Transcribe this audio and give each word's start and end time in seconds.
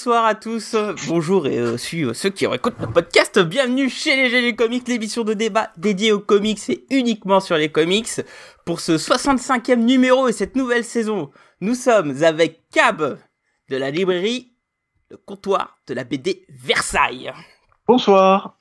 bonsoir 0.00 0.24
à 0.24 0.34
tous. 0.34 0.74
Bonjour 1.08 1.46
et 1.46 1.58
euh, 1.58 1.76
ceux 1.76 2.30
qui 2.30 2.46
écoutent 2.46 2.80
le 2.80 2.90
podcast. 2.90 3.38
Bienvenue 3.38 3.90
chez 3.90 4.16
les 4.16 4.30
GG 4.30 4.56
Comics, 4.56 4.88
l'émission 4.88 5.24
de 5.24 5.34
débat 5.34 5.72
dédiée 5.76 6.10
aux 6.12 6.20
comics 6.20 6.70
et 6.70 6.86
uniquement 6.88 7.38
sur 7.38 7.58
les 7.58 7.70
comics. 7.70 8.08
Pour 8.64 8.80
ce 8.80 8.92
65e 8.92 9.74
numéro 9.74 10.26
et 10.26 10.32
cette 10.32 10.56
nouvelle 10.56 10.84
saison, 10.84 11.30
nous 11.60 11.74
sommes 11.74 12.22
avec 12.22 12.62
Cab 12.72 13.18
de 13.68 13.76
la 13.76 13.90
librairie 13.90 14.54
Le 15.10 15.18
Comptoir 15.18 15.76
de 15.86 15.92
la 15.92 16.04
BD 16.04 16.46
Versailles. 16.48 17.30
Bonsoir. 17.86 18.58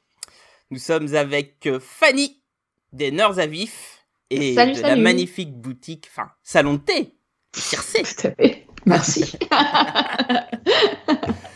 Nous 0.72 0.80
sommes 0.80 1.16
avec 1.16 1.68
euh, 1.68 1.80
Fanny 1.80 2.44
des 2.92 3.12
Nerfs 3.12 3.40
à 3.40 3.46
Vif 3.46 4.04
et 4.30 4.56
de 4.56 4.82
la 4.82 4.98
magnifique 4.98 5.56
boutique, 5.56 6.10
enfin, 6.12 6.32
salon 6.44 6.74
de 6.74 6.80
thé, 6.80 7.16
Circé. 7.56 8.04
Tout 8.04 8.28
à 8.28 8.32
fait. 8.32 8.68
Merci. 8.86 9.38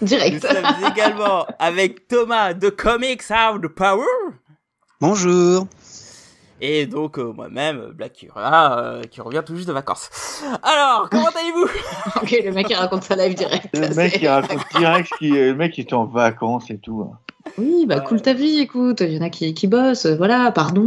Direct. 0.01 0.43
Nous 0.43 0.49
sommes 0.49 0.91
également 0.91 1.45
avec 1.59 2.07
Thomas 2.07 2.53
de 2.53 2.69
Comics 2.69 3.23
Out 3.31 3.67
Power. 3.69 4.05
Bonjour. 4.99 5.67
Et 6.61 6.85
donc 6.85 7.17
euh, 7.19 7.33
moi-même, 7.33 7.91
Black 7.93 8.13
Cura, 8.13 8.79
euh, 8.79 9.03
qui 9.03 9.21
revient 9.21 9.41
tout 9.45 9.55
juste 9.55 9.67
de 9.67 9.73
vacances. 9.73 10.09
Alors, 10.61 11.09
comment 11.09 11.27
allez-vous? 11.35 11.67
Ok, 12.21 12.35
le 12.43 12.51
mec 12.51 12.67
il 12.69 12.75
raconte 12.75 13.03
sa 13.03 13.15
live 13.15 13.35
direct. 13.35 13.67
Le 13.77 13.93
mec 13.95 14.17
il 14.21 14.27
raconte 14.27 14.61
direct 14.77 15.09
qui, 15.17 15.29
le 15.29 15.55
mec 15.55 15.77
il 15.77 15.81
est 15.81 15.93
en 15.93 16.05
vacances 16.05 16.69
et 16.69 16.79
tout. 16.79 17.09
hein. 17.11 17.17
Oui, 17.57 17.85
bah 17.85 17.99
cool 17.99 18.21
ta 18.21 18.33
vie, 18.33 18.59
écoute. 18.59 19.01
Il 19.01 19.13
y 19.13 19.17
en 19.17 19.21
a 19.25 19.29
qui, 19.29 19.53
qui 19.53 19.67
bossent, 19.67 20.05
voilà, 20.05 20.51
pardon. 20.51 20.85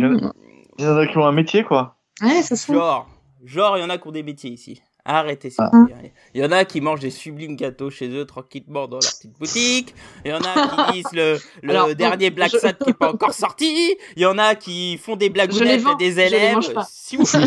Il 0.78 0.84
y 0.84 0.88
en 0.88 0.96
a 0.96 1.06
qui 1.06 1.18
ont 1.18 1.26
un 1.26 1.32
métier 1.32 1.64
quoi. 1.64 1.96
Ouais, 2.22 2.40
ça 2.42 2.56
se 2.56 2.72
Genre, 2.72 3.06
genre, 3.44 3.76
il 3.76 3.82
y 3.82 3.84
en 3.84 3.90
a 3.90 3.98
qui 3.98 4.08
ont 4.08 4.12
des 4.12 4.22
métiers 4.22 4.50
ici. 4.50 4.80
Arrêtez, 5.08 5.50
s'il 5.50 5.64
vous 5.72 5.86
plaît. 5.86 6.12
Il 6.34 6.40
y 6.42 6.44
en 6.44 6.50
a 6.50 6.64
qui 6.64 6.80
mangent 6.80 6.98
des 7.00 7.10
sublimes 7.10 7.54
gâteaux 7.54 7.90
chez 7.90 8.08
eux 8.08 8.24
tranquillement 8.26 8.88
dans 8.88 8.98
leur 8.98 9.10
petite 9.10 9.38
boutique. 9.38 9.94
Il 10.24 10.30
y 10.32 10.34
en 10.34 10.40
a 10.40 10.66
qui 10.68 10.92
lisent 10.96 11.12
le, 11.12 11.38
le 11.62 11.70
Alors, 11.70 11.94
dernier 11.94 12.30
Black 12.30 12.50
je- 12.52 12.58
Sad 12.58 12.76
qui 12.78 12.88
n'est 12.88 12.92
pas 12.94 13.12
encore 13.12 13.32
sorti. 13.32 13.96
Il 14.16 14.22
y 14.22 14.26
en 14.26 14.36
a 14.38 14.54
qui 14.56 14.98
font 14.98 15.14
des 15.16 15.30
blagounettes 15.30 15.86
à 15.86 15.94
des 15.94 16.18
élèves. 16.18 16.58
Si 16.90 17.16
vous 17.16 17.24
plaît. 17.24 17.46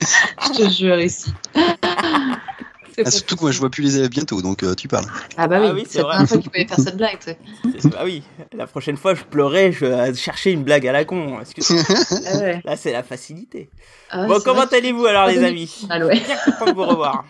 Je 0.00 0.52
te 0.64 0.68
jure 0.70 1.00
ici. 1.00 1.32
C'est 2.94 3.06
Ah, 3.06 3.10
surtout 3.10 3.36
que 3.36 3.42
moi 3.42 3.50
je 3.52 3.58
vois 3.60 3.70
plus 3.70 3.82
les 3.82 3.96
élèves 3.96 4.10
bientôt, 4.10 4.42
donc 4.42 4.62
euh, 4.62 4.74
tu 4.74 4.88
parles. 4.88 5.06
Ah 5.36 5.46
bah 5.48 5.60
oui, 5.60 5.66
Ah 5.70 5.74
oui, 5.74 5.84
c'est 5.88 5.98
la 5.98 6.04
vrai. 6.04 6.12
première 6.14 6.28
fois 6.28 6.38
qu'il 6.38 6.50
pouvait 6.50 6.66
faire 6.66 6.78
cette 6.80 6.96
blague. 6.96 7.18
tu 7.20 7.88
Ah 7.98 8.04
oui, 8.04 8.22
la 8.52 8.66
prochaine 8.66 8.96
fois 8.96 9.14
je 9.14 9.24
pleurais, 9.24 9.72
je 9.72 10.12
cherchais 10.14 10.52
une 10.52 10.64
blague 10.64 10.86
à 10.86 10.92
la 10.92 11.04
con. 11.04 11.38
Ah 12.26 12.36
ouais. 12.38 12.60
Là 12.64 12.76
c'est 12.76 12.92
la 12.92 13.02
facilité. 13.02 13.70
Ah 14.10 14.22
ouais, 14.22 14.28
bon, 14.28 14.40
comment 14.44 14.64
allez-vous 14.64 15.06
alors 15.06 15.24
Ah, 15.24 15.32
les 15.32 15.38
oui. 15.38 15.44
amis 15.44 15.88
ouais. 16.04 16.20
Bien 16.26 16.36
content 16.44 16.66
de 16.66 16.72
vous 16.72 16.84
revoir. 16.86 17.24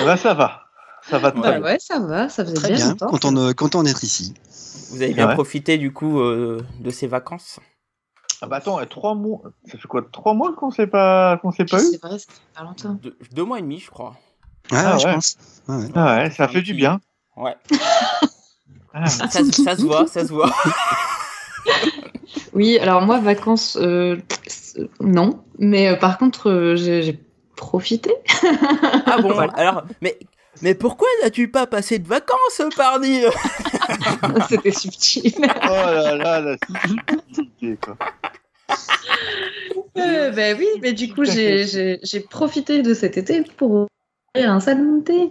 Eh 0.00 0.04
ben, 0.04 0.16
ça 0.16 0.34
va. 0.34 0.62
Ça 1.08 1.18
va 1.18 1.30
très 1.32 1.40
Bah 1.40 1.50
bien. 1.52 1.62
ouais, 1.62 1.76
ça 1.78 1.98
va, 2.00 2.28
ça 2.30 2.44
faisait 2.44 2.54
Très 2.56 2.68
bien 2.68 2.76
bien, 2.78 2.88
longtemps. 2.90 3.06
content, 3.08 3.32
de- 3.32 3.52
content 3.52 3.82
d'être 3.82 4.02
ici. 4.04 4.32
Vous 4.90 5.02
avez 5.02 5.12
bien 5.12 5.28
Ouais. 5.28 5.34
profité 5.34 5.76
du 5.78 5.92
coup 5.92 6.20
euh, 6.20 6.64
de 6.80 6.90
ces 6.90 7.06
vacances 7.06 7.60
Ah 8.40 8.46
bah 8.46 8.56
attends, 8.56 8.78
trois 8.86 9.14
mois. 9.14 9.42
Ça 9.70 9.76
fait 9.78 9.86
quoi 9.88 10.02
Trois 10.12 10.32
mois 10.34 10.54
qu'on 10.54 10.70
s'est 10.70 10.86
pas 10.86 11.36
qu'on 11.42 11.52
s'est 11.52 11.66
pas 11.66 11.82
eu 11.82 11.86
C'est 11.90 12.00
vrai, 12.00 12.18
ça 12.18 12.24
fait 12.28 12.54
pas 12.58 12.62
longtemps. 12.64 12.94
deux, 13.02 13.16
deux 13.32 13.44
mois 13.44 13.58
et 13.58 13.62
demi 13.62 13.78
je 13.80 13.90
crois. 13.90 14.16
Ah, 14.72 14.92
Ah 14.94 14.98
je 14.98 15.06
ouais. 15.06 15.14
pense. 15.14 15.36
Ah 15.68 15.78
ouais. 15.78 15.86
Ah 15.94 16.16
ouais, 16.16 16.30
ça 16.30 16.48
fait 16.48 16.62
du 16.62 16.74
bien. 16.74 17.00
Ouais. 17.36 17.54
Ah, 18.96 19.08
Ça, 19.08 19.26
ça 19.28 19.76
se 19.76 19.82
voit, 19.82 20.06
ça 20.06 20.24
se 20.24 20.32
voit. 20.32 20.54
Oui, 22.52 22.78
alors 22.78 23.02
moi, 23.02 23.18
vacances, 23.18 23.76
euh, 23.80 24.16
non. 25.00 25.42
Mais 25.58 25.88
euh, 25.88 25.96
par 25.96 26.16
contre, 26.16 26.48
euh, 26.48 26.76
j'ai 26.76 27.18
profité. 27.56 28.14
Ah 29.06 29.18
bon, 29.20 29.32
Voilà. 29.32 29.52
alors, 29.54 29.82
mais, 30.00 30.16
mais 30.62 30.76
pourquoi 30.76 31.08
n'as-tu 31.24 31.48
pas 31.50 31.66
passé 31.66 31.98
de 31.98 32.06
vacances, 32.06 32.62
pardi? 32.76 33.22
C'était 34.48 34.70
subtil. 34.70 35.32
Oh 35.38 35.68
là 35.68 36.14
là, 36.14 36.40
la 36.40 36.56
subtilité, 36.68 37.76
quoi. 37.84 37.96
Euh, 39.98 40.30
bah 40.30 40.56
oui, 40.56 40.68
mais 40.82 40.92
du 40.92 41.12
coup, 41.12 41.24
j'ai- 41.24 41.66
j'ai 41.66 41.98
j'ai 42.02 42.20
profité 42.20 42.82
de 42.82 42.94
cet 42.94 43.16
été 43.16 43.42
pour 43.56 43.88
un 44.42 44.60
salon 44.60 44.98
de 44.98 45.02
thé. 45.02 45.30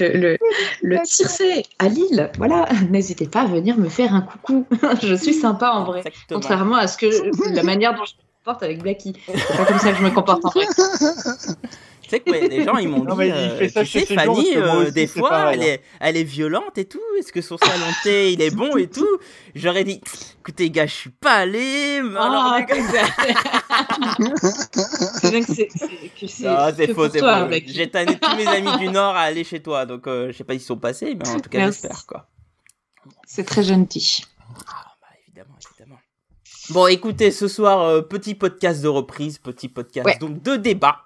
le, 0.00 0.18
le, 0.18 0.38
le 0.82 0.98
Circé 1.04 1.64
à 1.78 1.88
Lille. 1.88 2.30
Voilà, 2.38 2.68
n'hésitez 2.90 3.26
pas 3.26 3.42
à 3.42 3.46
venir 3.46 3.76
me 3.76 3.88
faire 3.88 4.14
un 4.14 4.20
coucou. 4.20 4.66
je 5.02 5.14
suis 5.14 5.34
sympa 5.34 5.70
en 5.70 5.84
vrai. 5.84 6.00
Exactement. 6.00 6.40
Contrairement 6.40 6.76
à 6.76 6.86
ce 6.86 6.96
que 6.96 7.54
la 7.54 7.62
manière 7.62 7.94
dont 7.94 8.04
je 8.04 8.14
me 8.14 8.44
comporte 8.44 8.62
avec 8.62 8.82
Blacky. 8.82 9.14
C'est 9.26 9.56
pas 9.56 9.64
comme 9.64 9.78
ça 9.78 9.90
que 9.90 9.98
je 9.98 10.04
me 10.04 10.10
comporte 10.10 10.44
en 10.44 10.50
vrai. 10.50 10.66
Sais 12.14 12.20
que 12.20 12.30
ouais, 12.30 12.48
les 12.48 12.64
gens 12.64 12.76
ils 12.76 12.88
m'ont 12.88 13.02
Non, 13.02 13.14
dit, 13.14 13.18
mais 13.18 13.28
il 13.28 13.32
euh, 13.32 13.58
fait 13.58 13.68
ça 13.68 13.82
tu 13.82 13.98
sais 13.98 14.06
Fanny, 14.14 14.56
euh, 14.56 14.82
aussi, 14.82 14.92
des 14.92 15.08
fois 15.08 15.28
pareil, 15.30 15.58
elle 15.60 15.68
est, 15.68 15.80
elle 15.98 16.16
est 16.16 16.22
violente 16.22 16.78
et 16.78 16.84
tout, 16.84 17.00
est-ce 17.18 17.32
que 17.32 17.40
son 17.40 17.56
thé 18.04 18.32
il 18.32 18.40
est 18.40 18.54
bon 18.54 18.76
et 18.76 18.86
tout? 18.86 19.18
J'aurais 19.56 19.82
dit, 19.82 20.00
écoutez 20.38 20.70
gars, 20.70 20.86
je 20.86 20.92
suis 20.94 21.10
pas 21.10 21.38
allé, 21.38 22.00
mais 22.04 22.16
alors, 22.16 22.54
Ah, 22.54 22.64
c'est 25.20 25.30
bien 25.30 25.40
que 25.44 25.52
c'est 25.52 25.68
faux, 26.94 27.08
c'est 27.08 27.18
faux. 27.18 27.50
J'ai 27.66 27.90
tanné 27.90 28.16
tous 28.16 28.36
mes 28.36 28.46
amis 28.46 28.78
du 28.78 28.88
Nord 28.90 29.16
à 29.16 29.22
aller 29.22 29.42
chez 29.42 29.60
toi, 29.60 29.84
donc 29.84 30.06
euh, 30.06 30.30
je 30.30 30.36
sais 30.36 30.44
pas 30.44 30.52
s'ils 30.52 30.62
sont 30.62 30.76
passés, 30.78 31.16
mais 31.18 31.28
en 31.28 31.40
tout 31.40 31.50
cas 31.50 31.66
j'espère 31.66 32.06
quoi. 32.06 32.28
C'est 33.26 33.44
très 33.44 33.64
gentil. 33.64 34.24
Ah, 34.68 34.92
bah, 35.00 35.08
évidemment, 35.26 35.56
évidemment. 35.72 35.98
Bon, 36.70 36.86
écoutez, 36.86 37.30
ce 37.30 37.48
soir, 37.48 37.80
euh, 37.82 38.02
petit 38.02 38.34
podcast 38.34 38.82
de 38.82 38.88
reprise, 38.88 39.38
petit 39.38 39.68
podcast 39.68 40.06
Ouais. 40.06 40.16
donc 40.18 40.42
de 40.42 40.56
débat. 40.56 41.04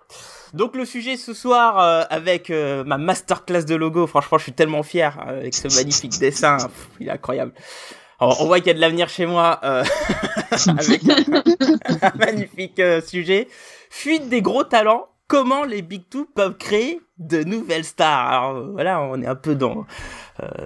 Donc 0.54 0.74
le 0.76 0.84
sujet 0.84 1.16
ce 1.16 1.34
soir 1.34 1.78
euh, 1.78 2.02
avec 2.10 2.50
euh, 2.50 2.84
ma 2.84 2.98
masterclass 2.98 3.64
de 3.64 3.74
logo, 3.74 4.06
franchement, 4.06 4.38
je 4.38 4.44
suis 4.44 4.52
tellement 4.52 4.82
fier 4.82 5.18
euh, 5.26 5.40
avec 5.40 5.54
ce 5.54 5.68
magnifique 5.76 6.18
dessin, 6.20 6.56
Pff, 6.58 6.88
il 7.00 7.08
est 7.08 7.10
incroyable. 7.12 7.52
Alors, 8.20 8.40
on 8.42 8.46
voit 8.46 8.58
qu'il 8.58 8.66
y 8.68 8.70
a 8.70 8.74
de 8.74 8.80
l'avenir 8.80 9.08
chez 9.08 9.26
moi 9.26 9.50
avec 9.62 11.02
un 11.08 12.12
magnifique 12.18 12.80
sujet. 13.06 13.48
Fuite 13.90 14.28
des 14.28 14.42
gros 14.42 14.64
talents. 14.64 15.06
Comment 15.28 15.64
les 15.64 15.82
Big 15.82 16.08
Two 16.08 16.24
peuvent 16.34 16.56
créer 16.56 17.00
de 17.18 17.44
nouvelles 17.44 17.84
stars? 17.84 18.28
Alors 18.28 18.70
voilà, 18.72 19.00
on 19.02 19.20
est 19.22 19.26
un 19.26 19.34
peu 19.34 19.54
dans 19.54 19.86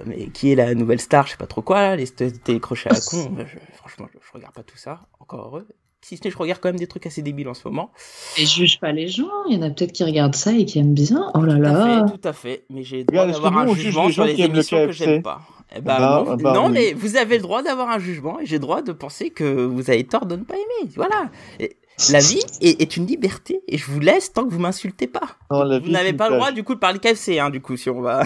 mais 0.05 0.27
qui 0.29 0.51
est 0.51 0.55
la 0.55 0.73
nouvelle 0.73 1.01
star, 1.01 1.25
je 1.25 1.31
sais 1.31 1.37
pas 1.37 1.47
trop 1.47 1.61
quoi, 1.61 1.81
là, 1.81 1.95
les 1.95 2.07
télécrochets 2.07 2.89
à 2.89 2.93
la 2.93 2.99
con. 3.01 3.35
je- 3.45 3.75
franchement, 3.75 4.07
je, 4.13 4.19
je 4.25 4.31
regarde 4.33 4.53
pas 4.53 4.63
tout 4.63 4.77
ça, 4.77 5.01
encore 5.19 5.47
heureux. 5.47 5.67
Si 6.03 6.17
ce 6.17 6.23
n'est, 6.25 6.31
je 6.31 6.37
regarde 6.37 6.59
quand 6.61 6.69
même 6.69 6.77
des 6.79 6.87
trucs 6.87 7.05
assez 7.07 7.21
débiles 7.21 7.47
en 7.47 7.53
ce 7.53 7.67
moment. 7.67 7.91
Et 8.37 8.45
je 8.45 8.53
juge 8.53 8.79
pas 8.79 8.91
les 8.91 9.07
gens. 9.07 9.29
Il 9.49 9.55
y 9.55 9.59
en 9.59 9.61
a 9.61 9.69
peut-être 9.69 9.93
qui 9.93 10.03
regardent 10.03 10.35
ça 10.35 10.51
et 10.51 10.65
qui 10.65 10.77
aiment 10.79 10.93
bien. 10.93 11.31
Oh 11.33 11.41
là 11.41 11.55
Tout 11.55 11.63
à 11.65 11.71
là. 11.71 12.05
fait, 12.07 12.13
tout 12.17 12.27
à 12.27 12.33
fait. 12.33 12.63
Mais 12.69 12.83
j'ai 12.83 12.97
le 12.99 13.03
droit 13.05 13.25
d'avoir 13.25 13.57
un 13.57 13.73
jugement 13.73 14.09
sur 14.11 14.25
les 14.25 14.33
aiment 14.41 14.51
le 14.51 14.57
émissions 14.57 14.85
que 14.85 14.91
j'aime 14.91 15.21
pas? 15.23 15.41
Eh 15.75 15.81
ben, 15.81 15.97
Bah, 15.97 16.23
non, 16.27 16.35
bah 16.35 16.53
non, 16.53 16.65
oui. 16.67 16.71
mais 16.73 16.93
vous 16.93 17.15
avez 17.17 17.37
le 17.37 17.41
droit 17.43 17.63
d'avoir 17.63 17.89
un 17.89 17.97
jugement 17.99 18.39
et 18.39 18.45
j'ai 18.45 18.57
le 18.57 18.61
droit 18.61 18.81
de 18.81 18.91
penser 18.91 19.29
que 19.31 19.65
vous 19.65 19.89
avez 19.89 20.03
tort 20.03 20.25
de 20.25 20.35
ne 20.35 20.43
pas 20.43 20.55
aimer. 20.55 20.91
Voilà. 20.95 21.29
Et 21.59 21.77
la 22.11 22.19
vie 22.19 22.41
est, 22.61 22.81
est 22.81 22.97
une 22.97 23.05
liberté 23.07 23.61
et 23.67 23.77
je 23.77 23.85
vous 23.89 23.99
laisse 23.99 24.33
tant 24.33 24.43
que 24.45 24.51
vous 24.53 24.59
m'insultez 24.59 25.07
pas. 25.07 25.37
Non, 25.51 25.63
la 25.63 25.79
Vous 25.79 25.89
n'avez 25.89 26.13
pas 26.13 26.29
le 26.29 26.35
droit 26.35 26.51
du 26.51 26.63
coup 26.63 26.75
de 26.75 26.79
parler 26.79 26.99
KFC, 26.99 27.39
hein, 27.39 27.49
du 27.49 27.61
coup, 27.61 27.77
si 27.77 27.89
on 27.89 28.01
va. 28.01 28.23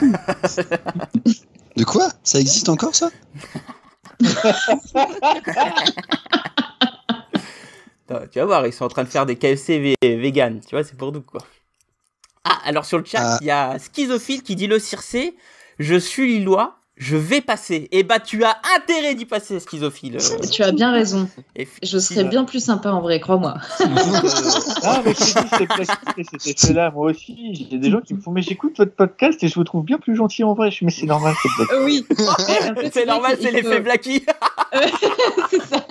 De 1.77 1.83
quoi? 1.83 2.09
Ça 2.23 2.39
existe 2.39 2.69
encore 2.69 2.95
ça? 2.95 3.09
Tu 8.31 8.39
vas 8.39 8.45
voir, 8.45 8.65
ils 8.67 8.73
sont 8.73 8.85
en 8.85 8.89
train 8.89 9.03
de 9.03 9.09
faire 9.09 9.25
des 9.25 9.35
KFC 9.35 9.95
vegan, 10.01 10.61
tu 10.61 10.75
vois, 10.75 10.83
c'est 10.83 10.95
pour 10.97 11.11
nous 11.11 11.21
quoi. 11.21 11.41
Ah, 12.43 12.59
alors 12.63 12.85
sur 12.85 12.97
le 12.97 13.03
chat, 13.05 13.19
Ah. 13.21 13.37
il 13.41 13.47
y 13.47 13.51
a 13.51 13.77
Schizophile 13.77 14.41
qui 14.43 14.55
dit 14.55 14.67
le 14.67 14.79
circé, 14.79 15.35
je 15.79 15.95
suis 15.95 16.27
lillois, 16.39 16.76
je 16.97 17.15
vais 17.15 17.41
passer. 17.41 17.87
Et 17.91 18.03
bah 18.03 18.19
tu 18.19 18.43
as 18.43 18.57
intérêt 18.75 19.15
d'y 19.15 19.25
passer, 19.25 19.59
Schizophile. 19.59 20.17
Tu 20.51 20.63
as 20.63 20.71
bien 20.71 20.91
raison. 20.91 21.29
Je 21.83 21.97
serais 21.99 22.23
bien 22.23 22.43
plus 22.43 22.63
sympa 22.63 22.89
en 22.91 23.01
vrai, 23.01 23.19
crois-moi. 23.19 23.55
Ah, 24.83 25.01
mais 25.05 25.13
c'était 25.13 26.67
fait-là, 26.67 26.91
moi 26.91 27.11
aussi. 27.11 27.35
Il 27.37 27.73
y 27.73 27.75
a 27.75 27.79
des 27.79 27.89
gens 27.91 27.99
qui 28.01 28.13
me 28.13 28.21
font, 28.21 28.31
mais 28.31 28.41
j'écoute 28.41 28.77
votre 28.77 28.93
podcast 28.93 29.43
et 29.43 29.47
je 29.47 29.55
vous 29.55 29.63
trouve 29.63 29.83
bien 29.83 29.97
plus 29.97 30.15
gentil 30.15 30.43
en 30.43 30.53
vrai. 30.53 30.69
Je 30.71 30.75
suis, 30.75 30.85
mais 30.85 30.91
c'est 30.91 31.05
normal, 31.05 31.33
c'est 31.41 31.49
Blacky. 31.57 31.83
Oui. 31.83 32.05
c'est 32.93 33.05
normal, 33.05 33.37
c'est 33.41 33.51
l'effet 33.51 33.79
Blacky. 33.81 34.23
c'est 35.51 35.61
ça. 35.63 35.85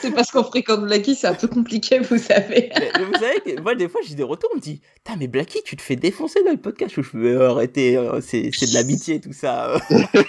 C'est 0.00 0.10
parce 0.12 0.30
qu'on 0.30 0.44
fréquente 0.44 0.82
Blacky, 0.82 1.14
c'est 1.14 1.26
un 1.26 1.34
peu 1.34 1.48
compliqué, 1.48 1.98
vous 1.98 2.18
savez. 2.18 2.70
Mais- 2.78 3.04
vous 3.04 3.12
savez 3.14 3.40
que 3.44 3.60
moi, 3.60 3.74
des 3.74 3.88
fois, 3.88 4.00
j'ai 4.06 4.14
des 4.14 4.22
retours, 4.22 4.50
on 4.52 4.56
me 4.56 4.60
dit, 4.62 4.80
Putain, 5.04 5.18
mais 5.18 5.26
Blacky, 5.28 5.60
tu 5.64 5.76
te 5.76 5.82
fais 5.82 5.96
défoncer 5.96 6.42
dans 6.44 6.50
le 6.52 6.56
podcast. 6.56 6.92
Je 6.96 7.02
fais, 7.02 7.16
euh, 7.18 7.50
arrêtez, 7.50 7.96
euh, 7.96 8.20
c'est 8.20 8.50
c'est 8.52 8.68
de 8.68 8.74
l'amitié, 8.74 9.20
tout 9.20 9.32
ça. 9.32 9.74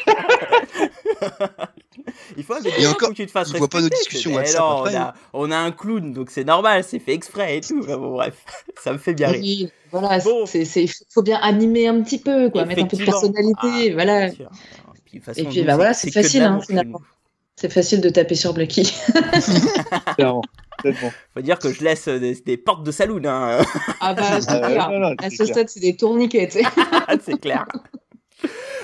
Il 2.38 2.44
faut, 2.44 2.54
Et 2.78 2.86
encore, 2.88 3.10
que 3.10 3.16
tu 3.16 3.26
te 3.26 3.32
fasses 3.32 3.50
il 3.52 3.58
voit 3.58 3.68
pas 3.68 3.80
nos 3.80 3.86
respecter. 3.86 4.04
discussions 4.18 4.32
C'est- 4.32 4.38
WhatsApp 4.38 4.60
non, 4.62 4.78
après, 4.78 4.96
on, 4.96 5.00
a, 5.02 5.14
on 5.34 5.52
a 5.52 5.58
un 5.58 5.72
clown, 5.72 6.14
donc 6.14 6.30
c'est 6.30 6.44
normal, 6.44 6.84
c'est 6.84 7.00
fait 7.00 7.14
exprès 7.14 7.58
et 7.58 7.62
tout. 7.62 7.80
Enfin, 7.84 7.98
bon, 7.98 8.12
bref, 8.14 8.36
ça 8.84 8.94
me 8.94 8.98
fait 8.98 9.14
bien 9.14 9.30
rire. 9.30 9.42
Oui, 9.42 9.70
voilà, 9.92 10.20
Bon. 10.20 10.46
c'est, 10.46 10.64
c'est, 10.66 10.86
faut 11.10 11.24
bien 11.24 11.40
animer 11.42 11.88
un 11.88 12.02
petit 12.04 12.20
peu, 12.20 12.50
quoi, 12.50 12.66
mettre 12.66 12.84
un 12.84 12.88
peu 12.88 12.98
de 12.98 13.06
personnalité, 13.06 13.90
Ah, 13.92 13.94
voilà. 13.94 14.32
sûr. 14.32 14.50
Puis, 15.06 15.20
façon, 15.20 15.42
Et 15.42 15.46
puis, 15.46 15.64
bah 15.64 15.72
c'est- 15.72 15.76
voilà, 15.76 15.94
c'est 15.94 16.12
facile, 16.12 16.44
hein, 16.44 16.60
finalement. 16.66 17.02
C'est 17.56 17.74
facile 17.74 18.02
de 18.02 18.10
taper 18.10 18.36
sur 18.36 18.54
Blacky. 18.54 18.94
Clairement. 20.16 20.44
Tellement. 20.84 21.12
Faut 21.34 21.42
dire 21.42 21.58
que 21.58 21.74
je 21.74 21.84
laisse 21.84 22.08
euh, 22.08 22.20
des, 22.20 22.36
des 22.36 22.56
portes 22.58 22.84
de 22.86 22.92
saloon. 22.92 23.24
Hein. 23.26 23.62
Ah 24.00 24.14
bah, 24.14 24.40
c'est 24.40 24.48
Ah, 24.52 24.60
clair. 24.68 24.90
non, 24.92 25.00
non, 25.00 25.16
À 25.18 25.32
ce 25.32 25.38
clair. 25.38 25.48
stade, 25.48 25.70
c'est 25.70 25.80
des 25.80 25.96
tourniquets. 25.96 26.50
c'est 26.52 27.40
clair. 27.42 27.66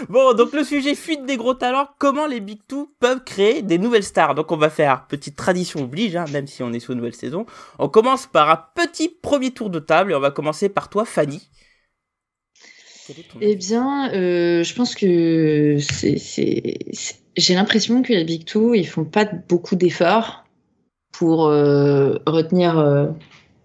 Bon, 0.09 0.33
donc 0.33 0.53
le 0.53 0.63
sujet 0.63 0.95
fuite 0.95 1.25
des 1.25 1.37
gros 1.37 1.53
talents, 1.53 1.87
comment 1.97 2.27
les 2.27 2.39
Big 2.39 2.59
Two 2.67 2.93
peuvent 2.99 3.23
créer 3.23 3.61
des 3.61 3.77
nouvelles 3.77 4.03
stars. 4.03 4.35
Donc 4.35 4.51
on 4.51 4.57
va 4.57 4.69
faire, 4.69 5.07
petite 5.07 5.35
tradition 5.35 5.83
oblige, 5.83 6.15
hein, 6.15 6.25
même 6.31 6.47
si 6.47 6.63
on 6.63 6.73
est 6.73 6.79
sur 6.79 6.91
une 6.91 6.97
nouvelle 6.97 7.15
saison. 7.15 7.45
On 7.79 7.89
commence 7.89 8.27
par 8.27 8.49
un 8.49 8.59
petit 8.75 9.09
premier 9.09 9.51
tour 9.51 9.69
de 9.69 9.79
table 9.79 10.11
et 10.11 10.15
on 10.15 10.19
va 10.19 10.31
commencer 10.31 10.69
par 10.69 10.89
toi, 10.89 11.05
Fanny. 11.05 11.49
Eh 13.41 13.55
bien, 13.55 14.11
euh, 14.13 14.63
je 14.63 14.73
pense 14.75 14.95
que 14.95 15.77
j'ai 17.35 17.53
l'impression 17.53 18.01
que 18.01 18.13
les 18.13 18.23
Big 18.23 18.45
Two, 18.45 18.73
ils 18.73 18.87
font 18.87 19.03
pas 19.03 19.25
beaucoup 19.25 19.75
d'efforts 19.75 20.45
pour 21.11 21.47
euh, 21.47 22.15
retenir, 22.25 22.79
euh, 22.79 23.07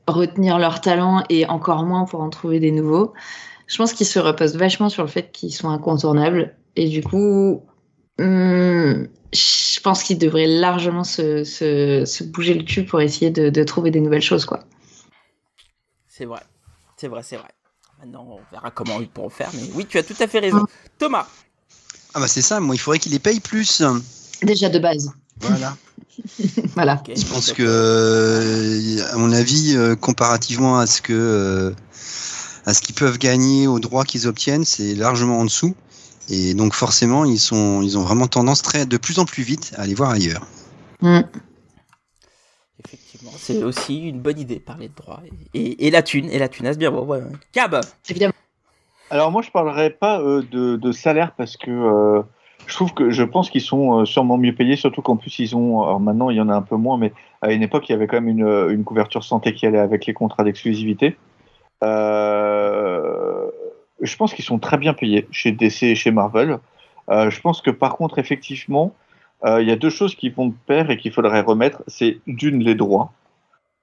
retenir 0.08 0.58
leur 0.58 0.80
talent 0.80 1.22
et 1.28 1.46
encore 1.46 1.84
moins 1.84 2.04
pour 2.04 2.20
en 2.20 2.30
trouver 2.30 2.58
des 2.58 2.72
nouveaux. 2.72 3.12
Je 3.68 3.76
pense 3.76 3.92
qu'ils 3.92 4.06
se 4.06 4.18
reposent 4.18 4.56
vachement 4.56 4.88
sur 4.88 5.02
le 5.02 5.08
fait 5.08 5.30
qu'ils 5.30 5.54
sont 5.54 5.68
incontournables 5.68 6.56
et 6.74 6.88
du 6.88 7.02
coup, 7.02 7.62
hum, 8.18 9.06
je 9.32 9.80
pense 9.80 10.02
qu'ils 10.02 10.18
devraient 10.18 10.46
largement 10.46 11.04
se, 11.04 11.44
se, 11.44 12.04
se 12.04 12.24
bouger 12.24 12.54
le 12.54 12.64
cul 12.64 12.84
pour 12.84 13.00
essayer 13.00 13.30
de, 13.30 13.50
de 13.50 13.64
trouver 13.64 13.90
des 13.90 14.00
nouvelles 14.00 14.22
choses, 14.22 14.44
quoi. 14.46 14.64
C'est 16.08 16.24
vrai, 16.24 16.40
c'est 16.96 17.08
vrai, 17.08 17.22
c'est 17.22 17.36
vrai. 17.36 17.50
Maintenant, 18.00 18.26
on 18.28 18.40
verra 18.52 18.70
comment 18.70 19.00
ils 19.00 19.08
pourront 19.08 19.28
faire, 19.28 19.50
mais 19.54 19.62
oui, 19.74 19.86
tu 19.86 19.98
as 19.98 20.02
tout 20.02 20.16
à 20.18 20.26
fait 20.26 20.38
raison. 20.38 20.64
Thomas, 20.98 21.26
Ah 22.14 22.20
bah 22.20 22.28
c'est 22.28 22.42
ça, 22.42 22.60
moi 22.60 22.74
il 22.74 22.78
faudrait 22.78 22.98
qu'il 22.98 23.12
les 23.12 23.18
paye 23.18 23.40
plus. 23.40 23.82
Déjà 24.42 24.68
de 24.68 24.78
base. 24.78 25.12
Voilà. 25.40 25.76
Voilà. 26.74 27.00
Je 27.06 27.24
pense 27.26 27.52
que, 27.52 29.12
à 29.12 29.16
mon 29.16 29.32
avis, 29.32 29.74
euh, 29.76 29.94
comparativement 29.94 30.78
à 30.78 30.86
ce 30.86 31.00
que 31.00 31.12
euh, 31.12 31.72
à 32.68 32.74
ce 32.74 32.82
qu'ils 32.82 32.94
peuvent 32.94 33.16
gagner 33.16 33.66
aux 33.66 33.78
droits 33.78 34.04
qu'ils 34.04 34.28
obtiennent, 34.28 34.66
c'est 34.66 34.94
largement 34.94 35.38
en 35.38 35.44
dessous. 35.44 35.74
Et 36.28 36.52
donc 36.52 36.74
forcément, 36.74 37.24
ils 37.24 37.38
sont, 37.38 37.80
ils 37.80 37.96
ont 37.96 38.02
vraiment 38.02 38.26
tendance 38.26 38.60
très, 38.60 38.84
de 38.84 38.98
plus 38.98 39.18
en 39.18 39.24
plus 39.24 39.42
vite 39.42 39.72
à 39.78 39.82
aller 39.82 39.94
voir 39.94 40.10
ailleurs. 40.10 40.46
Hum. 41.00 41.24
Effectivement, 42.84 43.30
c'est 43.38 43.62
aussi 43.62 44.00
une 44.06 44.20
bonne 44.20 44.38
idée, 44.38 44.60
parler 44.60 44.88
de 44.88 44.94
droit. 44.94 45.22
Et, 45.54 45.58
et, 45.58 45.86
et 45.86 45.90
la 45.90 46.02
thune, 46.02 46.28
et 46.28 46.38
la 46.38 46.50
thune, 46.50 46.70
bien, 46.74 46.90
ouais, 46.92 47.06
ouais. 47.06 47.22
Cab, 47.52 47.80
Évidemment. 48.10 48.34
Alors 49.10 49.32
moi 49.32 49.40
je 49.40 49.50
parlerai 49.50 49.88
pas 49.88 50.20
euh, 50.20 50.42
de, 50.50 50.76
de 50.76 50.92
salaire 50.92 51.32
parce 51.38 51.56
que 51.56 51.70
euh, 51.70 52.20
je 52.66 52.74
trouve 52.74 52.92
que 52.92 53.08
je 53.08 53.22
pense 53.22 53.48
qu'ils 53.48 53.62
sont 53.62 54.00
euh, 54.00 54.04
sûrement 54.04 54.36
mieux 54.36 54.54
payés, 54.54 54.76
surtout 54.76 55.00
qu'en 55.00 55.16
plus 55.16 55.38
ils 55.38 55.56
ont, 55.56 55.84
alors 55.84 56.00
maintenant 56.00 56.28
il 56.28 56.36
y 56.36 56.40
en 56.42 56.50
a 56.50 56.54
un 56.54 56.60
peu 56.60 56.76
moins, 56.76 56.98
mais 56.98 57.14
à 57.40 57.50
une 57.52 57.62
époque 57.62 57.88
il 57.88 57.92
y 57.92 57.94
avait 57.94 58.06
quand 58.06 58.20
même 58.20 58.28
une, 58.28 58.46
une 58.68 58.84
couverture 58.84 59.24
santé 59.24 59.54
qui 59.54 59.66
allait 59.66 59.78
avec 59.78 60.04
les 60.04 60.12
contrats 60.12 60.44
d'exclusivité. 60.44 61.16
Euh, 61.84 63.50
je 64.00 64.16
pense 64.16 64.34
qu'ils 64.34 64.44
sont 64.44 64.58
très 64.58 64.78
bien 64.78 64.94
payés 64.94 65.28
chez 65.30 65.52
DC 65.52 65.84
et 65.84 65.94
chez 65.94 66.10
Marvel. 66.10 66.58
Euh, 67.10 67.30
je 67.30 67.40
pense 67.40 67.62
que 67.62 67.70
par 67.70 67.96
contre 67.96 68.18
effectivement 68.18 68.94
euh, 69.44 69.62
il 69.62 69.68
y 69.68 69.70
a 69.70 69.76
deux 69.76 69.90
choses 69.90 70.14
qui 70.14 70.30
vont 70.30 70.48
de 70.48 70.54
pair 70.66 70.90
et 70.90 70.96
qu'il 70.96 71.12
faudrait 71.12 71.40
remettre, 71.40 71.82
c'est 71.86 72.18
d'une 72.26 72.62
les 72.62 72.74
droits. 72.74 73.12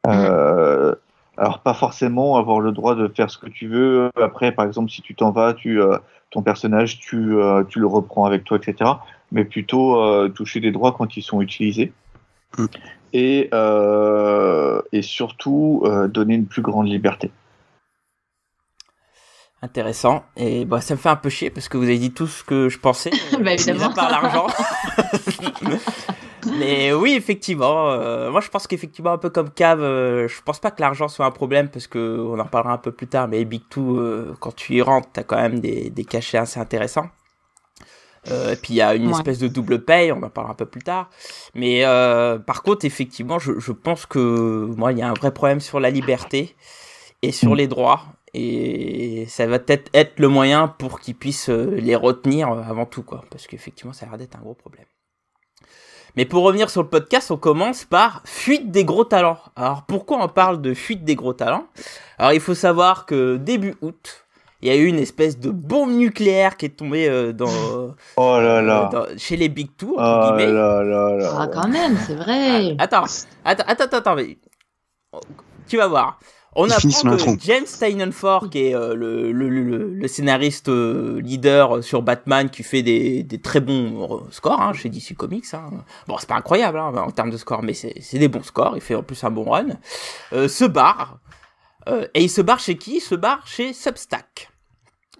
Euh, 0.07 0.93
alors 1.37 1.59
pas 1.59 1.73
forcément 1.73 2.37
avoir 2.37 2.59
le 2.59 2.71
droit 2.71 2.95
de 2.95 3.07
faire 3.07 3.29
ce 3.29 3.37
que 3.37 3.49
tu 3.49 3.67
veux. 3.67 4.09
Après, 4.21 4.51
par 4.51 4.65
exemple, 4.65 4.89
si 4.89 5.01
tu 5.01 5.15
t'en 5.15 5.31
vas, 5.31 5.53
tu 5.53 5.81
euh, 5.81 5.97
ton 6.31 6.41
personnage, 6.41 6.99
tu 6.99 7.37
euh, 7.37 7.63
tu 7.63 7.79
le 7.79 7.87
reprends 7.87 8.25
avec 8.25 8.43
toi, 8.43 8.57
etc. 8.57 8.91
Mais 9.31 9.45
plutôt 9.45 10.01
euh, 10.01 10.29
toucher 10.29 10.59
des 10.59 10.71
droits 10.71 10.93
quand 10.93 11.17
ils 11.17 11.23
sont 11.23 11.41
utilisés. 11.41 11.91
Mm. 12.57 12.65
Et 13.13 13.49
et 14.91 15.01
surtout 15.01 15.83
donner 16.09 16.35
une 16.35 16.47
plus 16.47 16.61
grande 16.61 16.87
liberté. 16.87 17.31
Intéressant. 19.65 20.23
Et 20.37 20.63
bah, 20.65 20.79
ça 20.81 20.93
me 20.95 20.99
fait 20.99 21.09
un 21.09 21.15
peu 21.17 21.29
chier 21.29 21.49
parce 21.49 21.67
que 21.67 21.77
vous 21.77 21.83
avez 21.83 21.97
dit 21.97 22.11
tout 22.11 22.27
ce 22.27 22.43
que 22.43 22.69
je 22.69 22.79
pensais. 22.79 23.11
euh, 23.33 23.37
Bah, 23.43 23.53
évidemment. 23.53 23.79
mis 23.79 23.85
à 23.85 23.89
part 23.89 24.09
l'argent. 24.09 24.47
Mais 26.59 26.93
oui, 26.93 27.13
effectivement. 27.17 27.89
euh, 27.89 28.29
moi, 28.29 28.39
je 28.39 28.49
pense 28.49 28.67
qu'effectivement, 28.67 29.11
un 29.11 29.17
peu 29.17 29.29
comme 29.31 29.49
Cave, 29.49 29.81
euh, 29.81 30.27
je 30.27 30.41
pense 30.43 30.59
pas 30.59 30.69
que 30.71 30.79
l'argent 30.81 31.07
soit 31.07 31.25
un 31.25 31.31
problème 31.31 31.69
parce 31.69 31.87
que 31.87 32.19
on 32.19 32.39
en 32.39 32.43
reparlera 32.43 32.73
un 32.73 32.77
peu 32.77 32.91
plus 32.91 33.07
tard. 33.07 33.27
Mais 33.27 33.43
Big 33.45 33.63
Two, 33.69 33.97
euh, 33.97 34.35
quand 34.39 34.55
tu 34.55 34.75
y 34.75 34.81
rentres, 34.81 35.09
t'as 35.11 35.23
quand 35.23 35.37
même 35.37 35.59
des, 35.59 35.89
des 35.89 36.05
cachets 36.05 36.37
assez 36.37 36.59
intéressants. 36.59 37.07
Euh, 38.29 38.53
et 38.53 38.55
puis 38.55 38.73
il 38.73 38.77
y 38.77 38.81
a 38.81 38.93
une 38.95 39.07
Ouais. 39.07 39.11
espèce 39.13 39.37
de 39.39 39.47
double 39.47 39.83
paye, 39.83 40.11
on 40.11 40.21
en 40.23 40.29
parlera 40.29 40.53
un 40.53 40.55
peu 40.55 40.65
plus 40.65 40.81
tard. 40.81 41.09
Mais 41.55 41.83
euh, 41.85 42.37
par 42.39 42.61
contre, 42.63 42.85
effectivement, 42.85 43.39
je, 43.39 43.59
je 43.59 43.71
pense 43.71 44.05
que 44.05 44.19
moi, 44.77 44.91
il 44.91 44.99
y 44.99 45.01
a 45.01 45.09
un 45.09 45.13
vrai 45.13 45.31
problème 45.31 45.59
sur 45.59 45.79
la 45.79 45.89
liberté 45.89 46.55
et 47.23 47.31
sur 47.31 47.55
les 47.55 47.67
droits. 47.67 48.03
Et 48.37 49.25
ça 49.29 49.47
va 49.47 49.59
peut-être 49.59 49.89
être 49.93 50.19
le 50.19 50.27
moyen 50.27 50.67
pour 50.67 50.99
qu'ils 50.99 51.15
puissent 51.15 51.47
euh, 51.49 51.73
les 51.77 51.95
retenir 51.95 52.51
euh, 52.51 52.61
avant 52.63 52.85
tout, 52.85 53.01
quoi. 53.01 53.23
Parce 53.31 53.47
qu'effectivement, 53.47 53.93
ça 53.93 54.05
a 54.05 54.09
l'air 54.09 54.17
d'être 54.17 54.35
un 54.35 54.41
gros 54.41 54.53
problème. 54.55 54.85
Mais 56.17 56.25
pour 56.25 56.43
revenir 56.43 56.69
sur 56.69 56.81
le 56.83 56.89
podcast, 56.89 57.31
on 57.31 57.37
commence 57.37 57.85
par 57.85 58.21
fuite 58.25 58.71
des 58.71 58.83
gros 58.83 59.05
talents. 59.05 59.39
Alors 59.55 59.83
pourquoi 59.85 60.21
on 60.23 60.27
parle 60.27 60.61
de 60.61 60.73
fuite 60.73 61.03
des 61.05 61.15
gros 61.15 61.33
talents? 61.33 61.67
Alors 62.17 62.33
il 62.33 62.39
faut 62.41 62.55
savoir 62.55 63.05
que 63.05 63.37
début 63.37 63.75
août, 63.81 64.25
il 64.61 64.69
y 64.69 64.71
a 64.71 64.75
eu 64.75 64.85
une 64.85 64.99
espèce 64.99 65.37
de 65.39 65.49
bombe 65.49 65.91
nucléaire 65.91 66.55
qui 66.57 66.65
est 66.67 66.77
tombée 66.77 67.07
euh, 67.09 67.31
dans, 67.33 67.47
Oh 68.17 68.37
là 68.39 68.61
là. 68.61 68.89
dans- 68.91 69.17
chez 69.17 69.35
les 69.37 69.49
Big 69.49 69.75
Two, 69.77 69.95
Oh 69.97 70.21
guillemets. 70.27 70.51
là 70.53 70.83
là 70.83 71.15
là. 71.17 71.31
Ah, 71.37 71.47
quand 71.53 71.67
même, 71.67 71.97
c'est 72.07 72.15
vrai. 72.15 72.75
Attends, 72.79 73.03
attends, 73.43 73.63
attends, 73.67 73.83
attends, 73.83 73.97
attends, 73.97 74.15
mais 74.15 74.37
tu 75.67 75.75
vas 75.77 75.87
voir. 75.87 76.19
On 76.55 76.69
apprend 76.69 77.35
que. 77.35 77.41
James 77.41 77.65
Steinenfort, 77.65 78.49
qui 78.49 78.67
est 78.67 78.75
euh, 78.75 78.95
le, 78.95 79.31
le, 79.33 79.49
le, 79.49 79.93
le 79.93 80.07
scénariste 80.07 80.69
euh, 80.69 81.19
leader 81.21 81.83
sur 81.83 82.01
Batman, 82.01 82.49
qui 82.49 82.63
fait 82.63 82.81
des, 82.81 83.23
des 83.23 83.39
très 83.39 83.59
bons 83.59 84.21
euh, 84.25 84.31
scores 84.31 84.61
hein, 84.61 84.71
chez 84.71 84.87
DC 84.89 85.15
Comics. 85.17 85.53
Hein. 85.53 85.69
Bon, 86.07 86.15
c'est 86.17 86.29
pas 86.29 86.35
incroyable 86.35 86.79
hein, 86.79 86.93
en 86.95 87.11
termes 87.11 87.29
de 87.29 87.37
score, 87.37 87.61
mais 87.61 87.73
c'est 87.73 88.17
des 88.17 88.29
bons 88.29 88.43
scores. 88.43 88.73
Il 88.75 88.81
fait 88.81 88.95
en 88.95 89.03
plus 89.03 89.21
un 89.25 89.31
bon 89.31 89.49
run. 89.49 89.67
Euh, 90.31 90.47
se 90.47 90.63
barre. 90.63 91.19
Euh, 91.89 92.07
et 92.13 92.23
il 92.23 92.29
se 92.29 92.41
barre 92.41 92.59
chez 92.59 92.77
qui? 92.77 92.95
Il 92.97 93.01
se 93.01 93.15
barre 93.15 93.45
chez 93.45 93.73
Substack. 93.73 94.49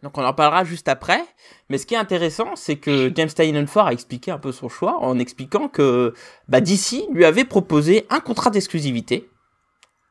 Donc 0.04 0.18
on 0.18 0.24
en 0.24 0.34
parlera 0.34 0.64
juste 0.64 0.88
après. 0.88 1.22
Mais 1.70 1.78
ce 1.78 1.86
qui 1.86 1.96
est 1.96 1.98
intéressant, 1.98 2.56
c'est 2.56 2.78
que 2.78 3.12
James 3.14 3.30
Steinenfort 3.30 3.88
a 3.88 3.94
expliqué 3.94 4.32
un 4.32 4.38
peu 4.38 4.52
son 4.52 4.70
choix 4.70 5.00
en 5.02 5.20
expliquant 5.20 5.68
que 5.68 6.14
bah, 6.48 6.62
DC 6.62 7.08
lui 7.12 7.26
avait 7.26 7.44
proposé 7.44 8.06
un 8.10 8.20
contrat 8.20 8.52
d'exclusivité. 8.52 9.30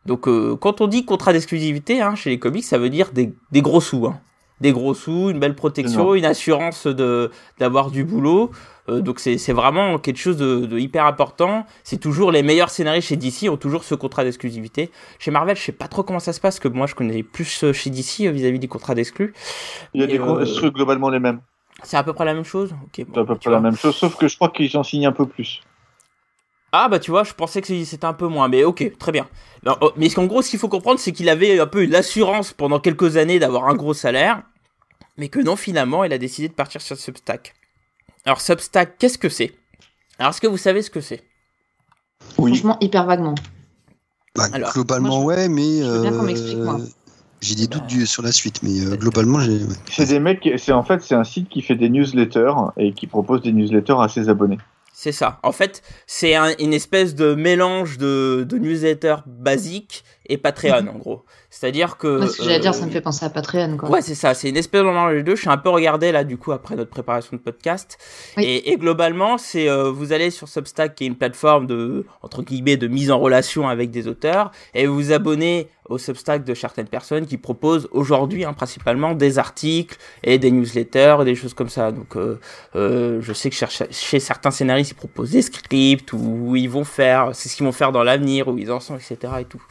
Donc 0.06 0.28
euh, 0.28 0.56
quand 0.56 0.80
on 0.80 0.87
dit 0.87 1.04
contrat 1.04 1.32
d'exclusivité 1.32 2.00
hein, 2.02 2.14
chez 2.14 2.30
les 2.30 2.38
comics, 2.38 2.64
ça 2.64 2.78
veut 2.78 2.90
dire 2.90 3.11
des, 3.12 3.32
des 3.52 3.62
gros 3.62 3.80
sous. 3.80 4.06
Hein. 4.06 4.20
Des 4.61 4.70
gros 4.73 4.94
sous, 4.94 5.30
une 5.30 5.40
belle 5.40 5.56
protection, 5.56 6.14
une 6.14 6.25
assurance 6.25 6.87
d'avoir 7.58 7.90
du 7.90 8.04
boulot. 8.04 8.50
Euh, 8.88 9.00
donc 9.00 9.18
c'est 9.18 9.52
vraiment 9.52 9.99
quelque 9.99 10.18
chose 10.18 10.37
de, 10.37 10.66
de 10.66 10.78
hyper 10.78 11.06
important. 11.06 11.64
C'est 11.82 11.96
toujours 11.99 12.30
les 12.30 12.42
meilleurs 12.42 12.70
scénaristes 12.70 13.08
chez 13.08 13.16
DC 13.16 13.49
ont 13.50 13.56
toujours 13.56 13.82
ce 13.82 13.94
contrat 13.94 14.25
d'exclusivité. 14.25 14.90
Chez 15.18 15.30
Marvel, 15.30 15.56
je 15.56 15.62
sais 15.62 15.73
pas 15.73 15.88
trop 15.88 16.02
comment 16.02 16.20
ça 16.20 16.32
se 16.32 16.40
passe, 16.40 16.61
que 16.61 16.68
moi 16.68 16.87
je 16.87 16.94
connais 16.94 17.23
plus 17.23 17.64
euh, 17.64 17.73
chez 17.73 17.90
DC 17.90 18.20
euh, 18.26 18.30
vis-à-vis 18.30 18.58
des 18.58 18.68
contrats 18.68 18.94
d'exclus. 18.94 19.32
Il 19.94 20.00
y 20.00 20.04
a 20.04 20.06
Et, 20.06 20.12
des 20.12 20.18
gros- 20.18 20.37
euh, 20.38 20.44
trucs 20.44 20.75
globalement 20.75 21.11
les 21.11 21.18
mêmes. 21.18 21.40
C'est 21.82 21.96
à 21.96 22.04
peu 22.04 22.12
près 22.12 22.25
la 22.25 22.34
même 22.34 22.44
chose? 22.44 22.75
Ok. 22.84 23.04
bon, 23.06 23.12
C'est 23.14 23.20
à 23.20 23.25
peu 23.25 23.34
près 23.37 23.50
la 23.50 23.61
même 23.61 23.76
chose, 23.76 23.96
sauf 23.96 24.16
que 24.16 24.28
je 24.28 24.37
crois 24.37 24.50
qu'ils 24.50 24.76
en 24.76 24.82
signent 24.84 25.06
un 25.06 25.12
peu 25.12 25.26
plus. 25.26 25.62
Ah 26.76 26.88
bah 26.88 26.99
tu 26.99 27.12
vois, 27.12 27.23
je 27.23 27.33
pensais 27.35 27.62
que 27.62 27.85
c'était 27.85 28.04
un 28.04 28.14
peu 28.14 28.26
moins, 28.26 28.49
mais 28.49 28.64
ok, 28.64 28.99
très 28.99 29.12
bien. 29.12 29.28
Non, 29.64 29.76
oh, 29.81 29.93
mais 29.97 30.19
en 30.19 30.26
gros, 30.26 30.43
ce 30.43 30.50
qu'il 30.50 30.59
faut 30.59 30.69
comprendre, 30.69 30.99
c'est 30.99 31.12
qu'il 31.12 31.28
avait 31.28 31.61
un 31.61 31.69
peu 31.69 31.85
l'assurance 31.87 32.52
pendant 32.52 32.81
quelques 32.81 33.16
années 33.16 33.38
d'avoir 33.38 33.69
un 33.69 33.76
gros 33.76 33.95
salaire, 33.95 34.43
mais 35.16 35.28
que 35.28 35.38
non, 35.38 35.54
finalement, 35.54 36.02
il 36.02 36.12
a 36.12 36.19
décidé 36.19 36.49
de 36.49 36.52
partir 36.52 36.81
sur 36.81 36.97
Substack. 36.97 37.54
Alors 38.25 38.40
Substack, 38.40 38.99
qu'est-ce 38.99 39.19
que 39.19 39.28
c'est? 39.28 39.52
Alors 40.19 40.31
est-ce 40.31 40.40
que 40.40 40.49
vous 40.49 40.57
savez 40.57 40.83
ce 40.83 40.90
que 40.90 41.00
c'est? 41.00 41.23
Oui. 42.38 42.50
Franchement, 42.50 42.76
hyper 42.81 43.07
vaguement. 43.07 43.37
Bah, 44.35 44.49
Alors, 44.52 44.73
globalement, 44.73 45.21
moi, 45.23 45.35
ouais, 45.37 45.49
mais 45.49 45.78
je 45.78 45.85
veux 45.88 46.00
bien 46.00 46.11
qu'on 46.11 46.23
euh, 46.23 46.26
m'explique, 46.26 46.59
moi. 46.59 46.81
j'ai 47.40 47.54
des 47.54 47.69
Bah, 47.69 47.76
doutes 47.76 47.87
du- 47.87 48.04
sur 48.07 48.25
la 48.25 48.33
suite, 48.33 48.64
mais 48.64 48.81
euh, 48.85 48.97
globalement, 48.97 49.38
j'ai. 49.38 49.59
ouais. 49.59 49.76
C'est 49.88 50.07
des 50.07 50.19
mecs, 50.19 50.49
c'est 50.57 50.73
en 50.73 50.83
fait 50.83 51.00
c'est 51.04 51.14
un 51.14 51.23
site 51.23 51.49
qui 51.49 51.62
fait 51.62 51.76
des 51.76 51.88
newsletters 51.88 52.54
et 52.76 52.93
qui 52.95 53.07
propose 53.07 53.43
des 53.43 53.52
newsletters 53.52 54.00
à 54.00 54.09
ses 54.09 54.28
abonnés. 54.28 54.59
C'est 54.97 55.11
ça. 55.11 55.41
En 55.43 55.51
fait, 55.51 55.83
c'est 56.07 56.37
un- 56.37 56.55
une 56.61 56.73
espèce 56.73 57.17
de 57.17 57.35
mélange 57.35 57.99
de, 57.99 58.47
de 58.49 58.59
newsletters 58.59 59.17
basiques 59.27 60.05
et 60.27 60.39
Patreon 60.39 60.87
en 60.87 60.99
gros. 60.99 61.25
C'est-à-dire 61.51 61.97
que. 61.99 62.21
Ouais, 62.21 62.29
ce 62.29 62.37
que 62.39 62.45
j'allais 62.45 62.61
dire, 62.61 62.75
ça 62.75 62.87
me 62.87 62.91
fait 62.93 63.01
penser 63.01 63.27
à 63.27 63.31
Patreon. 63.31 63.77
Quoi. 63.77 63.91
Ouais, 63.91 64.03
c'est 64.03 64.15
ça. 64.15 64.35
C'est 64.35 64.49
une 64.49 64.57
espèce 64.57 64.83
de 64.83 64.87
mélange 64.87 65.15
des 65.15 65.23
deux. 65.25 65.35
Je 65.35 65.41
suis 65.43 65.51
un 65.51 65.57
peu 65.59 65.69
regardé 65.69 66.13
là, 66.13 66.23
du 66.23 66.37
coup, 66.39 66.53
après 66.53 66.77
notre 66.77 66.91
préparation 66.91 67.37
de 67.37 67.43
podcast. 67.43 67.99
Oui. 68.37 68.45
Et, 68.45 68.71
et 68.73 68.77
globalement, 68.77 69.37
c'est 69.37 69.69
euh, 69.69 69.91
vous 69.91 70.13
allez 70.13 70.31
sur 70.31 70.49
Substack, 70.49 70.95
qui 70.95 71.05
est 71.05 71.07
une 71.09 71.17
plateforme 71.17 71.67
de 71.67 72.07
entre 72.23 72.43
guillemets 72.45 72.77
de 72.77 72.87
mise 72.87 73.11
en 73.11 73.19
relation 73.19 73.69
avec 73.69 73.91
des 73.91 74.07
auteurs, 74.07 74.53
et 74.75 74.87
vous 74.87 74.95
vous 74.95 75.13
abonnez 75.13 75.69
au 75.88 75.99
Substack 75.99 76.45
de 76.45 76.55
certaines 76.55 76.88
personnes 76.88 77.26
qui 77.26 77.37
proposent 77.37 77.88
aujourd'hui 77.91 78.45
hein, 78.45 78.53
principalement 78.53 79.14
des 79.14 79.38
articles 79.38 79.99
et 80.23 80.38
des 80.38 80.50
newsletters 80.50 81.17
et 81.21 81.25
des 81.25 81.35
choses 81.35 81.55
comme 81.55 81.69
ça. 81.69 81.93
Donc, 81.93 82.17
euh, 82.17 82.41
euh, 82.75 83.21
je 83.21 83.33
sais 83.33 83.50
que 83.50 83.57
chez, 83.57 83.67
chez 83.91 84.21
certains 84.21 84.50
scénaristes, 84.50 84.93
ils 84.93 84.95
proposent 84.95 85.33
des 85.33 85.43
scripts 85.43 86.12
où 86.12 86.57
ils 86.57 86.71
vont 86.71 86.85
faire, 86.85 87.31
c'est 87.35 87.49
ce 87.49 87.57
qu'ils 87.57 87.67
vont 87.67 87.73
faire 87.73 87.93
dans 87.93 88.03
l'avenir, 88.03 88.49
où 88.49 88.57
ils 88.57 88.73
en 88.73 88.81
sont, 88.81 88.97
etc. 88.97 89.33
Et 89.41 89.45
tout. 89.45 89.62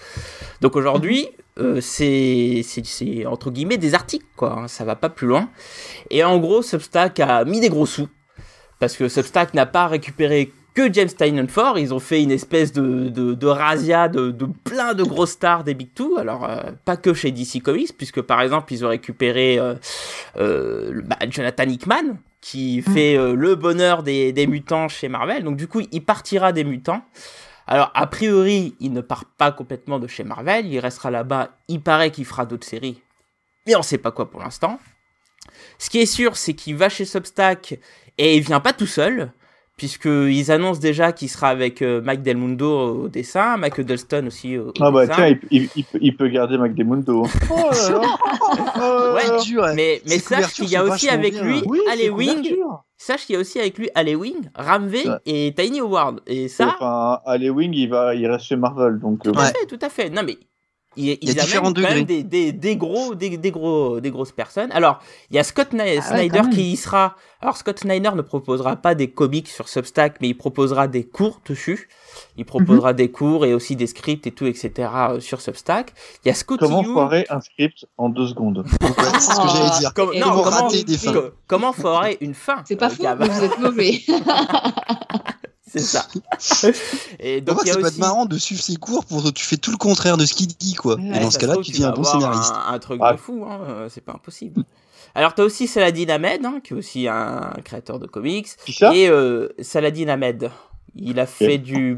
Donc 0.62 0.76
aujourd'hui, 0.76 1.30
euh, 1.60 1.82
c'est 1.82 2.62
c'est 2.64 3.26
entre 3.26 3.52
guillemets 3.52 3.78
des 3.78 3.94
articles, 3.94 4.26
quoi. 4.36 4.54
hein, 4.58 4.68
ça 4.68 4.86
va 4.86 4.96
pas 4.96 5.10
plus 5.10 5.28
loin. 5.28 5.50
Et 6.10 6.24
en 6.24 6.38
gros, 6.38 6.62
Substack 6.62 7.20
a 7.20 7.46
mis 7.46 7.60
des 7.60 7.70
gros 7.70 7.86
sous 7.86 8.08
parce 8.80 8.98
que 8.98 9.08
Substack 9.08 9.54
n'a 9.54 9.66
pas 9.66 9.88
récupéré 9.88 10.52
que 10.74 10.92
James 10.92 11.10
Tynion 11.10 11.48
Ford, 11.48 11.78
ils 11.78 11.94
ont 11.94 12.00
fait 12.00 12.24
une 12.24 12.32
espèce 12.32 12.74
de, 12.74 13.10
de, 13.10 13.34
de 13.34 13.48
razzia 13.48 14.08
de, 14.08 14.32
de 14.32 14.46
plein 14.46 14.94
de 14.94 15.04
grosses 15.04 15.32
stars 15.32 15.64
des 15.64 15.74
Big 15.74 15.94
Two, 15.94 16.18
alors 16.18 16.50
euh, 16.50 16.72
pas 16.86 16.98
que 16.98 17.14
chez 17.14 17.32
DC 17.32 17.62
Comics, 17.62 17.96
puisque 17.96 18.22
par 18.22 18.42
exemple 18.42 18.74
ils 18.74 18.84
ont 18.84 18.90
récupéré 18.90 19.60
euh, 19.60 19.76
euh, 20.38 21.02
bah, 21.06 21.18
Jonathan 21.30 21.64
Hickman, 21.64 22.18
qui 22.42 22.82
fait 22.82 23.16
euh, 23.16 23.36
le 23.36 23.56
bonheur 23.56 24.04
des, 24.04 24.34
des 24.34 24.48
mutants 24.48 24.88
chez 24.88 25.10
Marvel, 25.10 25.44
donc 25.44 25.58
du 25.58 25.68
coup 25.68 25.82
il 25.92 26.04
partira 26.04 26.52
des 26.52 26.64
mutants. 26.64 27.04
Alors 27.68 27.92
a 27.94 28.08
priori 28.08 28.76
il 28.80 28.92
ne 28.92 29.02
part 29.02 29.26
pas 29.26 29.52
complètement 29.52 30.00
de 30.00 30.08
chez 30.08 30.24
Marvel, 30.24 30.66
il 30.66 30.80
restera 30.80 31.12
là-bas, 31.12 31.52
il 31.68 31.82
paraît 31.82 32.12
qu'il 32.12 32.26
fera 32.26 32.46
d'autres 32.46 32.68
séries, 32.68 33.02
mais 33.68 33.76
on 33.76 33.84
sait 33.84 34.00
pas 34.00 34.12
quoi 34.12 34.30
pour 34.30 34.42
l'instant. 34.42 34.80
Ce 35.78 35.90
qui 35.90 36.00
est 36.00 36.06
sûr, 36.06 36.36
c'est 36.36 36.54
qu'il 36.54 36.76
va 36.76 36.90
chez 36.90 37.06
Substack 37.06 37.80
et 38.18 38.38
il 38.38 38.44
vient 38.44 38.60
pas 38.60 38.74
tout 38.74 38.88
seul 38.88 39.32
puisqu'ils 39.78 40.52
annoncent 40.52 40.80
déjà 40.80 41.12
qu'il 41.12 41.30
sera 41.30 41.50
avec 41.50 41.82
euh, 41.82 42.02
Mike 42.02 42.22
Del 42.22 42.38
Mundo 42.38 43.04
au 43.04 43.08
dessin, 43.10 43.58
Mike 43.58 43.78
Huddleston 43.80 44.28
aussi 44.28 44.58
au, 44.58 44.70
au 44.70 44.74
Ah 44.80 44.92
bah 44.92 45.06
dessin. 45.08 45.16
tiens, 45.28 45.38
il, 45.52 45.64
il- 45.64 45.70
il 45.76 45.84
peut- 45.86 46.00
il 46.02 46.16
peut 46.18 46.28
garder 46.28 46.58
Demundo. 46.58 47.26
Oh 47.50 47.56
là 47.72 47.90
là. 47.90 48.08
Oh 48.76 49.14
Ouais, 49.16 49.44
dur, 49.44 49.66
mais, 49.76 50.02
sache 50.20 50.54
qu'il 50.54 50.70
y 50.70 50.76
a 50.76 50.84
aussi 50.84 51.10
avec 51.10 51.34
bien. 51.34 51.44
lui 51.44 51.62
Oui, 51.66 51.80
Alley 51.92 52.10
Wing, 52.10 52.56
sache 52.98 53.26
qu'il 53.26 53.34
y 53.34 53.38
a 53.38 53.42
aussi 53.42 53.60
avec 53.60 53.78
lui 53.78 53.90
Alley 53.96 54.16
Wing, 54.16 54.50
Ramvé 54.56 55.08
Ouais. 55.08 55.16
et 55.26 55.54
Tiny 55.56 55.80
Howard. 55.82 56.22
Et 56.28 56.48
ça, 56.48 56.76
Enfin, 56.76 57.20
Alley 57.26 57.50
Wing, 57.50 57.72
il, 57.74 57.90
va, 57.90 58.14
il 58.16 58.26
reste 58.28 58.46
chez 58.46 58.56
Marvel. 58.56 59.00
Donc, 59.00 59.26
euh, 59.26 59.32
tout 59.32 59.40
à 59.40 59.44
Ouais. 59.44 59.48
fait, 59.50 59.66
tout 59.66 59.80
à 59.82 59.90
fait. 59.90 60.10
Non 60.10 60.22
mais 60.26 60.38
ils, 60.98 61.18
ils 61.22 61.30
y 61.34 61.40
a 61.40 61.44
différents 61.44 61.74
quand 61.74 61.82
même 61.82 62.04
degrés. 62.04 62.04
des, 62.06 62.24
des, 62.24 62.52
des 62.52 62.76
gros, 62.78 63.16
des, 63.16 63.38
des 63.38 63.52
gros, 63.52 64.00
des 64.00 64.12
grosses 64.12 64.32
personnes. 64.32 64.72
Alors, 64.72 65.00
il 65.30 65.36
y 65.36 65.40
a 65.40 65.44
Scott 65.44 65.70
ouais, 65.74 66.02
Snyder 66.02 66.42
qui 66.52 66.72
y 66.74 66.78
sera. 66.78 67.16
Alors, 67.42 67.58
Scott 67.58 67.80
Snyder 67.80 68.12
ne 68.16 68.22
proposera 68.22 68.76
pas 68.78 68.96
des 68.96 69.10
comics 69.10 69.48
sur 69.48 69.68
Substack, 69.70 70.18
mais 70.22 70.30
il 70.30 70.34
proposera 70.36 70.88
des 70.88 71.04
cours 71.04 71.42
dessus. 71.48 71.90
Il 72.38 72.46
proposera 72.46 72.92
Mhm. 72.92 72.98
des 72.98 73.12
cours 73.12 73.46
et 73.46 73.54
aussi 73.54 73.76
des 73.76 73.88
scripts 73.88 74.28
et 74.28 74.32
tout, 74.32 74.46
etc. 74.46 74.72
euh, 75.10 75.20
sur 75.20 75.42
Substack. 75.42 75.94
Il 76.24 76.28
y 76.30 76.32
a 76.32 76.36
Scott 76.36 76.60
comment 76.60 76.82
Young- 76.84 76.94
foirer 76.94 77.26
un 77.30 77.42
script 77.42 77.86
en 77.98 78.10
deux 78.10 78.28
secondes? 78.28 78.64
C'est 78.82 79.20
ce 79.20 79.42
que 79.42 79.48
j'allais 79.50 79.80
dire. 79.80 79.94
Comme- 79.94 80.14
Et 80.14 80.20
non, 80.20 80.28
comment 80.30 80.44
comment, 80.44 80.64
rater 80.68 80.84
des 80.84 80.98
fins. 80.98 81.14
co- 81.14 81.32
comment 81.48 81.74
foirer 81.74 82.18
une 82.22 82.34
fin 82.36 82.62
C'est 82.66 82.76
pas 82.76 82.90
euh, 82.90 83.16
mais 83.20 83.28
vous 83.28 83.44
êtes 83.44 83.60
mauvais. 83.60 84.02
C'est 85.76 85.80
ça. 85.80 86.08
Et 87.20 87.42
donc, 87.42 87.56
Pourquoi 87.56 87.64
il 87.64 87.68
y 87.68 87.70
a 87.72 87.74
ça 87.74 87.80
peut 87.80 87.86
aussi... 87.88 87.96
être 87.96 88.00
marrant 88.00 88.26
de 88.26 88.38
suivre 88.38 88.62
ses 88.62 88.76
cours 88.76 89.06
pour 89.06 89.34
tu 89.34 89.44
fais 89.44 89.58
tout 89.58 89.72
le 89.72 89.78
contraire 89.78 90.18
de 90.18 90.26
ce 90.26 90.34
qu'il 90.34 90.48
dit 90.48 90.76
quoi. 90.76 90.96
Ouais, 90.96 91.18
Et 91.18 91.20
dans 91.20 91.32
ce 91.32 91.40
cas-là, 91.40 91.58
tu 91.58 91.72
deviens 91.72 91.90
un 91.90 91.94
bon 91.94 92.04
scénariste. 92.04 92.54
Un, 92.54 92.74
un 92.74 92.80
truc 92.80 93.02
de 93.02 93.18
fou, 93.18 93.46
hein, 93.48 93.60
euh, 93.68 93.90
c'est 93.90 94.02
pas 94.02 94.14
impossible. 94.14 94.64
Alors, 95.16 95.34
t'as 95.36 95.44
aussi 95.44 95.68
Saladin 95.68 96.10
Ahmed, 96.10 96.46
hein, 96.46 96.60
qui 96.64 96.74
est 96.74 96.78
aussi 96.78 97.08
un 97.08 97.54
créateur 97.64 98.00
de 98.00 98.08
comics. 98.08 98.50
Et 98.94 99.10
euh, 99.10 99.50
Saladin 99.60 100.10
Ahmed, 100.10 100.50
il 100.96 101.20
a 101.20 101.26
fait 101.26 101.58
du. 101.58 101.98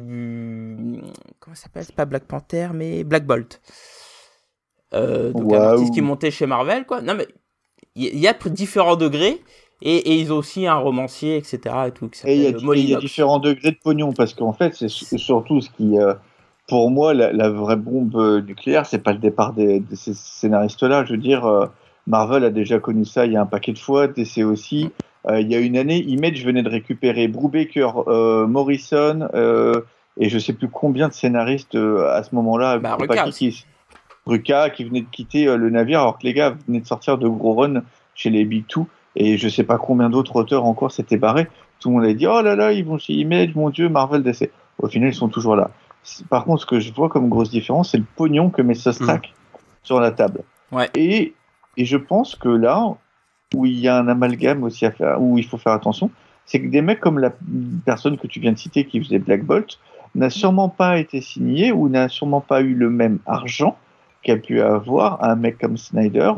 Comment 1.39 1.55
ça 1.55 1.63
s'appelle? 1.63 1.86
C'est 1.86 1.96
pas 1.96 2.05
Black 2.05 2.25
Panther, 2.25 2.70
mais 2.74 3.03
Black 3.03 3.25
Bolt. 3.25 3.62
Euh, 4.94 5.32
donc, 5.32 5.53
un 5.53 5.62
artiste 5.62 5.94
qui 5.94 6.01
montait 6.01 6.32
chez 6.32 6.46
Marvel, 6.46 6.86
quoi. 6.86 7.01
Non, 7.01 7.15
mais 7.15 7.27
il 7.96 8.03
y, 8.03 8.08
il 8.08 8.20
y 8.20 8.27
a 8.27 8.34
différents 8.34 8.96
degrés. 8.96 9.41
Et, 9.82 9.96
et 9.98 10.15
ils 10.20 10.32
ont 10.32 10.38
aussi 10.38 10.67
un 10.67 10.75
romancier, 10.75 11.38
etc. 11.38 11.60
Et, 11.88 11.91
tout, 11.91 12.08
qui 12.10 12.25
Et 12.27 12.36
il 12.36 12.41
y 12.41 12.48
a, 12.48 12.50
y 12.50 12.91
Knox. 12.91 13.00
différents 13.01 13.39
degrés 13.39 13.72
de 13.72 13.77
pognon 13.84 14.13
parce 14.13 14.34
qu'en 14.34 14.53
fait, 14.53 14.74
c'est 14.74 14.88
su- 14.89 15.17
surtout 15.17 15.62
ce 15.62 15.70
qui, 15.70 15.98
euh, 16.00 16.13
pour 16.67 16.89
moi, 16.89 17.13
la, 17.13 17.32
la 17.34 17.50
vraie 17.50 17.75
bombe 17.75 18.15
euh, 18.15 18.41
nucléaire, 18.41 18.86
c'est 18.86 19.00
pas 19.03 19.12
le 19.12 19.20
départ 19.20 19.53
des, 19.53 19.79
de 19.82 19.96
ces 19.96 20.13
scénaristes-là. 20.13 21.05
Je 21.05 21.12
veux 21.12 21.17
dire, 21.20 21.46
euh, 21.46 21.65
Marvel 22.08 22.44
a 22.46 22.50
déjà 22.50 22.79
connu 22.79 23.05
ça 23.05 23.25
il 23.25 23.34
y 23.34 23.38
a 23.38 23.41
un 23.41 23.46
paquet 23.46 23.74
de 23.74 23.79
fois, 23.79 24.08
DC 24.08 24.39
aussi. 24.46 24.89
Euh, 25.27 25.41
il 25.41 25.51
y 25.51 25.55
a 25.55 25.60
une 25.60 25.75
année, 25.77 25.98
Image 26.03 26.46
venait 26.46 26.63
de 26.63 26.70
récupérer 26.70 27.27
Brubaker, 27.27 28.08
euh, 28.08 28.46
Morrison 28.48 29.27
euh, 29.34 29.82
et 30.17 30.29
je 30.29 30.38
sais 30.39 30.53
plus 30.53 30.70
combien 30.70 31.08
de 31.10 31.13
scénaristes 31.13 31.75
euh, 31.75 32.08
à 32.12 32.24
ce 32.24 32.34
moment-là. 32.36 32.77
Bah, 32.77 32.98
qui, 33.32 33.65
Rucka 34.25 34.70
qui 34.70 34.84
venait 34.86 35.01
de 35.01 35.08
quitter 35.12 35.48
euh, 35.48 35.58
le 35.58 35.70
navire 35.70 36.01
alors 36.01 36.17
que 36.17 36.24
les 36.24 36.34
gars 36.34 36.55
venaient 36.67 36.79
de 36.79 36.86
sortir 36.88 37.17
de 37.17 37.27
gros 37.27 37.53
runs 37.55 37.82
chez 38.15 38.29
les 38.29 38.46
Big 38.46 38.65
Two 38.67 38.88
et 39.15 39.38
je 39.38 39.48
sais 39.48 39.63
pas 39.63 39.77
combien 39.77 40.10
d'autres 40.10 40.36
auteurs 40.36 40.65
encore 40.65 40.91
s'étaient 40.91 41.17
barrés. 41.17 41.48
Tout 41.79 41.89
le 41.89 41.95
monde 41.95 42.05
a 42.05 42.13
dit 42.13 42.27
oh 42.27 42.41
là 42.41 42.55
là, 42.55 42.72
ils 42.72 42.86
vont 42.86 42.98
chez 42.98 43.13
Image, 43.13 43.55
mon 43.55 43.69
dieu, 43.69 43.89
Marvel 43.89 44.24
DC. 44.24 44.51
Au 44.79 44.88
final, 44.88 45.10
ils 45.10 45.15
sont 45.15 45.29
toujours 45.29 45.55
là. 45.55 45.72
Par 46.29 46.45
contre, 46.45 46.62
ce 46.62 46.65
que 46.65 46.79
je 46.79 46.93
vois 46.93 47.10
comme 47.10 47.29
grosse 47.29 47.50
différence, 47.50 47.91
c'est 47.91 47.98
le 47.98 48.05
pognon 48.15 48.50
que 48.50 48.62
met 48.62 48.75
Substack 48.75 49.34
sur 49.84 50.00
la 50.00 50.12
table. 50.12 50.43
Ouais. 50.72 50.89
Et, 50.95 51.34
et 51.77 51.86
je 51.86 51.98
pense 51.98 52.36
que 52.36 52.50
là, 52.50 52.95
où 53.53 53.65
il 53.65 53.79
y 53.79 53.88
a 53.88 53.98
un 53.98 54.07
amalgame 54.07 54.63
aussi 54.63 54.86
à 54.86 54.91
faire, 54.91 55.22
où 55.22 55.38
il 55.38 55.45
faut 55.45 55.57
faire 55.57 55.74
attention, 55.74 56.12
c'est 56.45 56.62
que 56.62 56.67
des 56.67 56.81
mecs 56.81 57.00
comme 57.00 57.19
la 57.19 57.31
personne 57.86 58.17
que 58.17 58.27
tu 58.27 58.39
viens 58.39 58.51
de 58.51 58.57
citer 58.57 58.86
qui 58.86 59.01
faisait 59.03 59.19
Black 59.19 59.43
Bolt 59.43 59.79
n'a 60.13 60.29
sûrement 60.29 60.69
pas 60.69 61.00
été 61.00 61.22
signé 61.22 61.72
ou 61.72 61.89
n'a 61.89 62.07
sûrement 62.07 62.41
pas 62.41 62.62
eu 62.62 62.74
le 62.74 62.89
même 62.89 63.19
argent 63.25 63.77
qu'a 64.22 64.38
pu 64.38 64.62
avoir 64.62 65.24
un 65.24 65.36
mec 65.36 65.57
comme 65.57 65.77
Snyder 65.77 66.31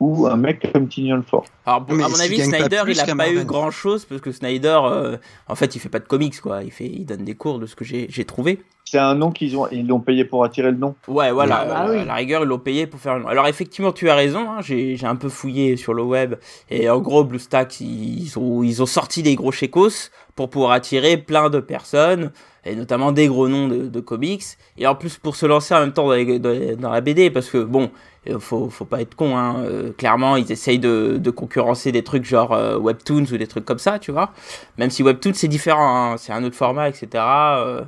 ou 0.00 0.26
un 0.26 0.36
mec 0.36 0.72
comme 0.72 0.88
Tinion 0.88 1.22
Ford. 1.22 1.44
Alors, 1.66 1.84
à 1.88 2.08
mon 2.08 2.20
avis, 2.20 2.40
Snyder, 2.42 2.82
il 2.88 2.98
a 2.98 3.04
qu'à 3.04 3.14
pas 3.14 3.30
eu 3.30 3.44
grand 3.44 3.70
chose 3.70 4.06
parce 4.06 4.22
que 4.22 4.32
Snyder, 4.32 4.80
euh, 4.84 5.16
en 5.46 5.54
fait, 5.54 5.76
il 5.76 5.78
fait 5.78 5.90
pas 5.90 5.98
de 5.98 6.06
comics, 6.06 6.40
quoi. 6.40 6.64
Il, 6.64 6.72
fait, 6.72 6.86
il 6.86 7.04
donne 7.04 7.24
des 7.24 7.34
cours 7.34 7.58
de 7.58 7.66
ce 7.66 7.76
que 7.76 7.84
j'ai 7.84 8.06
j'ai 8.08 8.24
trouvé. 8.24 8.60
C'est 8.90 8.98
un 8.98 9.14
nom 9.14 9.30
qu'ils 9.30 9.56
ont, 9.56 9.68
ils 9.70 9.86
l'ont 9.86 10.00
payé 10.00 10.24
pour 10.24 10.42
attirer 10.42 10.72
le 10.72 10.76
nom. 10.76 10.96
Ouais, 11.06 11.30
voilà. 11.30 11.60
Ah, 11.60 11.64
bah 11.64 11.84
euh, 11.86 11.92
oui. 11.92 11.98
À 12.00 12.04
la 12.06 12.14
rigueur, 12.14 12.42
ils 12.42 12.48
l'ont 12.48 12.58
payé 12.58 12.88
pour 12.88 12.98
faire. 12.98 13.16
une- 13.18 13.28
Alors, 13.28 13.46
effectivement, 13.46 13.92
tu 13.92 14.10
as 14.10 14.16
raison. 14.16 14.50
hein, 14.50 14.62
J'ai 14.62 14.96
j'ai 14.96 15.06
un 15.06 15.14
peu 15.14 15.28
fouillé 15.28 15.76
sur 15.76 15.94
le 15.94 16.02
web. 16.02 16.34
Et 16.70 16.90
en 16.90 16.98
gros, 16.98 17.22
BlueStacks, 17.22 17.80
ils 17.80 18.32
ont, 18.36 18.64
ils 18.64 18.82
ont 18.82 18.86
sorti 18.86 19.22
des 19.22 19.36
gros 19.36 19.52
chécos 19.52 20.10
pour 20.34 20.50
pouvoir 20.50 20.72
attirer 20.72 21.18
plein 21.18 21.50
de 21.50 21.60
personnes. 21.60 22.32
Et 22.64 22.74
notamment 22.74 23.12
des 23.12 23.28
gros 23.28 23.46
noms 23.48 23.68
de, 23.68 23.86
de 23.86 24.00
comics. 24.00 24.42
Et 24.76 24.86
en 24.88 24.96
plus, 24.96 25.18
pour 25.18 25.36
se 25.36 25.46
lancer 25.46 25.72
en 25.72 25.80
même 25.80 25.92
temps 25.92 26.08
dans, 26.08 26.14
les- 26.14 26.40
dans- 26.40 26.76
dans 26.76 26.90
la 26.90 27.00
BD. 27.00 27.30
Parce 27.30 27.48
que, 27.48 27.58
bon, 27.58 27.90
euh, 28.28 28.38
faut, 28.38 28.68
faut 28.68 28.84
pas 28.84 29.00
être 29.00 29.14
con. 29.14 29.34
Hein, 29.38 29.62
euh, 29.64 29.92
clairement, 29.96 30.34
ils 30.36 30.50
essayent 30.52 30.78
de, 30.80 31.16
de 31.16 31.30
concurrencer 31.30 31.90
des 31.92 32.02
trucs 32.02 32.24
genre 32.26 32.52
euh, 32.52 32.76
Webtoons 32.76 33.24
ou 33.32 33.36
des 33.38 33.46
trucs 33.46 33.64
comme 33.64 33.78
ça, 33.78 33.98
tu 34.00 34.10
vois. 34.12 34.32
Même 34.78 34.90
si 34.90 35.02
Webtoons, 35.02 35.32
c'est 35.34 35.48
différent. 35.48 36.12
hein, 36.12 36.16
c'est 36.18 36.32
un 36.32 36.42
autre 36.44 36.56
format, 36.56 36.88
etc. 36.90 37.08
Euh, 37.14 37.82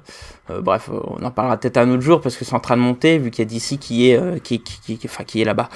euh, 0.50 0.60
bref, 0.62 0.88
on 0.92 1.24
en 1.24 1.30
parlera 1.30 1.56
peut-être 1.58 1.76
un 1.78 1.90
autre 1.90 2.02
jour 2.02 2.20
parce 2.20 2.36
que 2.36 2.44
c'est 2.44 2.54
en 2.54 2.60
train 2.60 2.76
de 2.76 2.82
monter 2.82 3.18
vu 3.18 3.30
qu'il 3.30 3.44
y 3.44 3.48
a 3.48 3.50
DC 3.50 3.78
qui 3.78 4.10
est 4.10 4.16
euh, 4.18 4.38
qui, 4.38 4.60
qui, 4.60 4.80
qui, 4.80 4.98
qui- 4.98 5.06
enfin, 5.06 5.24
qui 5.24 5.40
est 5.40 5.44
là-bas. 5.44 5.68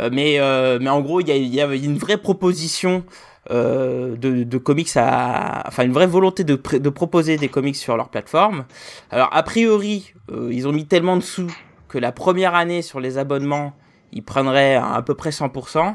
Euh, 0.00 0.10
mais 0.12 0.38
euh, 0.40 0.78
mais 0.80 0.90
en 0.90 1.00
gros, 1.00 1.20
il 1.20 1.28
y 1.28 1.32
a, 1.32 1.36
y 1.36 1.60
a 1.60 1.74
une 1.74 1.98
vraie 1.98 2.18
proposition 2.18 3.04
euh, 3.50 4.14
de, 4.16 4.44
de 4.44 4.58
comics 4.58 4.90
à, 4.96 5.64
enfin 5.66 5.84
une 5.84 5.92
vraie 5.92 6.06
volonté 6.06 6.44
de, 6.44 6.54
de 6.78 6.88
proposer 6.90 7.36
des 7.36 7.48
comics 7.48 7.76
sur 7.76 7.96
leur 7.96 8.08
plateforme. 8.08 8.64
Alors 9.10 9.28
a 9.32 9.42
priori, 9.42 10.12
ils 10.50 10.66
ont 10.68 10.72
mis 10.72 10.86
tellement 10.86 11.16
de 11.16 11.22
sous 11.22 11.50
que 11.88 11.98
la 11.98 12.12
première 12.12 12.54
année 12.54 12.80
sur 12.82 13.00
les 13.00 13.18
abonnements, 13.18 13.74
ils 14.12 14.22
prendraient 14.22 14.76
à, 14.76 15.02
peu 15.04 15.14
près 15.14 15.30
100%. 15.30 15.94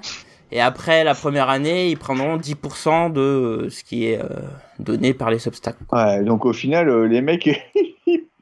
Et 0.51 0.61
après 0.61 1.03
la 1.03 1.13
première 1.15 1.49
année, 1.49 1.89
ils 1.89 1.97
prendront 1.97 2.37
10% 2.37 3.11
de 3.11 3.67
ce 3.69 3.83
qui 3.83 4.05
est 4.05 4.19
donné 4.79 5.13
par 5.13 5.29
les 5.31 5.39
Substack. 5.39 5.75
Ouais, 5.91 6.23
donc 6.23 6.45
au 6.45 6.53
final, 6.53 7.05
les 7.05 7.21
mecs, 7.21 7.49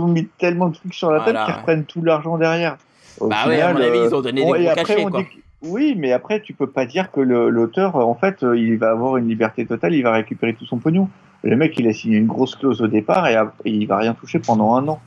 ont 0.00 0.08
mis 0.08 0.26
tellement 0.38 0.68
de 0.68 0.74
trucs 0.74 0.94
sur 0.94 1.10
la 1.10 1.18
table 1.20 1.32
Voilà. 1.32 1.44
qu'ils 1.46 1.54
reprennent 1.54 1.84
tout 1.84 2.02
l'argent 2.02 2.36
derrière. 2.38 2.76
Au 3.20 3.28
Bah 3.28 3.36
ouais, 3.46 3.60
à 3.60 3.72
mon 3.72 3.80
avis, 3.80 3.98
euh, 3.98 4.06
ils 4.08 4.14
ont 4.14 4.20
donné 4.20 4.42
bon, 4.42 4.52
des 4.54 4.58
gros 4.60 4.70
après, 4.70 4.82
cachets, 4.84 5.04
on 5.04 5.10
quoi. 5.10 5.20
dit 5.22 5.26
Oui, 5.62 5.94
mais 5.96 6.12
après, 6.12 6.40
tu 6.40 6.52
peux 6.54 6.66
pas 6.68 6.86
dire 6.86 7.10
que 7.10 7.20
l'auteur, 7.20 7.96
en 7.96 8.14
fait, 8.14 8.42
euh, 8.42 8.56
il 8.56 8.76
va 8.78 8.90
avoir 8.90 9.16
une 9.16 9.28
liberté 9.28 9.66
totale, 9.66 9.94
il 9.94 10.02
va 10.02 10.12
récupérer 10.12 10.54
tout 10.54 10.66
son 10.66 10.78
pognon. 10.78 11.08
Le 11.42 11.56
mec, 11.56 11.74
il 11.78 11.86
a 11.88 11.92
signé 11.92 12.16
une 12.18 12.26
grosse 12.26 12.54
clause 12.56 12.80
au 12.82 12.86
départ 12.88 13.26
et, 13.28 13.34
a- 13.36 13.52
et 13.64 13.70
il 13.70 13.86
va 13.86 13.96
rien 13.98 14.14
toucher 14.14 14.38
pendant 14.38 14.74
un 14.76 14.86
an. 14.88 15.00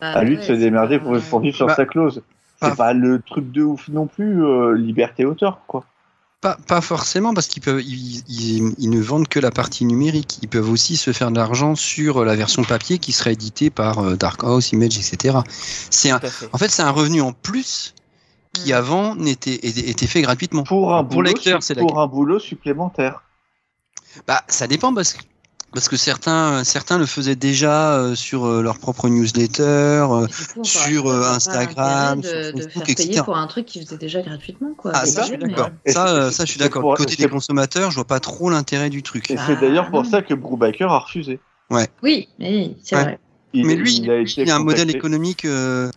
à 0.00 0.22
lui 0.22 0.36
de 0.36 0.42
se 0.42 0.52
démerder 0.52 0.98
pour, 0.98 1.16
pour 1.28 1.40
vivre 1.40 1.56
sur 1.56 1.66
Bah, 1.66 1.74
sa 1.74 1.84
clause. 1.86 2.22
C'est 2.62 2.68
bah, 2.70 2.74
pas 2.76 2.92
le 2.92 3.20
truc 3.20 3.50
de 3.52 3.62
ouf 3.62 3.88
non 3.88 4.06
plus, 4.06 4.44
euh, 4.44 4.76
liberté 4.76 5.24
auteur, 5.24 5.60
quoi. 5.66 5.84
Pas, 6.40 6.56
pas 6.68 6.80
forcément, 6.80 7.34
parce 7.34 7.48
qu'ils 7.48 7.62
peuvent, 7.62 7.82
ils, 7.82 8.22
ils- 8.28 8.74
ils 8.78 8.90
ne 8.90 9.00
vendent 9.00 9.26
que 9.26 9.40
la 9.40 9.50
partie 9.50 9.84
numérique. 9.84 10.38
Ils 10.42 10.48
peuvent 10.48 10.70
aussi 10.70 10.96
se 10.96 11.12
faire 11.12 11.32
de 11.32 11.36
l'argent 11.36 11.74
sur 11.74 12.24
la 12.24 12.36
version 12.36 12.62
papier 12.62 12.98
qui 13.00 13.10
serait 13.12 13.32
éditée 13.32 13.70
par 13.70 13.98
euh, 13.98 14.14
Dark 14.14 14.44
Horse, 14.44 14.70
Image, 14.70 14.98
etc. 14.98 15.38
C'est 15.90 16.10
un, 16.10 16.20
fait. 16.20 16.48
en 16.52 16.58
fait, 16.58 16.68
c'est 16.68 16.82
un 16.82 16.92
revenu 16.92 17.20
en 17.22 17.32
plus 17.32 17.94
qui 18.52 18.70
Mm. 18.70 18.74
avant 18.76 19.14
n'était 19.16 19.54
était, 19.66 19.90
était 19.90 20.06
fait 20.06 20.22
gratuitement. 20.22 20.62
Pour 20.62 20.94
un, 20.94 21.02
Pour 21.02 21.16
boulot, 21.16 21.28
lecteur, 21.32 21.60
c'est 21.62 21.74
la- 21.74 21.82
pour 21.82 22.00
un 22.00 22.06
boulot 22.06 22.38
supplémentaire. 22.38 23.24
Bah, 24.28 24.42
ça 24.46 24.68
dépend 24.68 24.94
parce 24.94 25.14
que 25.14 25.22
parce 25.72 25.88
que 25.88 25.96
certains 25.96 26.64
certains 26.64 26.98
le 26.98 27.06
faisaient 27.06 27.36
déjà 27.36 27.94
euh, 27.94 28.14
sur 28.14 28.46
euh, 28.46 28.62
leur 28.62 28.78
propre 28.78 29.08
newsletter. 29.08 29.62
euh, 29.62 30.26
sur, 30.62 31.08
euh, 31.08 31.22
Instagram, 31.24 32.22
sur 32.22 32.32
de, 32.32 32.50
de 32.52 32.62
Facebook, 32.62 32.86
faire 32.86 32.96
payer 32.96 33.22
pour 33.22 33.36
un 33.36 33.46
truc 33.46 33.66
qu'ils 33.66 33.84
faisaient 33.84 33.98
déjà 33.98 34.22
gratuitement. 34.22 34.72
Quoi. 34.76 34.92
Ah, 34.94 35.06
ça, 35.06 35.22
je 35.22 35.26
suis 35.28 35.36
mais- 35.36 35.48
d'accord. 35.48 35.70
Ça, 35.86 36.08
euh, 36.08 36.30
je 36.30 36.44
suis 36.44 36.58
d'accord. 36.58 36.94
côté 36.96 37.16
des 37.16 37.28
consommateurs, 37.28 37.90
je 37.90 37.96
vois 37.96 38.06
pas 38.06 38.20
trop 38.20 38.50
l'intérêt 38.50 38.90
du 38.90 39.02
truc. 39.02 39.30
Et 39.30 39.36
c'est 39.46 39.56
d'ailleurs 39.60 39.90
pour 39.90 40.04
non. 40.04 40.10
ça 40.10 40.22
que 40.22 40.34
Brubaker 40.34 40.90
a 40.90 40.98
refusé. 40.98 41.38
Oui, 41.70 41.82
oui, 42.02 42.76
c'est 42.82 42.96
Ouais. 42.96 43.02
vrai. 43.02 43.18
Il, 43.54 43.66
Mais 43.66 43.76
lui, 43.76 43.96
il 43.96 44.10
a 44.10 44.20
il 44.20 44.50
a 44.50 44.56
un 44.56 44.58
modèle 44.58 44.90
économique 44.94 45.44
euh, 45.46 45.90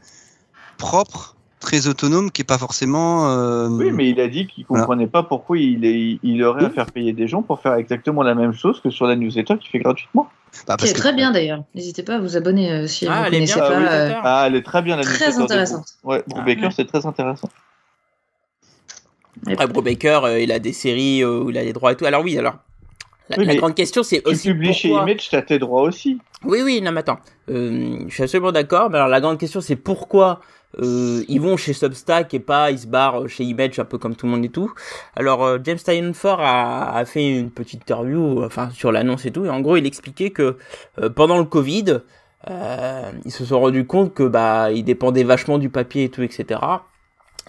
propre, 0.78 1.36
très 1.62 1.88
autonome, 1.88 2.30
qui 2.32 2.41
est 2.41 2.46
pas 2.46 2.58
forcément. 2.58 3.30
euh, 3.30 3.70
Oui, 3.70 3.91
mais 3.91 4.10
il 4.10 4.20
a 4.20 4.27
dit 4.27 4.48
qu'il 4.48 4.65
Voilà. 4.68 4.84
comprenait 4.84 5.08
pas 5.08 5.24
pourquoi 5.24 5.58
il, 5.58 5.86
est, 5.86 6.20
il 6.24 6.44
aurait 6.44 6.65
à 6.65 6.70
faire 6.70 6.88
payer 6.88 7.13
des 7.13 7.27
gens 7.30 7.41
pour 7.41 7.62
faire 7.62 7.75
exactement 7.75 8.24
la 8.24 8.36
même 8.36 8.51
chose 8.53 8.82
que 8.82 8.89
sur 8.89 9.06
la 9.08 9.15
newsletter 9.15 9.58
qu'il 9.58 9.70
fait 9.70 9.80
gratuitement. 9.80 10.30
bah, 10.68 10.75
parce 10.75 10.86
C'est 10.89 10.94
que- 10.94 11.00
très 11.00 11.13
bien 11.13 11.32
d'ailleurs. 11.32 11.63
N'hésitez 11.74 12.03
pas 12.03 12.15
à 12.15 12.20
vous 12.20 12.36
abonner 12.36 12.72
euh, 12.72 12.88
si 12.88 13.08
Ah, 13.08 13.22
vous 13.22 13.25
elle 13.27 13.34
est 13.36 13.38
connaissez 13.38 13.53
bien, 13.56 13.63
pas. 13.70 13.77
oui, 13.77 13.86
euh. 13.89 14.13
Ah, 14.24 14.44
elle 14.48 14.56
est 14.56 14.63
très 14.63 14.82
bien 14.82 14.98
la 14.98 15.03
Très 15.03 15.13
newsletter. 15.27 15.44
intéressante. 15.44 15.86
Ouais, 16.03 16.22
Brubaker, 16.27 16.63
ouais. 16.65 16.70
c'est 16.75 16.86
très 16.86 17.06
intéressant. 17.06 17.50
Après, 19.48 19.68
Brubaker, 19.68 20.25
euh, 20.25 20.39
il 20.39 20.51
a 20.51 20.60
des 20.60 20.74
séries 20.74 21.24
où 21.25 21.50
il 21.50 21.58
a 21.58 21.63
les 21.63 21.74
droits 21.74 21.94
et 21.94 21.96
tout. 21.96 22.06
Alors 22.06 22.24
oui, 22.24 22.38
alors. 22.38 22.56
La, 23.30 23.38
Oui, 23.38 23.46
la 23.46 23.53
mais 23.53 23.60
grande 23.60 23.75
question, 23.75 24.03
c'est 24.03 24.22
Tu 24.22 24.30
aussi 24.32 24.50
publies 24.50 24.74
chez. 24.74 24.89
Image, 24.89 25.30
t'as 25.30 25.41
tes 25.41 25.58
droits 25.58 25.84
aussi. 25.84 26.20
Oui, 26.44 26.60
oui, 26.63 26.82
non, 26.82 26.91
mais 26.91 27.00
attends. 27.00 27.20
Euh, 27.50 28.00
je 28.08 28.13
suis 28.13 28.24
absolument 28.24 28.51
d'accord. 28.51 28.89
Mais 28.89 28.98
alors, 28.98 29.08
la 29.08 29.22
grande 29.22 29.38
question, 29.38 29.62
c'est 29.62 29.77
pourquoi 29.77 30.41
euh, 30.80 31.24
ils 31.28 31.42
vont 31.42 31.58
chez 31.58 31.74
Substack 31.74 32.34
et 32.34 32.40
pas 32.40 32.72
ils 32.72 32.80
se 32.80 32.88
barrent 32.88 33.28
chez 33.28 33.44
Image, 33.44 33.80
un 33.80 33.86
peu 33.86 33.98
comme 33.98 34.16
tout 34.16 34.25
le 34.25 34.32
monde 34.32 34.46
et 34.46 34.50
tout. 34.50 34.72
Alors, 35.16 35.44
euh, 35.44 35.58
James 35.63 35.78
Steinfort 35.78 36.40
a, 36.40 36.96
a 36.96 37.06
fait 37.06 37.40
une 37.40 37.51
petite 37.51 37.82
interview, 37.82 38.44
enfin, 38.44 38.70
sur 38.72 38.92
l'annonce 38.92 39.25
et 39.25 39.32
tout. 39.32 39.46
Et 39.46 39.50
en 39.50 39.60
gros, 39.60 39.78
il 39.78 39.86
expliquait 39.86 40.32
que 40.32 40.58
euh, 41.00 41.10
pendant 41.10 41.38
le 41.38 41.46
Covid, 41.46 42.00
ils 43.25 43.32
se 43.32 43.46
sont 43.46 43.60
rendus 43.60 43.86
compte 43.86 44.16
que 44.16 44.24
bah, 44.24 44.72
ils 44.72 44.84
dépendaient 44.84 45.24
vachement 45.24 45.60
du 45.60 45.70
papier 45.70 46.06
et 46.06 46.10
tout, 46.10 46.24
etc. 46.24 46.60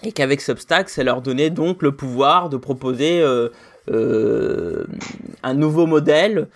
Et 0.03 0.11
qu'avec 0.11 0.39
Substack, 0.39 0.87
ça 0.87 1.03
leur 1.03 1.23
donnait 1.23 1.49
donc 1.49 1.81
le 1.81 1.93
pouvoir 1.93 2.49
de 2.49 2.57
proposer 2.57 3.23
un 3.87 5.53
nouveau 5.55 5.87
modèle 5.87 6.47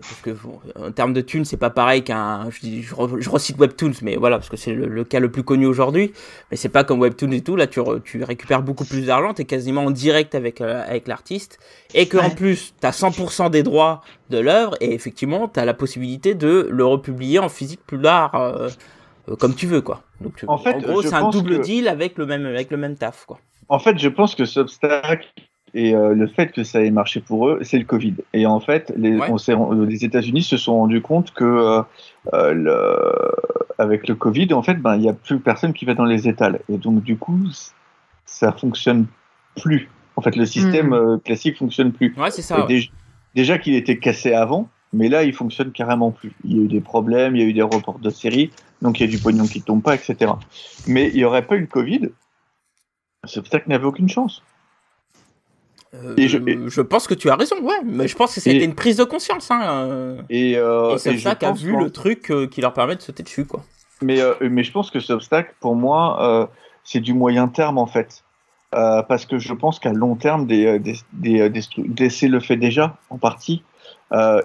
parce 0.00 0.20
que 0.22 0.30
bon, 0.30 0.60
en 0.80 0.92
termes 0.92 1.12
de 1.12 1.20
thunes, 1.20 1.44
c'est 1.44 1.56
pas 1.56 1.70
pareil 1.70 2.02
qu'un. 2.04 2.48
Je, 2.50 2.80
je, 2.82 2.94
re- 2.94 3.20
je 3.20 3.30
recite 3.30 3.58
Webtoons, 3.58 3.92
mais 4.02 4.16
voilà, 4.16 4.36
parce 4.38 4.48
que 4.48 4.56
c'est 4.56 4.72
le, 4.72 4.86
le 4.86 5.04
cas 5.04 5.20
le 5.20 5.30
plus 5.30 5.42
connu 5.42 5.66
aujourd'hui. 5.66 6.12
Mais 6.50 6.56
c'est 6.56 6.68
pas 6.68 6.84
comme 6.84 7.00
Webtoons 7.00 7.32
et 7.32 7.40
tout. 7.40 7.56
Là, 7.56 7.66
tu, 7.66 7.80
re- 7.80 8.02
tu 8.02 8.22
récupères 8.24 8.62
beaucoup 8.62 8.84
plus 8.84 9.06
d'argent, 9.06 9.34
t'es 9.34 9.44
quasiment 9.44 9.84
en 9.84 9.90
direct 9.90 10.34
avec, 10.34 10.60
euh, 10.60 10.82
avec 10.86 11.08
l'artiste. 11.08 11.58
Et 11.94 12.06
que 12.06 12.16
en 12.18 12.28
Ouais. 12.28 12.34
plus, 12.34 12.74
t'as 12.80 12.90
100% 12.92 13.50
des 13.50 13.62
droits 13.62 14.02
de 14.30 14.38
l'œuvre, 14.38 14.76
et 14.80 14.92
effectivement, 14.94 15.48
t'as 15.48 15.64
la 15.64 15.74
possibilité 15.74 16.34
de 16.34 16.68
le 16.70 16.84
republier 16.84 17.38
en 17.38 17.48
physique 17.48 17.80
plus 17.86 18.00
tard, 18.00 18.34
euh, 18.34 18.68
euh, 19.28 19.36
comme 19.36 19.54
tu 19.54 19.66
veux, 19.66 19.80
quoi. 19.80 20.02
Donc, 20.20 20.36
tu- 20.36 20.44
En 20.48 20.58
fait, 20.58 20.78
gros, 20.80 21.02
c'est 21.02 21.14
un 21.14 21.30
double 21.30 21.58
que- 21.58 21.62
deal 21.64 21.88
avec 21.88 22.18
le 22.18 22.26
même, 22.26 22.44
avec 22.46 22.70
le 22.70 22.76
même 22.76 22.96
taf, 22.96 23.24
quoi. 23.26 23.38
En 23.70 23.78
fait, 23.78 23.98
je 23.98 24.08
pense 24.08 24.34
que 24.34 24.44
Substack 24.46 25.26
et 25.74 25.94
euh, 25.94 26.14
le 26.14 26.26
fait 26.26 26.52
que 26.52 26.64
ça 26.64 26.82
ait 26.82 26.90
marché 26.90 27.20
pour 27.20 27.48
eux, 27.48 27.58
c'est 27.62 27.78
le 27.78 27.84
Covid. 27.84 28.14
Et 28.32 28.46
en 28.46 28.60
fait, 28.60 28.92
les, 28.96 29.16
Ouais. 29.18 29.30
on 29.30 29.38
s'est- 29.38 29.54
les 29.86 30.04
États-Unis 30.04 30.42
se 30.42 30.56
sont 30.56 30.76
rendus 30.76 31.02
compte 31.02 31.32
que 31.32 31.44
euh, 31.44 31.82
euh, 32.34 32.52
le- 32.54 33.32
avec 33.78 34.08
le 34.08 34.14
Covid, 34.14 34.52
en 34.54 34.62
fait, 34.62 34.74
ben 34.74 34.96
il 34.96 35.02
y 35.02 35.08
a 35.08 35.12
plus 35.12 35.38
personne 35.40 35.72
qui 35.72 35.84
va 35.84 35.94
dans 35.94 36.04
les 36.04 36.28
étals. 36.28 36.60
Et 36.68 36.78
donc 36.78 37.02
du 37.02 37.16
coup, 37.16 37.38
ça 38.26 38.52
fonctionne 38.52 39.06
plus. 39.60 39.88
En 40.16 40.22
fait, 40.22 40.34
le 40.36 40.46
système 40.46 40.92
euh, 40.92 41.18
classique 41.18 41.58
fonctionne 41.58 41.92
plus. 41.92 42.14
Ouais, 42.16 42.30
c'est 42.30 42.40
Et 42.40 42.42
ça. 42.42 42.60
ouais. 42.60 42.66
déj- 42.66 42.90
déjà 43.34 43.58
qu'il 43.58 43.74
était 43.74 43.98
cassé 43.98 44.32
avant, 44.32 44.68
mais 44.92 45.08
là, 45.08 45.22
il 45.22 45.32
fonctionne 45.32 45.70
carrément 45.70 46.10
plus. 46.10 46.32
Il 46.44 46.56
y 46.56 46.60
a 46.60 46.62
eu 46.64 46.68
des 46.68 46.80
problèmes, 46.80 47.36
il 47.36 47.42
y 47.42 47.44
a 47.44 47.48
eu 47.48 47.52
des 47.52 47.62
reports 47.62 47.98
de 48.00 48.10
séries, 48.10 48.50
donc 48.82 48.98
il 49.00 49.04
y 49.04 49.08
a 49.08 49.10
du 49.10 49.18
pognon 49.22 49.44
qui 49.46 49.62
tombe 49.62 49.82
pas, 49.82 49.94
etc. 49.94 50.32
Mais 50.86 51.08
il 51.08 51.14
n'y 51.16 51.24
aurait 51.24 51.46
pas 51.46 51.56
eu 51.56 51.60
le 51.60 51.66
Covid, 51.66 52.08
Substack 53.24 53.66
n'avait 53.66 53.84
aucune 53.84 54.08
chance. 54.08 54.42
Euh, 55.94 56.14
et 56.18 56.28
je- 56.28 56.38
et- 56.46 56.58
je 56.68 56.80
pense 56.82 57.06
que 57.06 57.14
tu 57.14 57.30
as 57.30 57.36
raison, 57.36 57.56
ouais. 57.62 57.74
Mais 57.84 58.08
je 58.08 58.14
pense 58.16 58.34
que 58.34 58.40
c'était 58.40 58.56
Et- 58.58 58.64
une 58.64 58.74
prise 58.74 58.96
de 58.98 59.04
conscience, 59.04 59.50
hein. 59.50 59.60
euh. 59.64 60.20
Et, 60.28 60.56
euh, 60.56 60.90
Et 60.90 60.94
et 60.94 60.96
je 60.98 61.02
Substack 61.10 61.42
a 61.42 61.48
pense 61.50 61.62
vu 61.62 61.76
le 61.76 61.90
truc 61.90 62.30
euh, 62.30 62.46
qui 62.46 62.60
leur 62.60 62.72
permet 62.74 62.96
de 62.96 63.00
sauter 63.00 63.22
dessus, 63.22 63.46
quoi. 63.46 63.62
Mais, 64.02 64.18
mais 64.42 64.62
je 64.64 64.70
pense 64.70 64.90
que 64.90 65.00
Substack, 65.00 65.54
pour 65.60 65.74
moi, 65.74 66.48
c'est 66.84 67.00
du 67.00 67.14
moyen 67.14 67.48
terme 67.48 67.78
en 67.78 67.86
fait. 67.86 68.22
Parce 68.70 69.24
que 69.26 69.38
je 69.38 69.52
pense 69.54 69.80
qu'à 69.80 69.92
long 69.92 70.14
terme, 70.14 70.46
des, 70.46 70.78
des, 70.78 70.94
des, 71.14 71.48
des 71.50 71.60
DC 71.88 72.28
le 72.28 72.38
fait 72.40 72.56
déjà 72.56 72.96
en 73.10 73.18
partie. 73.18 73.62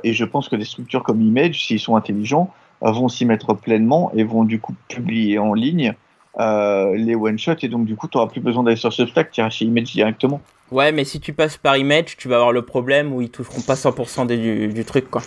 Et 0.04 0.14
je 0.14 0.26
pense 0.26 0.50
que 0.50 0.56
des 0.56 0.66
structures 0.66 1.04
comme 1.04 1.22
Image, 1.22 1.66
s'ils 1.68 1.80
sont 1.80 1.96
intelligents, 1.96 2.52
vont 2.82 3.10
s'y 3.10 3.26
mettre 3.26 3.54
pleinement 3.54 4.12
et 4.16 4.24
vont 4.24 4.44
du 4.44 4.60
coup 4.60 4.74
publier 4.88 5.38
en 5.40 5.54
ligne 5.54 5.94
les 6.40 7.14
one-shots. 7.16 7.58
Et 7.62 7.68
donc, 7.68 7.86
du 7.86 7.96
coup, 7.96 8.08
tu 8.08 8.18
n'auras 8.18 8.30
plus 8.32 8.42
besoin 8.42 8.64
d'aller 8.64 8.76
sur 8.78 8.92
Substack, 8.92 9.30
tu 9.32 9.42
iras 9.42 9.50
chez 9.52 9.66
Image 9.66 9.92
directement. 9.94 10.42
Ouais, 10.74 10.92
mais 10.92 11.04
si 11.06 11.20
tu 11.20 11.34
passes 11.34 11.58
par 11.58 11.78
Image, 11.78 12.18
tu 12.18 12.28
vas 12.28 12.36
avoir 12.38 12.52
le 12.52 12.64
problème 12.64 13.14
où 13.14 13.22
ils 13.22 13.30
toucheront 13.30 13.62
pas 13.62 13.76
100% 13.76 14.26
des- 14.26 14.38
du, 14.38 14.68
du 14.70 14.84
truc, 14.86 15.10
quoi. 15.12 15.22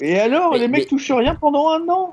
Et 0.00 0.18
alors, 0.18 0.52
Mais- 0.52 0.58
les 0.58 0.68
mecs 0.68 0.80
mais- 0.82 0.86
touchent 0.86 1.12
rien 1.12 1.36
pendant 1.36 1.70
un 1.70 1.88
an? 1.88 2.12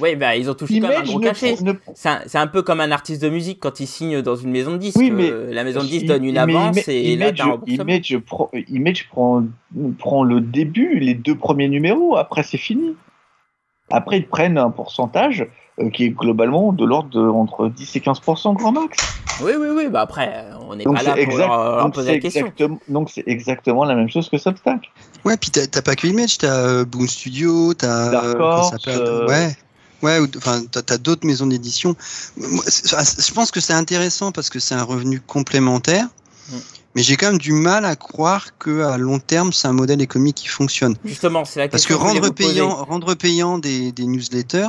Ouais, 0.00 0.16
bah 0.16 0.36
ils 0.36 0.50
ont 0.50 0.54
touché 0.54 0.80
quand 0.80 0.88
même 0.88 1.02
un 1.02 1.04
gros 1.04 1.20
cachet. 1.20 1.54
ne- 1.62 1.72
C'est 1.94 2.38
un, 2.38 2.46
peu 2.46 2.62
comme 2.62 2.80
un 2.80 2.90
artiste 2.90 3.22
de 3.22 3.28
musique 3.28 3.60
quand 3.60 3.78
il 3.78 3.86
signe 3.86 4.22
dans 4.22 4.34
une 4.34 4.50
maison 4.50 4.72
de 4.72 4.78
disques. 4.78 4.98
Oui, 4.98 5.10
mais- 5.10 5.30
Euh, 5.30 5.52
la 5.52 5.64
maison 5.64 5.80
de 5.80 5.86
disques 5.86 6.02
Il- 6.02 6.08
donne 6.08 6.24
une 6.24 6.38
avance 6.38 6.88
et 6.88 7.14
là 7.16 7.26
Image, 7.28 7.38
t'as 7.38 7.44
un. 7.44 7.60
Image, 7.66 8.18
prend, 8.26 8.50
Image 8.68 9.08
prend, 9.08 9.44
prend 9.98 10.24
le 10.24 10.40
début, 10.40 10.98
les 10.98 11.14
deux 11.14 11.34
premiers 11.36 11.68
numéros, 11.68 12.16
après 12.16 12.42
c'est 12.42 12.58
fini. 12.58 12.96
Après 13.90 14.18
ils 14.18 14.26
prennent 14.26 14.58
un 14.58 14.70
pourcentage 14.70 15.46
euh, 15.78 15.90
qui 15.90 16.04
est 16.04 16.10
globalement 16.10 16.72
de 16.72 16.84
l'ordre 16.84 17.10
de 17.10 17.20
entre 17.20 17.68
10 17.68 17.94
et 17.96 18.00
15% 18.00 18.54
grand 18.54 18.72
max. 18.72 18.96
Oui, 19.42 19.52
oui, 19.58 19.68
oui, 19.74 19.88
bah 19.88 20.02
après, 20.02 20.30
euh, 20.34 20.52
on 20.68 20.74
n'est 20.76 20.84
pas 20.84 21.02
là 21.02 21.10
pour 21.12 21.18
exact- 21.18 21.38
leur, 21.38 21.48
leur 21.76 21.84
donc 21.84 21.94
poser 21.94 22.06
c'est 22.08 22.14
la 22.14 22.20
question. 22.20 22.40
exactement, 22.46 22.78
donc 22.88 23.10
c'est 23.14 23.24
exactement 23.26 23.84
la 23.84 23.94
même 23.94 24.08
chose 24.10 24.28
que 24.28 24.38
Substack. 24.38 24.90
Ouais, 25.24 25.36
puis 25.36 25.50
t'as 25.50 25.82
pas 25.82 25.96
que 25.96 26.06
Image, 26.06 26.38
t'as 26.38 26.48
euh, 26.54 26.84
Boom 26.84 27.06
Studio, 27.08 27.74
t'as 27.74 28.10
Dark 28.10 28.24
euh, 28.26 28.62
s'appelle 28.70 29.00
euh, 29.00 29.26
ouais, 29.26 29.56
ouais, 30.02 30.18
ou- 30.20 30.28
enfin 30.36 30.62
t'as 30.70 30.98
d'autres 30.98 31.26
maisons 31.26 31.46
d'édition. 31.46 31.94
Ah, 32.40 33.02
Je 33.04 33.32
pense 33.32 33.50
que 33.50 33.60
c'est 33.60 33.72
intéressant 33.74 34.32
parce 34.32 34.50
que 34.50 34.58
c'est 34.58 34.74
un 34.74 34.82
revenu 34.84 35.20
complémentaire, 35.20 36.06
Mm. 36.50 36.56
mais 36.96 37.02
j'ai 37.02 37.16
quand 37.16 37.26
même 37.28 37.38
du 37.38 37.52
mal 37.52 37.84
à 37.84 37.94
croire 37.96 38.58
que 38.58 38.82
à 38.82 38.98
long 38.98 39.18
terme 39.20 39.52
c'est 39.52 39.68
un 39.68 39.72
modèle 39.72 40.00
économique 40.00 40.36
qui 40.36 40.48
fonctionne. 40.48 40.96
Justement, 41.04 41.44
c'est 41.44 41.60
la 41.60 41.68
Parce 41.68 41.84
que 41.84 41.92
question. 41.94 42.08
voulais 42.08 42.20
rendre 42.20 42.34
payant, 42.34 42.84
rendre 42.84 43.14
payant 43.14 43.58
des, 43.58 43.92
des 43.92 44.06
newsletters, 44.06 44.66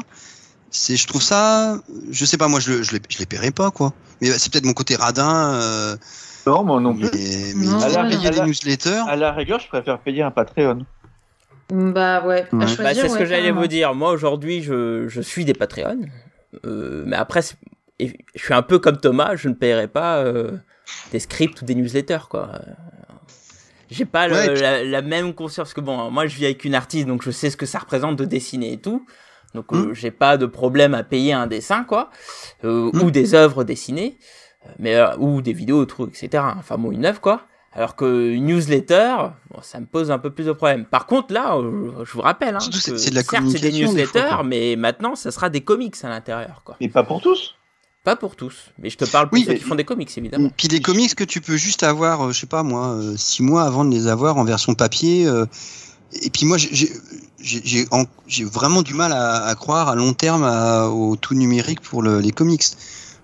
c'est, 0.72 0.96
je 0.98 1.06
trouve 1.08 1.22
ça, 1.22 1.78
je 2.10 2.26
sais 2.26 2.38
pas, 2.38 2.48
moi 2.48 2.60
je, 2.60 2.82
je 2.84 2.94
les, 2.94 3.02
je 3.10 3.20
les 3.20 3.26
paierai 3.26 3.52
pas 3.52 3.70
quoi. 3.72 3.94
Mais 4.22 4.30
c'est 4.32 4.52
peut-être 4.52 4.66
mon 4.66 4.74
côté 4.74 4.96
radin. 4.96 5.54
euh, 5.54 5.96
Non, 6.48 6.64
moi 6.64 6.80
non 6.80 6.94
mais, 6.94 7.10
plus. 7.10 7.20
mais 7.56 7.66
Non, 7.68 7.80
à 7.82 7.90
la- 7.90 8.04
payer 8.10 8.28
à 8.28 8.32
des 8.32 8.38
la- 8.38 8.46
newsletters. 8.46 9.04
À 9.08 9.16
la 9.16 9.32
rigueur, 9.32 9.60
je 9.60 9.68
préfère 9.68 10.00
payer 10.00 10.24
un 10.24 10.32
Patreon. 10.32 10.86
Bah 11.74 12.26
ouais, 12.26 12.48
Ouais. 12.52 12.68
choisir, 12.68 12.84
Bah, 12.84 12.94
c'est 12.94 13.08
ce 13.08 13.14
ouais, 13.14 13.20
que 13.20 13.26
j'allais 13.26 13.52
vous 13.52 13.68
dire. 13.68 13.94
Moi, 13.94 14.12
aujourd'hui, 14.12 14.62
je, 14.62 15.08
je 15.08 15.22
suis 15.22 15.46
des 15.46 15.54
Patreons. 15.54 16.02
Euh, 16.66 17.04
mais 17.08 17.16
après, 17.16 17.42
je 18.00 18.08
suis 18.36 18.54
un 18.54 18.62
peu 18.62 18.78
comme 18.80 18.98
Thomas, 18.98 19.36
je 19.38 19.48
ne 19.48 19.54
paierai 19.54 19.88
pas 19.88 20.18
euh, 20.18 20.52
des 21.14 21.20
scripts 21.20 21.62
ou 21.62 21.66
des 21.66 21.76
newsletters, 21.76 22.28
quoi. 22.30 22.60
J'ai 23.90 24.06
pas 24.06 24.28
le- 24.28 24.34
Ouais, 24.36 24.46
et 24.48 24.52
puis- 24.54 24.62
la, 24.62 24.84
la 24.84 25.02
même 25.02 25.34
conscience 25.34 25.68
parce 25.70 25.74
que 25.74 25.82
bon, 25.82 26.10
moi 26.12 26.26
je 26.28 26.36
vis 26.36 26.46
avec 26.46 26.64
une 26.66 26.76
artiste, 26.76 27.08
donc 27.08 27.24
je 27.24 27.32
sais 27.32 27.50
ce 27.50 27.58
que 27.58 27.66
ça 27.66 27.80
représente 27.80 28.16
de 28.18 28.26
dessiner 28.26 28.74
et 28.74 28.78
tout. 28.78 29.06
Donc 29.54 29.72
Hmm. 29.72 29.90
euh, 29.90 29.94
j'ai 29.94 30.12
pas 30.12 30.38
de 30.38 30.46
problème 30.46 30.94
à 30.94 31.04
payer 31.04 31.34
un 31.34 31.48
dessin, 31.48 31.84
quoi, 31.84 32.10
euh, 32.64 32.90
ou 33.02 33.12
des 33.12 33.34
œuvres 33.34 33.64
dessinées, 33.64 34.18
mais 34.80 34.96
euh, 34.96 35.16
ou 35.18 35.42
des 35.42 35.54
vidéos, 35.54 35.86
trucs, 35.86 36.16
etc. 36.16 36.44
Enfin 36.58 36.78
bon, 36.78 36.92
une 36.92 37.06
œuvre, 37.06 37.20
quoi. 37.22 37.42
Alors 37.74 37.96
que 37.96 38.32
une 38.32 38.48
newsletter, 38.48 39.16
bon, 39.50 39.62
ça 39.62 39.80
me 39.80 39.86
pose 39.86 40.12
un 40.12 40.20
peu 40.20 40.30
plus 40.30 40.46
de 40.46 40.52
problèmes. 40.52 40.86
Par 40.86 41.06
contre, 41.06 41.34
là, 41.34 41.58
je 42.04 42.12
vous 42.12 42.22
rappelle, 42.22 42.56
hein, 42.56 42.60
c'est- 42.60 42.92
que 42.92 42.98
c'est 42.98 43.10
de 43.12 43.16
la 43.16 43.24
certes, 43.24 43.46
c'est 43.50 43.60
des 43.60 43.72
communication, 43.72 43.94
des 43.94 44.06
fois, 44.06 44.22
newsletters, 44.22 44.44
mais 44.46 44.76
maintenant, 44.76 45.16
ça 45.16 45.32
sera 45.32 45.50
des 45.50 45.62
comics 45.62 45.96
à 46.04 46.10
l'intérieur, 46.10 46.62
quoi. 46.66 46.76
Et 46.82 46.90
pas 46.90 47.04
pour 47.04 47.22
tous. 47.22 47.56
Pas 48.04 48.16
pour 48.16 48.36
tous, 48.36 48.72
mais 48.80 48.90
je 48.90 48.98
te 48.98 49.06
parle 49.06 49.30
pour 49.30 49.38
Oui, 49.38 49.46
ceux 49.46 49.54
qui 49.54 49.62
font 49.64 49.76
des 49.76 49.84
comics, 49.86 50.10
évidemment. 50.18 50.50
Puis 50.58 50.68
des 50.68 50.82
comics 50.82 51.14
que 51.14 51.24
tu 51.24 51.40
peux 51.40 51.56
juste 51.56 51.84
avoir, 51.84 52.32
je 52.32 52.40
sais 52.40 52.48
pas 52.48 52.64
moi, 52.64 53.00
six 53.16 53.44
mois 53.44 53.62
avant 53.64 53.86
de 53.86 53.92
les 53.92 54.08
avoir 54.08 54.38
en 54.38 54.44
version 54.44 54.74
papier. 54.74 55.28
euh, 55.28 55.46
et 56.14 56.30
puis 56.30 56.46
moi, 56.46 56.58
j'ai- 56.58 56.74
j'ai 56.74 56.92
j'ai- 57.44 57.62
j'ai 57.66 57.88
en- 57.90 58.06
j'ai 58.28 58.44
vraiment 58.44 58.84
du 58.84 58.94
mal 58.94 59.12
à, 59.14 59.46
à 59.46 59.56
croire 59.56 59.90
à 59.90 59.96
long 59.96 60.14
terme 60.14 60.44
à- 60.44 60.88
au 60.90 61.16
tout 61.16 61.34
numérique 61.34 61.82
pour 61.82 62.04
le- 62.04 62.20
les 62.20 62.32
comics. 62.32 62.64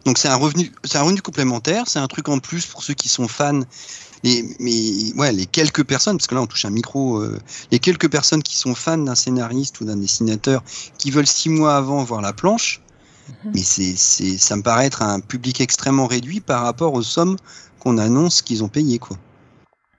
Donc 0.05 0.17
c'est 0.17 0.27
un 0.27 0.35
revenu, 0.35 0.71
c'est 0.85 0.97
un 0.97 1.03
revenu 1.03 1.21
complémentaire, 1.21 1.83
c'est 1.87 1.99
un 1.99 2.07
truc 2.07 2.27
en 2.29 2.39
plus 2.39 2.65
pour 2.65 2.81
ceux 2.83 2.95
qui 2.95 3.09
sont 3.09 3.27
fans. 3.27 3.61
Les, 4.23 4.43
mais 4.59 5.13
ouais, 5.19 5.31
les 5.31 5.45
quelques 5.45 5.83
personnes, 5.83 6.17
parce 6.17 6.25
que 6.25 6.33
là 6.33 6.41
on 6.41 6.47
touche 6.47 6.65
un 6.65 6.71
micro, 6.71 7.17
euh, 7.19 7.39
les 7.71 7.77
quelques 7.77 8.09
personnes 8.09 8.41
qui 8.41 8.57
sont 8.57 8.73
fans 8.73 8.97
d'un 8.97 9.13
scénariste 9.13 9.79
ou 9.81 9.85
d'un 9.85 9.97
dessinateur, 9.97 10.63
qui 10.97 11.11
veulent 11.11 11.27
six 11.27 11.49
mois 11.49 11.75
avant 11.75 12.03
voir 12.03 12.21
la 12.21 12.33
planche, 12.33 12.81
Mhm. 13.43 13.51
mais 13.53 13.61
c'est, 13.63 13.93
c'est, 13.95 14.37
ça 14.39 14.55
me 14.55 14.63
paraît 14.63 14.87
être 14.87 15.03
un 15.03 15.19
public 15.19 15.61
extrêmement 15.61 16.07
réduit 16.07 16.39
par 16.39 16.63
rapport 16.63 16.93
aux 16.93 17.03
sommes 17.03 17.37
qu'on 17.79 17.99
annonce 17.99 18.41
qu'ils 18.41 18.63
ont 18.63 18.69
payées, 18.69 18.97
quoi. 18.97 19.17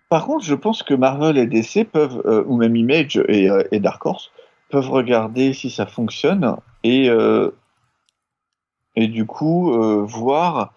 Par 0.09 0.25
contre, 0.25 0.45
je 0.45 0.55
pense 0.55 0.83
que 0.83 0.95
Marvel 0.95 1.37
et 1.37 1.47
DC 1.47 1.85
peuvent, 1.85 2.23
euh, 2.25 2.43
ou 2.47 2.57
même 2.57 2.77
Image 2.77 3.23
et, 3.29 3.51
euh, 3.51 3.63
et 3.73 3.81
Dark 3.81 4.05
Horse, 4.07 4.31
peuvent 4.71 4.91
regarder 4.91 5.53
si 5.53 5.71
ça 5.71 5.87
fonctionne 5.87 6.57
et, 6.83 7.09
euh, 7.11 7.51
et 8.97 9.09
du 9.09 9.25
coup 9.27 9.73
voir 10.07 10.75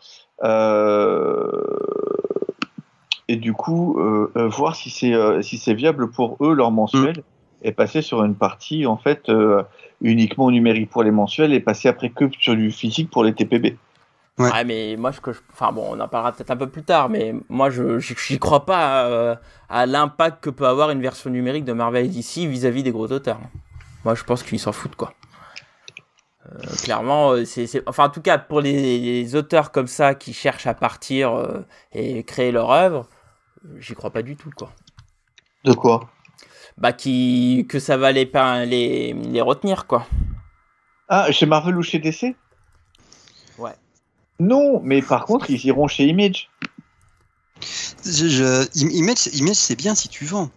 et 3.28 3.36
du 3.36 3.54
coup 3.54 4.00
voir 4.36 4.76
si 4.76 4.90
c'est 4.90 5.14
si 5.44 5.58
c'est 5.58 5.74
viable 5.74 6.10
pour 6.10 6.38
eux 6.40 6.54
leur 6.54 6.72
mensuel 6.72 7.24
et 7.64 7.72
passer 7.74 8.02
sur 8.02 8.24
une 8.24 8.36
partie 8.36 8.86
en 8.86 8.96
fait 8.98 9.30
uniquement 10.02 10.52
numérique 10.52 10.90
pour 10.90 11.04
les 11.04 11.12
mensuels 11.12 11.54
et 11.54 11.60
passer 11.60 11.90
après 11.90 12.10
que 12.10 12.26
sur 12.40 12.56
du 12.56 12.72
physique 12.72 13.10
pour 13.10 13.24
les 13.24 13.34
TPB. 13.34 13.76
Ouais. 14.42 14.52
Ouais, 14.52 14.64
mais 14.64 14.96
moi, 14.98 15.12
je, 15.12 15.22
que 15.22 15.32
je- 15.34 15.40
enfin 15.52 15.72
bon, 15.72 15.88
on 15.96 16.00
en 16.00 16.08
parlera 16.08 16.32
peut-être 16.32 16.52
un 16.52 16.58
peu 16.58 16.68
plus 16.68 16.84
tard, 16.84 17.10
mais 17.10 17.34
moi, 17.50 17.70
je 17.70 18.00
j'y 18.00 18.16
j'y 18.18 18.40
crois 18.40 18.66
pas 18.66 19.06
euh, 19.06 19.36
à, 19.70 19.86
l'impact 19.86 20.44
que 20.44 20.50
peut 20.50 20.68
avoir 20.68 20.90
une 20.92 21.02
version 21.02 21.30
numérique 21.30 21.66
de 21.66 21.74
Marvel 21.74 22.10
d'ici 22.10 22.48
vis-à-vis 22.48 22.84
des 22.84 22.92
gros 22.92 23.08
auteurs. 23.12 23.40
Moi, 24.04 24.16
je 24.16 24.24
pense 24.24 24.44
qu'ils 24.44 24.60
s'en 24.60 24.72
foutent, 24.72 24.96
quoi. 24.96 25.14
Euh, 26.52 26.58
clairement, 26.84 27.32
euh, 27.32 27.46
c'est, 27.46 27.68
c'est- 27.68 27.84
enfin, 27.88 28.06
en 28.06 28.10
tout 28.10 28.22
cas, 28.22 28.38
pour 28.38 28.62
les, 28.62 29.00
les 29.00 29.36
auteurs 29.36 29.72
comme 29.72 29.88
ça 29.88 30.16
qui 30.16 30.34
cherchent 30.34 30.68
à 30.68 30.74
partir 30.74 31.34
euh, 31.34 31.62
et 31.94 32.24
créer 32.24 32.52
leur 32.52 32.72
œuvre, 32.72 33.08
j'y 33.78 33.94
crois 33.94 34.10
pas 34.12 34.24
du 34.24 34.36
tout, 34.36 34.50
quoi. 34.56 34.72
De 35.64 35.74
quoi? 35.74 36.10
Bah, 36.78 36.94
qui, 36.94 37.68
que 37.70 37.78
ça 37.80 37.96
va 37.98 38.12
les, 38.12 38.26
les, 38.66 39.14
les 39.14 39.42
retenir, 39.42 39.86
quoi. 39.86 40.08
Ah, 41.10 41.32
chez 41.32 41.46
Marvel 41.46 41.78
ou 41.78 41.84
chez 41.84 42.00
DC. 42.00 42.36
Non, 44.42 44.82
mais 44.84 45.02
par 45.04 45.26
contre, 45.26 45.52
ils 45.52 45.64
iront 45.66 45.88
chez 45.88 46.06
Image. 46.08 46.50
Je, 48.04 48.28
je- 48.28 48.64
Im- 48.84 48.90
Image, 48.90 49.28
Image, 49.34 49.56
c'est 49.56 49.76
bien 49.76 49.94
si 49.94 50.08
tu 50.10 50.26
vends. 50.26 50.50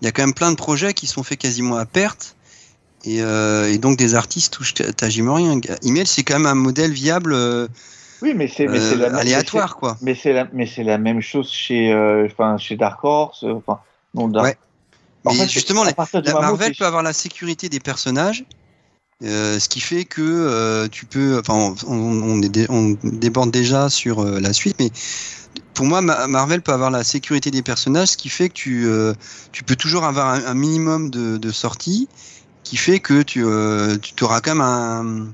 Il 0.00 0.04
y 0.04 0.08
a 0.08 0.12
quand 0.12 0.22
même 0.22 0.32
plein 0.34 0.52
de 0.52 0.56
projets 0.56 0.94
qui 0.94 1.08
sont 1.08 1.24
faits 1.24 1.40
quasiment 1.40 1.76
à 1.76 1.84
perte. 1.86 2.36
Et, 3.04 3.20
euh, 3.22 3.72
et 3.72 3.78
donc 3.78 3.96
des 3.96 4.14
artistes 4.14 4.52
touchent 4.52 4.74
quasiment 4.74 5.34
rien. 5.34 5.60
Image, 5.82 6.06
c'est 6.06 6.22
quand 6.22 6.34
même 6.34 6.46
un 6.46 6.54
modèle 6.54 6.92
viable 6.92 7.32
euh, 7.32 7.66
Oui, 8.22 8.32
mais 8.34 8.46
c'est 8.46 8.68
euh, 8.68 9.16
aléatoire, 9.16 9.74
quoi. 9.76 9.96
Mais 10.00 10.14
c'est 10.14 10.32
la, 10.32 10.46
mais 10.52 10.66
c'est 10.66 10.84
la 10.84 10.98
même 10.98 11.20
chose 11.20 11.50
chez, 11.50 11.92
euh, 11.92 12.26
enfin, 12.30 12.58
chez 12.58 12.76
Dark 12.76 13.02
Horse. 13.02 13.44
Enfin, 13.44 13.80
non, 14.14 14.28
Dark- 14.28 14.46
Ouais. 14.46 14.56
En 15.24 15.32
Mais 15.32 15.38
fait, 15.40 15.48
justement, 15.48 15.82
la, 15.82 15.92
la 16.22 16.32
Marvel 16.40 16.74
peut 16.76 16.86
avoir 16.86 17.02
la 17.02 17.12
sécurité 17.12 17.68
des 17.68 17.80
personnages, 17.80 18.44
euh, 19.24 19.58
ce 19.58 19.68
qui 19.68 19.80
fait 19.80 20.04
que 20.04 20.22
euh, 20.22 20.86
tu 20.88 21.04
peux. 21.04 21.40
Enfin, 21.40 21.74
on, 21.88 22.38
déborde 23.02 23.50
déjà 23.50 23.88
sur 23.88 24.20
euh, 24.20 24.38
la 24.38 24.52
suite, 24.52 24.76
mais 24.78 24.90
pour 25.74 25.86
moi, 25.86 26.00
Ma- 26.00 26.28
Marvel 26.28 26.62
peut 26.62 26.72
avoir 26.72 26.90
la 26.90 27.02
sécurité 27.02 27.50
des 27.50 27.62
personnages, 27.62 28.08
ce 28.08 28.16
qui 28.16 28.28
fait 28.28 28.48
que 28.48 28.54
tu, 29.52 29.64
peux 29.64 29.76
toujours 29.76 30.04
avoir 30.04 30.28
un, 30.28 30.54
minimum 30.54 31.10
de, 31.10 31.36
de 31.36 31.50
sorties, 31.50 32.08
qui 32.62 32.76
fait 32.76 33.00
que 33.00 33.22
tu, 33.22 33.42
auras 33.44 34.40
quand 34.40 34.54
même 34.54 34.60
un. 34.60 35.32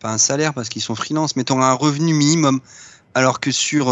Pas 0.00 0.12
un 0.12 0.18
salaire 0.18 0.54
parce 0.54 0.68
qu'ils 0.68 0.82
sont 0.82 0.94
freelance, 0.94 1.34
mais 1.34 1.42
tu 1.42 1.52
auras 1.52 1.70
un 1.70 1.74
revenu 1.74 2.14
minimum. 2.14 2.60
Alors 3.14 3.40
que 3.40 3.50
sur, 3.50 3.86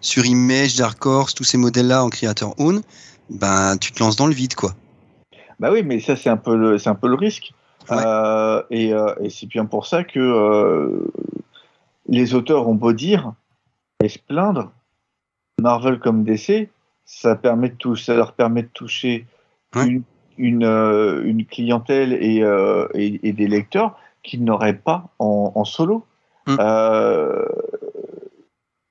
sur 0.00 0.26
Image, 0.26 0.74
Dark 0.74 1.06
Horse, 1.06 1.34
tous 1.34 1.44
ces 1.44 1.56
modèles-là 1.56 2.02
en 2.02 2.10
creator 2.10 2.54
own, 2.58 2.82
ben, 3.30 3.76
tu 3.76 3.92
te 3.92 4.02
lances 4.02 4.16
dans 4.16 4.26
le 4.26 4.34
vide, 4.34 4.56
quoi. 4.56 4.74
Bah 5.60 5.70
oui, 5.70 5.84
mais 5.84 6.00
ça 6.00 6.16
c'est 6.16 6.30
un 6.30 6.32
un 6.32 6.36
peu 6.36 7.08
le 7.08 7.14
risque. 7.14 7.52
Ouais. 7.90 7.96
Euh, 8.04 8.62
et 8.70 8.92
euh, 8.94 9.14
et 9.20 9.30
c'est 9.30 9.46
bien 9.46 9.64
pour 9.66 9.86
ça 9.86 10.04
que 10.04 10.18
euh, 10.20 11.10
les 12.08 12.34
auteurs 12.34 12.68
ont 12.68 12.74
beau 12.74 12.92
dire 12.92 13.32
et 14.02 14.08
se 14.08 14.18
plaindre, 14.18 14.72
Marvel 15.60 15.98
comme 15.98 16.24
DC, 16.24 16.68
ça 17.04 17.34
permet 17.36 17.70
de 17.70 17.74
tou- 17.74 17.96
ça 17.96 18.14
leur 18.14 18.32
permet 18.32 18.62
de 18.62 18.68
toucher 18.72 19.26
Ouais. 19.74 19.86
une 19.86 20.02
une, 20.38 20.64
euh, 20.64 21.22
une 21.24 21.44
clientèle 21.44 22.12
et, 22.14 22.42
et, 22.94 23.20
et 23.28 23.32
des 23.32 23.46
lecteurs 23.48 23.98
qu'ils 24.22 24.42
n'auraient 24.44 24.72
pas 24.78 25.08
en, 25.18 25.52
en 25.54 25.64
solo. 25.64 26.04
Mm. 26.46 26.56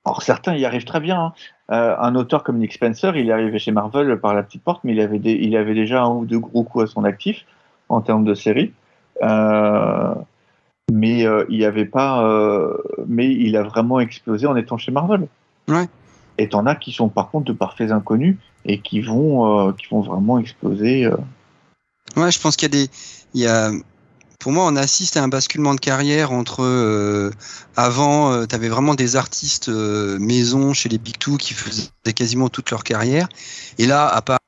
Alors 0.04 0.22
certains 0.22 0.54
y 0.56 0.64
arrivent 0.64 0.84
très 0.84 1.00
bien. 1.00 1.20
hein. 1.20 1.32
Euh, 1.70 1.96
un 1.98 2.14
auteur 2.16 2.42
comme 2.42 2.58
Nick 2.58 2.72
Spencer, 2.72 3.16
il 3.16 3.28
est 3.28 3.32
arrivé 3.32 3.58
chez 3.58 3.70
Marvel 3.72 4.18
par 4.20 4.34
la 4.34 4.42
petite 4.42 4.62
porte, 4.64 4.82
mais 4.84 4.92
il 4.92 5.00
avait, 5.00 5.18
des- 5.18 5.32
il 5.34 5.56
avait 5.56 5.74
déjà 5.74 6.02
un 6.02 6.10
ou 6.10 6.24
deux 6.26 6.38
gros 6.40 6.64
coups 6.64 6.84
à 6.84 6.86
son 6.86 7.04
actif 7.04 7.44
en 7.88 8.00
termes 8.00 8.24
de 8.24 8.34
série. 8.34 8.72
Euh, 9.22 10.14
mais 10.90 11.26
euh, 11.26 11.44
il 11.48 11.58
y 11.58 11.64
avait 11.64 11.84
pas, 11.84 12.24
euh, 12.24 12.76
mais 13.06 13.30
il 13.32 13.56
a 13.56 13.62
vraiment 13.62 14.00
explosé 14.00 14.46
en 14.46 14.56
étant 14.56 14.78
chez 14.78 14.92
Marvel. 14.92 15.26
Ouais. 15.68 15.88
Et 16.38 16.48
t'en 16.48 16.66
as 16.66 16.74
qui 16.74 16.92
sont 16.92 17.08
par 17.08 17.30
contre 17.30 17.46
de 17.46 17.52
parfaits 17.52 17.90
inconnus 17.92 18.36
et 18.64 18.80
qui 18.80 19.00
vont, 19.00 19.68
euh, 19.68 19.72
qui 19.72 19.86
vont 19.90 20.00
vraiment 20.00 20.38
exploser. 20.38 21.04
euh. 21.04 21.16
Ouais, 22.16 22.30
je 22.30 22.40
pense 22.40 22.56
qu'il 22.56 22.74
y 22.74 22.76
a 22.76 22.84
des. 22.84 22.90
Il 23.34 23.40
y 23.40 23.46
a... 23.46 23.70
Pour 24.38 24.50
moi, 24.50 24.66
on 24.66 24.74
assiste 24.74 25.16
à 25.16 25.22
un 25.22 25.28
basculement 25.28 25.74
de 25.74 25.80
carrière 25.80 26.32
entre. 26.32 26.62
euh, 26.64 27.30
avant, 27.76 28.44
tu 28.46 28.54
avais 28.54 28.68
vraiment 28.68 28.94
des 28.94 29.16
artistes 29.16 29.68
euh, 29.68 30.18
maison 30.18 30.72
chez 30.72 30.88
les 30.88 30.98
Big 30.98 31.16
Two 31.16 31.36
qui 31.36 31.54
faisaient 31.54 32.12
quasiment 32.14 32.48
toute 32.48 32.70
leur 32.70 32.82
carrière. 32.82 33.28
Et 33.78 33.86
là, 33.86 34.08
à 34.08 34.20
part. 34.20 34.38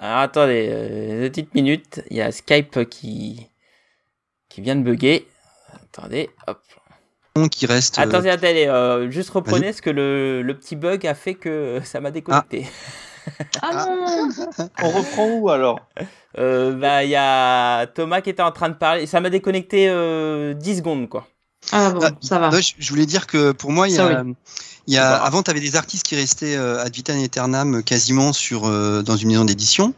Ah, 0.00 0.06
alors 0.12 0.18
attendez, 0.22 0.68
euh, 0.72 1.24
une 1.24 1.28
petite 1.30 1.54
minute. 1.54 2.02
Il 2.10 2.16
y 2.16 2.22
a 2.22 2.32
Skype 2.32 2.88
qui, 2.88 3.46
qui 4.48 4.60
vient 4.62 4.74
de 4.76 4.82
bugger. 4.82 5.28
Attendez, 5.74 6.30
hop. 6.46 6.60
qui 7.50 7.66
reste. 7.66 7.98
euh, 7.98 8.02
Attendez, 8.02 8.30
attendez, 8.30 8.66
euh, 8.66 9.10
juste 9.10 9.30
reprenez 9.30 9.66
parce 9.66 9.80
que 9.82 9.90
le, 9.90 10.42
le 10.42 10.56
petit 10.58 10.74
bug 10.74 11.06
a 11.06 11.14
fait 11.14 11.34
que 11.34 11.80
ça 11.84 12.00
m'a 12.00 12.10
déconnecté. 12.10 12.66
Ah 13.60 13.86
non 13.86 14.28
On 14.82 14.88
reprend 14.90 15.26
où 15.28 15.50
alors? 15.50 15.80
Euh, 16.38 16.72
bah, 16.72 17.04
il 17.04 17.10
y 17.10 17.16
a 17.16 17.86
Thomas 17.88 18.22
qui 18.22 18.30
était 18.30 18.42
en 18.42 18.52
train 18.52 18.70
de 18.70 18.74
parler. 18.74 19.06
Ça 19.06 19.20
m'a 19.20 19.28
déconnecté 19.30 19.88
euh, 19.90 20.54
10 20.54 20.78
secondes, 20.78 21.08
quoi. 21.08 21.26
Ah 21.72 21.90
bon, 21.90 22.00
Ah, 22.02 22.10
ça 22.22 22.38
va. 22.38 22.48
Ouais, 22.48 22.60
je, 22.62 22.88
voulais 22.90 23.04
dire 23.06 23.26
que 23.26 23.52
pour 23.52 23.70
moi, 23.70 23.88
il 23.88 23.94
y 23.94 23.98
a, 23.98 24.24
il 24.86 24.94
y 24.94 24.98
a 24.98 25.16
avant, 25.16 25.42
tu 25.42 25.50
avais 25.50 25.60
des 25.60 25.76
artistes 25.76 26.06
qui 26.06 26.16
restaient 26.16 26.56
euh, 26.56 26.84
ad 26.84 26.94
vitam 26.94 27.16
aeternam 27.16 27.82
quasiment 27.82 28.32
sur 28.32 28.66
euh, 28.66 29.02
dans 29.02 29.16
une 29.16 29.28
maison 29.28 29.44
d'édition. 29.44 29.94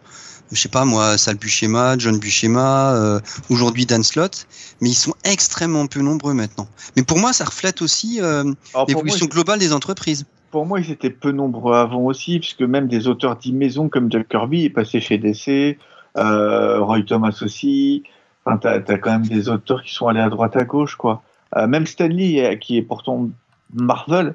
Je 0.52 0.60
sais 0.60 0.68
pas 0.68 0.84
moi, 0.84 1.16
Sal 1.16 1.36
Buscema, 1.36 1.96
John 1.96 2.18
Buscema, 2.18 2.92
euh, 2.94 3.20
aujourd'hui 3.48 3.86
Dan 3.86 4.02
Slott, 4.02 4.46
mais 4.82 4.90
ils 4.90 4.94
sont 4.94 5.14
extrêmement 5.24 5.86
peu 5.86 6.00
nombreux 6.00 6.34
maintenant. 6.34 6.68
Mais 6.94 7.02
pour 7.02 7.18
moi, 7.18 7.32
ça 7.32 7.46
reflète 7.46 7.80
aussi 7.80 8.20
euh, 8.20 8.44
l'évolution 8.86 9.26
globale 9.26 9.58
des 9.58 9.72
entreprises. 9.72 10.26
pour 10.50 10.66
moi, 10.66 10.80
ils 10.80 10.90
étaient 10.90 11.08
peu 11.10 11.32
nombreux 11.32 11.74
avant 11.74 12.02
aussi, 12.02 12.38
puisque 12.38 12.60
même 12.60 12.86
des 12.86 13.08
auteurs 13.08 13.36
dits 13.36 13.54
maison 13.54 13.88
comme 13.88 14.12
Jack 14.12 14.28
Kirby 14.28 14.66
est 14.66 14.70
passé 14.70 15.00
chez 15.00 15.16
DC, 15.16 15.78
euh, 16.18 16.80
Roy 16.80 17.02
Thomas 17.02 17.38
aussi. 17.40 18.04
Enfin, 18.44 18.58
t'as 18.58 18.74
as 18.74 18.98
quand 18.98 19.12
même 19.12 19.26
des 19.26 19.48
auteurs 19.48 19.82
qui 19.82 19.94
sont 19.94 20.08
allés 20.08 20.20
à 20.20 20.28
droite 20.28 20.56
à 20.56 20.64
gauche, 20.64 20.96
quoi. 20.96 21.22
Euh, 21.56 21.66
même 21.66 21.86
Stanley, 21.86 22.44
euh, 22.44 22.56
qui 22.56 22.76
est 22.76 22.82
pourtant 22.82 23.28
Marvel, 23.72 24.34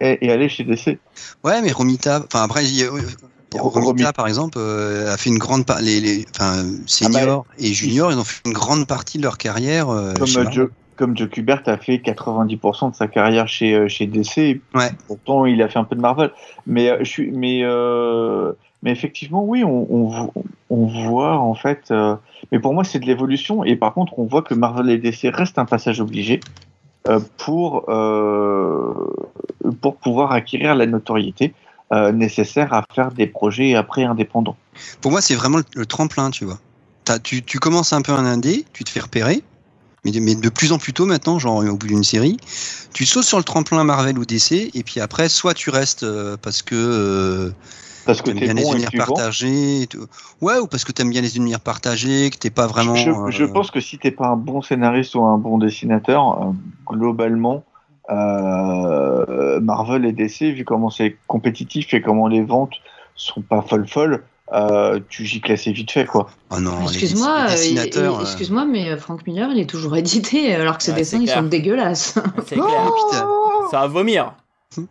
est 0.00 0.30
allé 0.30 0.48
chez 0.48 0.64
DC. 0.64 0.98
Ouais, 1.44 1.62
mais 1.62 1.72
Romita, 1.72 2.22
enfin 2.26 2.44
après, 2.44 2.64
il 2.64 2.76
y 2.76 2.84
a- 2.84 2.90
Romita 2.90 3.80
Romita. 3.80 4.12
par 4.12 4.26
exemple 4.26 4.58
euh, 4.60 5.12
a 5.12 5.16
fait 5.16 5.30
une 5.30 5.38
grande 5.38 5.64
part, 5.64 5.80
les, 5.80 6.00
les, 6.00 6.24
enfin 6.34 6.64
seniors 6.86 7.46
et 7.58 7.72
juniors, 7.72 8.10
ils 8.10 8.18
ont 8.18 8.24
fait 8.24 8.40
une 8.46 8.52
grande 8.52 8.86
partie 8.86 9.18
de 9.18 9.22
leur 9.22 9.38
carrière. 9.38 9.88
euh, 9.90 10.12
Comme, 10.14 10.26
chez 10.26 10.40
euh. 10.40 10.50
Joe, 10.50 10.68
comme 10.96 11.16
Joe 11.16 11.28
Kubert 11.30 11.62
a 11.66 11.76
fait 11.76 11.96
90% 11.98 12.90
de 12.90 12.96
sa 12.96 13.06
carrière 13.06 13.46
chez, 13.46 13.88
chez 13.88 14.06
DC. 14.06 14.38
et 14.38 14.60
Ouais. 14.74 14.90
Pourtant, 15.06 15.46
il 15.46 15.62
a 15.62 15.68
fait 15.68 15.78
un 15.78 15.84
peu 15.84 15.94
de 15.94 16.00
Marvel. 16.00 16.32
Mais, 16.66 16.96
je 17.00 17.08
suis, 17.08 17.30
mais, 17.30 17.60
euh, 17.62 18.52
mais 18.82 18.90
effectivement, 18.90 19.44
oui, 19.44 19.62
on, 19.62 19.86
on, 19.88 20.08
vo- 20.08 20.32
on 20.70 20.86
voit 20.86 21.38
en 21.38 21.54
fait. 21.54 21.92
mais 22.50 22.58
pour 22.58 22.74
moi, 22.74 22.82
c'est 22.82 22.98
de 22.98 23.06
l'évolution. 23.06 23.62
Et 23.62 23.76
par 23.76 23.94
contre, 23.94 24.18
on 24.18 24.24
voit 24.26 24.42
que 24.42 24.54
Marvel 24.54 24.90
et 24.90 24.98
DC 24.98 25.28
restent 25.32 25.58
un 25.60 25.64
passage 25.64 26.00
obligé 26.00 26.40
pour, 27.36 27.84
euh, 27.88 28.92
pour 29.80 29.96
pouvoir 29.96 30.32
acquérir 30.32 30.74
la 30.74 30.86
notoriété 30.86 31.54
euh, 31.92 32.12
nécessaire 32.12 32.72
à 32.72 32.82
faire 32.94 33.12
des 33.12 33.26
projets 33.26 33.74
après 33.74 34.04
indépendants. 34.04 34.56
Pour 35.02 35.10
moi, 35.10 35.20
c'est 35.20 35.34
vraiment 35.34 35.60
le, 35.74 35.86
tremplin, 35.86 36.30
tu 36.30 36.44
vois. 36.46 36.58
Tu, 37.22 37.42
commences 37.60 37.92
un 37.92 38.00
peu 38.00 38.12
un 38.12 38.24
indé, 38.24 38.64
tu 38.72 38.84
te 38.84 38.90
fais 38.90 39.00
repérer, 39.00 39.42
mais 40.04 40.10
de, 40.10 40.20
mais 40.20 40.34
de 40.34 40.48
plus 40.48 40.72
en 40.72 40.78
plus 40.78 40.94
tôt 40.94 41.04
maintenant, 41.04 41.38
genre 41.38 41.58
au 41.58 41.76
bout 41.76 41.86
d'une 41.86 42.02
série, 42.02 42.38
tu 42.94 43.04
sautes 43.04 43.24
sur 43.24 43.36
le 43.36 43.44
tremplin 43.44 43.84
Marvel 43.84 44.18
ou 44.18 44.24
DC, 44.24 44.70
et 44.72 44.82
puis 44.82 45.00
après, 45.00 45.28
soit 45.28 45.52
tu 45.52 45.68
restes 45.68 46.04
euh, 46.04 46.38
parce 46.40 46.62
que 46.62 46.74
euh, 46.74 47.50
Parce 48.06 48.20
que 48.22 48.26
T'aimes 48.30 48.38
t'es 48.40 48.44
bien 48.46 48.54
les 48.54 48.62
bon 48.62 48.72
univers 48.72 48.90
tu 48.90 48.98
partagés. 48.98 49.82
et 49.82 49.86
tout. 49.86 50.06
Ouais, 50.40 50.58
ou 50.58 50.66
parce 50.66 50.84
que 50.84 50.92
t'aimes 50.92 51.10
bien 51.10 51.22
les 51.22 51.36
univers 51.36 51.60
partagés, 51.60 52.30
que 52.30 52.36
t'es 52.36 52.50
pas 52.50 52.66
vraiment. 52.66 52.94
Je, 52.94 53.10
euh, 53.10 53.30
je 53.30 53.44
pense 53.44 53.70
que 53.70 53.80
si 53.80 53.98
t'es 53.98 54.10
pas 54.10 54.26
un 54.28 54.36
bon 54.36 54.60
scénariste 54.62 55.14
ou 55.14 55.24
un 55.24 55.38
bon 55.38 55.58
dessinateur, 55.58 56.42
euh, 56.42 56.52
globalement, 56.86 57.64
euh, 58.10 59.60
Marvel 59.60 60.04
et 60.04 60.12
DC, 60.12 60.52
vu 60.54 60.64
comment 60.64 60.90
c'est 60.90 61.16
compétitif 61.26 61.94
et 61.94 62.00
comment 62.02 62.28
les 62.28 62.42
ventes 62.42 62.74
sont 63.16 63.42
pas 63.42 63.62
folles 63.62 63.88
folles, 63.88 64.24
euh, 64.52 65.00
tu 65.08 65.24
gicles 65.24 65.52
assez 65.52 65.72
vite 65.72 65.90
fait 65.90 66.04
quoi. 66.04 66.28
Oh 66.50 66.56
Excuse-moi, 66.82 67.46
euh, 67.48 68.20
excuse-moi, 68.20 68.66
mais 68.66 68.96
Frank 68.98 69.26
Miller, 69.26 69.48
il 69.52 69.58
est 69.60 69.70
toujours 69.70 69.96
édité, 69.96 70.54
alors 70.54 70.76
que 70.76 70.84
ses 70.84 70.90
Ouais, 70.92 70.98
dessins, 70.98 71.18
ils 71.20 71.28
sont 71.30 71.42
dégueulasses. 71.44 72.18
C'est 72.46 72.56
clair. 72.56 72.90
putain. 73.10 73.26
Ça 73.70 73.80
va 73.80 73.86
vomir. 73.86 74.34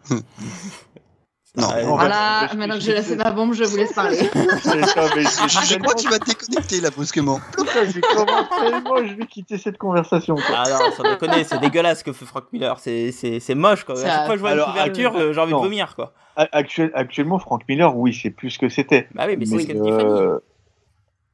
Non, 1.56 1.68
va- 1.68 1.82
Voilà, 1.84 2.50
maintenant 2.58 2.76
que 2.76 2.82
j'ai 2.82 2.94
laissé 2.94 3.16
ma 3.16 3.30
bombe, 3.30 3.54
je 3.54 3.64
vous 3.64 3.78
laisse 3.78 3.94
parler. 3.94 4.18
Je, 4.18 4.24
je 4.26 5.78
crois 5.78 5.94
que 5.94 6.02
tu 6.02 6.10
vas 6.10 6.18
te 6.18 6.26
déconnecter 6.26 6.82
là 6.82 6.90
brusquement. 6.90 7.40
J'ai 7.94 8.02
commencé, 8.02 8.82
moi 8.86 9.06
je 9.06 9.14
vais 9.14 9.26
quitter 9.28 9.58
cette 9.60 9.78
conversation. 9.78 10.34
quoi. 10.36 10.64
Ah 10.66 10.70
non, 10.70 10.92
sans 10.96 11.04
déconner, 11.04 11.44
c'est 11.44 11.60
dégueulasse 11.60 12.00
ce 12.00 12.04
que 12.04 12.12
fait 12.14 12.26
Frank 12.26 12.46
Miller. 12.54 12.78
C'est, 12.80 13.12
c'est, 13.12 13.40
c'est 13.40 13.54
moche 13.56 13.84
quoi. 13.84 13.96
À 13.96 13.98
Ça- 13.98 14.08
chaque 14.08 14.26
fois 14.26 14.30
que 14.34 14.38
je 14.38 14.42
vois 14.42 14.50
Alors, 14.52 14.68
une 14.70 14.74
couverture, 14.74 15.16
euh, 15.16 15.34
j'ai 15.34 15.40
envie 15.42 15.52
non. 15.52 15.60
de 15.60 15.64
vomir 15.66 15.96
quoi. 15.96 16.14
Actuel- 16.36 16.92
actuellement, 16.96 17.38
Frank 17.38 17.62
Miller, 17.70 17.96
oui, 17.96 18.18
c'est 18.20 18.32
plus 18.32 18.50
ce 18.50 18.58
que 18.60 18.70
c'était. 18.70 19.08
Bah 19.14 19.26
oui, 19.28 19.36
mais 19.38 19.46
c'est 19.46 19.56
Mais, 19.58 19.64
ce 19.66 19.74
euh, 19.78 20.40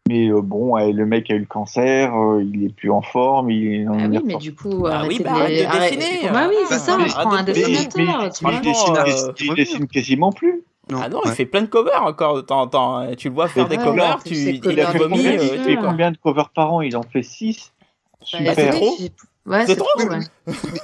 mais 0.09 0.27
euh, 0.29 0.41
bon, 0.41 0.73
ouais, 0.73 0.91
le 0.91 1.05
mec 1.05 1.29
a 1.29 1.35
eu 1.35 1.39
le 1.39 1.45
cancer, 1.45 2.13
euh, 2.15 2.43
il 2.43 2.65
est 2.65 2.73
plus 2.73 2.89
en 2.91 3.01
forme, 3.01 3.51
il 3.51 3.87
Ah 3.87 3.93
est 4.05 4.07
oui, 4.07 4.19
mais 4.25 4.35
du 4.37 4.53
coup, 4.55 4.81
Bah 4.83 4.95
arrêtez 4.97 5.17
oui, 5.17 5.23
bah 5.23 5.29
de 5.31 5.35
arrête 5.39 5.49
les- 5.51 5.61
de 5.61 5.65
arrête- 5.67 5.95
dessiner. 5.99 6.29
Bah 6.31 6.45
oui, 6.49 6.55
c'est 6.65 6.69
Bah, 6.75 6.79
ça, 6.79 6.97
mais- 6.97 7.03
on 7.05 7.07
prend 7.21 7.33
un 7.33 7.43
dessinateur. 7.43 8.25
il, 9.39 9.53
dessine, 9.55 9.87
quasiment 9.87 10.31
plus. 10.31 10.63
Non, 10.91 10.99
Ah 11.03 11.09
non, 11.09 11.17
ouais. 11.17 11.23
il 11.27 11.31
fait 11.33 11.45
plein 11.45 11.61
de 11.61 11.67
covers 11.67 12.03
encore 12.03 12.35
de 12.35 12.41
temps 12.41 12.61
en 12.61 12.67
temps. 12.67 12.97
hein. 12.97 13.15
Tu 13.15 13.29
le 13.29 13.35
vois 13.35 13.47
faire 13.47 13.67
des 13.67 13.77
covers, 13.77 14.15
ouais, 14.17 14.21
tu, 14.25 14.33
c'est 14.35 14.55
il 14.55 14.79
a 14.81 14.87
fait 14.87 14.97
vomi. 14.97 15.15
combien, 15.17 15.33
il 15.33 15.39
fait 15.39 15.75
tu- 15.75 15.77
combien 15.77 16.11
de 16.11 16.17
covers 16.17 16.49
par 16.49 16.73
an? 16.73 16.81
Il 16.81 16.97
en 16.97 17.03
fait 17.03 17.21
6 17.21 17.71
Bah, 18.19 18.25
Super. 18.25 18.75
oui, 18.81 19.11
Ouais, 19.49 19.65
C'est 19.65 19.75
trop 19.75 19.87
ouais. 19.97 20.19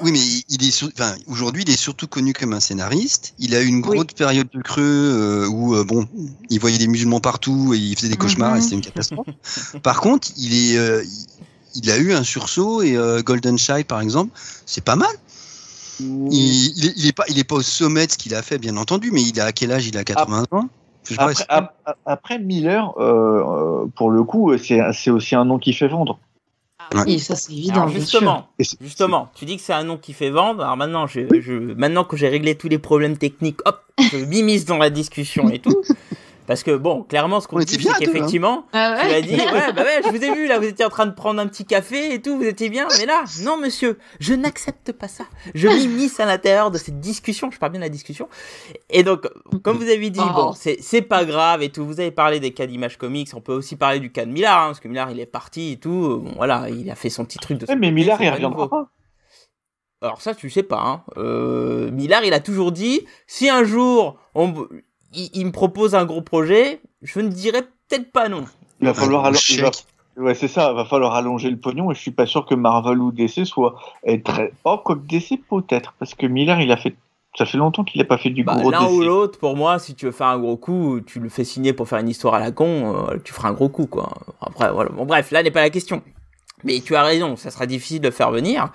Oui, 0.01 0.11
mais 0.11 0.19
il 0.49 0.67
est 0.67 0.71
sur- 0.71 0.89
enfin, 0.97 1.13
aujourd'hui, 1.27 1.63
il 1.67 1.69
est 1.71 1.77
surtout 1.79 2.07
connu 2.07 2.33
comme 2.33 2.51
un 2.53 2.59
scénariste. 2.59 3.35
Il 3.37 3.53
a 3.53 3.61
eu 3.61 3.67
une 3.67 3.75
Oui. 3.75 3.81
grosse 3.97 4.13
période 4.17 4.47
de 4.51 4.61
creux 4.61 4.81
euh, 4.83 5.47
où, 5.47 5.75
euh, 5.75 5.83
bon, 5.83 6.07
il 6.49 6.59
voyait 6.59 6.79
des 6.79 6.87
musulmans 6.87 7.19
partout 7.19 7.75
et 7.75 7.77
il 7.77 7.95
faisait 7.95 8.09
des 8.09 8.17
cauchemars 8.17 8.53
Mhm. 8.53 8.57
et 8.57 8.61
c'était 8.61 8.75
une 8.75 8.81
catastrophe. 8.81 9.27
Par 9.83 10.01
contre, 10.01 10.29
il 10.37 10.53
est, 10.71 10.77
euh, 10.77 11.03
il- 11.75 11.91
a 11.91 11.97
eu 11.97 12.13
un 12.13 12.23
sursaut 12.23 12.81
et 12.81 12.95
euh, 12.97 13.21
Golden 13.21 13.57
Shy, 13.59 13.83
par 13.83 14.01
exemple, 14.01 14.31
c'est 14.65 14.83
pas 14.83 14.95
mal. 14.95 15.09
Il, 15.99 16.77
il, 16.77 16.85
est, 16.87 16.93
il 16.97 17.05
est 17.07 17.13
pas, 17.13 17.23
il 17.29 17.37
est 17.37 17.43
pas 17.43 17.55
au 17.55 17.61
sommet 17.61 18.07
de 18.07 18.11
ce 18.13 18.17
qu'il 18.17 18.33
a 18.33 18.41
fait, 18.41 18.57
bien 18.57 18.75
entendu, 18.77 19.11
mais 19.11 19.21
il 19.21 19.39
a 19.39 19.45
à 19.45 19.51
quel 19.51 19.71
âge? 19.71 19.85
Il 19.87 19.97
a 19.97 20.03
80 20.03 20.45
ans? 20.51 20.69
Après, 21.17 21.35
ap- 21.49 21.75
ap- 21.85 21.97
après, 22.05 22.39
Miller, 22.39 22.91
pour 23.95 24.09
le 24.09 24.23
coup, 24.23 24.57
c'est 24.57 24.81
c'est 24.91 25.11
aussi 25.11 25.35
un 25.35 25.45
nom 25.45 25.59
qui 25.59 25.71
fait 25.71 25.87
vendre. 25.87 26.19
Ouais. 26.93 27.01
Oui, 27.05 27.19
ça 27.19 27.35
c'est 27.35 27.53
évident. 27.53 27.87
Alors 27.87 27.89
justement, 27.89 29.29
tu 29.35 29.45
dis 29.45 29.57
que 29.57 29.63
c'est 29.63 29.73
un 29.73 29.83
nom 29.83 29.97
qui 29.97 30.13
fait 30.13 30.29
vendre. 30.29 30.63
Alors 30.63 30.77
maintenant, 30.77 31.07
je, 31.07 31.21
je, 31.39 31.53
maintenant 31.53 32.03
que 32.03 32.17
j'ai 32.17 32.29
réglé 32.29 32.55
tous 32.55 32.69
les 32.69 32.79
problèmes 32.79 33.17
techniques, 33.17 33.59
hop, 33.65 33.81
je 33.99 34.17
m'immisce 34.17 34.65
dans 34.65 34.77
la 34.77 34.89
discussion 34.89 35.49
et 35.49 35.59
tout. 35.59 35.81
Parce 36.47 36.63
que 36.63 36.75
bon, 36.75 37.03
clairement, 37.03 37.39
ce 37.41 37.47
qu'on 37.47 37.57
On 37.57 37.59
dit, 37.59 37.81
c'est 37.81 37.89
hein. 37.89 37.93
qu'effectivement, 37.99 38.65
Ah 38.73 38.97
tu 39.01 39.07
ouais. 39.07 39.13
as 39.15 39.21
dit, 39.21 39.35
ouais, 39.35 39.73
bah 39.73 39.83
ouais, 39.83 40.01
je 40.03 40.09
vous 40.09 40.23
ai 40.23 40.33
vu 40.33 40.47
là, 40.47 40.59
vous 40.59 40.65
étiez 40.65 40.85
en 40.85 40.89
train 40.89 41.05
de 41.05 41.13
prendre 41.13 41.39
un 41.39 41.47
petit 41.47 41.65
café 41.65 42.13
et 42.13 42.21
tout, 42.21 42.37
vous 42.37 42.43
étiez 42.43 42.69
bien, 42.69 42.87
mais 42.99 43.05
là, 43.05 43.23
non 43.43 43.57
monsieur, 43.57 43.97
je 44.19 44.33
n'accepte 44.33 44.91
pas 44.91 45.07
ça. 45.07 45.25
Je 45.55 45.67
m'immisce 45.67 46.19
à 46.19 46.25
l'intérieur 46.25 46.71
de 46.71 46.77
cette 46.77 46.99
discussion, 46.99 47.49
je 47.51 47.57
parle 47.57 47.71
bien 47.71 47.79
de 47.81 47.85
la 47.85 47.89
discussion. 47.89 48.27
Et 48.89 49.03
donc, 49.03 49.27
comme 49.63 49.77
vous 49.77 49.89
avez 49.89 50.09
dit, 50.09 50.19
Oh. 50.23 50.33
bon, 50.33 50.53
c'est 50.53 50.77
c'est 50.81 51.01
pas 51.01 51.25
grave 51.25 51.61
et 51.63 51.69
tout, 51.69 51.85
vous 51.85 51.99
avez 51.99 52.11
parlé 52.11 52.39
des 52.39 52.51
cas 52.51 52.65
d'Image 52.67 52.97
Comics, 52.97 53.29
on 53.33 53.41
peut 53.41 53.53
aussi 53.53 53.75
parler 53.75 53.99
du 53.99 54.11
cas 54.11 54.25
de 54.25 54.31
Millard, 54.31 54.63
hein, 54.63 54.67
parce 54.67 54.79
que 54.79 54.87
Millard 54.87 55.11
il 55.11 55.19
est 55.19 55.25
parti 55.25 55.73
et 55.73 55.77
tout, 55.77 56.21
bon 56.23 56.33
voilà, 56.35 56.69
il 56.69 56.89
a 56.91 56.95
fait 56.95 57.09
son 57.09 57.25
petit 57.25 57.37
truc 57.39 57.57
de 57.57 57.65
Ouais, 57.65 57.75
mais 57.75 57.87
c'est 57.87 58.23
il 58.23 58.29
reviendra 58.29 58.69
pas. 58.69 58.89
Alors 60.01 60.21
ça, 60.21 60.35
tu 60.35 60.49
sais 60.49 60.63
pas. 60.63 60.81
Hein. 60.85 61.03
Euh, 61.17 61.89
Millard, 61.91 62.23
il 62.25 62.33
a 62.33 62.39
toujours 62.39 62.71
dit, 62.71 63.01
si 63.27 63.49
un 63.49 63.63
jour 63.63 64.17
on, 64.35 64.53
il, 65.13 65.29
il 65.33 65.45
me 65.45 65.51
propose 65.51 65.95
un 65.95 66.05
gros 66.05 66.21
projet, 66.21 66.81
je 67.01 67.19
ne 67.19 67.29
dirais 67.29 67.63
peut-être 67.87 68.11
pas 68.11 68.29
non. 68.29 68.45
Il 68.81 68.87
va 68.87 68.93
falloir. 68.93 69.31
Ouais, 70.17 70.33
c'est 70.33 70.47
ça, 70.47 70.71
va 70.71 70.87
allonger 71.13 71.49
le 71.49 71.57
pognon 71.57 71.91
et 71.91 71.93
je 71.93 71.99
suis 71.99 72.11
pas 72.11 72.25
sûr 72.25 72.45
que 72.45 72.55
Marvel 72.55 72.99
ou 72.99 73.11
DC 73.11 73.45
soit 73.45 73.75
très. 74.23 74.53
Oh, 74.63 74.77
quoi 74.77 74.95
que 74.95 75.01
DC 75.01 75.41
peut-être, 75.49 75.93
parce 75.99 76.15
que 76.15 76.25
Miller, 76.25 76.61
il 76.61 76.71
a 76.71 76.77
fait. 76.77 76.95
Ça 77.37 77.45
fait 77.45 77.57
longtemps 77.57 77.83
qu'il 77.83 78.01
a 78.01 78.05
pas 78.05 78.17
fait 78.17 78.29
du 78.29 78.45
Bah, 78.45 78.55
gros 78.55 78.71
L'un 78.71 78.87
ou 78.87 79.01
l'autre, 79.01 79.37
pour 79.37 79.57
moi, 79.57 79.77
si 79.77 79.93
tu 79.93 80.05
veux 80.05 80.13
faire 80.13 80.27
un 80.27 80.39
gros 80.39 80.55
coup, 80.55 81.01
tu 81.01 81.19
le 81.19 81.27
fais 81.27 81.43
signer 81.43 81.73
pour 81.73 81.85
faire 81.89 81.99
une 81.99 82.07
histoire 82.07 82.35
à 82.35 82.39
la 82.39 82.51
con, 82.51 82.95
euh, 82.95 83.17
tu 83.25 83.33
feras 83.33 83.49
un 83.49 83.53
gros 83.53 83.67
coup, 83.67 83.87
quoi. 83.87 84.09
Après, 84.39 84.71
voilà. 84.71 84.89
Bon, 84.91 85.03
bref, 85.03 85.31
là 85.31 85.43
n'est 85.43 85.51
pas 85.51 85.59
la 85.59 85.69
question. 85.69 86.01
Mais 86.65 86.81
tu 86.81 86.95
as 86.95 87.03
raison, 87.03 87.37
ça 87.37 87.51
sera 87.51 87.65
difficile 87.65 88.01
de 88.01 88.11
faire 88.11 88.31
venir. 88.31 88.71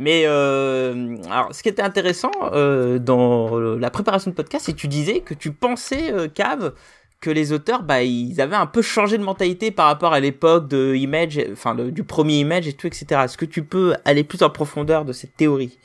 Mais 0.00 0.22
euh, 0.24 1.16
alors, 1.30 1.54
ce 1.54 1.62
qui 1.62 1.68
était 1.68 1.82
intéressant 1.82 2.30
euh, 2.54 2.98
dans 2.98 3.58
la 3.58 3.90
préparation 3.90 4.30
de 4.30 4.34
podcast, 4.34 4.64
c'est 4.64 4.72
que 4.72 4.78
tu 4.78 4.88
disais 4.88 5.20
que 5.20 5.34
tu 5.34 5.52
pensais, 5.52 6.10
euh, 6.10 6.26
Cave, 6.26 6.72
que 7.20 7.28
les 7.28 7.52
auteurs, 7.52 7.82
bah, 7.82 8.02
ils 8.02 8.40
avaient 8.40 8.56
un 8.56 8.66
peu 8.66 8.80
changé 8.80 9.18
de 9.18 9.22
mentalité 9.22 9.70
par 9.70 9.86
rapport 9.86 10.14
à 10.14 10.20
l'époque 10.20 10.68
de 10.68 10.94
Image, 10.94 11.38
enfin 11.52 11.74
du 11.74 12.02
premier 12.02 12.38
Image 12.38 12.66
et 12.66 12.72
tout, 12.72 12.86
etc. 12.86 13.20
Est-ce 13.24 13.36
que 13.36 13.44
tu 13.44 13.62
peux 13.62 13.94
aller 14.06 14.24
plus 14.24 14.42
en 14.42 14.48
profondeur 14.48 15.04
de 15.04 15.12
cette 15.12 15.36
théorie? 15.36 15.78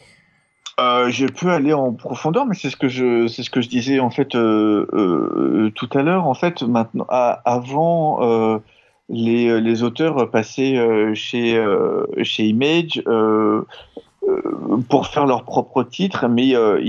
Euh, 0.80 1.10
je 1.10 1.26
peux 1.26 1.50
aller 1.50 1.74
en 1.74 1.92
profondeur, 1.92 2.46
mais 2.46 2.56
c'est 2.56 2.70
ce 2.70 2.78
que 2.78 2.88
je, 2.88 3.28
c'est 3.28 3.44
ce 3.44 3.50
que 3.50 3.62
je 3.62 3.68
disais 3.68 4.00
en 4.00 4.12
fait 4.12 4.30
tout 4.30 5.90
à 5.94 6.02
l'heure. 6.04 6.26
En 6.26 6.36
fait, 6.36 6.62
maintenant, 6.62 7.06
avant, 7.10 8.62
les, 9.10 9.62
les 9.62 9.84
auteurs 9.84 10.30
passaient 10.32 10.78
euh, 10.78 11.14
chez 11.14 11.56
euh, 11.58 12.06
chez 12.24 12.46
Image 12.46 13.02
euh, 13.08 13.62
euh, 14.28 14.42
pour 14.90 15.08
faire 15.08 15.26
leur 15.26 15.44
propre 15.44 15.84
titre, 15.84 16.28
mais 16.28 16.56
euh, 16.56 16.82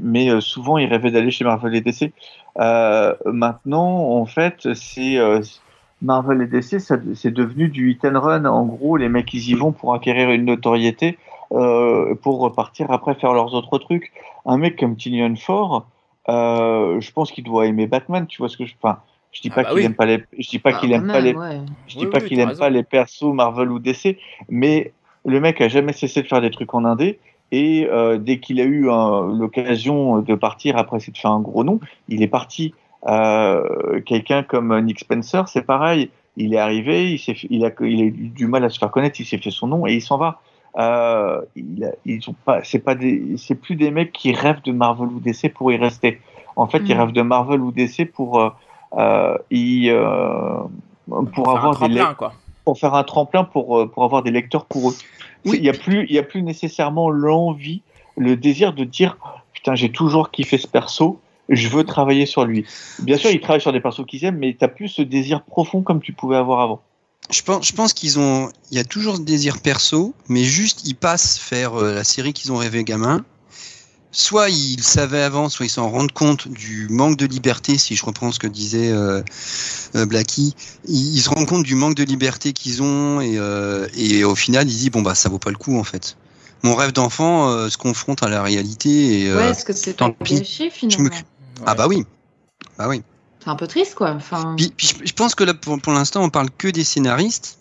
mais 0.00 0.30
euh, 0.30 0.40
souvent 0.40 0.78
ils 0.78 0.88
rêvaient 0.88 1.10
d'aller 1.10 1.30
chez 1.30 1.44
Marvel 1.44 1.74
et 1.74 1.80
DC. 1.80 2.12
Euh, 2.58 3.14
maintenant, 3.26 4.10
en 4.12 4.24
fait, 4.26 4.72
c'est 4.74 5.18
euh, 5.18 5.40
Marvel 6.02 6.42
et 6.42 6.46
DC, 6.46 6.80
c'est 7.14 7.30
devenu 7.32 7.68
du 7.68 7.90
hit 7.90 8.04
and 8.04 8.20
run. 8.20 8.44
En 8.44 8.64
gros, 8.64 8.96
les 8.96 9.08
mecs 9.08 9.32
ils 9.34 9.50
y 9.50 9.54
vont 9.54 9.72
pour 9.72 9.94
acquérir 9.94 10.30
une 10.30 10.44
notoriété 10.44 11.18
euh, 11.52 12.14
pour 12.14 12.38
repartir 12.40 12.90
après 12.90 13.14
faire 13.14 13.32
leurs 13.32 13.54
autres 13.54 13.78
trucs. 13.78 14.12
Un 14.44 14.58
mec 14.58 14.78
comme 14.78 14.96
Tynion 14.96 15.34
Ford, 15.36 15.86
euh, 16.28 17.00
je 17.00 17.12
pense 17.12 17.32
qu'il 17.32 17.44
doit 17.44 17.66
aimer 17.66 17.86
Batman, 17.86 18.26
tu 18.26 18.38
vois 18.38 18.48
ce 18.48 18.56
que 18.56 18.64
je 18.64 18.74
enfin, 18.80 18.98
je 19.36 19.42
dis 19.42 19.50
Ah 19.52 19.54
pas 19.56 19.62
bah 19.64 19.68
qu'il 19.70 19.78
oui. 19.78 19.84
aime 19.84 19.94
pas 19.94 20.06
les 20.06 20.24
je 20.38 20.48
dis 20.48 20.58
pas 20.58 20.70
Ah, 20.74 20.78
qu'il 20.80 20.92
aime 20.92 21.06
pas 21.06 21.20
les 21.20 21.34
ouais. 21.34 21.60
je 21.86 21.98
dis 21.98 22.04
Oui, 22.04 22.10
pas 22.10 22.18
oui, 22.20 22.28
qu'il 22.28 22.40
aime 22.40 22.48
raison. 22.48 22.60
pas 22.60 22.70
les 22.70 22.82
persos 22.82 23.32
Marvel 23.34 23.70
ou 23.70 23.78
DC, 23.78 24.16
mais 24.48 24.92
le 25.24 25.40
mec 25.40 25.60
a 25.60 25.68
jamais 25.68 25.92
cessé 25.92 26.22
de 26.22 26.26
faire 26.26 26.40
des 26.40 26.50
trucs 26.50 26.72
en 26.74 26.84
indé 26.84 27.18
et 27.52 27.86
euh, 27.90 28.16
dès 28.18 28.38
qu'il 28.40 28.60
a 28.60 28.64
eu 28.64 28.88
euh, 28.88 29.32
l'occasion 29.36 30.20
de 30.20 30.34
partir 30.34 30.76
après 30.78 31.00
s'être 31.00 31.18
fait 31.18 31.28
un 31.28 31.40
gros 31.40 31.64
nom, 31.64 31.80
il 32.08 32.22
est 32.22 32.28
parti. 32.28 32.74
Euh, 33.08 34.00
Quelqu'un 34.04 34.42
comme 34.42 34.78
Nick 34.80 34.98
Spencer, 35.00 35.48
c'est 35.48 35.62
pareil. 35.62 36.10
Il 36.36 36.54
est 36.54 36.58
arrivé, 36.58 37.14
il, 37.50 37.64
a, 37.64 37.70
il 37.80 38.00
a 38.02 38.04
eu 38.04 38.10
du 38.10 38.46
mal 38.46 38.64
à 38.64 38.68
se 38.68 38.78
faire 38.78 38.90
connaître, 38.90 39.20
il 39.20 39.24
s'est 39.26 39.38
fait 39.38 39.50
son 39.50 39.68
nom 39.68 39.86
et 39.86 39.94
il 39.94 40.02
s'en 40.02 40.18
va. 40.18 40.40
Euh, 40.78 41.40
il 41.54 41.90
ils 42.04 42.28
ont 42.28 42.34
pas, 42.44 42.62
c'est 42.62 42.80
pas 42.80 42.94
des, 42.94 43.36
c'est 43.38 43.54
plus 43.54 43.76
des 43.76 43.90
mecs 43.90 44.12
qui 44.12 44.32
rêvent 44.32 44.60
de 44.62 44.72
Marvel 44.72 45.08
ou 45.08 45.20
DC 45.20 45.52
pour 45.54 45.72
y 45.72 45.76
rester. 45.76 46.20
En 46.56 46.66
fait, 46.66 46.82
ils 46.88 46.94
Mm. 46.94 47.00
rêvent 47.00 47.12
de 47.12 47.22
Marvel 47.22 47.60
ou 47.62 47.72
DC 47.72 48.04
pour 48.12 48.52
euh, 48.94 49.36
euh, 49.52 49.90
euh, 49.92 51.22
pour 51.34 51.44
Faire 51.46 51.48
un 51.48 51.56
avoir 51.56 51.88
des 51.88 52.02
quoi. 52.16 52.32
pour 52.64 52.78
faire 52.78 52.94
un 52.94 53.04
tremplin 53.04 53.44
pour 53.44 53.78
euh, 53.78 53.86
pour 53.86 54.04
avoir 54.04 54.22
des 54.22 54.30
lecteurs 54.30 54.64
pour 54.66 54.90
eux. 54.90 54.94
Oui. 55.44 55.58
Il 55.58 55.64
y 55.64 55.68
a 55.68 55.72
plus 55.72 56.06
il 56.08 56.14
y 56.14 56.18
a 56.18 56.22
plus 56.22 56.42
nécessairement 56.42 57.10
l'envie, 57.10 57.82
le 58.16 58.36
désir 58.36 58.72
de 58.72 58.84
dire 58.84 59.16
putain 59.52 59.74
j'ai 59.74 59.90
toujours 59.90 60.30
kiffé 60.30 60.58
ce 60.58 60.66
perso, 60.66 61.20
je 61.48 61.68
veux 61.68 61.84
travailler 61.84 62.26
sur 62.26 62.44
lui. 62.44 62.64
Bien 63.00 63.16
sûr 63.16 63.30
ils 63.30 63.40
travaillent 63.40 63.60
sur 63.60 63.72
des 63.72 63.80
persos 63.80 64.04
qu'ils 64.06 64.24
aiment, 64.24 64.38
mais 64.38 64.56
t'as 64.58 64.68
plus 64.68 64.88
ce 64.88 65.02
désir 65.02 65.42
profond 65.42 65.82
comme 65.82 66.00
tu 66.00 66.12
pouvais 66.12 66.36
avoir 66.36 66.60
avant. 66.60 66.80
Je 67.30 67.42
pense, 67.42 67.66
je 67.66 67.72
pense 67.72 67.92
qu'ils 67.92 68.20
ont, 68.20 68.50
il 68.70 68.76
y 68.76 68.80
a 68.80 68.84
toujours 68.84 69.16
ce 69.16 69.22
désir 69.22 69.60
perso, 69.60 70.14
mais 70.28 70.44
juste 70.44 70.86
ils 70.86 70.94
passent 70.94 71.38
faire 71.38 71.74
euh, 71.74 71.92
la 71.92 72.04
série 72.04 72.32
qu'ils 72.32 72.52
ont 72.52 72.56
rêvé 72.56 72.84
gamin. 72.84 73.24
Soit 74.18 74.48
ils 74.48 74.82
savaient 74.82 75.20
avant, 75.20 75.50
soit 75.50 75.66
ils 75.66 75.70
s'en 75.70 75.90
rendent 75.90 76.10
compte 76.10 76.48
du 76.48 76.88
manque 76.88 77.18
de 77.18 77.26
liberté, 77.26 77.76
si 77.76 77.94
je 77.96 78.02
reprends 78.02 78.32
ce 78.32 78.38
que 78.38 78.46
disait 78.46 78.90
euh, 78.90 79.20
euh, 79.94 80.06
Blacky. 80.06 80.54
Ils, 80.88 81.16
ils 81.16 81.20
se 81.20 81.28
rendent 81.28 81.44
compte 81.46 81.64
du 81.64 81.74
manque 81.74 81.96
de 81.96 82.02
liberté 82.02 82.54
qu'ils 82.54 82.82
ont 82.82 83.20
et, 83.20 83.36
euh, 83.36 83.86
et 83.94 84.24
au 84.24 84.34
final 84.34 84.66
ils 84.66 84.74
disent 84.74 84.90
bon 84.90 85.02
bah 85.02 85.14
ça 85.14 85.28
vaut 85.28 85.38
pas 85.38 85.50
le 85.50 85.58
coup 85.58 85.78
en 85.78 85.84
fait. 85.84 86.16
Mon 86.62 86.74
rêve 86.74 86.92
d'enfant 86.92 87.50
euh, 87.50 87.68
se 87.68 87.76
confronte 87.76 88.22
à 88.22 88.28
la 88.30 88.42
réalité 88.42 89.20
et 89.20 89.28
euh, 89.28 89.36
Ouais, 89.36 89.50
est-ce 89.50 89.66
que 89.66 89.74
c'est 89.74 89.92
tant 89.92 90.10
pis. 90.12 90.60
me- 90.60 90.70
finalement 90.70 91.10
ah 91.66 91.74
bah 91.74 91.86
oui, 91.86 92.06
bah 92.78 92.88
oui. 92.88 93.02
C'est 93.44 93.50
un 93.50 93.56
peu 93.56 93.66
triste 93.66 93.96
quoi. 93.96 94.12
Enfin, 94.12 94.54
Puis, 94.56 94.72
puis 94.74 94.86
je, 94.86 95.06
je 95.08 95.12
pense 95.12 95.34
que 95.34 95.44
là, 95.44 95.52
pour, 95.52 95.78
pour 95.78 95.92
l'instant, 95.92 96.22
on 96.22 96.30
parle 96.30 96.48
que 96.56 96.68
des 96.68 96.84
scénaristes. 96.84 97.58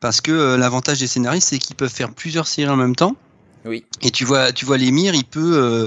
Parce 0.00 0.20
que 0.20 0.32
euh, 0.32 0.56
l'avantage 0.58 0.98
des 1.00 1.06
scénaristes, 1.06 1.48
c'est 1.48 1.58
qu'ils 1.58 1.76
peuvent 1.76 1.90
faire 1.92 2.12
plusieurs 2.12 2.46
séries 2.46 2.68
en 2.70 2.76
même 2.76 2.94
temps. 2.94 3.16
Oui. 3.64 3.84
Et 4.00 4.10
tu 4.10 4.24
vois, 4.24 4.52
tu 4.52 4.64
vois 4.64 4.76
l'émir, 4.76 5.14
il 5.14 5.24
peut 5.24 5.56
euh, 5.56 5.86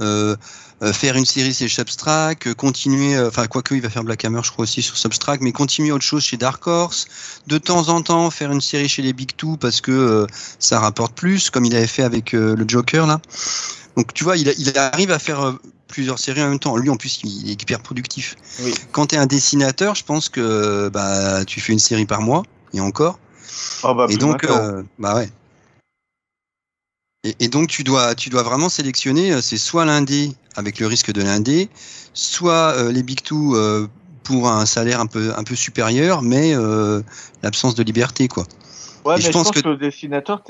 euh, 0.00 0.36
euh, 0.82 0.92
faire 0.92 1.16
une 1.16 1.24
série 1.24 1.52
chez 1.52 1.68
Substract, 1.68 2.54
continuer, 2.54 3.18
enfin 3.20 3.46
quoique 3.46 3.74
il 3.74 3.80
va 3.80 3.90
faire 3.90 4.04
Black 4.04 4.24
Hammer, 4.24 4.40
je 4.44 4.50
crois 4.50 4.62
aussi 4.62 4.82
sur 4.82 4.96
Substract, 4.96 5.42
mais 5.42 5.52
continuer 5.52 5.92
autre 5.92 6.04
chose 6.04 6.22
chez 6.22 6.36
Dark 6.36 6.66
Horse. 6.66 7.06
De 7.46 7.58
temps 7.58 7.88
en 7.88 8.02
temps, 8.02 8.30
faire 8.30 8.52
une 8.52 8.60
série 8.60 8.88
chez 8.88 9.02
les 9.02 9.12
Big 9.12 9.34
Two 9.36 9.56
parce 9.56 9.80
que 9.80 10.26
ça 10.58 10.78
rapporte 10.80 11.14
plus, 11.14 11.50
comme 11.50 11.64
il 11.64 11.74
avait 11.74 11.86
fait 11.86 12.04
avec 12.04 12.32
le 12.32 12.64
Joker 12.66 13.06
là. 13.06 13.20
Donc 13.96 14.12
tu 14.12 14.24
vois, 14.24 14.36
il, 14.36 14.52
il 14.58 14.76
arrive 14.78 15.10
à 15.10 15.18
faire 15.18 15.56
plusieurs 15.88 16.18
séries 16.18 16.42
en 16.42 16.50
même 16.50 16.58
temps. 16.58 16.76
Lui, 16.76 16.90
en 16.90 16.96
plus, 16.96 17.20
il 17.24 17.50
est 17.50 17.62
hyper 17.62 17.80
productif. 17.80 18.36
Oui. 18.60 18.74
Quand 18.92 19.06
tu 19.06 19.14
es 19.14 19.18
un 19.18 19.26
dessinateur, 19.26 19.94
je 19.94 20.04
pense 20.04 20.28
que 20.28 20.88
bah, 20.88 21.44
tu 21.44 21.60
fais 21.60 21.72
une 21.72 21.78
série 21.78 22.06
par 22.06 22.20
mois, 22.20 22.42
et 22.74 22.80
encore. 22.80 23.18
Oh 23.82 23.94
bah, 23.94 24.06
et 24.08 24.16
donc, 24.16 24.44
euh, 24.44 24.82
bah 24.98 25.14
ouais. 25.14 25.30
Et, 27.26 27.34
et 27.40 27.48
donc, 27.48 27.68
tu 27.68 27.82
dois, 27.82 28.14
tu 28.14 28.30
dois 28.30 28.44
vraiment 28.44 28.68
sélectionner, 28.68 29.32
euh, 29.32 29.40
c'est 29.40 29.56
soit 29.56 29.84
l'indé 29.84 30.30
avec 30.54 30.78
le 30.78 30.86
risque 30.86 31.12
de 31.12 31.22
l'indé, 31.22 31.68
soit 32.14 32.74
euh, 32.76 32.92
les 32.92 33.02
Big 33.02 33.20
Two 33.20 33.56
euh, 33.56 33.88
pour 34.22 34.48
un 34.48 34.64
salaire 34.64 35.00
un 35.00 35.06
peu, 35.06 35.32
un 35.36 35.42
peu 35.42 35.56
supérieur, 35.56 36.22
mais 36.22 36.54
euh, 36.54 37.02
l'absence 37.42 37.74
de 37.74 37.82
liberté, 37.82 38.28
quoi. 38.28 38.44
Ouais, 39.04 39.14
Et 39.14 39.16
mais 39.16 39.22
je 39.22 39.26
je 39.26 39.32
pense 39.32 39.50
que- 39.50 39.60
que, 39.60 39.68
le 39.68 39.76
dessinateur. 39.76 40.42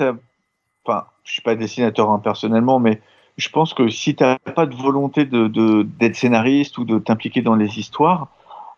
Enfin, 0.85 1.05
je 1.23 1.31
suis 1.31 1.41
pas 1.41 1.55
dessinateur 1.55 2.11
hein, 2.11 2.19
personnellement, 2.23 2.79
mais 2.79 3.01
je 3.37 3.49
pense 3.49 3.73
que 3.73 3.89
si 3.89 4.15
t'as 4.15 4.37
pas 4.37 4.67
de 4.67 4.75
volonté 4.75 5.25
de, 5.25 5.47
de- 5.47 5.81
d'être 5.99 6.15
scénariste 6.15 6.77
ou 6.77 6.85
de 6.85 6.99
t'impliquer 6.99 7.41
dans 7.41 7.55
les 7.55 7.79
histoires, 7.79 8.27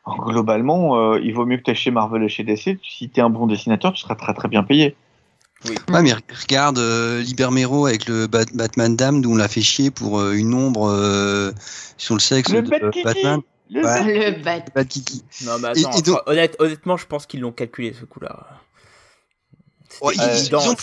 globalement, 0.08 1.16
il 1.18 1.34
vaut 1.34 1.46
mieux 1.46 1.58
que 1.58 1.64
tu 1.70 1.76
chez 1.76 1.92
Marvel 1.92 2.24
et 2.24 2.30
chez 2.30 2.44
DC. 2.44 2.80
Si 2.82 3.10
tu 3.10 3.20
es 3.20 3.24
un 3.24 3.30
bon 3.30 3.46
dessinateur, 3.46 3.92
tu 3.94 4.02
seras 4.02 4.16
très 4.16 4.34
très 4.34 4.48
bien 4.48 4.64
payé. 4.64 4.96
Ouais, 5.66 6.02
mais 6.02 6.14
regarde 6.42 6.78
euh, 6.80 7.22
Libermero 7.22 7.86
avec 7.86 8.08
le 8.08 8.28
Bat- 8.28 8.54
Batman 8.54 8.96
Dame, 8.96 9.22
d'où 9.22 9.34
on 9.34 9.36
l'a 9.36 9.50
fait 9.50 9.62
chier 9.62 9.92
pour 9.92 10.20
euh, 10.20 10.32
une 10.32 10.54
ombre 10.54 10.90
euh, 10.90 11.52
sur 11.98 12.16
le 12.16 12.22
sexe 12.22 12.50
Le 12.52 12.62
de 12.62 12.70
Bat 12.70 12.80
Kiki 12.92 13.04
Batman. 13.04 13.42
Le 13.72 13.84
Ouais. 13.86 14.32
Le 14.32 14.42
bat. 14.44 14.64
Bat 14.74 14.86
Kiki. 14.86 15.22
Non, 15.44 15.60
mais 15.60 15.68
attends, 15.68 15.92
et 15.98 16.02
donc- 16.02 16.16
enfin, 16.16 16.22
honnête- 16.28 16.56
honnêtement, 16.60 16.96
je 16.98 17.06
pense 17.06 17.26
qu'ils 17.26 17.42
l'ont 17.42 17.52
calculé 17.52 17.94
ce 18.00 18.06
coup-là. 18.06 18.48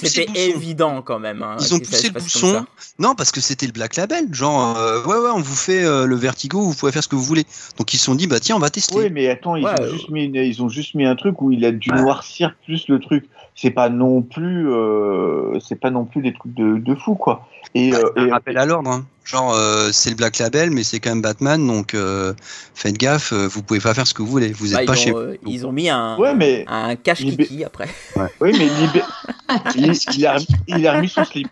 C'était 0.02 0.28
Ouais, 0.28 0.48
évident, 0.50 1.00
quand 1.00 1.18
même. 1.18 1.42
hein, 1.42 1.56
Ils 1.60 1.74
ont 1.74 1.78
poussé 1.78 2.10
le 2.12 2.20
ça. 2.20 2.66
Non, 2.98 3.14
parce 3.14 3.30
que 3.32 3.40
c'était 3.40 3.64
le 3.66 3.72
Black 3.72 3.96
Label. 3.96 4.26
Genre, 4.34 4.76
euh, 4.76 5.02
ouais, 5.04 5.16
ouais, 5.16 5.30
on 5.34 5.40
vous 5.40 5.54
fait 5.54 5.84
euh, 5.84 6.06
le 6.06 6.16
Vertigo, 6.16 6.60
vous 6.60 6.74
pouvez 6.74 6.92
faire 6.92 7.02
ce 7.04 7.08
que 7.08 7.14
vous 7.16 7.22
voulez. 7.22 7.44
Donc 7.78 7.94
ils 7.94 7.98
se 7.98 8.04
sont 8.04 8.14
dit, 8.14 8.26
bah 8.26 8.40
tiens, 8.40 8.56
on 8.56 8.58
va 8.60 8.68
tester. 8.68 8.94
Oui, 8.96 9.08
mais 9.10 9.28
attends, 9.28 9.56
ils, 9.56 9.64
Ouais, 9.64 9.70
ont 9.80 9.84
euh, 9.84 9.92
juste 9.92 10.10
mis 10.10 10.24
une- 10.24 10.34
ils 10.34 10.60
ont 10.62 10.68
juste 10.68 10.94
mis 10.94 11.06
un 11.06 11.16
truc 11.16 11.40
où 11.40 11.50
il 11.50 11.64
a 11.64 11.72
dû 11.72 11.90
Ouais. 11.90 12.02
noircir 12.02 12.54
plus 12.64 12.88
le 12.88 12.98
truc. 12.98 13.24
C'est 13.58 13.70
pas 13.70 13.88
non 13.88 14.20
plus, 14.22 14.70
euh, 14.70 15.58
c'est 15.60 15.80
pas 15.80 15.90
non 15.90 16.04
plus 16.04 16.20
des 16.20 16.34
trucs 16.34 16.52
de, 16.54 16.76
de 16.76 16.94
fou 16.94 17.14
quoi. 17.14 17.48
Et, 17.74 17.90
Ouais, 17.92 17.98
euh, 18.04 18.10
un 18.16 18.26
et- 18.26 18.30
rappel 18.30 18.58
à 18.58 18.66
l'ordre. 18.66 18.90
hein. 18.90 19.06
Genre, 19.24 19.52
euh, 19.54 19.88
c'est 19.92 20.10
le 20.10 20.14
Black 20.14 20.38
Label, 20.38 20.70
mais 20.70 20.84
c'est 20.84 21.00
quand 21.00 21.10
même 21.10 21.20
Batman, 21.22 21.66
donc 21.66 21.94
euh, 21.94 22.32
faites 22.74 22.96
gaffe, 22.96 23.32
vous 23.32 23.60
pouvez 23.62 23.80
pas 23.80 23.92
faire 23.92 24.06
ce 24.06 24.14
que 24.14 24.22
vous 24.22 24.28
voulez. 24.28 24.52
Vous 24.52 24.72
Bah, 24.72 24.82
êtes 24.82 24.86
pas 24.86 24.94
ils, 24.94 24.98
chez 24.98 25.12
ont, 25.12 25.18
euh, 25.18 25.36
ils 25.46 25.66
ont 25.66 25.72
mis 25.72 25.88
un, 25.88 26.16
ouais, 26.16 26.32
mais 26.34 26.64
un 26.68 26.94
cache 26.94 27.20
Libé- 27.22 27.44
kiki 27.46 27.64
après. 27.64 27.88
oui, 28.40 28.52
mais 28.56 28.66
Libé- 28.68 29.02
il, 29.74 29.92
il 30.16 30.26
a, 30.26 30.36
il 30.68 30.86
a 30.86 30.92
remis 30.92 31.08
son 31.08 31.24
slip. 31.24 31.48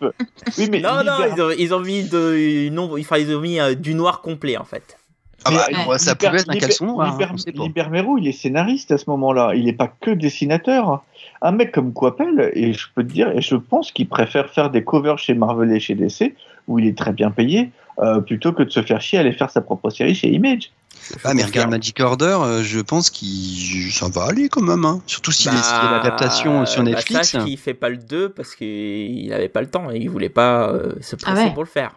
Oui, 0.56 0.68
mais 0.70 0.80
non, 0.80 1.02
non, 1.04 1.14
ils 1.34 1.42
ont, 1.42 1.50
ils 1.58 1.74
ont 1.74 1.80
mis 1.80 2.04
de, 2.04 2.36
une 2.68 2.78
ombre- 2.78 3.00
enfin, 3.00 3.16
ils 3.18 3.34
ont 3.34 3.40
mis 3.40 3.58
euh, 3.58 3.74
du 3.74 3.94
noir 3.94 4.20
complet 4.20 4.56
en 4.56 4.64
fait. 4.64 4.96
Ah 5.44 5.50
bah, 5.50 5.66
Mais, 5.70 5.86
ouais, 5.86 5.98
ça 5.98 6.14
pouvait 6.14 6.38
être 6.40 6.50
un 6.50 6.56
caleçon 6.56 6.86
noir. 6.86 7.18
hein, 7.20 8.16
il 8.18 8.28
est 8.28 8.32
scénariste 8.32 8.90
à 8.92 8.98
ce 8.98 9.04
moment-là. 9.10 9.52
Il 9.54 9.64
n'est 9.66 9.72
pas 9.72 9.92
que 10.00 10.10
dessinateur. 10.10 11.02
Un 11.42 11.52
mec 11.52 11.72
comme 11.72 11.92
Coppel, 11.92 12.50
et 12.54 12.72
je 12.72 12.86
peux 12.94 13.02
te 13.06 13.12
dire, 13.12 13.28
et 13.30 13.42
je 13.42 13.54
pense 13.56 13.92
qu'il 13.92 14.08
préfère 14.08 14.48
faire 14.50 14.70
des 14.70 14.82
covers 14.84 15.18
chez 15.18 15.34
Marvel 15.34 15.70
et 15.72 15.80
chez 15.80 15.94
DC, 15.94 16.34
où 16.68 16.78
il 16.78 16.86
est 16.86 16.96
très 16.96 17.12
bien 17.12 17.30
payé, 17.30 17.70
euh, 17.98 18.20
plutôt 18.20 18.52
que 18.52 18.62
de 18.62 18.70
se 18.70 18.82
faire 18.82 19.00
chier 19.00 19.18
à 19.18 19.20
aller 19.20 19.32
faire 19.32 19.50
sa 19.50 19.60
propre 19.60 19.90
série 19.90 20.14
chez 20.14 20.30
Image. 20.32 20.70
Je 21.10 21.14
Ah, 21.24 21.34
mais 21.34 21.44
regarde 21.44 21.70
Magic 21.70 22.00
Order, 22.00 22.38
euh, 22.40 22.62
je 22.62 22.80
pense 22.80 23.10
qu'il 23.10 23.92
ça 23.92 24.08
va 24.08 24.24
aller 24.24 24.48
quand 24.48 24.62
même. 24.62 24.84
Hein. 24.86 25.02
Surtout 25.06 25.32
s'il 25.32 25.52
est- 25.52 25.62
s'il 25.62 25.74
y 25.74 25.86
a 25.86 25.90
l'adaptation 25.90 26.64
sur 26.64 26.82
bah, 26.82 26.90
Netflix. 26.90 27.30
sache 27.32 27.44
qu'il 27.44 27.58
fait 27.58 27.74
pas 27.74 27.90
le 27.90 27.98
2 27.98 28.30
parce 28.30 28.54
qu'il 28.54 29.30
avait 29.32 29.48
pas 29.50 29.60
le 29.60 29.68
temps 29.68 29.90
et 29.90 29.98
il 29.98 30.08
voulait 30.08 30.28
pas 30.30 30.68
euh, 30.70 30.94
se 31.02 31.16
presser 31.16 31.38
Ah 31.42 31.44
ouais. 31.46 31.52
pour 31.52 31.62
le 31.64 31.68
faire. 31.68 31.94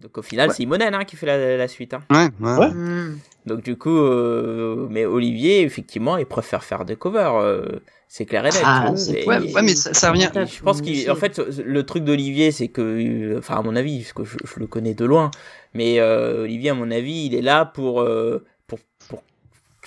Donc 0.00 0.16
au 0.18 0.22
final, 0.22 0.48
Ouais. 0.48 0.54
c'est 0.54 0.62
Imonen 0.62 0.94
hein, 0.94 1.04
qui 1.04 1.16
fait 1.16 1.26
la, 1.26 1.56
la 1.56 1.68
suite. 1.68 1.94
hein. 1.94 2.02
Ouais, 2.10 2.28
ouais. 2.40 2.56
Ouais. 2.58 2.68
Hmm. 2.70 3.18
Donc 3.46 3.62
du 3.62 3.76
coup, 3.76 3.96
euh, 3.96 4.86
mais 4.90 5.04
Olivier, 5.06 5.62
effectivement, 5.62 6.16
il 6.16 6.26
préfère 6.26 6.64
faire 6.64 6.84
des 6.84 6.96
covers. 6.96 7.34
euh, 7.36 7.80
c'est 8.10 8.24
clair 8.24 8.40
et 8.46 8.48
net. 8.50 8.62
Ah, 8.64 8.90
et- 9.14 9.26
Ouais, 9.26 9.52
ouais, 9.52 9.62
mais 9.62 9.74
ça, 9.74 9.92
ça 9.92 10.10
revient. 10.10 10.30
Je 10.34 10.62
pense 10.62 10.80
qu'il, 10.80 11.10
en 11.10 11.14
fait, 11.14 11.38
le 11.62 11.82
truc 11.84 12.04
d'Olivier, 12.04 12.52
c'est 12.52 12.68
que, 12.68 12.80
euh, 12.80 13.38
enfin, 13.38 13.56
à 13.56 13.62
mon 13.62 13.76
avis, 13.76 13.98
parce 14.00 14.12
que 14.14 14.24
je, 14.24 14.38
je 14.46 14.58
le 14.60 14.66
connais 14.66 14.94
de 14.94 15.04
loin, 15.04 15.30
mais 15.74 16.00
euh, 16.00 16.44
Olivier, 16.44 16.70
à 16.70 16.74
mon 16.74 16.90
avis, 16.90 17.26
il 17.26 17.34
est 17.34 17.42
là 17.42 17.66
pour, 17.66 18.00
euh, 18.00 18.38
pour, 18.38 18.44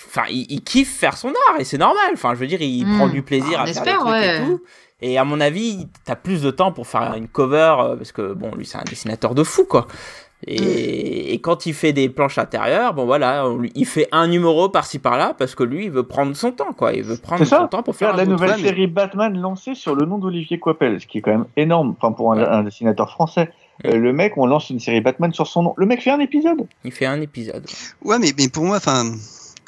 enfin, 0.08 0.22
il, 0.30 0.46
il 0.50 0.62
kiffe 0.62 0.92
faire 0.96 1.16
son 1.16 1.28
art 1.50 1.60
et 1.60 1.64
c'est 1.64 1.78
normal. 1.78 2.10
Enfin, 2.14 2.34
je 2.34 2.40
veux 2.40 2.46
dire, 2.46 2.60
il 2.62 2.86
Hmm. 2.86 2.96
prend 2.98 3.08
du 3.08 3.22
plaisir 3.22 3.58
Ah, 3.58 3.62
à 3.62 3.66
faire 3.66 3.82
des 3.84 3.90
trucs 3.92 4.06
ouais. 4.06 4.36
et 4.42 4.44
tout. 4.46 4.60
Et 5.04 5.18
à 5.18 5.24
mon 5.24 5.40
avis, 5.40 5.88
t'as 6.04 6.14
plus 6.16 6.42
de 6.42 6.50
temps 6.52 6.70
pour 6.72 6.86
faire 6.86 7.14
une 7.16 7.26
cover 7.28 7.74
euh, 7.80 7.96
parce 7.96 8.12
que 8.12 8.32
bon, 8.34 8.54
lui, 8.54 8.64
c'est 8.66 8.78
un 8.78 8.84
dessinateur 8.84 9.34
de 9.34 9.42
fou, 9.42 9.64
quoi. 9.64 9.86
Et, 10.46 11.34
et 11.34 11.40
quand 11.40 11.66
il 11.66 11.74
fait 11.74 11.92
des 11.92 12.08
planches 12.08 12.38
intérieures, 12.38 12.94
bon 12.94 13.04
voilà, 13.06 13.46
on 13.46 13.58
lui- 13.58 13.70
il 13.76 13.86
fait 13.86 14.08
un 14.10 14.26
numéro 14.26 14.68
par-ci 14.68 14.98
par-là 14.98 15.34
parce 15.38 15.54
que 15.54 15.62
lui, 15.62 15.84
il 15.84 15.90
veut 15.92 16.02
prendre 16.02 16.34
son 16.34 16.50
temps, 16.50 16.72
quoi. 16.72 16.92
Il 16.94 17.04
veut 17.04 17.16
prendre 17.16 17.44
ça. 17.44 17.58
son 17.60 17.68
temps 17.68 17.82
pour 17.84 17.94
faire 17.94 18.16
la 18.16 18.26
nouvelle 18.26 18.58
série 18.60 18.88
Batman 18.88 19.38
lancée 19.40 19.74
sur 19.76 19.94
le 19.94 20.04
nom 20.04 20.18
d'Olivier 20.18 20.58
Coppel, 20.58 21.00
ce 21.00 21.06
qui 21.06 21.18
est 21.18 21.20
quand 21.20 21.30
même 21.30 21.46
énorme, 21.56 21.94
enfin 21.96 22.12
pour 22.12 22.32
un, 22.32 22.38
un 22.40 22.62
dessinateur 22.64 23.10
français. 23.10 23.50
Euh, 23.86 23.96
le 23.96 24.12
mec, 24.12 24.36
on 24.36 24.46
lance 24.46 24.70
une 24.70 24.80
série 24.80 25.00
Batman 25.00 25.32
sur 25.32 25.46
son 25.46 25.62
nom. 25.62 25.74
Le 25.76 25.86
mec 25.86 26.02
fait 26.02 26.10
un 26.10 26.20
épisode. 26.20 26.66
Il 26.84 26.92
fait 26.92 27.06
un 27.06 27.20
épisode. 27.20 27.64
Ouais, 28.04 28.18
mais, 28.18 28.32
mais 28.36 28.48
pour 28.48 28.64
moi, 28.64 28.76
enfin. 28.78 29.04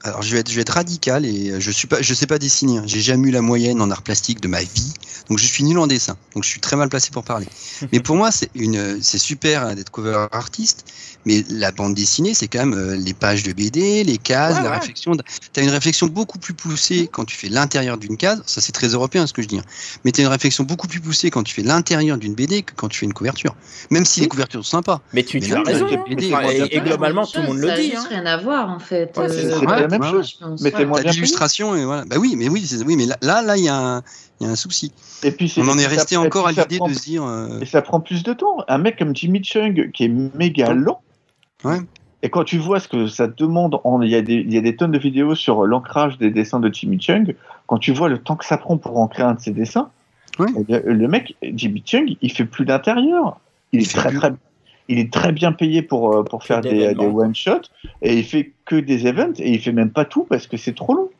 Alors, 0.04 0.20
je 0.22 0.30
vais, 0.34 0.40
être, 0.40 0.50
je 0.50 0.54
vais 0.56 0.60
être 0.60 0.74
radical 0.74 1.24
et 1.24 1.50
euh, 1.50 1.60
je 1.60 1.70
suis 1.70 1.88
pas, 1.88 2.02
je 2.02 2.12
sais 2.12 2.26
pas 2.26 2.38
dessiner. 2.38 2.76
hein. 2.78 2.82
J'ai 2.86 3.00
jamais 3.00 3.28
eu 3.28 3.30
la 3.30 3.40
moyenne 3.40 3.80
en 3.80 3.90
art 3.90 4.02
plastique 4.02 4.40
de 4.42 4.48
ma 4.48 4.60
vie, 4.62 4.92
donc 5.30 5.38
je 5.38 5.46
suis 5.46 5.64
nul 5.64 5.78
en 5.78 5.86
dessin. 5.86 6.16
Donc 6.34 6.44
je 6.44 6.48
suis 6.50 6.60
très 6.60 6.76
mal 6.76 6.90
placé 6.90 7.10
pour 7.10 7.24
parler. 7.24 7.46
Mais 7.92 8.00
pour 8.00 8.14
moi, 8.16 8.30
c'est 8.30 8.50
une, 8.54 9.02
c'est 9.02 9.16
super 9.18 9.62
hein, 9.64 9.74
d'être 9.74 9.90
cover 9.90 10.26
artiste, 10.32 10.84
mais 11.26 11.42
la 11.48 11.72
bande 11.72 11.94
dessinée, 11.94 12.34
c'est 12.34 12.48
quand 12.48 12.58
même 12.58 12.74
euh, 12.74 12.96
les 12.96 13.14
pages 13.14 13.42
de 13.44 13.52
BD, 13.54 14.04
les 14.04 14.18
cases, 14.18 14.56
Ouais, 14.58 14.62
la 14.62 14.70
ouais. 14.72 14.76
réflexion. 14.78 15.12
T'as 15.54 15.62
une 15.62 15.70
réflexion 15.70 16.06
beaucoup 16.06 16.38
plus 16.38 16.52
poussée 16.52 17.08
quand 17.10 17.24
tu 17.24 17.34
fais 17.34 17.48
l'intérieur 17.48 17.96
d'une 17.96 18.18
case. 18.18 18.42
Ça, 18.44 18.60
c'est 18.60 18.72
très 18.72 18.88
européen 18.88 19.26
ce 19.26 19.32
que 19.32 19.40
je 19.40 19.48
dis. 19.48 19.58
hein. 19.58 19.64
Mais 20.04 20.12
t'as 20.12 20.20
une 20.22 20.28
réflexion 20.28 20.64
beaucoup 20.64 20.86
plus 20.86 21.00
poussée 21.00 21.30
quand 21.30 21.42
tu 21.42 21.54
fais 21.54 21.62
l'intérieur 21.62 22.18
d'une 22.18 22.34
BD 22.34 22.62
que 22.62 22.74
quand 22.76 22.88
tu 22.88 22.98
fais 22.98 23.06
une 23.06 23.14
couverture. 23.14 23.56
Même 23.90 24.04
si 24.04 24.20
les 24.20 24.28
couvertures 24.28 24.62
sont 24.62 24.72
sympas. 24.76 25.00
Mais 25.14 25.22
tu, 25.22 25.40
Mais 25.40 25.46
tu 25.46 25.54
as 25.54 25.62
raison. 25.62 25.86
BD, 26.06 26.30
et, 26.70 26.80
globalement, 26.80 27.26
tout 27.26 27.40
le 27.40 27.46
monde 27.46 27.56
le 27.58 27.68
Ça 27.68 27.72
a 27.74 27.76
dit. 27.78 27.84
juste 27.90 27.96
hein. 28.04 28.06
rien 28.10 28.26
à 28.26 28.36
voir 28.36 28.68
en 28.68 28.78
fait. 28.78 29.16
Ouais, 29.16 29.28
ouais, 29.94 30.07
même 30.07 30.14
ouais. 30.14 30.22
chose. 30.22 30.37
je 30.40 30.44
pense, 30.44 30.61
ouais. 30.62 31.02
l'illustration 31.11 31.74
et 31.74 31.85
voilà. 31.85 32.04
Bah 32.04 32.16
oui, 32.18 32.35
mais 32.37 32.48
oui, 32.48 32.66
oui, 32.87 32.96
mais 32.96 33.07
là, 33.07 33.16
là, 33.22 33.42
là, 33.42 33.57
il 33.57 33.64
y 33.64 33.68
a 33.68 33.76
un, 33.76 34.02
il 34.40 34.46
y 34.46 34.50
a 34.50 34.52
un 34.52 34.57
souci. 34.57 34.92
Et 35.22 35.30
puis 35.30 35.48
c'est- 35.48 35.61
On 35.62 35.68
en 35.68 35.78
est 35.78 35.87
resté 35.87 36.14
ça- 36.16 36.20
encore 36.20 36.46
à 36.46 36.52
l'idée 36.52 36.78
de 36.78 36.92
se 36.92 37.02
dire. 37.04 37.24
euh, 37.24 37.61
Et 37.61 37.66
ça 37.66 37.83
prend 37.83 38.00
plus 38.00 38.22
de 38.22 38.33
temps. 38.33 38.59
Un 38.68 38.78
mec 38.78 38.98
comme 38.98 39.14
Jimmy 39.14 39.42
Chung 39.44 39.90
qui 39.92 40.04
est 40.04 40.09
méga 40.09 40.72
lent. 40.74 41.00
Ouais. 41.64 41.78
Et 42.22 42.30
quand 42.30 42.44
tu 42.44 42.59
vois 42.59 42.80
ce 42.80 42.88
que 42.88 43.07
ça 43.07 43.26
demande, 43.26 43.78
en- 43.85 44.00
il 44.02 44.11
y, 44.11 44.14
a 44.14 44.22
des- 44.22 44.35
il 44.46 44.52
y 44.52 44.57
a 44.57 44.61
des 44.62 44.76
tonnes 44.76 44.92
de 44.92 44.98
vidéos 44.98 45.35
sur 45.35 45.66
l'ancrage 45.66 46.16
des 46.18 46.30
dessins 46.30 46.59
de 46.61 46.72
Jimmy 46.72 46.98
Chung. 47.00 47.35
Quand 47.66 47.78
tu 47.78 47.92
vois 47.92 48.09
le 48.09 48.18
temps 48.18 48.37
que 48.37 48.44
ça 48.46 48.57
prend 48.57 48.76
pour 48.78 48.98
ancrer 48.98 49.22
un 49.22 49.35
de 49.35 49.40
ses 49.40 49.50
dessins, 49.50 49.90
Ouais. 50.38 50.48
eh 50.59 50.64
bien, 50.64 50.80
le 50.85 51.07
mec, 51.09 51.37
Jimmy 51.42 51.83
Chung, 51.85 52.16
il 52.20 52.33
fait 52.33 52.44
plus 52.46 52.64
d'intérieur. 52.64 53.38
Il, 53.72 53.80
Il 53.80 53.83
est 53.87 53.88
fait 53.90 53.98
très, 53.98 54.09
plus. 54.11 54.18
très, 54.18 54.33
il 54.88 54.98
est 54.98 55.12
très 55.12 55.32
bien 55.32 55.52
payé 55.52 55.82
pour, 55.82 56.14
euh, 56.14 56.22
pour 56.24 56.44
faire 56.44 56.60
des, 56.60 56.94
des 56.94 57.06
one-shots. 57.06 57.68
Et 58.02 58.16
il 58.18 58.24
fait 58.24 58.52
que 58.64 58.76
des 58.76 59.06
events. 59.06 59.34
Et 59.38 59.52
il 59.52 59.60
fait 59.60 59.72
même 59.72 59.90
pas 59.90 60.04
tout 60.04 60.24
parce 60.28 60.46
que 60.46 60.56
c'est 60.56 60.74
trop 60.74 60.94
long. 60.94 61.10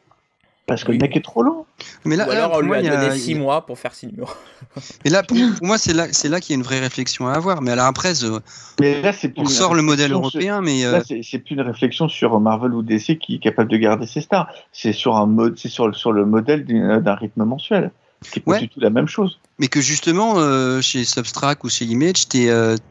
Parce 0.66 0.83
que 0.83 0.92
Oui. 0.92 0.98
le 0.98 1.03
mec 1.03 1.14
est 1.14 1.20
trop 1.22 1.42
long. 1.42 1.66
Mais 2.07 2.16
là, 2.16 2.27
Ou 2.27 2.31
là, 2.31 2.37
alors 2.37 2.48
on 2.48 2.53
pour 2.55 2.62
lui 2.62 2.68
moi, 2.68 2.77
a 2.79 2.81
il 2.81 2.87
y 2.87 2.88
a- 2.88 2.96
donné 2.96 3.09
il 3.14 3.16
y 3.18 3.20
6 3.20 3.35
a- 3.35 3.38
mois 3.38 3.66
pour 3.66 3.79
faire 3.79 3.94
6 3.94 4.07
numéros. 4.07 4.31
Mais 5.05 5.11
là, 5.11 5.22
pour, 5.22 5.37
pour 5.59 5.66
moi, 5.66 5.77
c'est 5.77 5.92
là, 5.92 6.07
c'est 6.11 6.31
là 6.31 6.40
qu'il 6.40 6.55
y 6.55 6.57
a 6.57 6.59
une 6.59 6.62
vraie 6.64 6.81
réflexion 6.81 7.29
à 7.29 7.33
avoir. 7.35 7.61
Mais 7.61 7.70
alors 7.70 7.85
après, 7.85 8.24
euh, 8.24 8.40
Mais 8.81 9.03
là, 9.03 9.12
c'est 9.12 9.31
on 9.38 9.44
sort 9.44 9.74
le 9.74 9.83
modèle 9.83 10.09
sur- 10.09 10.18
européen, 10.20 10.62
mais 10.62 10.87
euh, 10.87 10.92
Là, 10.92 11.03
c'est 11.07 11.20
c'est 11.22 11.38
plus 11.38 11.55
une 11.55 11.61
réflexion 11.61 12.09
sur 12.09 12.40
Marvel 12.40 12.72
ou 12.72 12.83
DC 12.83 13.18
qui 13.18 13.35
est 13.35 13.38
capable 13.40 13.70
de 13.70 13.77
garder 13.77 14.07
ses 14.07 14.22
stars. 14.22 14.48
C'est 14.72 14.94
sur 14.94 15.16
un 15.16 15.27
mode, 15.27 15.59
c'est 15.59 15.68
sur, 15.68 15.87
le- 15.87 15.92
sur 15.92 16.12
le 16.12 16.24
modèle 16.24 16.64
d'un 16.64 17.14
rythme 17.14 17.44
mensuel. 17.44 17.90
C'est 18.22 18.40
pas 18.40 18.53
Ouais. 18.53 18.61
du 18.61 18.68
tout 18.70 18.81
la 18.81 18.88
même 18.88 19.07
chose. 19.09 19.38
mais 19.59 19.68
que 19.68 19.83
justement 19.83 20.38
euh, 20.38 20.81
chez 20.81 21.05
Substract 21.05 21.62
ou 21.64 21.68
chez 21.68 21.85
Image, 21.85 22.27
t'es, 22.27 22.48
euh, 22.48 22.77
t- 22.77 22.83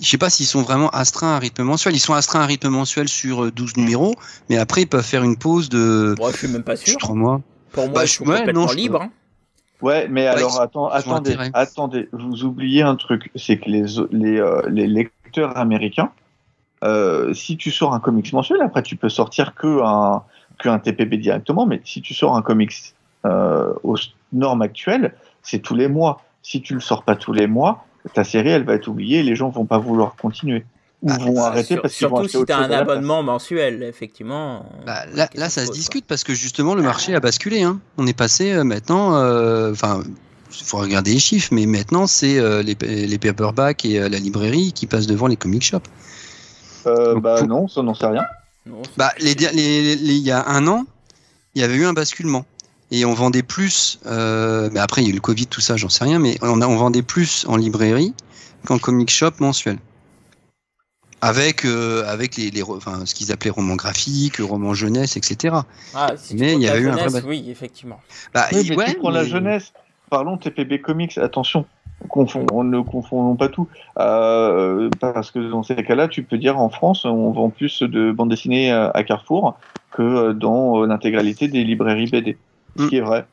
je 0.00 0.06
sais 0.08 0.18
pas 0.18 0.30
s'ils 0.30 0.46
sont 0.46 0.62
vraiment 0.62 0.88
astreints 0.90 1.32
à 1.32 1.36
un 1.36 1.38
rythme 1.38 1.62
mensuel. 1.64 1.94
Ils 1.94 2.00
sont 2.00 2.14
astreints 2.14 2.40
à 2.40 2.42
un 2.44 2.46
rythme 2.46 2.68
mensuel 2.68 3.08
sur 3.08 3.44
euh, 3.44 3.50
12 3.50 3.76
numéros, 3.76 4.14
mais 4.48 4.56
après 4.58 4.82
ils 4.82 4.86
peuvent 4.86 5.04
faire 5.04 5.22
une 5.24 5.36
pause 5.36 5.68
de 5.68 6.14
Bon, 6.18 6.30
je 6.30 6.36
suis 6.36 6.48
même 6.48 6.62
pas 6.62 6.76
sûr. 6.76 6.96
3 6.98 7.14
mois. 7.14 7.40
Pour 7.72 7.84
moi, 7.84 7.92
Bah, 8.00 8.04
je- 8.06 8.14
sont 8.14 8.24
ouais, 8.26 8.38
complètement 8.38 8.62
non, 8.62 8.68
je- 8.68 8.76
libres. 8.76 9.02
hein. 9.02 9.10
Ouais, 9.80 10.08
mais 10.08 10.26
alors 10.26 10.60
attends, 10.60 10.88
attendez, 10.88 11.36
attendez, 11.54 12.08
vous 12.12 12.42
oubliez 12.44 12.82
un 12.82 12.96
truc, 12.96 13.30
c'est 13.36 13.58
que 13.58 13.70
les, 13.70 13.84
les, 14.10 14.38
euh, 14.40 14.62
les 14.68 14.88
lecteurs 14.88 15.56
américains, 15.56 16.10
euh, 16.82 17.32
si 17.32 17.56
tu 17.56 17.70
sors 17.70 17.94
un 17.94 18.00
comics 18.00 18.32
mensuel, 18.32 18.60
après 18.62 18.82
tu 18.82 18.96
peux 18.96 19.08
sortir 19.08 19.54
que 19.54 19.80
un, 19.84 20.24
que 20.58 20.68
un 20.68 20.80
TPB 20.80 21.18
directement, 21.18 21.64
mais 21.66 21.80
si 21.84 22.02
tu 22.02 22.12
sors 22.12 22.34
un 22.36 22.42
comics 22.42 22.72
euh, 23.24 23.72
aux 23.84 23.96
normes 24.32 24.62
actuelles, 24.62 25.14
c'est 25.42 25.60
tous 25.60 25.74
les 25.76 25.86
mois. 25.88 26.22
si 26.42 26.62
tu 26.62 26.72
le 26.74 26.80
sors 26.80 27.02
pas 27.02 27.14
tous 27.14 27.32
les 27.32 27.46
mois, 27.46 27.84
ta 28.14 28.24
série, 28.24 28.50
elle 28.50 28.64
va 28.64 28.74
être 28.74 28.88
oubliée 28.88 29.22
les 29.22 29.36
gens 29.36 29.48
vont 29.50 29.66
pas 29.66 29.78
vouloir 29.78 30.14
continuer. 30.16 30.64
Ou 31.02 31.10
Ah, 31.12 31.18
vont 31.18 31.34
Bah, 31.34 31.46
arrêter 31.46 31.74
sur- 31.74 31.82
parce 31.82 31.94
qu'ils 31.94 32.06
vont 32.08 32.16
surtout 32.24 32.38
si 32.40 32.44
tu 32.46 32.52
as 32.52 32.58
un 32.58 32.70
abonnement 32.72 33.22
mensuel, 33.22 33.82
effectivement. 33.84 34.66
Bah, 34.84 35.04
là, 35.14 35.48
ça 35.48 35.64
se 35.64 35.70
discute 35.70 36.04
parce 36.06 36.24
que 36.24 36.34
justement, 36.34 36.74
le 36.74 36.82
marché 36.82 37.14
a 37.14 37.20
basculé. 37.20 37.62
Hein. 37.62 37.80
On 37.98 38.06
est 38.08 38.16
passé 38.18 38.50
euh, 38.52 38.64
maintenant, 38.64 39.14
euh, 39.14 39.70
enfin, 39.70 40.02
il 40.50 40.64
faut 40.64 40.78
regarder 40.78 41.12
les 41.12 41.20
chiffres, 41.20 41.50
mais 41.52 41.66
maintenant, 41.66 42.08
c'est 42.08 42.38
euh, 42.38 42.62
les, 42.64 42.74
les 43.06 43.18
paperbacks 43.18 43.84
et 43.84 44.00
euh, 44.00 44.08
la 44.08 44.18
librairie 44.18 44.72
qui 44.72 44.86
passent 44.86 45.06
devant 45.06 45.28
les 45.28 45.36
comic 45.36 45.62
shops. 45.62 45.82
Euh, 46.86 47.14
Donc, 47.14 47.22
bah 47.22 47.36
pour- 47.38 47.48
non, 47.48 47.68
ça 47.68 47.82
n'en 47.82 47.94
sait 47.94 48.06
rien. 48.06 48.24
c'est- 48.66 48.72
Bah, 48.96 49.12
les, 49.20 49.34
les- 49.34 49.52
les- 49.52 50.14
il 50.14 50.18
y 50.26 50.32
a 50.32 50.48
un 50.48 50.66
an, 50.66 50.84
il 51.54 51.60
y 51.60 51.64
avait 51.64 51.76
eu 51.76 51.84
un 51.84 51.92
basculement. 51.92 52.44
Et 52.90 53.04
on 53.04 53.12
vendait 53.12 53.42
plus, 53.42 54.00
euh, 54.06 54.70
mais 54.72 54.80
après 54.80 55.02
il 55.02 55.04
y 55.04 55.08
a 55.08 55.10
eu 55.10 55.14
le 55.14 55.20
Covid, 55.20 55.46
tout 55.46 55.60
ça, 55.60 55.76
j'en 55.76 55.90
sais 55.90 56.04
rien, 56.04 56.18
mais 56.18 56.38
on, 56.40 56.62
a, 56.62 56.66
on 56.66 56.76
vendait 56.76 57.02
plus 57.02 57.44
en 57.46 57.56
librairie 57.56 58.14
qu'en 58.64 58.78
comic 58.78 59.10
shop 59.10 59.32
mensuel. 59.40 59.78
Avec, 61.20 61.64
euh, 61.64 62.04
avec 62.06 62.36
les, 62.36 62.62
enfin, 62.62 63.04
ce 63.04 63.14
qu'ils 63.14 63.32
appelaient 63.32 63.50
romans 63.50 63.74
graphiques, 63.74 64.36
romans 64.38 64.72
jeunesse, 64.72 65.16
etc. 65.16 65.56
Ah, 65.92 66.12
si 66.16 66.36
mais 66.36 66.54
il 66.54 66.62
y 66.62 66.68
avait 66.68 66.80
eu 66.80 66.88
un 66.88 66.94
vrai 66.94 67.22
Oui, 67.26 67.50
effectivement. 67.50 68.00
Bah, 68.32 68.46
Oui, 68.52 68.64
mais 68.68 68.76
ouais, 68.76 68.94
prends 68.94 69.10
la 69.10 69.24
jeunesse. 69.24 69.72
Parlons 70.10 70.36
de 70.36 70.42
TPB 70.42 70.80
Comics, 70.80 71.18
attention. 71.18 71.66
Confond, 72.08 72.46
on 72.52 72.62
ne 72.62 72.80
confondons 72.80 73.34
pas 73.34 73.48
tout. 73.48 73.66
Euh, 73.98 74.88
parce 75.00 75.32
que 75.32 75.40
dans 75.40 75.64
ces 75.64 75.74
cas-là, 75.74 76.06
tu 76.06 76.22
peux 76.22 76.38
dire 76.38 76.56
en 76.56 76.70
France, 76.70 77.04
on 77.04 77.32
vend 77.32 77.50
plus 77.50 77.82
de 77.82 78.12
bandes 78.12 78.30
dessinées 78.30 78.70
à 78.70 78.90
à 78.94 79.02
Carrefour 79.02 79.58
que 79.90 80.32
dans 80.32 80.82
euh, 80.82 80.86
l'intégralité 80.86 81.48
des 81.48 81.64
librairies 81.64 82.08
BD. 82.08 82.38
Ce 82.78 82.86
qui 82.86 82.96
est 82.96 83.00
vrai, 83.00 83.26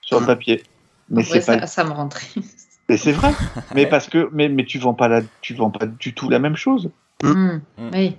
sur 0.00 0.18
le 0.18 0.24
Mm. 0.24 0.26
papier. 0.26 0.64
Mais 1.10 1.22
Ouais, 1.22 1.40
c'est 1.40 1.46
pas 1.46 1.60
ça, 1.60 1.66
ça 1.66 1.84
me 1.84 1.90
rend 1.90 2.08
triste. 2.08 2.80
Mais 2.88 2.96
c'est 2.98 3.12
vrai. 3.12 3.34
mais 3.74 3.86
parce 3.86 4.08
que 4.08 4.28
mais, 4.32 4.48
mais 4.48 4.64
tu 4.64 4.78
vends 4.78 4.94
pas 4.94 5.08
la, 5.08 5.22
tu 5.40 5.54
vends 5.54 5.70
pas 5.70 5.86
du 5.86 6.14
tout 6.14 6.28
la 6.28 6.38
même 6.38 6.56
chose. 6.56 6.90
Mm. 7.22 7.28
Mm. 7.28 7.60
Oui. 7.92 8.16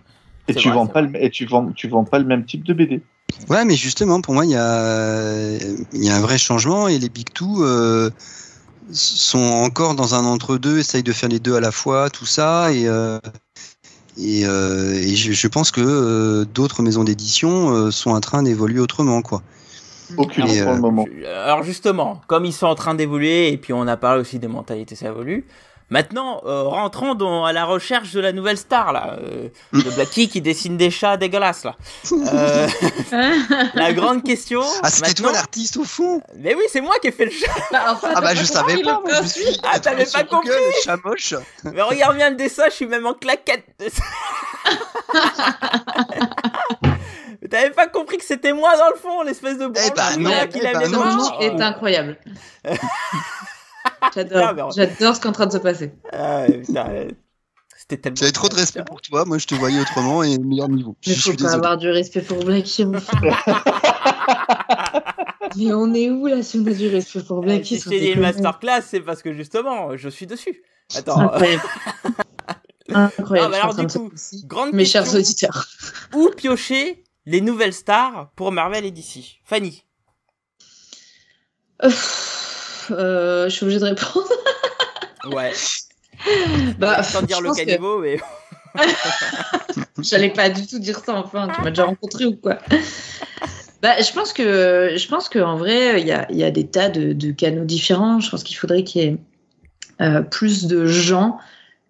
Et 0.47 0.55
tu 0.55 0.69
vrai, 0.69 0.77
vends 0.77 0.87
pas 0.87 1.01
le, 1.01 1.23
et 1.23 1.29
tu 1.29 1.45
vends 1.45 1.71
tu 1.71 1.87
vends 1.87 2.03
pas 2.03 2.19
le 2.19 2.25
même 2.25 2.45
type 2.45 2.63
de 2.63 2.73
BD. 2.73 3.01
Ouais, 3.49 3.65
mais 3.65 3.75
justement, 3.75 4.21
pour 4.21 4.33
moi, 4.33 4.45
il 4.45 4.51
y 4.51 4.55
a, 4.55 5.49
il 5.93 6.03
y 6.03 6.09
a 6.09 6.15
un 6.15 6.21
vrai 6.21 6.37
changement 6.37 6.87
et 6.87 6.97
les 6.99 7.09
Big 7.09 7.31
Two 7.33 7.63
euh, 7.63 8.09
sont 8.91 9.39
encore 9.39 9.95
dans 9.95 10.15
un 10.15 10.25
entre-deux, 10.25 10.79
essayent 10.79 11.03
de 11.03 11.11
faire 11.13 11.29
les 11.29 11.39
deux 11.39 11.55
à 11.55 11.59
la 11.59 11.71
fois, 11.71 12.09
tout 12.09 12.25
ça. 12.25 12.71
Et, 12.71 12.87
euh, 12.87 13.19
et, 14.17 14.45
euh, 14.45 14.93
et 14.93 15.15
je, 15.15 15.31
je 15.31 15.47
pense 15.47 15.71
que 15.71 15.81
euh, 15.81 16.45
d'autres 16.45 16.81
maisons 16.83 17.03
d'édition 17.03 17.71
euh, 17.73 17.91
sont 17.91 18.11
en 18.11 18.21
train 18.21 18.43
d'évoluer 18.43 18.79
autrement, 18.79 19.21
quoi. 19.21 19.41
Aucune 20.17 20.47
Et, 20.47 20.61
pour 20.61 20.71
euh, 20.71 20.75
le 20.75 20.81
moment. 20.81 21.05
Alors 21.45 21.63
justement, 21.63 22.21
comme 22.27 22.45
ils 22.45 22.53
sont 22.53 22.67
en 22.67 22.75
train 22.75 22.95
d'évoluer, 22.95 23.51
et 23.51 23.57
puis 23.57 23.73
on 23.73 23.87
a 23.87 23.97
parlé 23.97 24.21
aussi 24.21 24.39
des 24.39 24.47
mentalités, 24.47 24.95
ça 24.95 25.07
évolue. 25.07 25.45
Maintenant, 25.91 26.41
euh, 26.47 26.63
rentrons 26.63 27.13
dans, 27.13 27.45
à 27.45 27.53
la 27.53 27.63
recherche 27.63 28.11
de 28.13 28.19
la 28.19 28.31
nouvelle 28.31 28.57
star 28.57 28.91
là, 28.91 29.19
euh, 29.21 29.49
de 29.71 29.89
Blackie 29.91 30.27
qui 30.27 30.41
dessine 30.41 30.77
des 30.77 30.89
chats 30.89 31.15
dégueulasses 31.15 31.63
là. 31.63 31.75
Euh, 32.11 32.67
la 33.75 33.93
grande 33.93 34.23
question. 34.23 34.63
Ah, 34.81 34.89
c'était 34.89 35.09
maintenant- 35.09 35.27
toi 35.29 35.33
l'artiste 35.33 35.77
au 35.77 35.83
fond? 35.83 36.21
Mais 36.37 36.55
oui, 36.55 36.63
c'est 36.71 36.81
moi 36.81 36.95
qui 36.99 37.09
ai 37.09 37.11
fait 37.11 37.25
le 37.25 37.31
chat. 37.31 37.51
Bah, 37.71 37.99
Ah 38.03 38.19
bah 38.19 38.33
je 38.33 38.43
savais 38.45 38.81
pas, 38.81 38.99
moi, 38.99 39.21
je 39.21 39.27
suis 39.27 39.59
Ah, 39.61 39.79
t'avais 39.79 40.05
pas 40.05 40.23
compris 40.23 40.49
Google, 40.49 40.59
le 40.75 40.83
chat 40.83 40.97
moche. 41.05 41.35
Mais 41.71 41.81
regarde 41.83 42.15
bien 42.15 42.31
le 42.31 42.35
dessin, 42.35 42.63
je 42.69 42.73
suis 42.73 42.87
même 42.87 43.05
en 43.05 43.13
claquette. 43.13 43.65
Mais 47.45 47.49
T'avais 47.49 47.69
pas 47.69 47.85
compris 47.87 48.17
que 48.17 48.23
c'était 48.25 48.53
moi 48.53 48.75
dans 48.75 48.89
le 48.89 48.95
fond, 48.95 49.21
l'espèce 49.21 49.59
de 49.59 49.67
branle 49.67 50.19
non, 50.19 50.31
qui 50.49 50.57
eh 50.59 50.65
les 50.65 50.73
non. 50.73 50.79
Ce 50.81 50.89
non. 50.91 51.05
moment 51.05 51.39
est 51.39 51.61
incroyable. 51.61 52.17
J'adore. 54.15 54.73
ce 54.73 54.81
qui 54.81 54.81
est 54.81 55.25
en 55.27 55.31
train 55.31 55.45
de 55.45 55.51
se 55.51 55.57
passer. 55.57 55.93
Ah, 56.11 56.45
putain, 56.47 56.87
euh, 56.89 57.09
C'était 57.77 57.97
tellement. 57.97 58.15
J'avais 58.17 58.31
trop 58.31 58.49
de 58.49 58.55
respect 58.55 58.83
pour 58.83 58.99
toi, 59.01 59.25
moi 59.25 59.37
je 59.37 59.45
te 59.45 59.53
voyais 59.55 59.79
autrement 59.79 60.23
et 60.23 60.37
meilleur 60.39 60.69
niveau. 60.69 60.95
Mais 61.05 61.13
Je 61.13 61.19
faut 61.19 61.29
suis 61.29 61.37
pas 61.37 61.43
désolé. 61.43 61.55
avoir 61.55 61.77
du 61.77 61.89
respect 61.91 62.21
pour 62.21 62.43
Blackie. 62.43 62.85
enfin. 62.85 63.19
Mais 65.57 65.71
on 65.73 65.93
est 65.93 66.09
où 66.09 66.25
là 66.27 66.41
si 66.43 66.57
on 66.57 66.65
a 66.65 66.71
du 66.71 66.87
respect 66.89 67.21
pour 67.21 67.37
Euh, 67.39 67.41
Blackie 67.41 67.75
Si 67.75 67.75
je 67.77 67.83
sans 67.83 67.89
t'ai 67.91 67.99
dit 67.99 68.07
une 68.07 68.21
masterclass, 68.21 68.81
c'est 68.85 68.99
parce 69.01 69.21
que 69.21 69.33
justement, 69.33 69.95
je 69.95 70.09
suis 70.09 70.25
dessus. 70.27 70.63
Attends, 70.95 71.19
Incroyable. 71.19 71.63
Ah, 72.93 73.09
bah 73.17 73.45
alors, 73.51 73.73
du 73.73 73.87
coup, 73.87 74.11
grande 74.45 74.71
Mes 74.71 74.83
question. 74.83 75.03
chers 75.05 75.15
auditeurs. 75.15 75.65
Où 76.13 76.29
piocher 76.37 77.03
les 77.25 77.41
nouvelles 77.41 77.73
stars 77.73 78.29
pour 78.35 78.51
Marvel 78.51 78.85
et 78.85 78.91
DC 78.91 79.39
Fanny. 79.43 79.83
Euh, 81.83 83.45
je 83.45 83.49
suis 83.49 83.63
obligée 83.63 83.79
de 83.79 83.85
répondre. 83.85 84.29
Ouais. 85.31 85.53
Bah, 86.79 87.03
Sans 87.03 87.21
dire 87.21 87.37
je 87.37 87.43
le 87.43 87.49
pense 87.49 87.59
que 87.59 87.65
caniveau, 87.65 87.99
mais. 87.99 88.19
J'allais 89.99 90.31
pas 90.31 90.49
du 90.49 90.65
tout 90.65 90.79
dire 90.79 90.99
ça. 90.99 91.13
Enfin, 91.15 91.47
tu 91.53 91.61
m'as 91.61 91.69
déjà 91.69 91.85
rencontré 91.85 92.25
ou 92.25 92.35
quoi 92.35 92.57
Bah, 93.81 94.01
je 94.01 94.11
pense 94.11 94.33
que, 94.33 94.95
je 94.97 95.07
pense 95.07 95.29
qu'en 95.29 95.55
vrai, 95.55 96.01
il 96.01 96.07
y 96.07 96.11
a, 96.11 96.25
il 96.31 96.37
y 96.37 96.43
a 96.43 96.51
des 96.51 96.67
tas 96.67 96.89
de, 96.89 97.13
de 97.13 97.31
canaux 97.31 97.65
différents. 97.65 98.19
Je 98.19 98.29
pense 98.29 98.43
qu'il 98.43 98.57
faudrait 98.57 98.83
qu'il 98.83 99.01
y 99.01 99.05
ait 99.05 99.17
euh, 100.01 100.21
plus 100.21 100.65
de 100.65 100.85
gens 100.85 101.37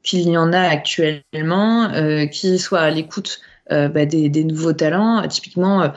qu'il 0.03 0.29
y 0.29 0.37
en 0.37 0.53
a 0.53 0.61
actuellement 0.61 1.89
euh, 1.93 2.27
qui 2.27 2.59
soient 2.59 2.81
à 2.81 2.89
l'écoute 2.91 3.39
euh, 3.39 3.54
bah, 3.69 4.05
des, 4.05 4.43
nouveaux 4.43 4.73
talents. 4.73 5.23
Euh, 5.23 5.27
typiquement, 5.27 5.81
euh, 5.83 5.87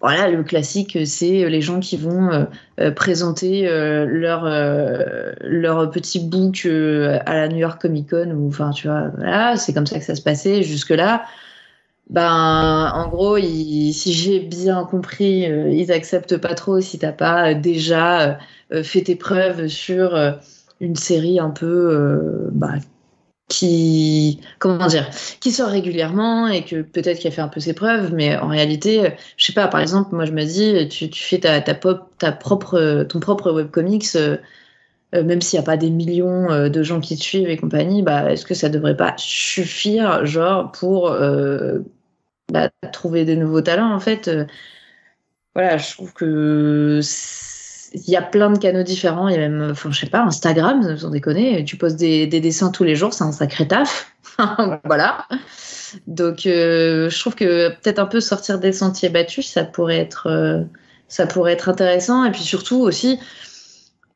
voilà, 0.00 0.28
le 0.28 0.42
classique, 0.42 0.98
c'est 1.06 1.48
les 1.48 1.60
gens 1.60 1.80
qui 1.80 1.96
vont 1.96 2.30
euh, 2.30 2.44
euh, 2.80 2.90
présenter 2.90 3.66
euh, 3.66 4.04
leur, 4.06 4.44
euh, 4.44 5.32
leur 5.40 5.90
petit 5.90 6.20
book 6.20 6.62
euh, 6.66 7.18
à 7.26 7.34
la 7.34 7.48
New 7.48 7.56
York 7.56 7.80
Comic 7.80 8.10
Con. 8.10 8.30
Ou, 8.30 8.48
enfin, 8.48 8.70
tu 8.70 8.88
vois, 8.88 9.08
voilà, 9.16 9.56
c'est 9.56 9.72
comme 9.72 9.86
ça 9.86 9.98
que 9.98 10.04
ça 10.04 10.14
se 10.14 10.22
passait 10.22 10.62
jusque-là. 10.62 11.24
Ben, 12.10 12.92
en 12.94 13.08
gros, 13.08 13.36
si 13.38 14.12
j'ai 14.12 14.38
bien 14.38 14.84
compris, 14.84 15.50
euh, 15.50 15.70
ils 15.70 15.90
acceptent 15.90 16.36
pas 16.36 16.54
trop 16.54 16.80
si 16.80 16.98
t'as 16.98 17.12
pas 17.12 17.50
euh, 17.50 17.54
déjà 17.54 18.38
euh, 18.72 18.82
fait 18.84 19.02
tes 19.02 19.16
preuves 19.16 19.66
sur 19.66 20.14
euh, 20.14 20.32
une 20.80 20.94
série 20.94 21.40
un 21.40 21.50
peu 21.50 21.66
euh, 21.66 22.48
bah, 22.52 22.74
qui 23.48 24.40
comment 24.58 24.86
dire 24.88 25.08
qui 25.40 25.52
sort 25.52 25.68
régulièrement 25.70 26.48
et 26.48 26.64
que 26.64 26.82
peut-être 26.82 27.18
qu'il 27.20 27.28
a 27.28 27.30
fait 27.30 27.40
un 27.42 27.48
peu 27.48 27.60
ses 27.60 27.74
preuves 27.74 28.12
mais 28.12 28.36
en 28.36 28.48
réalité 28.48 29.06
euh, 29.06 29.10
je 29.36 29.46
sais 29.46 29.52
pas 29.52 29.68
par 29.68 29.80
exemple 29.80 30.14
moi 30.16 30.24
je 30.24 30.32
me 30.32 30.44
dis 30.44 30.88
tu, 30.88 31.08
tu 31.10 31.22
fais 31.22 31.38
ta, 31.38 31.60
ta 31.60 31.74
propre 31.74 33.04
ton 33.08 33.20
propre 33.20 33.52
webcomics 33.52 34.16
euh, 34.16 34.36
euh, 35.14 35.24
même 35.24 35.40
s'il 35.42 35.58
n'y 35.58 35.64
a 35.64 35.66
pas 35.66 35.76
des 35.76 35.90
millions 35.90 36.50
euh, 36.50 36.68
de 36.68 36.82
gens 36.82 37.00
qui 37.00 37.16
te 37.16 37.22
suivent 37.22 37.48
et 37.48 37.56
compagnie 37.56 38.02
bah 38.02 38.32
est-ce 38.32 38.46
que 38.46 38.54
ça 38.54 38.68
devrait 38.68 38.96
pas 38.96 39.14
suffire 39.18 40.26
genre 40.26 40.72
pour 40.72 41.08
euh, 41.10 41.80
bah, 42.52 42.70
trouver 42.92 43.24
des 43.24 43.36
nouveaux 43.36 43.62
talents 43.62 43.94
en 43.94 44.00
fait 44.00 44.28
euh, 44.28 44.46
voilà 45.54 45.78
je 45.78 45.92
trouve 45.92 46.12
que 46.12 47.00
c'est- 47.02 47.55
il 47.92 48.10
y 48.10 48.16
a 48.16 48.22
plein 48.22 48.50
de 48.50 48.58
canaux 48.58 48.82
différents. 48.82 49.28
Il 49.28 49.34
y 49.34 49.38
a 49.38 49.48
même, 49.48 49.70
enfin, 49.70 49.90
je 49.90 50.00
sais 50.00 50.06
pas, 50.06 50.22
Instagram, 50.22 50.96
sans 50.96 51.10
déconner. 51.10 51.64
Tu 51.64 51.76
poses 51.76 51.96
des, 51.96 52.26
des 52.26 52.40
dessins 52.40 52.70
tous 52.70 52.84
les 52.84 52.96
jours, 52.96 53.12
c'est 53.12 53.24
un 53.24 53.32
sacré 53.32 53.66
taf. 53.68 54.12
voilà. 54.84 55.26
Donc, 56.06 56.46
euh, 56.46 57.08
je 57.10 57.18
trouve 57.20 57.34
que 57.34 57.68
peut-être 57.68 57.98
un 57.98 58.06
peu 58.06 58.20
sortir 58.20 58.58
des 58.58 58.72
sentiers 58.72 59.08
battus, 59.08 59.46
ça 59.48 59.64
pourrait 59.64 59.98
être, 59.98 60.28
euh, 60.28 60.62
ça 61.08 61.26
pourrait 61.26 61.52
être 61.52 61.68
intéressant. 61.68 62.24
Et 62.24 62.30
puis 62.30 62.42
surtout 62.42 62.80
aussi, 62.80 63.18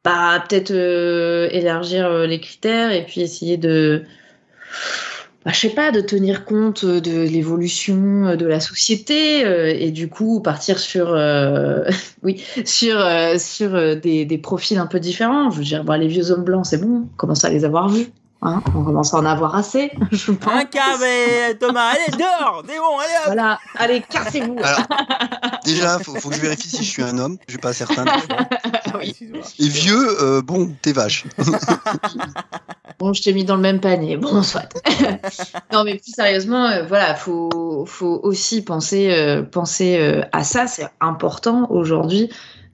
bah, 0.04 0.44
peut-être 0.48 0.72
euh, 0.72 1.48
élargir 1.52 2.10
les 2.26 2.40
critères 2.40 2.92
et 2.92 3.04
puis 3.04 3.20
essayer 3.20 3.56
de, 3.56 4.04
bah, 5.44 5.52
je 5.54 5.58
sais 5.58 5.70
pas, 5.70 5.90
de 5.90 6.02
tenir 6.02 6.44
compte 6.44 6.84
de 6.84 7.22
l'évolution 7.22 8.36
de 8.36 8.46
la 8.46 8.60
société 8.60 9.44
euh, 9.46 9.74
et 9.74 9.90
du 9.90 10.10
coup 10.10 10.40
partir 10.40 10.78
sur, 10.78 11.08
euh, 11.14 11.84
oui, 12.22 12.44
sur, 12.66 13.00
euh, 13.00 13.38
sur 13.38 13.74
euh, 13.74 13.94
des, 13.94 14.26
des 14.26 14.38
profils 14.38 14.76
un 14.76 14.86
peu 14.86 15.00
différents. 15.00 15.50
Je 15.50 15.58
veux 15.58 15.64
dire, 15.64 15.82
bah, 15.82 15.96
les 15.96 16.08
vieux 16.08 16.30
hommes 16.30 16.44
blancs, 16.44 16.66
c'est 16.66 16.78
bon, 16.78 17.08
on 17.10 17.16
commence 17.16 17.44
à 17.44 17.48
les 17.48 17.64
avoir 17.64 17.88
vus. 17.88 18.08
Hein 18.42 18.62
on 18.74 18.84
commence 18.84 19.12
à 19.12 19.18
en 19.18 19.26
avoir 19.26 19.54
assez, 19.54 19.90
je 20.12 20.32
pense. 20.32 20.52
Un 20.52 20.64
câble, 20.64 21.58
Thomas, 21.58 21.92
allez, 21.92 22.16
dehors, 22.16 22.62
démon, 22.66 22.98
allez 22.98 23.12
hop 23.18 23.26
Voilà, 23.26 23.58
allez, 23.76 24.02
cassez-vous. 24.08 24.56
Alors, 24.62 24.86
déjà, 25.64 25.98
faut, 25.98 26.14
faut 26.16 26.30
que 26.30 26.36
je 26.36 26.40
vérifie 26.40 26.68
si 26.68 26.82
je 26.82 26.90
suis 26.90 27.02
un 27.02 27.18
homme. 27.18 27.36
Je 27.46 27.52
suis 27.52 27.60
pas 27.60 27.74
certain. 27.74 28.04
Ah. 28.94 28.98
Et 29.02 29.68
vieux, 29.68 30.22
euh, 30.22 30.42
bon, 30.42 30.70
t'es 30.82 30.92
vache. 30.92 31.26
Bon, 32.98 33.14
je 33.14 33.22
t'ai 33.22 33.32
mis 33.32 33.46
dans 33.46 33.56
le 33.56 33.62
même 33.62 33.80
panier. 33.80 34.18
Bon, 34.18 34.42
soit. 34.42 34.68
non, 35.72 35.84
mais 35.84 35.94
plus 35.94 36.12
sérieusement, 36.12 36.66
euh, 36.66 36.84
voilà, 36.86 37.14
faut, 37.14 37.86
faut 37.86 38.20
aussi 38.22 38.62
penser, 38.62 39.08
euh, 39.10 39.42
penser 39.42 39.96
euh, 39.98 40.20
à 40.32 40.44
ça. 40.44 40.66
C'est 40.66 40.86
important 41.00 41.66
aujourd'hui. 41.70 42.28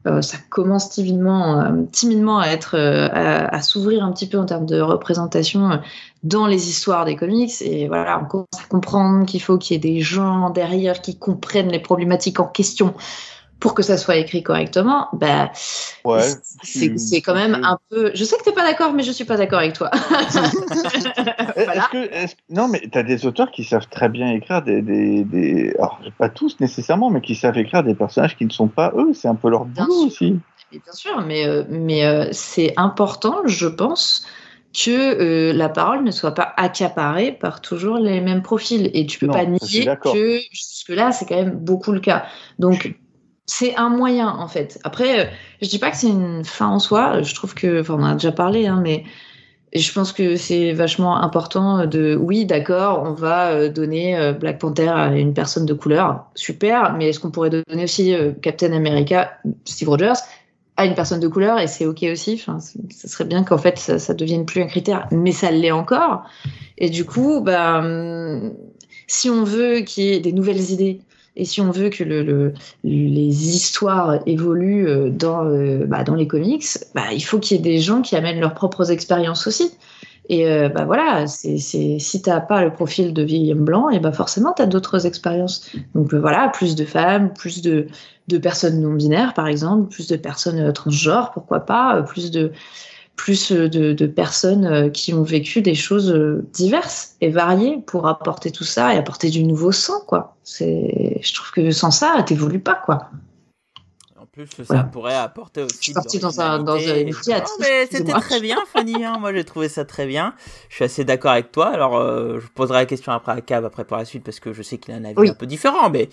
Euh, 0.07 0.23
ça 0.23 0.39
commence 0.51 0.91
timidement, 0.91 1.61
euh, 1.61 1.83
timidement 1.93 2.39
à 2.39 2.49
être, 2.49 2.77
euh, 2.77 3.09
à, 3.13 3.55
à 3.55 3.63
s'ouvrir 3.63 4.05
un 4.05 4.13
petit 4.13 4.29
peu 4.29 4.39
en 4.39 4.47
termes 4.47 4.67
de 4.67 4.81
représentation 4.81 5.81
dans 6.23 6.47
les 6.47 6.69
histoires 6.69 7.05
des 7.05 7.17
comics. 7.17 7.53
Et 7.61 7.87
voilà, 7.89 8.21
on 8.23 8.27
commence 8.27 8.47
à 8.65 8.67
comprendre 8.69 9.27
qu'il 9.27 9.43
faut 9.43 9.59
qu'il 9.59 9.75
y 9.75 9.77
ait 9.77 9.95
des 9.95 10.01
gens 10.01 10.51
derrière 10.51 11.03
qui 11.03 11.19
comprennent 11.19 11.71
les 11.71 11.81
problématiques 11.81 12.41
en 12.41 12.47
question 12.47 12.95
pour 13.59 13.75
que 13.75 13.83
ça 13.83 13.97
soit 13.97 14.17
écrit 14.17 14.43
correctement, 14.43 15.09
bah, 15.15 15.51
Ouais, 16.05 16.23
c'est 16.63 16.91
tu- 16.91 17.23
quand 17.23 17.35
même 17.35 17.55
tu- 17.55 17.65
un 17.65 17.79
peu. 17.91 18.11
Je 18.15 18.23
sais 18.25 18.37
que 18.37 18.45
t'es 18.45 18.53
pas 18.53 18.65
d'accord, 18.65 18.93
mais 18.93 19.03
je 19.03 19.11
suis 19.13 19.25
pas 19.25 19.37
d'accord 19.37 19.61
avec 19.61 19.73
toi. 19.73 19.91
voilà. 21.57 21.89
Que- 21.91 22.27
non, 22.51 22.69
mais 22.69 22.83
tu 22.91 22.99
as 22.99 23.03
des 23.03 23.27
auteurs 23.27 23.51
qui 23.51 23.65
savent 23.65 23.89
très 23.89 24.09
bien 24.09 24.33
écrire 24.33 24.63
des, 24.63 24.83
des, 24.83 25.25
des- 25.25 25.75
Alors, 25.79 26.01
pas 26.19 26.29
tous 26.29 26.61
nécessairement, 26.61 27.11
mais 27.11 27.21
qui 27.21 27.35
savent 27.35 27.59
écrire 27.59 27.83
des 27.83 27.95
personnages 27.95 28.37
qui 28.37 28.45
ne 28.45 28.51
sont 28.51 28.69
pas 28.69 28.93
eux. 28.97 29.13
C'est 29.15 29.29
un 29.29 29.35
peu 29.35 29.49
leur 29.49 29.65
boulot 29.65 30.07
aussi. 30.07 30.39
Et 30.73 30.81
bien 30.81 30.93
sûr, 30.93 31.23
mais, 31.23 31.47
euh, 31.47 31.65
mais 31.71 32.05
euh, 32.05 32.29
c'est 32.33 32.75
important, 32.77 33.37
je 33.47 33.67
pense, 33.67 34.27
que 34.75 34.91
euh, 34.91 35.53
la 35.53 35.69
parole 35.69 36.05
ne 36.05 36.11
soit 36.11 36.35
pas 36.35 36.53
accaparée 36.57 37.33
par 37.33 37.61
toujours 37.63 37.97
les 37.99 38.21
mêmes 38.21 38.43
profils. 38.43 38.91
Et 38.93 39.07
tu 39.07 39.19
peux 39.19 39.27
Non, 39.27 39.33
pas 39.33 39.47
nier 39.47 39.89
que 40.03 40.41
jusque-là, 40.53 41.13
c'est 41.13 41.25
quand 41.27 41.37
même 41.37 41.57
beaucoup 41.57 41.93
le 41.93 42.01
cas. 42.01 42.27
Donc, 42.59 42.95
c'est 43.47 43.77
un 43.77 43.89
moyen, 43.89 44.29
en 44.29 44.49
fait. 44.49 44.79
Après, 44.85 45.21
euh, 45.21 45.31
je 45.63 45.69
dis 45.69 45.79
pas 45.79 45.91
que 45.91 45.97
c'est 45.97 46.09
une 46.09 46.45
fin 46.45 46.67
en 46.69 46.79
soi. 46.79 47.23
Je 47.23 47.35
trouve 47.35 47.55
que, 47.55 47.81
enfin, 47.81 47.95
on 47.95 48.03
en 48.03 48.07
a 48.07 48.13
déjà 48.15 48.33
parlé, 48.33 48.67
hein, 48.67 48.81
mais 48.83 49.05
je 49.75 49.93
pense 49.93 50.13
que 50.13 50.37
c'est 50.37 50.73
vachement 50.73 51.17
important 51.23 51.87
de, 51.87 52.17
oui, 52.21 52.47
d'accord, 52.47 53.03
on 53.05 53.13
va 53.13 53.51
euh, 53.53 53.69
donner 53.71 54.17
euh, 54.17 54.33
Black 54.33 54.59
Panther 54.61 54.89
à 54.89 55.17
une 55.17 55.35
personne 55.35 55.67
de 55.67 55.75
couleur, 55.75 56.27
super, 56.35 56.95
mais 56.95 57.09
est-ce 57.11 57.21
qu'on 57.21 57.31
pourrait 57.31 57.51
donner 57.51 57.85
aussi 57.85 58.15
Captain 58.43 58.73
America, 58.73 59.39
Steve 59.65 59.89
Rogers, 59.91 60.15
à 60.79 60.87
une 60.87 60.95
personne 60.95 61.21
de 61.21 61.29
couleur 61.29 61.59
et 61.59 61.67
c'est 61.69 61.87
ok 61.87 62.05
aussi? 62.13 62.35
Enfin, 62.35 62.61
c- 62.61 62.79
ça 62.91 63.09
serait 63.09 63.25
bien 63.25 63.45
qu'en 63.45 63.59
fait 63.59 63.79
ça, 63.79 64.15
devienne 64.15 64.47
plus 64.47 64.63
un 64.63 64.67
critère, 64.67 65.09
mais 65.11 65.33
ça 65.33 65.51
l'est 65.51 65.71
encore. 65.73 66.25
Et 66.79 66.91
du 66.91 67.05
coup, 67.05 67.43
hum, 67.47 68.53
si 69.07 69.31
on 69.31 69.45
veut 69.45 69.81
qu'il 69.81 70.05
y 70.05 70.13
ait 70.13 70.21
des 70.21 70.33
nouvelles 70.33 70.71
idées 70.71 71.01
et 71.37 71.45
si 71.45 71.61
on 71.61 71.71
veut 71.71 71.91
que 71.91 72.03
le, 72.03 72.23
le- 72.23 72.55
les 72.83 73.49
histoires 73.49 74.21
évoluent 74.27 74.89
euh, 74.89 75.11
dans, 75.11 75.45
euh, 75.45 75.85
bah, 75.87 76.03
dans 76.03 76.15
les 76.15 76.27
comics, 76.27 76.67
bah, 76.95 77.13
il 77.13 77.21
faut 77.21 77.39
qu'il 77.39 77.57
y 77.57 77.61
ait 77.61 77.63
des 77.63 77.79
gens 77.79 78.03
qui 78.03 78.17
amènent 78.17 78.41
leurs 78.41 78.55
propres 78.55 78.91
expériences 78.91 79.47
aussi. 79.47 79.71
Et 80.29 80.49
euh, 80.49 80.69
bah 80.69 80.85
voilà, 80.85 81.27
si 81.29 82.23
t'as 82.25 82.41
pas 82.41 82.65
le 82.65 82.73
profil 82.73 83.15
de 83.15 83.23
vieil 83.23 83.53
homme 83.53 83.65
blanc, 83.65 83.91
et 83.91 84.01
bah 84.01 84.11
forcément 84.11 84.53
t'as 84.53 84.67
d'autres 84.67 85.07
expériences. 85.07 85.71
Donc 85.95 86.13
voilà, 86.15 86.49
plus 86.49 86.75
de 86.75 86.85
femmes, 86.85 87.33
plus 87.33 87.63
de, 87.63 87.87
personnes 88.43 88.81
non 88.81 88.95
binaires 88.95 89.35
par 89.35 89.47
exemple, 89.47 89.89
plus 89.89 90.09
de 90.09 90.17
personnes 90.17 90.73
transgenres, 90.73 91.31
pourquoi 91.33 91.61
pas, 91.61 92.03
plus 92.03 92.33
de 92.33 92.51
plus 93.17 93.51
euh, 93.51 93.69
de, 93.69 93.93
de 93.93 94.07
personnes 94.07 94.67
euh, 94.67 94.89
qui 94.91 95.13
ont 95.15 95.23
vécu 95.23 95.63
des 95.63 95.75
choses 95.75 96.13
euh, 96.13 96.47
diverses 96.53 97.17
et 97.21 97.31
variées 97.31 97.79
pour 97.87 98.07
apporter 98.07 98.51
tout 98.51 98.65
ça 98.65 98.95
et 98.95 98.99
apporter 98.99 99.31
du 99.31 99.43
nouveau 99.43 99.73
sang 99.73 100.01
quoi. 100.07 100.37
C'est, 100.45 101.19
je 101.23 101.35
trouve 101.35 101.51
que 101.51 101.71
sans 101.71 101.91
ça, 101.91 102.23
t'évolues 102.27 102.61
pas 102.61 102.75
quoi. 102.85 103.09
En 104.21 104.27
plus, 104.27 104.47
ça 104.49 104.63
Voilà. 104.65 104.85
pourrait 104.85 105.15
apporter 105.15 105.63
aussi. 105.63 105.77
Je 105.79 105.83
suis 105.85 105.93
partie 105.95 106.19
dans 106.19 106.41
un- 106.43 106.63
dans 106.63 106.79
une 106.79 107.13
fiat. 107.15 107.43
C'était 107.91 108.13
très 108.13 108.41
bien, 108.41 108.59
Fanny. 108.71 109.03
hein. 109.03 109.17
Moi, 109.19 109.33
j'ai 109.33 109.45
trouvé 109.45 109.69
ça 109.71 109.87
très 109.87 110.07
bien. 110.07 110.35
Je 110.69 110.75
suis 110.75 110.85
assez 110.85 111.05
d'accord 111.05 111.31
avec 111.33 111.53
toi. 111.53 111.69
Alors, 111.69 111.97
euh, 111.97 112.39
je 112.41 112.47
poserai 112.49 112.81
la 112.81 112.87
question 112.87 113.13
après 113.13 113.33
à 113.33 113.41
Cab, 113.41 113.65
après 113.65 113.85
par 113.85 113.97
la 113.99 114.05
suite, 114.05 114.25
parce 114.25 114.39
que 114.41 114.53
je 114.53 114.63
sais 114.63 114.77
qu'il 114.77 114.93
a 114.93 114.99
un 114.99 115.05
avis 115.05 115.15
Oui. 115.17 115.31
un 115.31 115.35
peu 115.35 115.47
différent, 115.47 115.89
mais 115.89 116.11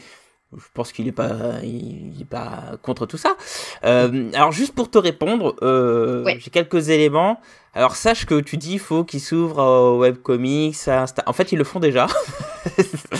je 0.57 0.65
pense 0.73 0.91
qu'il 0.91 1.07
est 1.07 1.11
pas, 1.13 1.31
il 1.63 2.15
est 2.21 2.25
pas 2.29 2.77
contre 2.81 3.05
tout 3.05 3.17
ça. 3.17 3.35
Euh, 3.83 4.29
alors, 4.33 4.51
juste 4.51 4.73
pour 4.75 4.89
te 4.89 4.97
répondre, 4.97 5.55
euh, 5.61 6.23
Ouais. 6.23 6.37
j'ai 6.39 6.49
quelques 6.51 6.89
éléments. 6.89 7.39
Alors, 7.75 7.95
sache 7.95 8.25
que 8.27 8.39
tu 8.39 8.57
dis, 8.57 8.73
il 8.73 8.79
faut 8.79 9.03
qu'ils 9.03 9.19
s'ouvrent 9.19 9.57
au 9.63 9.99
webcomics, 9.99 10.87
à 10.87 11.01
Insta. 11.01 11.23
En 11.25 11.33
fait, 11.33 11.51
ils 11.51 11.57
le 11.57 11.63
font 11.63 11.79
déjà. 11.79 12.07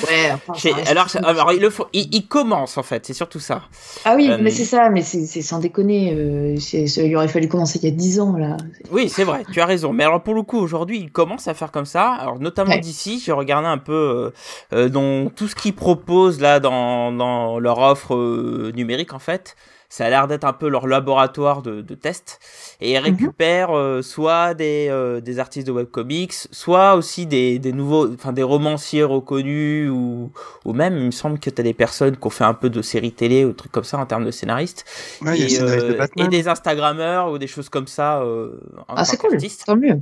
Ouais, 0.08 0.32
enfin, 0.32 0.54
alors, 0.88 1.08
alors, 1.24 1.51
ils 1.54 1.62
le 1.62 1.70
font. 1.70 1.86
Ils, 1.93 2.08
ils 2.16 2.28
commencent 2.28 2.78
en 2.78 2.84
fait. 2.84 3.06
C'est 3.06 3.14
surtout 3.14 3.39
ça. 3.39 3.64
Ah 4.06 4.16
oui, 4.16 4.30
Euh, 4.30 4.38
mais 4.41 4.49
c'est 4.49 4.64
ça, 4.66 4.89
mais 4.89 5.01
c'est 5.01 5.41
sans 5.41 5.60
déconner. 5.60 6.14
euh, 6.18 6.56
il 6.74 7.16
aurait 7.16 7.28
fallu 7.28 7.47
commencer 7.47 7.78
il 7.84 7.86
y 7.86 7.91
a 7.91 7.95
10 7.95 8.20
ans 8.22 8.38
là. 8.38 8.58
Oui, 8.89 9.10
c'est 9.10 9.24
vrai, 9.26 9.43
tu 9.51 9.60
as 9.62 9.66
raison. 9.66 9.91
Mais 9.93 10.04
alors 10.06 10.24
pour 10.24 10.34
le 10.34 10.43
coup, 10.43 10.58
aujourd'hui, 10.58 10.97
ils 10.99 11.12
commencent 11.12 11.47
à 11.49 11.54
faire 11.54 11.72
comme 11.72 11.86
ça. 11.86 12.12
Alors 12.12 12.39
notamment 12.39 12.72
Ouais. 12.72 12.80
d'ici, 12.80 13.22
j'ai 13.24 13.32
regardé 13.34 13.68
un 13.68 13.78
peu 13.78 13.93
euh, 13.93 14.32
euh, 14.74 14.89
dans 14.89 15.30
tout 15.30 15.47
ce 15.49 15.56
qu'ils 15.56 15.76
proposent 15.76 16.39
là 16.41 16.60
dans, 16.60 17.12
dans 17.12 17.60
leur 17.60 17.80
offre 17.80 18.72
numérique 18.74 19.14
en 19.14 19.20
fait. 19.20 19.56
Ça 19.94 20.08
a 20.08 20.10
l'air 20.10 20.28
d'être 20.28 20.44
un 20.44 20.54
peu 20.54 20.70
leur 20.70 20.88
laboratoire 20.88 21.62
de, 21.62 21.82
de 21.82 21.94
test. 21.94 22.39
Et 22.82 22.94
ils 22.94 22.98
récupèrent 22.98 23.78
euh, 23.78 24.02
soit 24.02 24.56
des, 24.56 24.88
euh, 24.89 25.22
des 25.22 25.38
artistes 25.38 25.68
de 25.68 25.72
webcomics, 25.72 26.34
soit 26.50 26.96
aussi 26.96 27.28
des, 27.28 27.60
des 27.60 27.74
nouveaux, 27.74 28.12
enfin 28.12 28.34
des 28.34 28.41
romanciers 28.41 29.04
reconnus 29.04 29.91
ou, 29.91 30.32
ou 30.66 30.74
même, 30.74 30.98
il 30.98 31.06
me 31.06 31.12
semble 31.12 31.38
que 31.38 31.52
tu 31.52 31.62
as 31.62 31.64
des 31.64 31.76
personnes 31.76 32.18
qui 32.18 32.26
ont 32.26 32.32
fait 32.32 32.44
un 32.44 32.56
peu 32.56 32.72
de 32.72 32.82
séries 32.82 33.12
télé 33.12 33.46
ou 33.46 33.54
trucs 33.54 33.72
comme 33.72 33.84
ça 33.84 34.00
en 34.00 34.08
termes 34.08 34.26
de 34.26 34.32
scénaristes. 34.32 34.84
Ouais, 35.22 35.39
et, 35.39 35.48
scénariste 35.48 35.86
de 35.86 35.94
euh, 35.94 36.08
et 36.18 36.28
des 36.28 36.48
Instagrammeurs 36.48 37.32
ou 37.32 37.38
des 37.38 37.46
choses 37.46 37.70
comme 37.70 37.86
ça. 37.86 38.20
Euh, 38.24 38.60
en 38.88 38.96
Ah, 38.96 39.06
c'est 39.06 39.18
cool, 39.18 39.38
tant 39.64 39.78
mieux. 39.78 40.02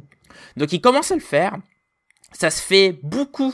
Donc 0.55 0.71
ils 0.71 0.79
commencent 0.79 1.11
à 1.11 1.15
le 1.15 1.19
faire. 1.19 1.57
Ça 2.31 2.49
se 2.49 2.61
fait 2.61 2.97
beaucoup 3.03 3.53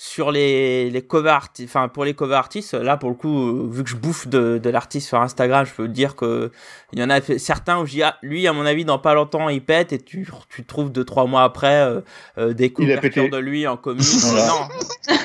sur 0.00 0.30
les, 0.30 0.90
les 0.90 1.02
cover 1.02 1.30
artistes, 1.30 1.68
enfin 1.68 1.88
pour 1.88 2.04
les 2.04 2.14
cover 2.14 2.36
artistes, 2.36 2.72
là 2.72 2.96
pour 2.96 3.08
le 3.10 3.16
coup, 3.16 3.48
euh, 3.48 3.68
vu 3.68 3.82
que 3.82 3.90
je 3.90 3.96
bouffe 3.96 4.28
de, 4.28 4.58
de 4.62 4.70
l'artiste 4.70 5.08
sur 5.08 5.20
Instagram, 5.20 5.66
je 5.66 5.72
peux 5.72 5.88
dire 5.88 6.14
que 6.14 6.52
il 6.92 7.00
y 7.00 7.02
en 7.02 7.10
a 7.10 7.20
certains 7.20 7.80
où 7.80 7.84
je 7.86 7.90
dis, 7.90 8.02
ah, 8.04 8.16
lui 8.22 8.46
à 8.46 8.52
mon 8.52 8.64
avis 8.64 8.84
dans 8.84 9.00
pas 9.00 9.14
longtemps 9.14 9.48
il 9.48 9.60
pète 9.60 9.92
et 9.92 9.98
tu, 9.98 10.28
tu 10.50 10.64
trouves 10.64 10.92
deux 10.92 11.02
trois 11.04 11.26
mois 11.26 11.42
après 11.42 11.80
euh, 11.82 12.00
euh, 12.38 12.52
des 12.52 12.66
a 12.66 12.68
couvertures 12.68 13.28
de 13.28 13.38
lui 13.38 13.66
en. 13.66 13.76
Voilà. 13.86 14.46
Non, 14.46 14.68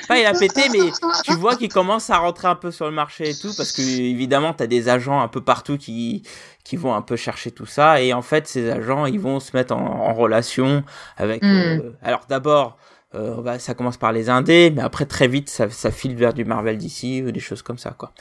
pas 0.08 0.18
il 0.18 0.26
a 0.26 0.34
pété, 0.34 0.62
mais 0.72 0.92
tu 1.24 1.34
vois 1.36 1.56
qu'il 1.56 1.70
commence 1.72 2.10
à 2.10 2.18
rentrer 2.18 2.48
un 2.48 2.56
peu 2.56 2.72
sur 2.72 2.88
le 2.88 2.94
marché 2.94 3.30
et 3.30 3.36
tout, 3.36 3.54
parce 3.56 3.74
que 3.74 3.82
évidemment 3.84 4.54
t'as 4.54 4.66
des 4.66 4.90
agents 4.90 5.22
un 5.22 5.28
peu 5.28 5.42
partout 5.42 5.78
qui 5.78 6.24
qui 6.64 6.78
vont 6.78 6.96
un 6.96 7.04
peu 7.04 7.16
chercher 7.16 7.52
tout 7.52 7.68
ça 7.68 8.02
et 8.02 8.12
en 8.14 8.24
fait 8.24 8.48
ces 8.48 8.72
agents 8.72 9.06
ils 9.06 9.20
vont 9.20 9.40
se 9.40 9.56
mettre 9.56 9.76
en, 9.76 9.86
en 10.10 10.14
relation 10.16 10.84
avec 11.18 11.44
Mm. 11.44 11.46
euh, 11.46 11.92
alors 12.02 12.22
d'abord 12.28 12.78
euh, 13.16 13.42
bah, 13.42 13.60
ça 13.60 13.74
commence 13.74 13.98
par 13.98 14.12
les 14.12 14.30
indés 14.30 14.72
mais 14.76 14.82
après 14.82 15.06
très 15.06 15.28
vite 15.28 15.50
ça, 15.50 15.70
ça 15.70 15.92
file 15.92 16.16
vers 16.16 16.34
du 16.34 16.46
Marvel 16.46 16.78
DC 16.78 17.24
ou 17.26 17.32
des 17.32 17.40
choses 17.40 17.62
comme 17.62 17.78
ça 17.78 17.92
quoi 17.92 18.14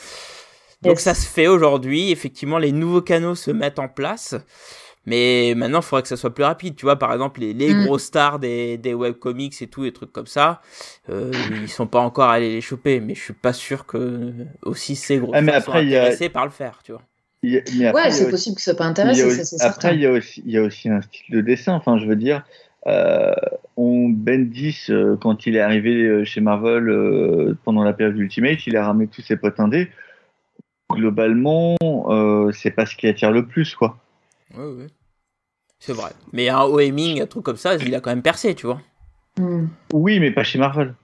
donc 0.83 0.95
Yes. 0.97 1.01
ça 1.05 1.15
se 1.15 1.27
fait 1.27 1.47
aujourd'hui 1.47 2.11
effectivement 2.11 2.59
les 2.59 2.73
nouveaux 2.73 3.03
canaux 3.03 3.35
se 3.35 3.51
mettent 3.51 3.79
en 3.79 3.89
place 3.89 4.35
mais 5.05 5.55
maintenant 5.57 5.81
il 5.81 5.85
faudrait 5.85 6.03
que 6.03 6.09
ça 6.09 6.17
soit 6.17 6.33
plus 6.35 6.45
rapide 6.45 6.77
tu 6.77 6.85
vois 6.87 6.97
par 6.97 7.13
exemple 7.13 7.41
les, 7.41 7.53
les 7.55 7.75
Mm. 7.75 7.85
gros 7.87 7.99
stars 7.99 8.39
des, 8.39 8.79
des 8.79 8.95
webcomics 8.95 9.61
et 9.63 9.67
tout 9.67 9.85
et 9.85 9.93
trucs 9.93 10.13
comme 10.13 10.27
ça 10.27 10.61
euh, 11.11 11.33
ils 11.63 11.69
sont 11.69 11.87
pas 11.87 12.01
encore 12.01 12.29
allés 12.31 12.51
les 12.51 12.61
choper 12.61 13.01
mais 13.01 13.15
je 13.15 13.21
suis 13.23 13.33
pas 13.33 13.53
sûr 13.53 13.87
que 13.87 14.33
aussi 14.63 14.95
ces 14.97 15.19
gros 15.19 15.33
Ah, 15.35 15.41
mais 15.43 15.53
stars 15.53 15.65
soient 15.65 15.75
après, 15.77 15.95
a- 15.97 16.01
intéressés 16.03 16.29
par 16.29 16.45
le 16.45 16.51
faire 16.53 16.81
tu 16.85 16.93
vois 16.93 17.03
a- 17.45 17.89
après, 17.89 17.93
Ouais, 17.93 18.11
c'est 18.13 18.23
aussi- 18.23 18.31
possible 18.31 18.57
que 18.57 18.63
ça 18.63 18.71
soit 18.73 18.79
pas 18.79 18.85
intéressé, 18.85 19.31
ça 19.31 19.45
c'est 19.45 19.57
après, 19.63 19.73
certain. 19.73 19.93
il 19.93 20.01
y, 20.03 20.07
a 20.07 20.13
aussi, 20.13 20.43
il 20.47 20.53
y 20.53 20.59
a 20.59 20.63
aussi 20.63 20.89
un 20.89 21.03
style 21.03 21.25
de 21.35 21.41
dessin. 21.41 21.73
Enfin, 21.75 21.99
je 21.99 22.07
veux 22.07 22.15
dire, 22.15 22.37
euh, 22.37 22.43
on, 22.87 24.09
Bendis, 24.09 24.87
euh, 24.91 25.17
quand 25.17 25.47
il 25.47 25.57
est 25.57 25.61
arrivé 25.61 26.03
euh, 26.03 26.25
chez 26.25 26.41
Marvel 26.41 26.89
euh, 26.89 27.57
pendant 27.65 27.85
la 27.85 27.93
période 27.93 28.17
Ultimate, 28.17 28.67
il 28.67 28.77
a 28.77 28.87
ramené 28.87 29.09
tous 29.09 29.23
ses 29.23 29.37
potes 29.37 29.61
indés. 29.61 29.89
Globalement, 30.91 31.77
euh, 31.83 32.53
c'est 32.53 32.71
pas 32.71 32.87
ce 32.87 32.97
qui 32.97 33.09
attire 33.09 33.33
le 33.33 33.47
plus, 33.47 33.75
quoi. 33.75 33.99
Oui, 34.57 34.65
oui. 34.79 34.87
C'est 35.79 35.95
vrai. 35.95 36.11
Mais 36.33 36.49
un 36.49 36.63
OMing, 36.63 37.21
un 37.21 37.27
truc 37.27 37.45
comme 37.45 37.57
ça, 37.57 37.75
il 37.77 37.95
a 37.95 38.01
quand 38.01 38.11
même 38.11 38.23
percé, 38.23 38.55
tu 38.55 38.67
vois. 38.67 38.81
Hmm. 39.39 39.67
Oui, 39.93 40.21
mais 40.21 40.31
pas 40.31 40.45
chez 40.45 40.59
Marvel. 40.59 40.95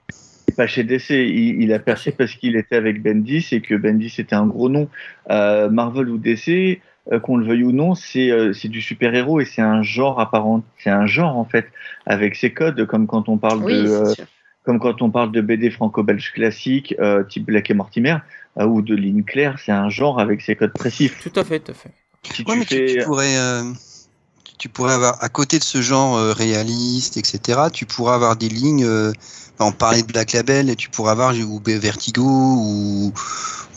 Pas 0.55 0.67
chez 0.67 0.83
DC. 0.83 1.09
Il, 1.09 1.61
il 1.61 1.73
a 1.73 1.79
percé 1.79 2.11
parce 2.11 2.33
qu'il 2.33 2.55
était 2.55 2.75
avec 2.75 3.01
Bendis 3.01 3.47
et 3.51 3.61
que 3.61 3.75
Bendis 3.75 4.13
était 4.19 4.35
un 4.35 4.47
gros 4.47 4.69
nom. 4.69 4.87
Euh, 5.31 5.69
Marvel 5.69 6.09
ou 6.09 6.17
DC, 6.17 6.49
euh, 6.49 6.75
qu'on 7.17 7.37
le 7.37 7.45
veuille 7.47 7.63
ou 7.63 7.71
non, 7.71 7.95
c'est 7.95 8.29
euh, 8.31 8.53
c'est 8.53 8.67
du 8.67 8.81
super-héros 8.81 9.39
et 9.41 9.45
c'est 9.45 9.61
un 9.63 9.81
genre 9.81 10.19
apparent. 10.19 10.63
C'est 10.77 10.91
un 10.91 11.07
genre, 11.07 11.37
en 11.37 11.45
fait, 11.45 11.65
avec 12.05 12.35
ses 12.35 12.53
codes, 12.53 12.85
comme 12.85 13.07
quand 13.07 13.29
on 13.29 13.37
parle 13.37 13.63
Oui, 13.63 13.73
de. 13.73 13.89
c'est 13.89 14.05
euh, 14.05 14.13
sûr. 14.13 14.25
comme 14.63 14.79
quand 14.79 15.01
on 15.01 15.09
parle 15.09 15.31
de 15.31 15.41
BD 15.41 15.71
franco-belge 15.71 16.31
classique, 16.33 16.93
euh, 16.99 17.23
type 17.23 17.45
Black 17.45 17.69
et 17.71 17.73
Mortimer, 17.73 18.17
euh, 18.59 18.65
ou 18.65 18.81
de 18.81 18.93
ligne 18.95 19.23
claire, 19.23 19.57
c'est 19.59 19.71
un 19.71 19.89
genre 19.89 20.19
avec 20.19 20.41
ses 20.41 20.55
codes 20.55 20.73
précis. 20.73 21.11
Tout 21.19 21.31
à 21.35 21.43
fait, 21.43 21.59
tout 21.59 21.71
à 21.71 21.75
fait. 21.75 21.91
Si 22.31 22.43
Ouais, 22.45 22.55
tu 22.55 22.59
mais 22.59 22.65
tu, 22.65 22.75
fais, 22.75 22.85
tu 22.85 22.99
pourrais, 22.99 23.37
euh, 23.37 23.63
tu 24.59 24.69
pourrais 24.69 24.93
avoir, 24.93 25.23
à 25.23 25.29
côté 25.29 25.57
de 25.57 25.63
ce 25.63 25.81
genre 25.81 26.17
euh, 26.17 26.33
réaliste, 26.33 27.17
etc., 27.17 27.61
tu 27.73 27.85
pourrais 27.85 28.13
avoir 28.13 28.35
des 28.35 28.49
lignes, 28.49 28.85
euh, 28.85 29.11
on 29.59 29.71
parlait 29.71 30.03
de 30.03 30.07
Black 30.07 30.33
Label, 30.33 30.69
et 30.69 30.75
tu 30.75 30.89
pourrais 30.89 31.11
avoir 31.11 31.33
ou 31.33 31.61
Vertigo, 31.65 32.23
ou, 32.23 33.13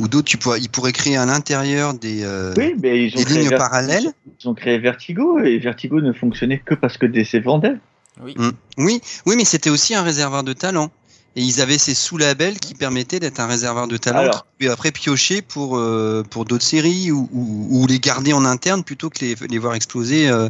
ou 0.00 0.08
d'autres, 0.08 0.28
tu 0.28 0.38
pourrais, 0.38 0.60
ils 0.60 0.68
pourraient 0.68 0.92
créer 0.92 1.16
à 1.16 1.24
l'intérieur 1.24 1.94
des, 1.94 2.24
euh, 2.24 2.52
oui, 2.56 2.74
mais 2.82 3.06
ils 3.06 3.14
ont 3.14 3.18
des 3.18 3.24
créé 3.24 3.38
lignes 3.38 3.48
Ver- 3.50 3.58
parallèles. 3.58 4.12
Ils 4.40 4.48
ont 4.48 4.54
créé 4.54 4.78
Vertigo 4.78 5.38
et 5.38 5.58
Vertigo 5.58 6.00
ne 6.00 6.12
fonctionnait 6.12 6.58
que 6.58 6.74
parce 6.74 6.98
que 6.98 7.06
DC 7.06 7.36
vendait. 7.36 7.76
Oui. 8.22 8.34
Mm. 8.36 8.50
Oui, 8.78 9.00
oui, 9.26 9.36
mais 9.36 9.44
c'était 9.44 9.70
aussi 9.70 9.94
un 9.94 10.02
réservoir 10.02 10.42
de 10.42 10.52
talent. 10.52 10.90
Et 11.34 11.40
ils 11.42 11.60
avaient 11.62 11.78
ces 11.78 11.94
sous-labels 11.94 12.58
qui 12.60 12.74
permettaient 12.74 13.18
d'être 13.18 13.40
un 13.40 13.46
réservoir 13.46 13.88
de 13.88 13.96
talent, 13.96 14.18
Alors. 14.18 14.46
puis 14.58 14.68
après 14.68 14.90
piocher 14.92 15.40
pour, 15.40 15.78
euh, 15.78 16.22
pour 16.28 16.44
d'autres 16.44 16.64
séries 16.64 17.10
ou, 17.10 17.28
ou, 17.32 17.68
ou 17.70 17.86
les 17.86 18.00
garder 18.00 18.32
en 18.34 18.44
interne 18.44 18.84
plutôt 18.84 19.08
que 19.08 19.24
les, 19.24 19.34
les 19.48 19.58
voir 19.58 19.74
exploser 19.74 20.28
euh, 20.28 20.48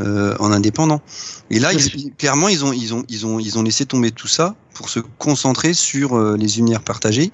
euh, 0.00 0.36
en 0.38 0.52
indépendant. 0.52 1.00
Et 1.50 1.58
là, 1.58 1.72
ils- 1.72 2.12
clairement, 2.16 2.48
ils 2.48 2.64
ont, 2.64 2.72
ils, 2.72 2.94
ont, 2.94 3.04
ils, 3.08 3.26
ont, 3.26 3.38
ils 3.40 3.58
ont 3.58 3.62
laissé 3.62 3.84
tomber 3.84 4.10
tout 4.12 4.28
ça 4.28 4.54
pour 4.74 4.88
se 4.88 5.00
concentrer 5.18 5.74
sur 5.74 6.16
euh, 6.16 6.36
les 6.36 6.58
univers 6.58 6.82
partagés 6.82 7.30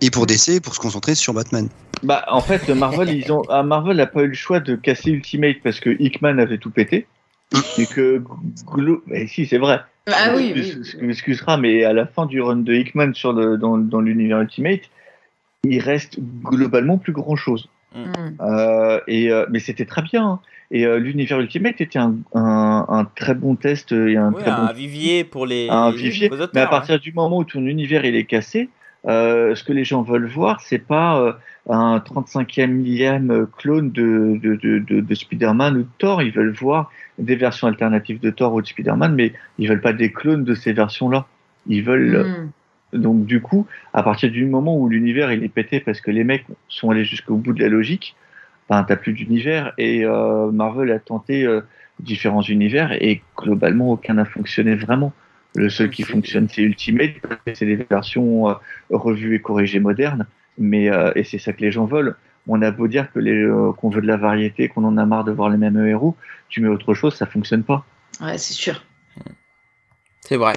Et 0.00 0.10
pour 0.10 0.26
DC, 0.26 0.60
pour 0.62 0.74
se 0.74 0.80
concentrer 0.80 1.14
sur 1.14 1.34
Batman. 1.34 1.68
Bah, 2.02 2.24
en 2.28 2.40
fait, 2.40 2.68
Marvel, 2.70 3.10
ils 3.10 3.30
ont, 3.32 3.42
ah, 3.48 3.62
Marvel 3.62 3.96
n'a 3.98 4.06
pas 4.06 4.22
eu 4.22 4.28
le 4.28 4.34
choix 4.34 4.60
de 4.60 4.76
casser 4.76 5.10
Ultimate 5.10 5.56
parce 5.62 5.78
que 5.80 5.90
Hickman 6.00 6.38
avait 6.38 6.58
tout 6.58 6.70
pété. 6.70 7.06
et 7.78 7.86
que, 7.86 8.22
mais 9.06 9.26
si, 9.26 9.46
c'est 9.46 9.58
vrai. 9.58 9.80
Ah 10.06 10.32
oui, 10.36 10.52
oui. 10.54 10.82
Tu 10.90 11.04
m'excuseras, 11.04 11.56
mais 11.56 11.84
à 11.84 11.92
la 11.92 12.06
fin 12.06 12.26
du 12.26 12.40
run 12.42 12.56
de 12.56 12.74
Hickman 12.74 13.14
sur 13.14 13.32
le, 13.32 13.56
dans, 13.56 13.78
dans 13.78 14.00
l'univers 14.00 14.40
Ultimate, 14.40 14.82
il 15.64 15.80
reste 15.80 16.18
globalement 16.44 16.98
plus 16.98 17.12
grand 17.12 17.36
chose. 17.36 17.68
Mm. 17.94 18.02
Euh, 18.40 19.00
et, 19.06 19.30
euh, 19.30 19.46
mais 19.50 19.60
c'était 19.60 19.86
très 19.86 20.02
bien. 20.02 20.24
hein. 20.26 20.40
Et 20.70 20.84
euh, 20.84 20.98
l'univers 20.98 21.40
Ultimate 21.40 21.80
était 21.80 21.98
un, 21.98 22.16
un, 22.34 22.84
un 22.88 23.04
très 23.16 23.34
bon 23.34 23.54
test 23.56 23.92
et 23.92 24.16
un 24.16 24.32
Ouais, 24.32 24.42
très 24.42 24.50
un 24.50 24.66
bon 24.66 24.72
vivier 24.74 25.24
pour 25.24 25.46
les, 25.46 25.68
un 25.70 25.90
vivier. 25.90 26.28
les 26.28 26.34
auteurs, 26.34 26.50
Mais 26.54 26.60
à 26.60 26.64
hein. 26.64 26.68
partir 26.68 26.98
du 27.00 27.12
moment 27.12 27.38
où 27.38 27.44
ton 27.44 27.64
univers 27.64 28.04
il 28.04 28.16
est 28.16 28.24
cassé, 28.24 28.62
euh, 28.62 28.66
ce 29.06 29.62
que 29.64 29.72
les 29.72 29.84
gens 29.84 30.02
veulent 30.02 30.28
voir, 30.28 30.60
c'est 30.60 30.78
pas 30.78 31.20
euh, 31.20 31.32
un 31.68 31.98
35e 31.98 32.68
millième 32.68 33.46
clone 33.58 33.90
de, 33.90 34.38
de, 34.42 34.56
de, 34.56 34.78
de, 34.78 35.00
de 35.00 35.14
Spider-Man 35.14 35.76
ou 35.76 35.82
de 35.82 35.88
Thor. 35.98 36.22
Ils 36.22 36.32
veulent 36.32 36.54
voir 36.54 36.90
des 37.18 37.36
versions 37.36 37.66
alternatives 37.66 38.20
de 38.20 38.30
Thor 38.30 38.54
ou 38.54 38.62
de 38.62 38.66
Spider-Man, 38.66 39.14
mais 39.14 39.32
ils 39.58 39.68
veulent 39.68 39.80
pas 39.80 39.92
des 39.92 40.10
clones 40.12 40.44
de 40.44 40.54
ces 40.54 40.72
versions-là. 40.72 41.26
Ils 41.66 41.82
veulent 41.82 42.50
Mm. 42.94 43.00
donc 43.00 43.26
du 43.26 43.40
coup, 43.40 43.66
à 43.92 44.02
partir 44.02 44.30
du 44.30 44.46
moment 44.46 44.76
où 44.78 44.88
l'univers 44.88 45.32
il 45.32 45.42
est 45.44 45.48
pété 45.48 45.80
parce 45.80 46.00
que 46.00 46.10
les 46.10 46.24
mecs 46.24 46.46
sont 46.68 46.90
allés 46.90 47.04
jusqu'au 47.04 47.36
bout 47.36 47.52
de 47.52 47.62
la 47.62 47.68
logique, 47.68 48.14
ben 48.70 48.82
t'as 48.84 48.96
plus 48.96 49.12
d'univers 49.12 49.72
et 49.76 50.04
euh, 50.04 50.50
Marvel 50.50 50.90
a 50.90 50.98
tenté 50.98 51.44
euh, 51.44 51.60
différents 52.00 52.42
univers 52.42 52.92
et 52.92 53.22
globalement 53.36 53.90
aucun 53.90 54.14
n'a 54.14 54.24
fonctionné 54.24 54.74
vraiment. 54.74 55.12
Le 55.54 55.70
seul 55.70 55.90
qui 55.90 56.02
fonctionne 56.02 56.48
c'est 56.48 56.62
Ultimate, 56.62 57.12
c'est 57.54 57.64
des 57.66 57.76
versions 57.76 58.48
euh, 58.50 58.54
revues 58.90 59.36
et 59.36 59.40
corrigées 59.40 59.78
modernes, 59.80 60.26
mais 60.58 60.90
euh, 60.90 61.12
et 61.14 61.22
c'est 61.24 61.38
ça 61.38 61.52
que 61.52 61.60
les 61.60 61.70
gens 61.70 61.84
veulent. 61.86 62.16
On 62.48 62.60
a 62.60 62.70
beau 62.70 62.88
dire 62.88 63.10
que 63.12 63.18
les 63.20 63.32
euh, 63.32 63.72
qu'on 63.72 63.88
veut 63.88 64.02
de 64.02 64.06
la 64.06 64.16
variété, 64.16 64.68
qu'on 64.68 64.84
en 64.84 64.96
a 64.98 65.06
marre 65.06 65.24
de 65.24 65.32
voir 65.32 65.48
les 65.50 65.56
mêmes 65.56 65.78
héros, 65.86 66.16
tu 66.48 66.60
mets 66.60 66.68
autre 66.68 66.92
chose, 66.94 67.14
ça 67.14 67.26
fonctionne 67.26 67.62
pas. 67.62 67.84
Ouais, 68.20 68.36
c'est 68.36 68.52
sûr. 68.52 68.84
C'est 70.20 70.36
vrai. 70.36 70.54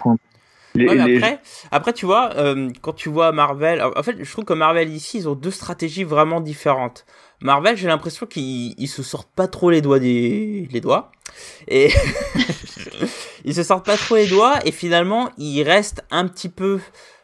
Les- 0.76 0.88
Ouais, 0.88 0.96
mais 0.96 1.06
les- 1.08 1.18
après, 1.18 1.40
après, 1.72 1.94
tu 1.94 2.06
vois, 2.06 2.36
euh, 2.36 2.70
quand 2.82 2.94
tu 2.94 3.10
vois 3.10 3.32
Marvel, 3.32 3.82
en 3.82 4.04
fait, 4.04 4.16
je 4.22 4.32
trouve 4.32 4.46
que 4.46 4.54
Marvel 4.54 4.90
ici, 4.90 5.18
ils 5.20 5.30
ont 5.30 5.34
deux 5.36 5.50
stratégies 5.52 6.04
vraiment 6.04 6.40
différentes. 6.42 7.06
Marvel, 7.42 7.78
j'ai 7.78 7.88
l'impression 7.88 8.26
qu'ils 8.26 8.74
ils 8.80 8.88
se 8.88 9.02
sortent 9.04 9.32
pas 9.36 9.48
trop 9.48 9.70
les 9.72 9.82
doigts 9.82 10.00
des 10.00 10.68
les 10.72 10.82
doigts 10.82 11.12
et 11.68 11.90
ils 13.48 13.56
se 13.56 13.64
sortent 13.64 13.86
pas 13.86 13.96
trop 13.96 14.18
les 14.18 14.28
doigts 14.28 14.60
et 14.66 14.74
finalement 14.74 15.30
ils 15.38 15.64
restent 15.64 16.04
un 16.12 16.28
petit 16.28 16.50
peu 16.50 16.80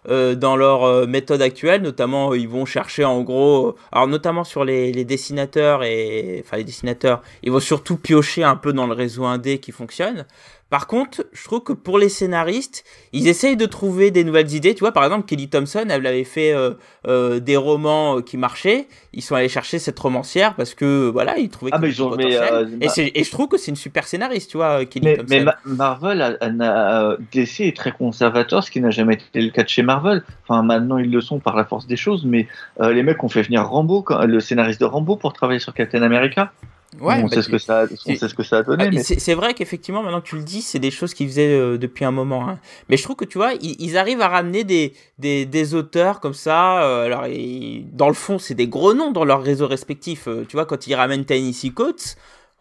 euh, 0.09 0.35
dans 0.35 0.55
leur 0.55 0.83
euh, 0.83 1.05
méthode 1.05 1.41
actuelle, 1.41 1.81
notamment 1.81 2.31
euh, 2.31 2.37
ils 2.37 2.47
vont 2.47 2.65
chercher 2.65 3.03
en 3.03 3.21
gros, 3.23 3.75
alors 3.91 4.07
notamment 4.07 4.45
sur 4.45 4.63
les, 4.63 4.93
les 4.93 5.03
dessinateurs 5.03 5.83
et 5.83 6.41
enfin 6.45 6.57
les 6.57 6.63
dessinateurs, 6.63 7.21
ils 7.41 7.51
vont 7.51 7.59
surtout 7.59 7.97
piocher 7.97 8.43
un 8.43 8.55
peu 8.55 8.71
dans 8.71 8.87
le 8.87 8.93
réseau 8.93 9.25
indé 9.25 9.59
qui 9.59 9.73
fonctionne. 9.73 10.25
Par 10.73 10.87
contre, 10.87 11.23
je 11.33 11.43
trouve 11.43 11.61
que 11.61 11.71
pour 11.71 11.99
les 11.99 12.09
scénaristes, 12.09 12.83
ils 13.11 13.27
essayent 13.27 13.55
de 13.55 13.67
trouver 13.67 14.09
des 14.09 14.23
nouvelles 14.23 14.51
idées. 14.55 14.73
Tu 14.73 14.79
vois, 14.79 14.91
par 14.91 15.03
exemple, 15.03 15.27
Kelly 15.27 15.47
Thompson, 15.47 15.85
elle 15.87 16.07
avait 16.07 16.23
fait 16.23 16.51
euh, 16.51 16.71
euh, 17.07 17.39
des 17.39 17.57
romans 17.57 18.17
euh, 18.17 18.21
qui 18.21 18.37
marchaient. 18.37 18.87
Ils 19.13 19.21
sont 19.21 19.35
allés 19.35 19.49
chercher 19.49 19.77
cette 19.77 19.99
romancière 19.99 20.55
parce 20.55 20.73
que 20.73 21.11
voilà, 21.11 21.37
ils 21.37 21.49
trouvaient 21.49 21.69
Ah, 21.75 21.77
mais 21.77 21.89
mais, 22.17 22.35
euh, 22.35 22.65
et, 23.13 23.23
je 23.23 23.29
trouve 23.29 23.49
que 23.49 23.59
c'est 23.59 23.69
une 23.69 23.75
super 23.77 24.07
scénariste, 24.07 24.49
tu 24.49 24.57
vois, 24.57 24.83
Kelly 24.85 25.05
Mais, 25.05 25.17
Thompson. 25.17 25.27
mais 25.29 25.43
Ma- 25.43 25.57
Marvel, 25.63 26.21
a- 26.23 26.37
euh, 26.41 27.17
DC 27.31 27.67
est 27.67 27.77
très 27.77 27.91
conservateur, 27.91 28.63
ce 28.63 28.71
qui 28.71 28.81
n'a 28.81 28.89
jamais 28.89 29.13
été 29.13 29.41
le 29.41 29.51
cas 29.51 29.61
de 29.61 29.69
chez 29.69 29.83
Marvel. 29.83 30.23
Enfin, 30.47 30.63
maintenant 30.63 30.97
ils 30.97 31.11
le 31.11 31.21
sont 31.21 31.37
par 31.37 31.55
la 31.55 31.65
force 31.65 31.85
des 31.85 31.97
choses, 31.97 32.25
mais 32.25 32.47
les 32.81 33.03
mecs 33.03 33.23
ont 33.23 33.29
fait 33.29 33.43
venir 33.43 33.63
Rambo, 33.63 34.03
le 34.25 34.39
scénariste 34.39 34.79
de 34.79 34.85
Rambo, 34.85 35.17
pour 35.17 35.33
travailler 35.33 35.59
sur 35.59 35.75
Captain 35.75 36.01
America. 36.01 36.51
Ouais, 36.99 37.15
on, 37.17 37.23
bah, 37.23 37.29
sait 37.35 37.41
ce 37.41 37.49
que 37.49 37.57
ça, 37.57 37.81
a- 37.81 37.83
on 37.85 37.95
c'est- 37.95 38.15
sait 38.15 38.29
ce 38.29 38.35
que 38.35 38.43
ça 38.43 38.57
a 38.57 38.63
donné. 38.63 38.85
Ah, 38.87 38.89
mais... 38.91 39.03
C'est 39.03 39.33
vrai 39.33 39.53
qu'effectivement, 39.53 40.03
maintenant 40.03 40.21
que 40.21 40.27
tu 40.27 40.35
le 40.37 40.43
dis, 40.43 40.61
c'est 40.61 40.79
des 40.79 40.91
choses 40.91 41.13
qu'ils 41.13 41.27
faisaient 41.27 41.53
euh, 41.53 41.77
depuis 41.77 42.05
un 42.05 42.11
moment. 42.11 42.47
hein. 42.47 42.59
Mais 42.89 42.97
je 42.97 43.03
trouve 43.03 43.15
que 43.15 43.25
tu 43.25 43.37
vois, 43.37 43.53
ils, 43.61 43.75
ils 43.79 43.97
arrivent 43.97 44.21
à 44.21 44.27
ramener 44.27 44.63
des, 44.63 44.93
des, 45.19 45.45
des 45.45 45.73
auteurs 45.75 46.19
comme 46.19 46.33
ça. 46.35 46.83
euh, 46.83 47.05
alors, 47.05 47.27
ils- 47.27 47.85
dans 47.93 48.07
le 48.07 48.13
fond, 48.13 48.37
c'est 48.39 48.53
des 48.55 48.67
gros 48.67 48.93
noms 48.93 49.11
dans 49.11 49.25
leur 49.25 49.41
réseau 49.43 49.67
respectif. 49.67 50.27
euh, 50.27 50.45
tu 50.47 50.55
vois, 50.55 50.65
quand 50.65 50.87
ils 50.87 50.95
ramènent 50.95 51.25
Tennessee 51.25 51.73
Coates, 51.73 52.15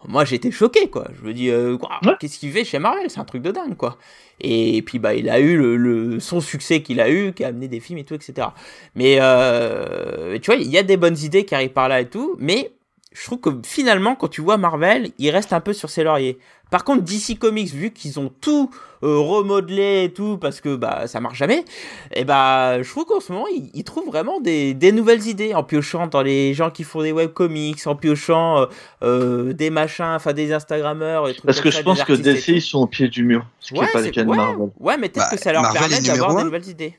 moi 0.08 0.24
j'étais 0.24 0.50
choqué, 0.50 0.88
quoi. 0.90 1.06
Je 1.20 1.26
me 1.26 1.32
dis, 1.32 1.48
euh, 1.50 1.76
quoi, 1.76 1.90
Ouais. 2.04 2.14
qu'est-ce 2.18 2.38
qu'il 2.38 2.50
fait 2.52 2.64
chez 2.64 2.78
Marvel? 2.80 3.04
C'est 3.08 3.20
un 3.20 3.24
truc 3.24 3.42
de 3.42 3.50
dingue, 3.52 3.76
quoi. 3.76 3.98
Et 4.40 4.82
puis, 4.82 4.98
bah, 4.98 5.14
il 5.14 5.28
a 5.28 5.38
eu 5.38 5.56
le, 5.56 5.76
le- 5.76 6.18
son 6.20 6.40
succès 6.40 6.82
qu'il 6.82 7.00
a 7.00 7.08
eu, 7.10 7.32
qui 7.32 7.44
a 7.44 7.48
amené 7.48 7.68
des 7.68 7.78
films 7.80 7.98
et 7.98 8.04
tout, 8.04 8.14
etc. 8.14 8.48
Mais 8.96 9.18
euh, 9.20 10.38
tu 10.40 10.46
vois, 10.50 10.56
il 10.60 10.68
y 10.70 10.78
a 10.78 10.82
des 10.82 10.96
bonnes 10.96 11.18
idées 11.18 11.44
qui 11.44 11.54
arrivent 11.54 11.70
par 11.72 11.88
là 11.88 12.00
et 12.00 12.08
tout, 12.08 12.34
mais 12.38 12.72
je 13.14 13.24
trouve 13.24 13.40
que 13.40 13.50
finalement, 13.64 14.14
quand 14.14 14.28
tu 14.28 14.40
vois 14.40 14.56
Marvel, 14.56 15.10
il 15.18 15.30
reste 15.30 15.52
un 15.52 15.60
peu 15.60 15.72
sur 15.72 15.90
ses 15.90 16.04
lauriers. 16.04 16.38
Par 16.70 16.84
contre, 16.84 17.02
DC 17.02 17.38
Comics, 17.38 17.70
vu 17.74 17.90
qu'ils 17.90 18.18
ont 18.18 18.32
tout 18.40 18.70
euh, 19.02 19.18
remodelé 19.18 20.04
et 20.04 20.12
tout, 20.14 20.38
parce 20.38 20.62
que 20.62 20.74
bah 20.74 21.06
ça 21.06 21.20
marche 21.20 21.36
jamais, 21.36 21.66
et 22.14 22.24
bah 22.24 22.82
je 22.82 22.88
trouve 22.88 23.04
qu'en 23.04 23.20
ce 23.20 23.30
moment, 23.30 23.46
ils, 23.54 23.70
ils 23.74 23.84
trouvent 23.84 24.06
vraiment 24.06 24.40
des, 24.40 24.72
des 24.72 24.90
nouvelles 24.90 25.26
idées 25.26 25.52
en 25.54 25.64
piochant 25.64 26.06
dans 26.06 26.22
les 26.22 26.54
gens 26.54 26.70
qui 26.70 26.82
font 26.84 27.02
des 27.02 27.12
webcomics, 27.12 27.86
en 27.86 27.94
piochant 27.94 28.60
euh, 28.60 28.66
euh, 29.02 29.52
des 29.52 29.68
machins, 29.68 30.14
enfin 30.14 30.32
des 30.32 30.50
Instagrammeurs, 30.54 31.28
et 31.28 31.34
trucs 31.34 31.44
Parce 31.44 31.60
que 31.60 31.70
ça, 31.70 31.80
je 31.80 31.84
pense 31.84 32.02
que 32.04 32.14
DC 32.14 32.48
ils 32.48 32.62
sont 32.62 32.78
au 32.80 32.86
pied 32.86 33.08
du 33.08 33.22
mur, 33.24 33.44
ce 33.60 33.74
qui 33.74 33.78
Ouais, 33.78 33.84
n'est 33.86 33.92
pas 33.92 34.00
le 34.00 34.10
cas 34.10 34.24
de 34.24 34.28
Marvel. 34.30 34.70
ouais, 34.80 34.96
mais 34.96 35.10
peut-être 35.10 35.26
Bah, 35.30 35.36
que 35.36 35.42
ça 35.42 35.52
leur 35.52 35.60
Marvel 35.62 35.80
permet 35.82 35.96
est 35.98 36.06
d'avoir 36.06 36.36
des 36.36 36.44
nouvelles 36.44 36.68
idées. 36.68 36.96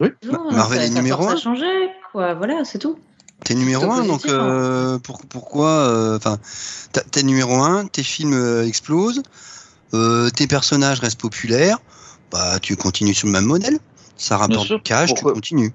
Non, 0.00 0.50
Marvel 0.50 0.78
ça, 0.80 0.84
est 0.84 0.88
ça 0.88 0.94
numéro 0.94 1.22
force 1.22 1.32
un. 1.32 1.36
à 1.36 1.40
changer, 1.40 1.90
quoi. 2.10 2.34
Voilà, 2.34 2.64
c'est 2.64 2.80
tout. 2.80 2.98
T'es 3.44 3.54
numéro 3.54 3.90
un, 3.90 4.04
donc 4.04 4.22
hein. 4.26 4.28
euh, 4.30 4.98
pour- 4.98 5.22
pourquoi 5.28 5.68
euh, 5.68 6.16
Enfin, 6.16 6.38
t'es 7.10 7.22
numéro 7.22 7.56
un, 7.62 7.86
tes 7.86 8.02
films 8.02 8.34
euh, 8.34 8.66
explosent, 8.66 9.22
euh, 9.94 10.30
tes 10.30 10.46
personnages 10.46 11.00
restent 11.00 11.20
populaires, 11.20 11.78
bah 12.30 12.58
tu 12.60 12.76
continues 12.76 13.14
sur 13.14 13.26
le 13.26 13.32
même 13.32 13.44
modèle, 13.44 13.78
ça 14.16 14.36
rapporte 14.36 14.68
du 14.68 14.80
cash, 14.82 15.10
pourquoi? 15.10 15.32
tu 15.32 15.34
continues. 15.34 15.72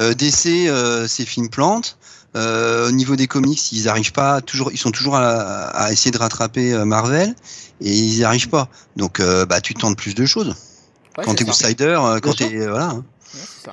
Euh, 0.00 0.12
DC, 0.14 0.66
euh, 0.68 1.06
ces 1.06 1.24
films 1.24 1.48
plantent. 1.48 1.98
Euh, 2.36 2.88
au 2.88 2.90
niveau 2.90 3.14
des 3.14 3.28
comics, 3.28 3.70
ils 3.70 3.88
arrivent 3.88 4.10
pas 4.10 4.40
toujours, 4.40 4.72
ils 4.72 4.76
sont 4.76 4.90
toujours 4.90 5.14
à, 5.14 5.66
à 5.68 5.92
essayer 5.92 6.10
de 6.10 6.18
rattraper 6.18 6.74
Marvel 6.84 7.32
et 7.80 7.96
ils 7.96 8.16
n'y 8.16 8.24
arrivent 8.24 8.48
pas. 8.48 8.68
Donc 8.96 9.20
euh, 9.20 9.46
bah 9.46 9.60
tu 9.60 9.72
tentes 9.74 9.96
plus 9.96 10.16
de 10.16 10.26
choses. 10.26 10.48
Ouais, 11.16 11.24
quand 11.24 11.34
t'es 11.36 11.44
outsider, 11.48 11.96
quand 12.20 12.34
t'es 12.34 12.66
voilà, 12.66 12.96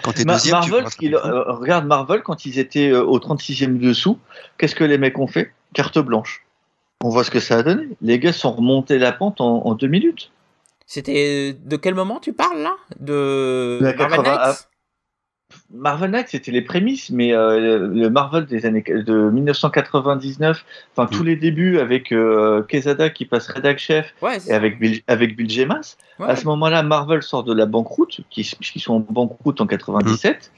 quand 0.04 0.14
t'es 0.14 0.26
deuxième, 0.26 0.60
Marvel, 0.60 0.86
euh, 1.04 1.44
regarde 1.54 1.86
Marvel 1.86 2.22
quand 2.24 2.46
ils 2.46 2.60
étaient 2.60 2.90
euh, 2.90 3.04
au 3.04 3.20
36e 3.20 3.78
dessous, 3.78 4.18
qu'est-ce 4.58 4.76
que 4.76 4.84
les 4.84 4.98
mecs 4.98 5.18
ont 5.20 5.28
fait? 5.28 5.54
Carte 5.74 6.00
blanche. 6.00 6.46
On 7.04 7.10
voit 7.10 7.24
ce 7.24 7.32
que 7.32 7.40
ça 7.40 7.58
a 7.58 7.64
donné. 7.64 7.88
Les 8.02 8.20
gars 8.20 8.34
sont 8.34 8.52
remontés 8.52 9.00
la 9.00 9.12
pente 9.12 9.42
en, 9.42 9.66
en 9.66 9.74
deux 9.74 9.88
minutes. 9.88 10.32
C'était 10.86 11.54
de 11.54 11.78
quel 11.78 11.96
moment 11.96 12.20
tu 12.20 12.34
parles 12.34 12.62
là? 12.62 12.76
De 13.00 13.80
La 13.82 13.94
Marvel 13.94 14.24
80 14.24 14.24
Knights? 14.24 14.68
Marvel 15.74 16.12
Knight, 16.12 16.28
c'était 16.30 16.52
les 16.52 16.62
prémices, 16.62 17.10
mais 17.12 17.34
euh, 17.34 17.88
le- 17.88 18.10
Marvel 18.10 18.46
des 18.46 18.66
années 18.66 18.84
de 18.88 19.30
1999, 19.30 20.66
enfin 20.96 21.08
tous 21.10 21.24
les 21.24 21.36
débuts 21.36 21.80
avec 21.80 22.12
euh, 22.12 22.62
Quesada 22.64 23.10
qui 23.10 23.26
passe 23.26 23.48
rédac 23.48 23.78
chef 23.80 24.14
Ouais, 24.22 24.38
et 24.48 24.52
avec 24.52 24.80
Bill, 24.80 25.02
avec 25.08 25.36
Bill 25.36 25.50
Gemas. 25.50 25.96
Ouais. 26.20 26.28
À 26.30 26.36
ce 26.36 26.46
moment-là, 26.46 26.84
Marvel 26.84 27.24
sort 27.24 27.44
de 27.44 27.54
la 27.54 27.66
banqueroute, 27.66 28.22
qui, 28.30 28.44
qui 28.44 28.80
sont 28.80 28.96
en 28.96 29.00
banqueroute 29.00 29.62
en 29.62 29.68
97. 29.68 30.52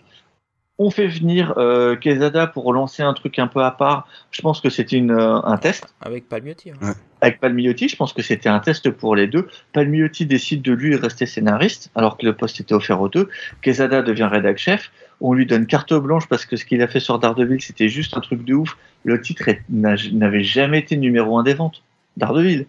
On 0.80 0.89
fait 0.89 1.05
venir 1.07 1.53
euh, 1.57 1.95
Quesada 1.95 2.47
pour 2.47 2.74
lancer 2.74 3.03
un 3.03 3.14
truc 3.14 3.38
un 3.38 3.45
peu 3.45 3.64
à 3.64 3.70
part. 3.70 4.07
Je 4.32 4.41
pense 4.41 4.59
que 4.59 4.72
c'était 4.72 4.97
une, 4.97 5.11
euh, 5.11 5.36
un 5.43 5.57
test. 5.57 5.93
Avec 6.01 6.28
Palmiotti. 6.28 6.72
hein. 6.72 6.95
Avec 7.22 7.39
Palmiotti, 7.39 7.88
je 7.88 7.95
pense 7.95 8.11
que 8.11 8.24
c'était 8.24 8.49
un 8.49 8.59
test 8.59 8.89
pour 8.89 9.16
les 9.16 9.28
deux. 9.28 9.47
Palmiotti 9.72 10.26
décide 10.26 10.64
de 10.64 10.74
lui 10.74 10.95
rester 10.95 11.28
scénariste, 11.28 11.91
alors 11.93 12.18
que 12.18 12.26
le 12.26 12.36
poste 12.36 12.59
était 12.59 12.74
offert 12.74 12.99
aux 13.01 13.07
deux. 13.07 13.30
Quesada 13.61 14.01
devient 14.01 14.28
rédac 14.30 14.57
chef. 14.57 14.91
On 15.26 15.34
lui 15.34 15.45
donne 15.45 15.65
carte 15.65 15.93
blanche 15.93 16.28
parce 16.28 16.45
que 16.45 16.57
ce 16.57 16.65
qu'il 16.65 16.82
a 16.82 16.88
fait 16.88 16.99
sur 16.99 17.17
Daredevil, 17.17 17.61
c'était 17.61 17.88
juste 17.88 18.17
un 18.17 18.19
truc 18.19 18.43
de 18.43 18.53
ouf. 18.53 18.78
Le 19.05 19.21
titre 19.21 19.45
n'avait 19.69 20.43
jamais 20.43 20.80
été 20.80 20.97
numéro 20.97 21.38
un 21.38 21.43
des 21.43 21.53
ventes. 21.53 21.82
Daredevil. 22.17 22.65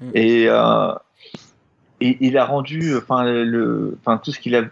Mm. 0.00 0.10
Et, 0.14 0.46
euh, 0.48 0.92
et 2.00 2.18
il 2.20 2.36
a 2.36 2.44
rendu, 2.44 2.96
enfin, 2.96 3.22
le, 3.24 3.96
enfin, 4.00 4.18
tout 4.18 4.32
ce 4.32 4.40
qu'il 4.40 4.56
a, 4.56 4.64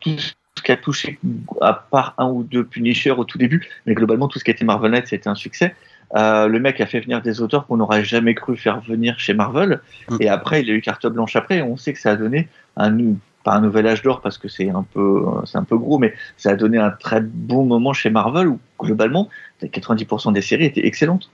tout 0.00 0.18
ce 0.18 0.62
qui 0.62 0.72
a 0.72 0.76
touché, 0.76 1.20
à 1.60 1.72
part 1.72 2.14
un 2.18 2.26
ou 2.26 2.42
deux 2.42 2.64
Punisher 2.64 3.12
au 3.12 3.24
tout 3.24 3.38
début, 3.38 3.64
mais 3.86 3.94
globalement, 3.94 4.26
tout 4.26 4.40
ce 4.40 4.44
qui 4.44 4.50
était 4.50 4.64
Marvel 4.64 4.90
Knights, 4.90 5.06
c'était 5.06 5.28
un 5.28 5.36
succès. 5.36 5.76
Euh, 6.16 6.48
le 6.48 6.58
mec 6.58 6.80
a 6.80 6.86
fait 6.86 6.98
venir 6.98 7.22
des 7.22 7.40
auteurs 7.40 7.68
qu'on 7.68 7.76
n'aurait 7.76 8.04
jamais 8.04 8.34
cru 8.34 8.56
faire 8.56 8.80
venir 8.80 9.18
chez 9.20 9.34
Marvel. 9.34 9.80
Mm. 10.10 10.16
Et 10.18 10.28
après, 10.28 10.62
il 10.62 10.70
a 10.70 10.74
eu 10.74 10.80
carte 10.80 11.06
blanche 11.06 11.36
après. 11.36 11.58
Et 11.58 11.62
on 11.62 11.76
sait 11.76 11.92
que 11.92 12.00
ça 12.00 12.10
a 12.10 12.16
donné 12.16 12.48
un, 12.76 12.98
pas 13.42 13.52
un 13.54 13.60
nouvel 13.60 13.86
âge 13.86 14.02
d'or 14.02 14.20
parce 14.20 14.38
que 14.38 14.48
c'est 14.48 14.70
un 14.70 14.82
peu, 14.82 15.24
c'est 15.44 15.58
un 15.58 15.64
peu 15.64 15.76
gros, 15.76 15.98
mais 15.98 16.14
ça 16.36 16.50
a 16.50 16.56
donné 16.56 16.78
un 16.78 16.90
très 16.90 17.20
bon 17.20 17.64
moment 17.64 17.92
chez 17.92 18.10
Marvel 18.10 18.48
où 18.48 18.60
globalement, 18.80 19.28
90% 19.62 20.32
des 20.32 20.42
séries 20.42 20.64
étaient 20.66 20.86
excellentes. 20.86 21.30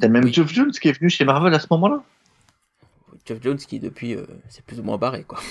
T'as 0.00 0.08
même 0.08 0.24
Oui. 0.24 0.32
Geoff 0.32 0.52
Jones 0.52 0.72
qui 0.72 0.88
est 0.88 0.98
venu 0.98 1.10
chez 1.10 1.24
Marvel 1.24 1.54
à 1.54 1.60
ce 1.60 1.66
moment-là. 1.70 2.02
Jeff 3.26 3.38
Jones 3.42 3.56
qui 3.58 3.78
depuis 3.78 4.16
euh, 4.16 4.26
c'est 4.48 4.64
plus 4.64 4.80
ou 4.80 4.82
moins 4.82 4.98
barré 4.98 5.22
quoi. 5.24 5.38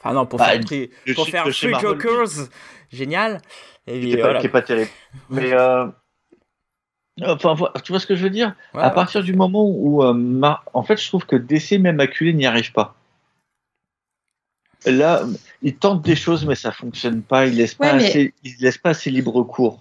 Enfin 0.00 0.12
non, 0.12 0.26
pour 0.26 0.38
Bah, 0.38 0.50
faire, 0.50 0.60
tri- 0.60 0.90
pour 1.14 1.26
faire 1.26 1.48
Free 1.48 1.72
Jokers, 1.80 2.48
génial. 2.92 3.40
Et 3.86 3.92
qui 3.94 4.00
puis, 4.00 4.12
est, 4.12 4.16
pas, 4.16 4.22
voilà. 4.24 4.40
qui 4.40 4.46
est 4.46 4.50
pas 4.50 4.60
terrible. 4.60 4.90
Mais 5.30 5.50
euh, 5.54 5.86
enfin, 7.22 7.56
tu 7.82 7.92
vois 7.92 8.00
ce 8.00 8.06
que 8.06 8.14
je 8.14 8.22
veux 8.24 8.28
dire? 8.28 8.54
Ouais, 8.74 8.82
À 8.82 8.88
ouais. 8.88 8.94
partir 8.94 9.22
du 9.22 9.32
moment 9.34 9.64
où, 9.66 10.02
euh, 10.02 10.12
Mar- 10.12 10.62
en 10.74 10.82
fait, 10.82 11.00
je 11.00 11.08
trouve 11.08 11.24
que 11.24 11.36
DC 11.36 11.78
même 11.80 12.00
acculé 12.00 12.34
n'y 12.34 12.44
arrive 12.44 12.72
pas. 12.72 12.96
Là, 14.86 15.22
ils 15.62 15.74
tentent 15.76 16.02
des 16.02 16.16
choses, 16.16 16.44
mais 16.44 16.54
ça 16.54 16.70
fonctionne 16.72 17.22
pas. 17.22 17.46
Ils 17.46 17.56
laissent 17.56 17.74
pas 17.74 17.92
Ouais, 17.92 17.96
mais- 17.98 18.08
assez, 18.08 18.34
ils 18.44 18.56
laissent 18.60 18.78
pas 18.78 18.90
assez 18.90 19.10
libre 19.10 19.42
cours. 19.44 19.80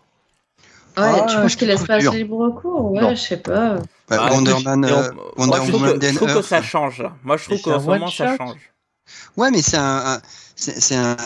Ouais, 0.96 1.04
Ah, 1.06 1.26
tu 1.28 1.36
penses 1.38 1.56
qu'il 1.56 1.68
laisse 1.68 1.84
pas 1.86 2.00
dur. 2.00 2.12
assez 2.12 2.20
libre 2.20 2.50
cours? 2.52 2.92
Ouais, 2.92 3.02
Non. 3.02 3.10
je 3.12 3.16
sais 3.22 3.38
pas. 3.38 3.78
Bah, 4.08 4.18
Ah, 4.22 4.32
Wonder 4.32 4.54
Man, 4.64 4.86
euh, 4.86 5.10
on- 5.38 5.42
Wonder 5.42 5.58
Moi, 5.58 5.60
je 5.66 5.70
trouve, 5.72 5.82
Woman 5.82 6.00
que, 6.00 6.08
je 6.08 6.16
trouve 6.16 6.28
que 6.28 6.34
Earth. 6.36 6.46
ça 6.46 6.62
change. 6.62 7.02
là. 7.02 7.14
Moi, 7.24 7.38
je 7.38 7.46
trouve 7.46 7.62
qu'en 7.62 7.80
ce 7.80 7.86
moment, 7.86 8.08
ça 8.12 8.38
change. 8.38 8.60
Ouais, 9.36 9.50
mais 9.52 9.62
c'est 9.62 9.78
un, 9.78 10.14
un- 10.16 10.22
c'est 10.56 10.96
un, 10.96 11.18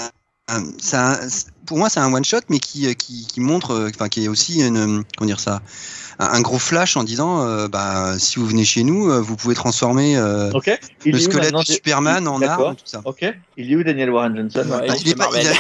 un- 0.48 1.28
pour 1.68 1.78
moi 1.78 1.90
c'est 1.90 2.00
un 2.00 2.12
one 2.12 2.26
shot, 2.26 2.40
mais 2.50 2.60
qui, 2.60 2.88
euh, 2.88 2.94
qui, 2.94 3.28
qui 3.28 3.40
montre, 3.40 3.72
euh, 3.72 3.90
enfin 3.94 4.10
qui 4.10 4.24
est 4.26 4.28
aussi 4.28 4.62
une, 4.66 4.78
euh, 4.78 5.04
comment 5.18 5.28
dire 5.28 5.40
ça, 5.40 5.62
un, 6.20 6.26
un 6.26 6.42
gros 6.42 6.58
flash 6.58 6.98
en 6.98 7.04
disant, 7.04 7.42
euh, 7.44 7.68
bah 7.68 8.18
si 8.18 8.40
vous 8.40 8.48
venez 8.48 8.66
chez 8.66 8.84
nous, 8.84 9.24
vous 9.24 9.36
pouvez 9.36 9.54
transformer 9.54 10.18
euh, 10.18 10.50
Ok. 10.54 10.72
Il 11.06 11.12
le 11.14 11.20
squelette 11.20 11.54
de 11.54 11.62
Superman 11.62 12.28
en 12.28 12.42
arme, 12.42 12.76
tout 12.76 12.82
ça. 12.86 13.02
Ok. 13.06 13.24
Il 13.58 13.72
est 13.72 13.76
où 13.76 13.84
Daniel 13.84 14.10
Warren 14.10 14.36
Johnson 14.36 14.66
Ouais, 14.72 14.88
il 14.88 15.02
il 15.02 15.08
est 15.08 15.10
fait 15.10 15.16
pas- 15.16 15.30
il 15.40 15.48
a- 15.48 15.52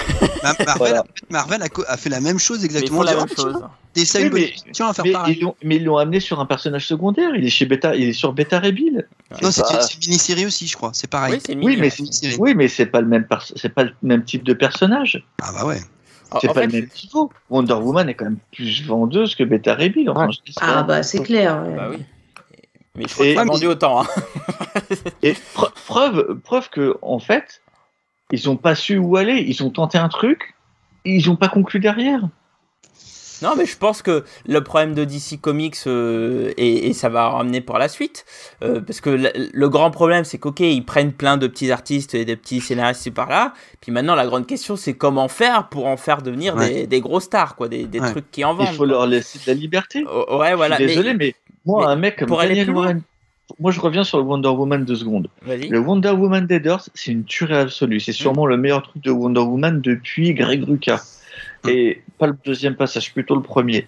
Ma- 0.43 0.65
Marvel, 0.65 0.65
Voilà. 0.77 1.01
en 1.01 1.03
fait, 1.03 1.29
Marvel 1.29 1.63
a, 1.87 1.97
fait 1.97 2.09
la 2.09 2.19
même 2.21 2.39
chose 2.39 2.59
Mais 2.59 2.65
exactement. 2.65 2.97
font 2.99 3.03
la 3.03 3.15
même 3.15 3.27
chose. 3.35 3.55
Oui, 3.95 4.29
mais- 4.31 4.53
tiens, 4.73 4.85
on 4.85 4.89
va 4.89 4.93
faire 4.93 5.05
mais 5.05 5.11
pareil. 5.11 5.35
ils 5.37 5.41
l'ont, 5.43 5.55
mais 5.63 5.77
ils 5.77 5.83
l'ont 5.83 5.97
amené 5.97 6.19
sur 6.19 6.39
un 6.39 6.45
personnage 6.45 6.85
secondaire. 6.87 7.31
Il 7.35 7.43
est 7.45 7.49
chez 7.49 7.65
Beta, 7.65 7.95
il 7.95 8.09
est 8.09 8.13
sur 8.13 8.31
Beta 8.33 8.59
Rebill. 8.59 9.07
Non, 9.41 9.49
c'est 9.51 9.61
pas- 9.61 9.81
c'est 9.81 9.95
une 9.95 9.99
mini-série 10.01 10.45
aussi, 10.45 10.67
je 10.67 10.75
crois. 10.75 10.91
C'est 10.93 11.09
pareil. 11.09 11.39
Oui, 11.61 11.77
mais 11.79 11.89
c'est 11.89 12.37
oui, 12.37 12.53
mais 12.55 12.67
c'est 12.67 12.85
pas 12.85 13.01
le 13.01 13.07
même, 13.07 13.25
pers- 13.25 13.51
c'est 13.55 13.69
pas 13.69 13.83
le 13.83 13.91
même 14.03 14.23
type 14.23 14.43
de 14.43 14.53
personnage. 14.53 15.23
Ah 15.41 15.51
bah 15.51 15.65
ouais. 15.65 15.81
En- 16.31 16.39
C'est 16.39 16.47
pas 16.47 16.53
fait, 16.55 16.67
le 16.67 16.73
même 16.81 16.89
niveau. 17.03 17.31
Wonder 17.49 17.73
Woman 17.73 18.09
est 18.09 18.13
quand 18.15 18.25
même 18.25 18.37
plus 18.51 18.85
vendeuse 18.85 19.35
que 19.35 19.43
Beta 19.43 19.75
Rebill. 19.75 20.09
Enfin, 20.09 20.29
je 20.31 20.39
dis 20.45 20.53
ça. 20.53 20.61
Ah 20.79 20.83
bah 20.83 21.03
c'est 21.03 21.23
clair. 21.23 21.63
ouais. 21.65 21.75
Bah 21.75 21.87
oui. 21.91 21.97
Mais 22.95 23.05
je 23.07 23.13
crois 23.13 23.25
Et- 23.27 23.35
que 23.35 23.39
mais- 23.39 23.45
vendu 23.45 23.67
autant. 23.67 24.01
hein. 24.03 24.07
Et 25.21 25.33
pre- 25.55 25.71
preuve, 25.85 26.39
preuve 26.43 26.69
que 26.69 26.97
en 27.01 27.19
fait, 27.19 27.61
ils 28.31 28.49
ont 28.49 28.57
pas 28.57 28.75
su 28.75 28.97
où 28.97 29.15
aller. 29.17 29.43
Ils 29.47 29.63
ont 29.63 29.69
tenté 29.69 29.97
un 29.97 30.09
truc, 30.09 30.55
ils 31.05 31.29
ont 31.29 31.35
pas 31.35 31.47
conclu 31.47 31.79
derrière. 31.79 32.21
Non, 33.41 33.53
mais 33.57 33.65
je 33.65 33.77
pense 33.77 34.01
que 34.01 34.23
le 34.47 34.61
problème 34.63 34.93
de 34.93 35.03
DC 35.03 35.39
Comics, 35.41 35.75
euh, 35.87 36.51
et, 36.57 36.87
et 36.87 36.93
ça 36.93 37.09
va 37.09 37.29
ramener 37.29 37.61
pour 37.61 37.77
la 37.77 37.87
suite, 37.87 38.25
euh, 38.63 38.81
parce 38.81 39.01
que 39.01 39.09
le, 39.09 39.29
le 39.53 39.69
grand 39.69 39.91
problème, 39.91 40.23
c'est 40.23 40.37
qu'ok, 40.37 40.59
ils 40.59 40.83
prennent 40.83 41.11
plein 41.13 41.37
de 41.37 41.47
petits 41.47 41.71
artistes 41.71 42.13
et 42.15 42.25
des 42.25 42.35
petits 42.35 42.61
scénaristes 42.61 43.11
par 43.13 43.29
là, 43.29 43.53
puis 43.81 43.91
maintenant 43.91 44.15
la 44.15 44.25
grande 44.25 44.47
question, 44.47 44.75
c'est 44.75 44.93
comment 44.93 45.27
faire 45.27 45.69
pour 45.69 45.85
en 45.87 45.97
faire 45.97 46.21
devenir 46.21 46.55
Ouais. 46.55 46.69
des, 46.73 46.87
des 46.87 47.01
gros 47.01 47.19
stars, 47.19 47.55
quoi, 47.55 47.67
des, 47.67 47.85
des 47.85 47.99
Ouais. 47.99 48.11
trucs 48.11 48.31
qui 48.31 48.43
en 48.45 48.53
vendent. 48.53 48.67
Il 48.71 48.73
faut 48.73 48.77
quoi. 48.77 48.87
leur 48.87 49.07
laisser 49.07 49.37
de 49.39 49.43
la 49.47 49.53
liberté. 49.53 50.03
Oh, 50.11 50.37
ouais, 50.39 50.55
voilà. 50.55 50.75
je 50.77 50.83
suis 50.83 50.87
désolé, 50.95 51.13
mais- 51.13 51.17
mais, 51.25 51.35
moi, 51.65 51.85
mais 51.85 51.91
un 51.91 51.95
mec 51.97 52.15
comme 52.17 52.27
pour 52.29 52.37
Daniel. 52.39 52.69
Warren, 52.71 53.01
moi 53.59 53.71
je 53.71 53.79
reviens 53.79 54.03
sur 54.03 54.17
le 54.17 54.23
Wonder 54.23 54.49
Woman 54.49 54.83
deux 54.85 54.95
secondes. 54.95 55.27
Le 55.45 55.77
Wonder 55.79 56.09
Woman 56.09 56.47
Dead 56.47 56.65
Earth, 56.65 56.89
c'est 56.93 57.11
une 57.11 57.23
tuerie 57.25 57.55
absolue. 57.55 57.99
C'est 57.99 58.11
sûrement 58.13 58.45
le 58.45 58.57
meilleur 58.57 58.83
truc 58.83 59.03
de 59.03 59.11
Wonder 59.11 59.41
Woman 59.41 59.81
depuis 59.81 60.33
Greg 60.33 60.63
Rucka. 60.63 61.01
Et 61.67 62.01
pas 62.17 62.27
le 62.27 62.35
deuxième 62.45 62.75
passage, 62.75 63.13
plutôt 63.13 63.35
le 63.35 63.41
premier. 63.41 63.87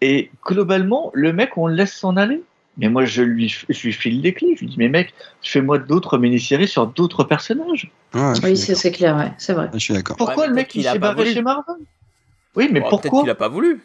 Et 0.00 0.30
globalement, 0.44 1.10
le 1.14 1.32
mec, 1.32 1.56
on 1.56 1.66
le 1.66 1.74
laisse 1.74 1.94
s'en 1.94 2.16
aller. 2.16 2.42
Mais 2.76 2.88
moi, 2.88 3.04
je 3.04 3.22
lui, 3.22 3.48
je 3.68 3.82
lui 3.82 3.92
file 3.92 4.20
des 4.20 4.34
clés. 4.34 4.54
Je 4.56 4.60
lui 4.60 4.66
dis, 4.66 4.74
mais 4.78 4.88
mec, 4.88 5.14
fais-moi 5.42 5.78
d'autres 5.78 6.18
mini-séries 6.18 6.66
sur 6.66 6.86
d'autres 6.88 7.22
personnages. 7.24 7.90
Oui, 8.14 8.56
c'est 8.56 8.90
clair, 8.92 9.16
ouais, 9.16 9.32
c'est 9.38 9.52
vrai. 9.52 9.64
d'accord. 9.66 9.78
Je 9.78 9.84
suis 9.84 9.94
d'accord. 9.94 10.16
Pourquoi 10.16 10.44
mais 10.44 10.48
le 10.48 10.54
mec, 10.54 10.74
il 10.74 10.82
s'est 10.82 10.98
barré 10.98 11.22
voulu. 11.22 11.34
chez 11.34 11.42
Marvel? 11.42 11.76
Oui, 12.56 12.68
mais 12.72 12.80
Bon, 12.80 12.88
Peut-être 12.90 13.02
pourquoi? 13.02 13.20
qu'il 13.22 13.30
a 13.30 13.34
pas 13.36 13.48
voulu. 13.48 13.80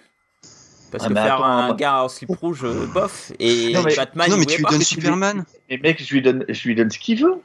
Parce 0.92 1.04
Ah, 1.06 1.10
que 1.10 1.14
faire 1.14 1.34
attends, 1.36 1.44
un 1.46 1.74
gars 1.76 2.04
en 2.04 2.10
slip 2.10 2.32
rouge, 2.32 2.62
euh, 2.64 2.88
bof, 2.92 3.32
et 3.40 3.72
Non, 3.74 3.84
mais- 3.84 3.96
Batman, 3.96 4.28
non, 4.30 4.36
il 4.38 4.40
mais 4.40 4.46
tu 4.48 4.58
lui 4.58 4.66
donnes 4.72 4.82
Superman. 4.82 5.46
Mais 5.70 5.78
mec, 5.78 6.04
je 6.04 6.12
lui 6.12 6.22
donne, 6.24 6.46
je 6.50 6.68
lui 6.68 6.74
donne 6.74 6.90
ce 6.90 6.98
qu'il 6.98 7.22
veut. 7.24 7.36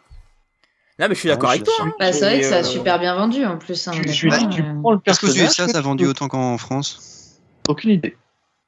Non, 1.01 1.07
mais 1.09 1.14
je 1.14 1.20
suis 1.20 1.28
d'accord 1.28 1.49
Ouais, 1.51 1.57
avec 1.57 1.64
toi. 1.64 1.74
hein. 1.80 1.92
Bah, 1.99 2.12
c'est 2.12 2.20
vrai 2.20 2.40
que 2.40 2.47
ça 2.47 2.57
a 2.57 2.61
euh, 2.61 2.62
super 2.62 2.99
bien 3.01 3.14
vendu 3.16 3.45
en 3.45 3.57
plus. 3.59 3.88
hein, 3.88 3.92
Je, 3.92 4.12
je 4.12 4.22
lui 4.26 4.30
dis, 4.30 4.36
honnêtement, 4.36 4.49
tu 4.51 4.62
euh. 4.62 4.80
prends 4.80 4.92
le 4.92 5.01
Est-ce 5.05 5.20
que 5.20 5.26
personnage. 5.26 5.70
ça, 5.72 5.78
a 5.78 5.80
vendu 5.80 6.07
autant 6.07 6.28
qu'en 6.28 6.57
France? 6.57 7.40
Aucune 7.68 7.90
idée. 7.90 8.16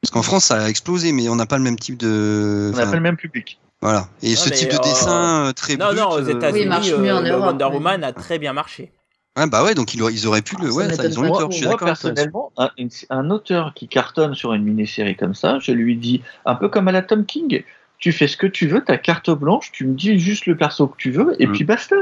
Parce 0.03 0.11
qu'en 0.11 0.22
France, 0.22 0.45
ça 0.47 0.64
a 0.64 0.68
explosé, 0.68 1.12
mais 1.12 1.29
on 1.29 1.37
n'a 1.37 1.47
pas 1.47 1.57
le 1.59 1.62
même 1.64 1.79
type 1.79 1.97
de. 1.97 2.72
On 2.74 2.77
n'a 2.77 2.87
pas 2.87 2.95
le 2.95 3.01
même 3.01 3.16
public. 3.16 3.59
Voilà. 3.81 4.09
Et 4.22 4.31
Non, 4.31 4.37
ce 4.37 4.49
type 4.51 4.70
de 4.70 4.77
euh, 4.77 4.79
dessin 4.81 5.47
euh, 5.49 5.53
très 5.53 5.77
Non, 5.77 5.87
brut, 5.87 5.99
non, 5.99 6.11
aux 6.11 6.18
euh, 6.29 6.29
États-Unis, 6.37 6.68
Oui, 6.83 6.91
euh, 7.11 7.39
Wonder 7.39 7.66
mais- 7.70 7.74
Woman 7.77 8.05
a 8.05 8.12
très 8.12 8.39
bien 8.39 8.53
marché. 8.53 8.91
Ouais, 9.37 9.47
bah 9.47 9.62
ouais, 9.62 9.74
donc 9.74 9.93
ils 9.95 10.27
auraient, 10.27 10.41
pu 10.43 10.57
le. 10.61 10.72
Ouais, 10.72 10.85
ça, 10.85 11.03
m'étonne 11.03 11.12
ils 11.12 11.18
ont 11.20 11.24
eu 11.27 11.31
pas. 11.31 11.39
tort. 11.39 11.51
Je 11.51 11.57
suis 11.57 11.64
moi, 11.66 11.74
d'accord. 11.74 11.87
personnellement, 11.87 12.53
un, 12.57 12.70
un 13.11 13.31
auteur 13.31 13.72
qui 13.74 13.87
cartonne 13.87 14.35
sur 14.35 14.55
une 14.55 14.64
mini-série 14.64 15.14
comme 15.14 15.35
ça, 15.35 15.59
je 15.61 15.72
lui 15.72 15.95
dis, 15.97 16.22
un 16.47 16.55
peu 16.55 16.68
comme 16.70 16.89
à 16.89 16.93
la 16.93 17.03
Tom 17.03 17.27
King, 17.27 17.62
tu 17.99 18.12
fais 18.12 18.29
ce 18.29 18.37
que 18.39 18.47
tu 18.47 18.66
veux, 18.66 18.83
ta 18.83 18.97
carte 18.97 19.31
blanche, 19.31 19.70
tu 19.72 19.85
me 19.87 19.95
dis 19.95 20.18
juste 20.18 20.47
le 20.47 20.57
perso 20.57 20.87
que 20.87 20.97
tu 20.97 21.11
veux, 21.11 21.37
et 21.41 21.47
Mm. 21.47 21.53
puis 21.53 21.64
basta. 21.64 21.97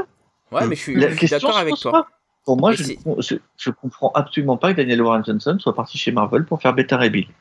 Ouais, 0.51 0.65
Mm. 0.65 0.69
mais 0.69 0.75
je 0.75 0.81
suis, 0.81 0.95
La 0.95 1.07
je 1.07 1.11
suis 1.13 1.19
question 1.27 1.47
d'accord 1.47 1.57
avec 1.59 1.75
toi. 1.75 1.91
pas. 1.91 2.07
Pour 2.45 2.57
moi, 2.57 2.73
je, 2.73 2.83
c'est- 2.83 2.99
je, 3.19 3.35
je 3.57 3.69
comprends 3.71 4.11
absolument 4.13 4.57
pas 4.57 4.71
que 4.71 4.77
Daniel 4.77 5.01
Warren 5.01 5.25
Johnson 5.25 5.57
soit 5.59 5.73
parti 5.73 5.97
chez 5.97 6.11
Marvel 6.11 6.45
pour 6.45 6.61
faire 6.61 6.73
Beta 6.73 6.95
Ray 6.97 7.09
Bill. 7.09 7.25
Bah, 7.27 7.31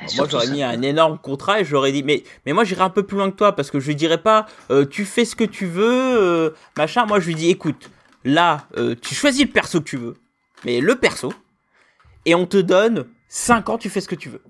Moi, 0.00 0.08
surtout 0.08 0.30
j'aurais 0.32 0.48
mis 0.48 0.62
un 0.62 0.82
énorme 0.82 1.18
contrat 1.18 1.60
et 1.60 1.64
j'aurais 1.64 1.90
dit, 1.92 2.02
mais, 2.02 2.22
mais 2.44 2.52
moi, 2.52 2.64
j'irais 2.64 2.82
un 2.84 2.90
peu 2.90 3.02
plus 3.02 3.16
loin 3.16 3.30
que 3.30 3.36
toi 3.36 3.56
parce 3.56 3.70
que 3.70 3.80
je 3.80 3.86
lui 3.88 3.96
dirais 3.96 4.18
pas, 4.22 4.46
euh, 4.70 4.84
tu 4.84 5.04
fais 5.06 5.24
ce 5.24 5.34
que 5.34 5.44
tu 5.44 5.64
veux, 5.66 5.88
euh, 6.20 6.50
machin. 6.76 7.06
Moi, 7.06 7.18
je 7.20 7.26
lui 7.28 7.34
dis, 7.34 7.48
écoute, 7.48 7.90
là, 8.24 8.66
euh, 8.76 8.94
tu 9.00 9.14
choisis 9.14 9.46
le 9.46 9.50
perso 9.50 9.80
que 9.80 9.86
tu 9.86 9.96
veux, 9.96 10.14
mais 10.66 10.80
le 10.80 10.96
perso, 10.96 11.32
et 12.26 12.34
on 12.34 12.44
te 12.46 12.58
donne 12.58 13.06
5 13.28 13.70
ans, 13.70 13.78
tu 13.78 13.88
fais 13.88 14.02
ce 14.02 14.08
que 14.08 14.14
tu 14.14 14.28
veux. 14.28 14.42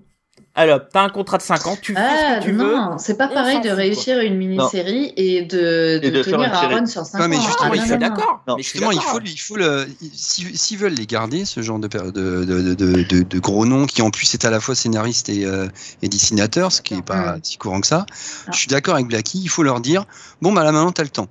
Alors, 0.53 0.81
t'as 0.91 1.03
un 1.03 1.09
contrat 1.09 1.37
de 1.37 1.43
5 1.43 1.65
ans, 1.67 1.77
tu 1.81 1.93
fais 1.93 1.99
Ah 2.01 2.35
ce 2.35 2.39
que 2.39 2.43
tu 2.45 2.51
veux. 2.51 2.75
non, 2.75 2.97
c'est 2.97 3.17
pas 3.17 3.29
pareil 3.29 3.61
de 3.61 3.69
fout, 3.69 3.77
réussir 3.77 4.19
une 4.19 4.35
mini-série 4.35 5.13
et 5.15 5.43
de, 5.43 5.99
de, 5.99 6.07
Et 6.07 6.11
de 6.11 6.23
tenir 6.23 6.51
run 6.51 6.85
sur 6.85 7.05
5 7.05 7.19
Ouais, 7.21 7.27
mais 7.29 7.37
ans. 7.37 7.41
justement, 7.41 7.69
Ah, 7.71 7.75
je 7.75 7.79
non, 7.79 7.87
non, 7.87 7.91
non. 7.93 7.97
d'accord. 7.99 8.43
Non, 8.47 8.55
mais 8.57 8.63
Justement, 8.63 8.91
il 8.91 8.95
d'accord. 8.97 9.11
faut, 9.11 9.19
il 9.23 9.37
faut 9.39 9.55
le, 9.55 9.87
si- 10.13 10.57
s'ils 10.57 10.77
veulent 10.77 10.93
les 10.93 11.05
garder, 11.05 11.45
ce 11.45 11.61
genre 11.61 11.79
de, 11.79 11.87
de, 11.87 12.11
de, 12.11 12.73
de, 12.73 13.03
de, 13.03 13.21
de 13.23 13.39
gros 13.39 13.65
noms 13.65 13.85
qui 13.85 14.01
en 14.01 14.09
plus 14.09 14.33
est 14.33 14.43
à 14.43 14.49
la 14.49 14.59
fois 14.59 14.75
scénariste 14.75 15.29
et, 15.29 15.45
euh, 15.45 15.69
et 16.01 16.09
dessinateur, 16.09 16.73
ce 16.73 16.81
qui 16.81 16.95
est 16.95 17.01
pas 17.01 17.37
si 17.41 17.57
courant 17.57 17.79
que 17.79 17.87
ça. 17.87 18.05
Ah. 18.09 18.51
Je 18.51 18.57
suis 18.57 18.67
d'accord 18.67 18.95
avec 18.95 19.07
Blacky, 19.07 19.39
il 19.41 19.47
faut 19.49 19.63
leur 19.63 19.79
dire, 19.79 20.03
bon 20.41 20.51
bah 20.51 20.65
là 20.65 20.73
maintenant 20.73 20.91
t'as 20.91 21.03
le 21.03 21.09
temps. 21.09 21.27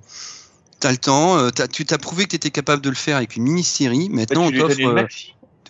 T'as 0.79 0.89
le 0.89 0.97
temps, 0.97 1.37
euh, 1.37 1.51
t'as- 1.51 1.67
tu 1.67 1.85
t'as 1.85 1.99
prouvé 1.99 2.23
que 2.23 2.29
t'étais 2.29 2.49
capable 2.49 2.81
de 2.81 2.89
le 2.89 2.95
faire 2.95 3.17
avec 3.17 3.35
une 3.35 3.43
mini-série, 3.43 4.09
maintenant 4.09 4.45
on 4.45 4.49
tu 4.51 4.57
t'offre... 4.57 4.75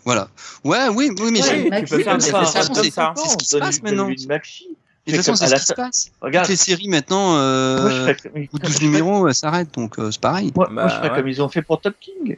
euh, 0.02 0.06
voilà. 0.06 0.28
Ouais, 0.64 0.88
oui, 0.96 1.12
oui, 1.20 1.32
mais 1.32 1.42
Ouais, 1.42 1.64
tu 1.64 1.70
Maxi, 1.70 1.94
peux 1.96 2.04
faire 2.04 2.18
des 2.18 2.24
ça, 2.24 2.32
comme 2.32 2.44
c'est- 2.84 2.92
ça. 2.92 3.14
c'est 3.16 3.30
ce 3.30 3.38
qui 3.38 3.46
se 3.46 3.58
passe 3.58 3.82
maintenant. 3.84 4.08
une 4.10 4.28
maxi. 4.28 4.68
de 5.08 5.14
toute 5.14 5.24
façon, 5.24 5.36
c'est 5.36 5.48
ce 5.48 5.56
qui 5.56 5.66
se 5.66 5.74
passe. 5.74 6.12
Regarde, 6.22 6.46
Toutes 6.46 6.52
les 6.52 6.56
séries 6.58 6.88
maintenant, 6.90 7.36
euh, 7.38 8.14
je 8.24 8.30
ou 8.54 8.60
12 8.60 8.82
numéros, 8.82 9.28
euh, 9.28 9.34
s'arrêtent, 9.34 9.74
donc 9.74 9.98
euh, 10.00 10.12
c'est 10.12 10.22
pareil. 10.22 10.52
Moi, 10.56 10.68
moi, 10.72 10.84
Bah, 10.84 10.90
je 10.90 10.96
ferais 10.98 11.10
ouais. 11.10 11.16
comme 11.18 11.28
ils 11.28 11.42
ont 11.42 11.50
fait 11.50 11.62
pour 11.62 11.82
Tom 11.82 11.94
King. 12.00 12.38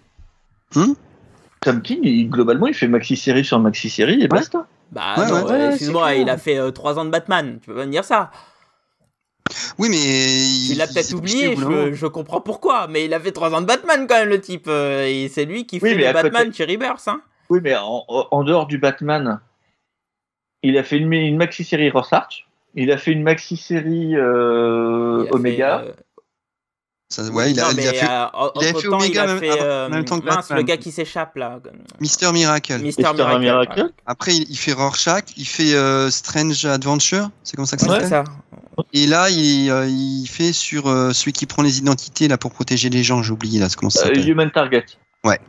Hmm 0.75 0.93
Tom 1.61 1.81
King, 1.81 1.99
il- 2.03 2.29
globalement, 2.29 2.67
il 2.67 2.73
fait 2.73 2.87
maxi-série 2.87 3.43
sur 3.45 3.59
maxi-série 3.59 4.21
et 4.21 4.27
basta. 4.27 4.65
Bah 4.91 5.15
Ouais, 5.17 5.27
non, 5.27 5.33
ouais. 5.45 5.51
euh, 5.51 5.57
Ouais, 5.67 5.69
excuse-moi, 5.69 6.13
il 6.15 6.29
a 6.29 6.37
fait 6.37 6.71
3 6.71 6.99
ans 6.99 7.05
de 7.05 7.09
Batman. 7.09 7.57
Tu 7.61 7.67
peux 7.67 7.75
pas 7.75 7.85
me 7.85 7.91
dire 7.91 8.03
ça. 8.05 8.31
Oui, 9.77 9.89
mais... 9.89 9.97
Il 9.97 10.77
l'a 10.77 10.87
peut-être 10.87 11.13
oublié, 11.13 11.55
je, 11.55 11.93
je 11.93 12.05
comprends 12.07 12.41
pourquoi, 12.41 12.87
mais 12.87 13.05
il 13.05 13.13
a 13.13 13.19
fait 13.19 13.31
3 13.31 13.53
ans 13.53 13.61
de 13.61 13.65
Batman 13.65 14.05
quand 14.07 14.15
même, 14.15 14.29
le 14.29 14.39
type. 14.39 14.65
euh, 14.67 15.05
et 15.05 15.29
c'est 15.29 15.45
lui 15.45 15.65
qui 15.65 15.79
Oui, 15.81 15.89
fait 15.89 15.95
le 15.95 16.13
Batman 16.13 16.45
côté- 16.45 16.57
chez 16.57 16.65
Rebirth. 16.65 17.07
Hein. 17.07 17.21
Oui, 17.49 17.59
mais 17.61 17.75
en, 17.75 18.03
en 18.07 18.43
dehors 18.43 18.67
du 18.67 18.77
Batman, 18.77 19.39
il 20.63 20.77
a 20.77 20.83
fait 20.83 20.97
une, 20.97 21.11
une 21.13 21.37
maxi-série 21.37 21.89
Ross 21.89 22.11
Arch, 22.13 22.47
il 22.75 22.91
a 22.91 22.97
fait 22.97 23.11
une 23.11 23.23
maxi-série 23.23 24.15
euh, 24.15 25.21
a 25.21 25.25
fait, 25.25 25.33
Omega. 25.35 25.79
euh, 25.81 25.91
Ça- 27.09 27.23
ouais, 27.29 27.51
il 27.51 27.59
a, 27.59 27.63
non, 27.65 27.69
il 27.73 27.79
a 27.87 27.91
mais, 27.91 27.97
fait 27.97 28.09
euh, 28.09 28.49
il 28.55 28.63
avait 28.67 28.79
fait 28.81 28.87
Omega 28.87 29.07
il 29.07 29.19
a 29.19 29.27
même- 29.27 29.39
fait, 29.39 29.49
avant- 29.51 29.61
en 29.61 29.65
euh, 29.65 29.89
même 29.89 30.05
temps 30.05 30.19
que 30.19 30.25
mince, 30.25 30.35
Batman. 30.35 30.57
le 30.57 30.63
gars 30.63 30.77
qui 30.77 30.91
s'échappe 30.91 31.35
là. 31.35 31.59
Mister 31.99 32.31
Miracle. 32.31 32.79
Mister 32.79 33.03
Mister 33.03 33.13
Miracle. 33.17 33.39
Miracle. 33.41 33.81
ouais. 33.83 33.89
Après, 34.07 34.35
il 34.35 34.57
fait 34.57 34.73
Rorschach, 34.73 35.25
il 35.37 35.45
fait 35.45 35.75
euh, 35.75 36.09
Strange 36.09 36.65
Adventure, 36.65 37.29
c'est 37.43 37.55
comme 37.55 37.65
ça 37.67 37.75
que 37.77 37.83
ça 37.83 37.89
Ouais, 37.91 37.99
c'est 37.99 38.09
s'appelle. 38.09 38.33
ça. 38.77 38.83
Et 38.93 39.05
là, 39.05 39.29
il, 39.29 39.69
euh, 39.69 39.85
il 39.87 40.25
fait 40.27 40.51
sur 40.53 40.87
euh, 40.87 41.11
celui 41.13 41.33
qui 41.33 41.45
prend 41.45 41.61
les 41.61 41.77
identités 41.77 42.27
là 42.27 42.39
pour 42.39 42.51
protéger 42.51 42.89
les 42.89 43.03
gens. 43.03 43.21
J'ai 43.21 43.31
oublié 43.31 43.59
là, 43.59 43.69
ça 43.69 43.77
Euh, 43.83 43.89
s'appelle. 43.89 44.27
Human 44.27 44.49
Target. 44.49 44.85
Ouais. 45.23 45.39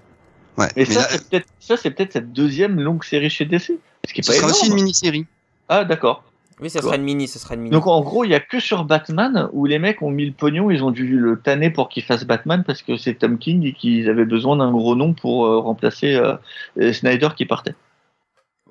Mais, 0.56 0.68
Mais 0.76 0.84
ça, 0.84 1.00
là, 1.00 1.06
c'est 1.10 1.28
peut-être 1.28 1.46
ça, 1.60 1.76
c'est 1.76 1.90
peut-être 1.90 2.12
cette 2.12 2.32
deuxième 2.32 2.80
longue 2.80 3.04
série 3.04 3.30
chez 3.30 3.44
DC. 3.44 3.72
Ce 4.06 4.12
qui 4.12 4.20
est 4.20 4.22
ce 4.22 4.32
pas 4.32 4.38
sera 4.38 4.48
aussi 4.48 4.68
une 4.68 4.74
mini-série. 4.74 5.26
Ah, 5.68 5.84
d'accord. 5.84 6.22
Oui, 6.60 6.70
ça 6.70 6.80
sera 6.80 6.96
une 6.96 7.02
mini, 7.02 7.26
ça 7.26 7.38
sera 7.40 7.54
une 7.54 7.62
mini. 7.62 7.72
Donc 7.72 7.86
en 7.86 8.00
gros, 8.00 8.24
il 8.24 8.30
y 8.30 8.34
a 8.34 8.40
que 8.40 8.60
sur 8.60 8.84
Batman 8.84 9.48
où 9.52 9.66
les 9.66 9.80
mecs 9.80 10.02
ont 10.02 10.10
mis 10.10 10.26
le 10.26 10.32
pognon, 10.32 10.70
ils 10.70 10.84
ont 10.84 10.92
dû 10.92 11.18
le 11.18 11.40
tanner 11.40 11.70
pour 11.70 11.88
qu'il 11.88 12.04
fasse 12.04 12.24
Batman 12.24 12.62
parce 12.64 12.82
que 12.82 12.96
c'est 12.96 13.14
Tom 13.14 13.38
King 13.38 13.64
et 13.64 13.72
qu'ils 13.72 14.08
avaient 14.08 14.24
besoin 14.24 14.56
d'un 14.56 14.70
gros 14.70 14.94
nom 14.94 15.14
pour 15.14 15.46
euh, 15.46 15.58
remplacer 15.58 16.14
euh, 16.14 16.36
euh, 16.78 16.92
Snyder 16.92 17.30
qui 17.36 17.44
partait. 17.44 17.74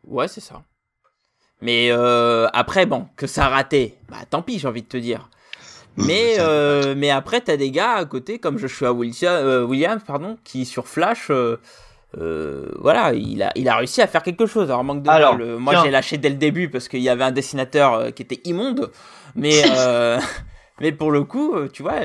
Ouais, 0.07 0.29
c'est 0.29 0.41
ça. 0.41 0.63
Mais 1.61 1.89
euh, 1.91 2.47
après, 2.53 2.85
bon, 2.85 3.07
que 3.15 3.27
ça 3.27 3.45
a 3.45 3.49
raté, 3.49 3.95
bah 4.09 4.17
tant 4.29 4.41
pis, 4.41 4.59
j'ai 4.59 4.67
envie 4.67 4.81
de 4.81 4.87
te 4.87 4.97
dire. 4.97 5.29
Mais, 5.97 6.35
euh, 6.39 6.95
mais 6.97 7.11
après, 7.11 7.41
t'as 7.41 7.57
des 7.57 7.71
gars 7.71 7.93
à 7.93 8.05
côté, 8.05 8.39
comme 8.39 8.57
Joshua 8.57 8.91
Williams, 8.91 9.67
Williams 9.67 10.01
pardon, 10.05 10.37
qui 10.43 10.65
sur 10.65 10.87
Flash, 10.87 11.29
euh, 12.19 12.67
voilà, 12.79 13.13
il 13.13 13.41
a, 13.41 13.51
il 13.55 13.67
a 13.67 13.75
réussi 13.75 14.01
à 14.01 14.07
faire 14.07 14.23
quelque 14.23 14.45
chose. 14.45 14.69
Alors, 14.69 14.83
manque 14.83 15.03
de 15.03 15.09
Alors, 15.09 15.37
bol, 15.37 15.57
moi 15.57 15.81
j'ai 15.83 15.89
lâché 15.89 16.17
dès 16.17 16.29
le 16.29 16.35
début 16.35 16.69
parce 16.69 16.87
qu'il 16.87 17.01
y 17.01 17.09
avait 17.09 17.23
un 17.23 17.31
dessinateur 17.31 17.93
euh, 17.93 18.11
qui 18.11 18.21
était 18.21 18.39
immonde, 18.45 18.91
mais, 19.35 19.63
euh, 19.75 20.19
mais 20.79 20.91
pour 20.91 21.11
le 21.11 21.23
coup, 21.23 21.55
tu 21.71 21.81
vois, 21.81 22.01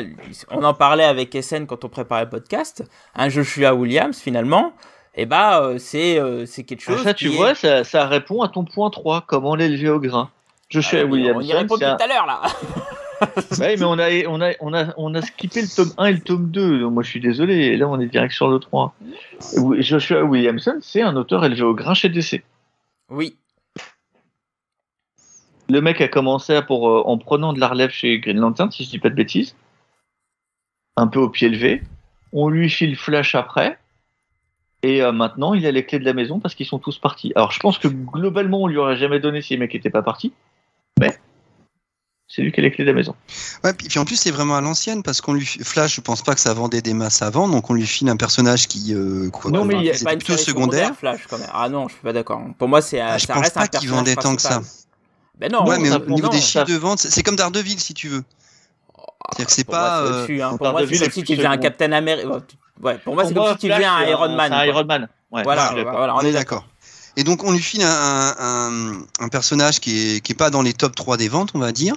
on 0.51 0.65
en 0.65 0.75
parlait 0.75 1.05
avec 1.05 1.37
SN 1.41 1.67
quand 1.67 1.85
on 1.85 1.89
préparait 1.89 2.25
le 2.25 2.31
podcast. 2.31 2.85
Un 3.15 3.29
Joshua 3.29 3.75
Williams, 3.75 4.19
finalement, 4.19 4.73
et 5.15 5.23
eh 5.23 5.27
bah, 5.27 5.73
c'est 5.79 6.21
c'est 6.47 6.63
quelque 6.63 6.83
chose. 6.83 7.03
ça, 7.03 7.13
tu 7.13 7.29
vois, 7.29 7.55
ça, 7.55 7.85
ça, 7.85 8.07
répond 8.07 8.43
à 8.43 8.49
ton 8.49 8.65
point 8.65 8.89
3, 8.89 9.25
comment 9.27 9.57
l'élever 9.57 9.91
au 9.91 10.01
grain. 10.01 10.31
Joshua 10.71 11.01
ah, 11.03 11.05
Williams. 11.05 11.37
On 11.39 11.41
y 11.41 11.53
répond 11.53 11.77
tout 11.77 11.85
à 11.85 12.07
l'heure 12.07 12.27
là. 12.27 12.43
oui, 13.21 13.75
mais 13.79 13.85
on 13.85 13.99
a, 13.99 14.27
on, 14.27 14.41
a, 14.41 14.53
on, 14.61 14.75
a, 14.75 14.95
on 14.97 15.15
a 15.15 15.23
skippé 15.23 15.63
le 15.63 15.69
tome 15.75 15.93
1 15.99 16.07
et 16.07 16.13
le 16.13 16.21
tome 16.21 16.51
2. 16.51 16.81
Donc 16.81 16.93
moi, 16.93 17.03
je 17.03 17.11
suis 17.11 17.21
désolé. 17.21 17.55
Et 17.55 17.77
là, 17.77 17.89
on 17.89 17.99
est 18.01 18.07
direct 18.07 18.35
sur 18.35 18.49
le 18.49 18.59
3. 18.59 18.95
Joshua 19.79 20.23
Williamson, 20.23 20.79
c'est 20.81 21.03
un 21.03 21.17
auteur 21.17 21.45
élevé 21.45 21.63
au 21.63 21.75
grain 21.75 21.95
chez 21.95 22.09
DC. 22.09 22.43
Oui. 23.11 23.37
Le 25.69 25.81
mec 25.81 26.01
a 26.01 26.09
commencé 26.09 26.61
pour, 26.63 26.89
euh, 26.89 27.03
en 27.05 27.19
prenant 27.19 27.53
de 27.53 27.61
la 27.61 27.69
relève 27.69 27.91
chez 27.91 28.19
Green 28.21 28.39
Lantern, 28.39 28.71
si 28.71 28.85
je 28.85 28.91
dis 28.91 28.99
pas 28.99 29.11
de 29.11 29.15
bêtises. 29.15 29.55
Un 30.97 31.07
peu 31.07 31.19
au 31.19 31.29
pied 31.29 31.49
levé. 31.49 31.83
On 32.33 32.49
lui 32.49 32.71
file 32.71 32.97
Flash 32.97 33.35
après. 33.35 33.79
Et 34.83 35.03
euh, 35.03 35.13
maintenant, 35.13 35.55
il 35.55 35.67
a 35.67 35.73
les 35.73 35.85
clés 35.85 35.99
de 35.99 36.05
la 36.05 36.13
maison 36.13 36.39
parce 36.39 36.55
qu'ils 36.55 36.67
sont 36.67 36.79
tous 36.79 36.99
partis. 36.99 37.33
Alors, 37.35 37.51
je 37.51 37.61
pense 37.61 37.79
que 37.79 37.89
globalement, 37.89 38.63
on 38.63 38.67
lui 38.67 38.79
aurait 38.79 38.97
jamais 38.97 39.21
donné 39.21 39.43
si 39.43 39.55
les 39.55 39.59
mecs 39.59 39.75
n'étaient 39.75 39.91
pas 39.91 40.03
partis. 40.03 40.33
Mais 41.01 41.19
c'est 42.29 42.43
lui 42.43 42.53
qui 42.53 42.61
a 42.61 42.63
les 42.63 42.71
clés 42.71 42.85
de 42.85 42.91
la 42.91 42.95
maison. 42.95 43.15
Ouais, 43.65 43.73
puis, 43.73 43.99
en 43.99 44.05
plus 44.05 44.17
c'est 44.17 44.31
vraiment 44.31 44.57
à 44.57 44.61
l'ancienne 44.61 45.03
parce 45.03 45.21
qu'on 45.21 45.33
lui 45.33 45.47
Flash, 45.47 45.97
je 45.97 46.01
pense 46.01 46.23
pas 46.23 46.35
que 46.35 46.41
ça 46.41 46.55
vendait 46.55 46.83
des 46.83 46.95
masses 46.95 47.23
avant, 47.23 47.49
donc 47.49 47.71
on 47.71 47.75
lui 47.75 47.87
file 47.87 48.09
un 48.09 48.17
personnage 48.17 48.69
qui 48.69 48.95
euh, 48.95 49.31
quoi, 49.31 49.51
non 49.51 49.65
mais 49.65 49.77
il 49.77 49.85
y 49.85 49.91
a 49.91 49.95
pas 50.05 50.17
plutôt 50.17 50.37
secondaire. 50.37 50.95
Flash 50.95 51.27
quand 51.29 51.39
même. 51.39 51.49
Ah 51.53 51.69
non, 51.69 51.89
je 51.89 51.95
suis 51.95 52.03
pas 52.03 52.13
d'accord. 52.13 52.43
Pour 52.59 52.69
moi 52.69 52.83
c'est. 52.83 53.01
Ah, 53.01 53.19
je 53.19 53.27
pense 53.27 53.51
pas 53.51 53.67
qu'il 53.67 53.89
vendait 53.89 54.15
tant 54.15 54.37
que 54.37 54.43
ça. 54.43 54.61
Ben 55.39 55.51
non. 55.53 55.65
Ouais, 55.67 55.79
mais 55.79 55.91
au 55.91 56.11
niveau 56.11 56.29
des 56.29 56.41
chiffres 56.41 56.65
de 56.65 56.75
vente, 56.75 56.99
c'est 56.99 57.23
comme 57.23 57.37
Daredevil 57.37 57.79
si 57.79 57.95
tu 57.95 58.09
veux. 58.09 58.25
C'est-à-dire 59.31 59.47
que 59.47 59.53
c'est 59.53 59.65
pas. 59.65 60.03
Moi, 60.03 60.11
euh... 60.11 60.43
hein. 60.43 60.57
Pour 60.57 60.71
moi, 60.71 60.83
c'est 60.87 60.99
comme 60.99 61.11
si 61.11 61.23
tu 61.23 61.37
faisais 61.37 61.47
un 61.47 61.59
Captain 61.59 61.93
America. 61.93 62.29
Ouais, 62.83 62.99
pour 62.99 63.15
moi, 63.15 63.25
c'est 63.25 63.35
comme 63.35 63.53
si 63.53 63.59
tu 63.59 63.73
faisais 63.73 63.85
un 63.85 64.03
Iron 64.05 64.35
Man. 64.35 64.53
Un 64.53 64.65
Iron 64.65 64.85
Man. 64.85 65.09
Voilà, 65.31 66.17
on 66.17 66.21
est 66.21 66.33
d'accord. 66.33 66.67
Et 67.19 67.25
donc 67.25 67.43
on 67.43 67.51
lui 67.51 67.59
file 67.59 67.83
un, 67.83 68.35
un, 68.39 68.93
un 69.19 69.29
personnage 69.29 69.81
qui 69.81 69.99
est, 69.99 70.21
qui 70.21 70.33
est 70.33 70.37
pas 70.37 70.51
dans 70.51 70.63
les 70.63 70.73
top 70.73 70.95
3 70.95 71.17
des 71.17 71.27
ventes, 71.27 71.51
on 71.53 71.59
va 71.59 71.73
dire. 71.73 71.97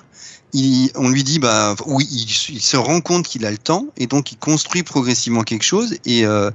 Il, 0.51 0.89
on 0.95 1.09
lui 1.09 1.23
dit 1.23 1.37
bah 1.37 1.75
oui, 1.85 2.07
il, 2.09 2.23
il 2.23 2.59
se 2.59 2.75
rend 2.75 3.01
compte 3.01 3.27
qu'il 3.27 3.45
a 3.45 3.51
le 3.51 3.59
temps 3.59 3.85
et 3.97 4.07
donc 4.07 4.31
il 4.31 4.37
construit 4.39 4.81
progressivement 4.81 5.43
quelque 5.43 5.63
chose. 5.63 5.95
Et 6.07 6.25
euh, 6.25 6.49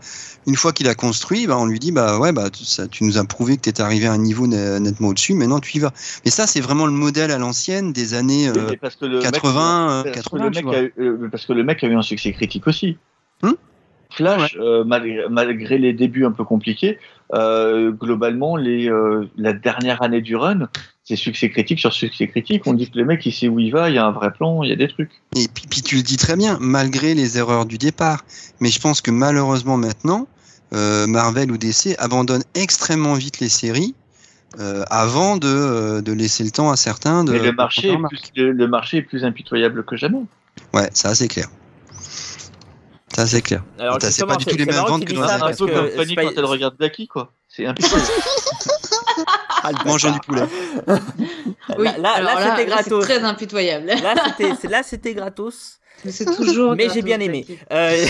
une 0.48 0.56
fois 0.56 0.72
qu'il 0.72 0.88
a 0.88 0.96
construit, 0.96 1.46
bah, 1.46 1.56
on 1.56 1.66
lui 1.66 1.78
dit 1.78 1.92
bah 1.92 2.18
ouais 2.18 2.32
bah 2.32 2.48
ça, 2.60 2.88
tu 2.88 3.04
nous 3.04 3.18
as 3.18 3.24
prouvé 3.24 3.56
que 3.56 3.62
tu 3.62 3.68
étais 3.68 3.82
arrivé 3.82 4.08
à 4.08 4.12
un 4.12 4.18
niveau 4.18 4.48
nettement 4.48 5.08
au-dessus. 5.08 5.34
Maintenant 5.34 5.60
tu 5.60 5.76
y 5.76 5.80
vas. 5.80 5.92
Mais 6.24 6.32
ça 6.32 6.48
c'est 6.48 6.60
vraiment 6.60 6.86
le 6.86 6.92
modèle 6.92 7.30
à 7.30 7.38
l'ancienne 7.38 7.92
des 7.92 8.14
années 8.14 8.48
euh, 8.48 8.74
80, 8.82 10.02
mec, 10.02 10.14
80. 10.14 10.50
Parce 10.50 10.60
que, 10.60 10.66
euh, 10.66 10.90
a, 10.98 11.00
euh, 11.00 11.28
parce 11.30 11.46
que 11.46 11.52
le 11.52 11.62
mec 11.62 11.84
a 11.84 11.86
eu 11.86 11.94
un 11.94 12.02
succès 12.02 12.32
critique 12.32 12.66
aussi. 12.66 12.98
Hum? 13.44 13.54
Flash, 14.10 14.56
euh, 14.58 14.84
malgré, 14.84 15.28
malgré, 15.28 15.78
les 15.78 15.92
débuts 15.92 16.24
un 16.24 16.32
peu 16.32 16.44
compliqués, 16.44 16.98
euh, 17.34 17.90
globalement, 17.90 18.56
les, 18.56 18.88
euh, 18.88 19.28
la 19.36 19.52
dernière 19.52 20.02
année 20.02 20.20
du 20.20 20.36
run, 20.36 20.68
c'est 21.04 21.16
succès 21.16 21.50
critique 21.50 21.78
sur 21.78 21.92
succès 21.92 22.28
critique. 22.28 22.66
On 22.66 22.74
dit 22.74 22.90
que 22.90 22.98
le 22.98 23.04
mec, 23.04 23.24
il 23.26 23.32
sait 23.32 23.48
où 23.48 23.58
il 23.58 23.70
va, 23.70 23.90
il 23.90 23.94
y 23.94 23.98
a 23.98 24.06
un 24.06 24.12
vrai 24.12 24.32
plan, 24.32 24.62
il 24.62 24.70
y 24.70 24.72
a 24.72 24.76
des 24.76 24.88
trucs. 24.88 25.10
Et 25.36 25.48
puis, 25.52 25.66
puis 25.68 25.82
tu 25.82 25.96
le 25.96 26.02
dis 26.02 26.16
très 26.16 26.36
bien, 26.36 26.58
malgré 26.60 27.14
les 27.14 27.38
erreurs 27.38 27.66
du 27.66 27.78
départ. 27.78 28.24
Mais 28.60 28.68
je 28.68 28.80
pense 28.80 29.00
que 29.00 29.10
malheureusement 29.10 29.76
maintenant, 29.76 30.26
euh, 30.72 31.06
Marvel 31.06 31.50
ou 31.50 31.58
DC 31.58 31.94
abandonnent 31.98 32.44
extrêmement 32.54 33.14
vite 33.14 33.40
les 33.40 33.48
séries. 33.48 33.94
Euh, 34.58 34.84
avant 34.90 35.36
de, 35.36 35.48
euh, 35.48 36.00
de, 36.00 36.12
laisser 36.12 36.42
le 36.42 36.50
temps 36.50 36.70
à 36.70 36.76
certains 36.76 37.24
de. 37.24 37.32
Mais 37.32 37.40
le 37.40 37.52
marché, 37.52 37.90
est 37.90 38.08
plus, 38.08 38.22
le, 38.36 38.52
le 38.52 38.68
marché 38.68 38.98
est 38.98 39.02
plus 39.02 39.24
impitoyable 39.24 39.84
que 39.84 39.96
jamais. 39.96 40.22
Ouais, 40.72 40.88
ça 40.94 41.14
c'est 41.14 41.28
clair. 41.28 41.48
Ça, 43.14 43.26
c'est 43.26 43.42
clair. 43.42 43.62
C'est 44.00 44.26
pas 44.26 44.36
du 44.36 44.44
tout 44.44 44.56
les 44.56 44.66
mêmes 44.66 44.76
ventes 44.76 45.04
que 45.04 45.12
dans 45.12 45.22
un 45.22 45.52
peu 45.52 45.66
comme 45.66 45.90
Fanny 45.90 46.16
quand 46.16 46.32
elle 46.36 46.44
regarde 46.44 46.76
Blackie, 46.76 47.06
quoi. 47.06 47.32
C'est 47.48 47.66
un 47.66 47.74
peu. 47.74 47.84
Mangeant 49.84 50.12
du 50.12 50.20
poulet. 50.20 50.42
oui, 51.78 51.88
là, 51.98 52.20
là, 52.20 52.50
c'était 52.50 52.66
gratos. 52.66 53.04
très 53.04 53.24
impitoyable. 53.24 53.86
Là, 53.86 54.82
c'était 54.82 55.14
gratos. 55.14 55.78
Mais 56.04 56.12
c'est 56.12 56.24
toujours. 56.24 56.74
Mais 56.76 56.88
j'ai 56.92 57.02
bien 57.02 57.20
aimé. 57.20 57.46
Euh... 57.72 58.06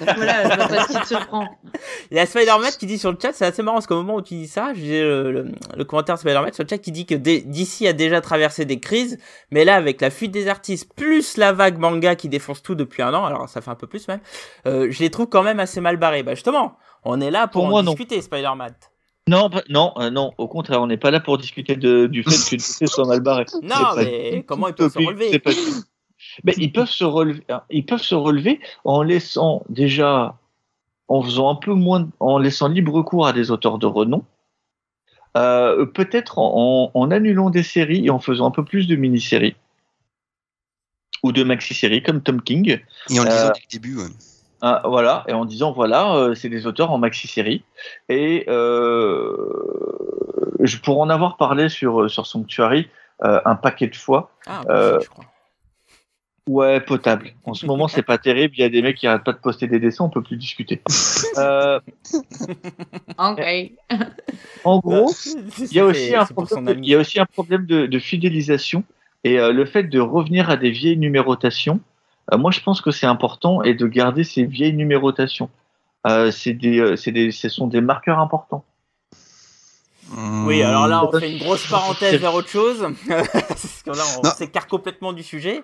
voilà, 0.00 0.50
je 0.50 0.56
vois 0.56 0.68
pas 0.68 0.82
ce 0.86 0.92
qui 0.92 1.00
te 1.00 1.06
surprend. 1.06 1.48
Il 2.10 2.16
y 2.16 2.20
a 2.20 2.26
Spider-Man 2.26 2.72
qui 2.78 2.86
dit 2.86 2.98
sur 2.98 3.12
le 3.12 3.18
chat, 3.20 3.32
c'est 3.32 3.46
assez 3.46 3.62
marrant 3.62 3.76
parce 3.76 3.86
qu'au 3.86 3.96
moment 3.96 4.16
où 4.16 4.22
tu 4.22 4.34
dis 4.34 4.48
ça, 4.48 4.72
j'ai 4.74 5.02
le, 5.02 5.32
le, 5.32 5.52
le, 5.76 5.84
commentaire 5.84 6.18
Spider-Man 6.18 6.52
sur 6.52 6.64
le 6.64 6.68
chat 6.68 6.78
qui 6.78 6.92
dit 6.92 7.06
que 7.06 7.14
DC 7.14 7.86
a 7.86 7.92
déjà 7.92 8.20
traversé 8.20 8.64
des 8.64 8.80
crises, 8.80 9.18
mais 9.50 9.64
là, 9.64 9.76
avec 9.76 10.00
la 10.00 10.10
fuite 10.10 10.32
des 10.32 10.48
artistes, 10.48 10.92
plus 10.94 11.36
la 11.36 11.52
vague 11.52 11.78
manga 11.78 12.16
qui 12.16 12.28
défonce 12.28 12.62
tout 12.62 12.74
depuis 12.74 13.02
un 13.02 13.14
an, 13.14 13.24
alors 13.24 13.48
ça 13.48 13.60
fait 13.60 13.70
un 13.70 13.76
peu 13.76 13.86
plus 13.86 14.06
même, 14.08 14.20
euh, 14.66 14.88
je 14.90 14.98
les 15.00 15.10
trouve 15.10 15.26
quand 15.26 15.42
même 15.42 15.60
assez 15.60 15.80
mal 15.80 15.96
barrés. 15.96 16.22
Bah 16.22 16.34
justement, 16.34 16.76
on 17.04 17.20
est 17.20 17.30
là 17.30 17.46
pour, 17.46 17.62
pour 17.62 17.64
en 17.64 17.70
moi, 17.70 17.82
discuter, 17.82 18.20
Spider-Man. 18.20 18.74
Non, 19.28 19.48
non, 19.68 19.92
euh, 19.98 20.10
non, 20.10 20.32
au 20.36 20.48
contraire, 20.48 20.82
on 20.82 20.88
n'est 20.88 20.96
pas 20.96 21.12
là 21.12 21.20
pour 21.20 21.38
discuter 21.38 21.76
de, 21.76 22.06
du 22.06 22.24
fait 22.24 22.30
que 22.30 22.56
DC 22.56 22.86
soit 22.88 23.06
mal 23.06 23.20
barré. 23.20 23.44
Non, 23.62 23.94
mais 23.96 24.44
comment 24.46 24.68
ils 24.68 24.74
peuvent 24.74 24.92
se 24.92 24.98
relever 24.98 25.40
mais 26.44 26.54
ils 26.56 26.72
peuvent 26.72 26.90
se 26.90 27.04
relever, 27.04 27.42
ils 27.70 27.84
peuvent 27.84 28.02
se 28.02 28.14
relever 28.14 28.60
en 28.84 29.02
laissant 29.02 29.64
déjà, 29.68 30.36
en 31.08 31.22
faisant 31.22 31.50
un 31.50 31.54
peu 31.54 31.74
moins, 31.74 32.08
en 32.20 32.38
laissant 32.38 32.68
libre 32.68 33.02
cours 33.02 33.26
à 33.26 33.32
des 33.32 33.50
auteurs 33.50 33.78
de 33.78 33.86
renom. 33.86 34.24
Euh, 35.36 35.86
peut-être 35.86 36.38
en, 36.38 36.90
en, 36.92 37.10
annulant 37.10 37.48
des 37.48 37.62
séries 37.62 38.06
et 38.06 38.10
en 38.10 38.18
faisant 38.18 38.46
un 38.46 38.50
peu 38.50 38.64
plus 38.64 38.86
de 38.86 38.96
mini-séries 38.96 39.56
ou 41.22 41.32
de 41.32 41.42
maxi-séries 41.42 42.02
comme 42.02 42.20
Tom 42.20 42.42
King. 42.42 42.80
Et 43.08 43.18
en 43.18 43.24
disant 43.24 43.46
euh, 43.46 43.50
dès 43.54 43.60
le 43.60 43.80
début, 43.80 43.96
ouais. 43.96 44.10
Euh, 44.64 44.78
voilà, 44.84 45.24
et 45.26 45.32
en 45.32 45.44
disant 45.44 45.72
voilà, 45.72 46.14
euh, 46.14 46.34
c'est 46.34 46.48
des 46.48 46.66
auteurs 46.66 46.92
en 46.92 46.98
maxi-série. 46.98 47.64
Et 48.08 48.44
euh, 48.48 49.34
je 50.60 50.76
pourrais 50.76 51.00
en 51.00 51.10
avoir 51.10 51.36
parlé 51.36 51.68
sur, 51.68 52.08
sur 52.08 52.26
Sanctuary 52.26 52.88
un 53.20 53.54
paquet 53.54 53.86
de 53.86 53.94
fois. 53.94 54.32
Ah, 54.46 54.62
oui, 54.68 54.74
je 55.02 55.08
crois. 55.08 55.24
Ouais, 56.48 56.80
potable. 56.80 57.34
En 57.44 57.54
ce 57.54 57.66
moment, 57.66 57.86
c'est 57.86 58.02
pas 58.02 58.18
terrible. 58.18 58.54
Il 58.56 58.62
y 58.62 58.64
a 58.64 58.68
des 58.68 58.82
mecs 58.82 58.96
qui 58.96 59.06
arrêtent 59.06 59.22
pas 59.22 59.32
de 59.32 59.38
poster 59.38 59.68
des 59.68 59.78
dessins, 59.78 60.04
on 60.04 60.10
peut 60.10 60.22
plus 60.22 60.36
discuter. 60.36 60.82
euh... 61.38 61.78
okay. 63.16 63.76
En 64.64 64.80
gros, 64.80 65.12
il 65.58 65.72
y 65.72 65.78
a 65.78 65.84
aussi 65.84 66.14
un 66.16 66.26
problème, 66.26 66.82
il 66.82 66.90
y 66.90 66.94
a 66.94 66.98
aussi 66.98 67.20
un 67.20 67.26
problème 67.26 67.64
de, 67.66 67.86
de 67.86 67.98
fidélisation 68.00 68.82
et 69.22 69.38
euh, 69.38 69.52
le 69.52 69.64
fait 69.64 69.84
de 69.84 70.00
revenir 70.00 70.50
à 70.50 70.56
des 70.56 70.70
vieilles 70.70 70.98
numérotations. 70.98 71.78
Euh, 72.32 72.38
moi, 72.38 72.50
je 72.50 72.60
pense 72.60 72.80
que 72.80 72.90
c'est 72.90 73.06
important 73.06 73.62
et 73.62 73.74
de 73.74 73.86
garder 73.86 74.24
ces 74.24 74.44
vieilles 74.44 74.74
numérotations. 74.74 75.48
Euh, 76.08 76.32
c'est 76.32 76.54
des, 76.54 76.96
c'est 76.96 77.12
des, 77.12 77.30
ce 77.30 77.48
sont 77.48 77.68
des 77.68 77.80
marqueurs 77.80 78.18
importants. 78.18 78.64
Oui, 80.44 80.60
alors 80.62 80.88
là, 80.88 81.06
on 81.06 81.18
fait 81.18 81.30
une 81.30 81.38
grosse 81.38 81.68
parenthèse 81.68 82.20
vers 82.20 82.34
autre 82.34 82.48
chose. 82.48 82.84
Parce 83.08 83.82
que 83.84 83.90
là, 83.90 84.02
on 84.18 84.24
s'écarte 84.24 84.68
complètement 84.68 85.12
du 85.12 85.22
sujet. 85.22 85.62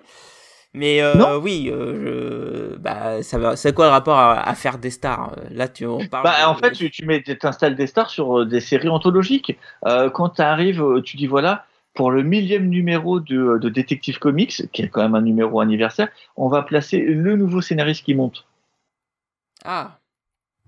Mais 0.73 1.01
euh, 1.01 1.39
oui, 1.39 1.69
euh, 1.71 2.73
je... 2.73 2.77
bah, 2.77 3.23
ça 3.23 3.39
va. 3.39 3.55
C'est 3.55 3.73
quoi 3.73 3.85
le 3.85 3.91
rapport 3.91 4.17
à, 4.17 4.47
à, 4.47 4.53
faire 4.53 4.77
des 4.77 4.91
stars 4.91 5.35
Là, 5.49 5.67
tu 5.67 5.85
on 5.87 6.05
parle. 6.05 6.23
Bah, 6.23 6.47
en 6.47 6.55
fait, 6.55 6.71
tu, 6.71 6.91
tu 6.91 7.05
mets, 7.05 7.23
installes 7.43 7.75
des 7.75 7.87
stars 7.87 8.09
sur 8.09 8.39
euh, 8.39 8.45
des 8.45 8.59
séries 8.59 8.89
anthologiques. 8.89 9.57
Euh, 9.85 10.11
quand 10.11 10.29
tu 10.29 10.41
arrives, 10.41 11.01
tu 11.03 11.17
dis 11.17 11.25
voilà, 11.25 11.65
pour 11.95 12.11
le 12.11 12.21
millième 12.21 12.69
numéro 12.69 13.19
de, 13.19 13.57
de 13.57 13.69
Detective 13.69 14.19
Comics, 14.19 14.71
qui 14.71 14.83
est 14.83 14.89
quand 14.89 15.01
même 15.01 15.15
un 15.15 15.21
numéro 15.21 15.59
anniversaire, 15.59 16.09
on 16.37 16.49
va 16.49 16.61
placer 16.61 16.99
le 17.01 17.35
nouveau 17.35 17.61
scénariste 17.61 18.05
qui 18.05 18.13
monte. 18.13 18.45
Ah 19.65 19.97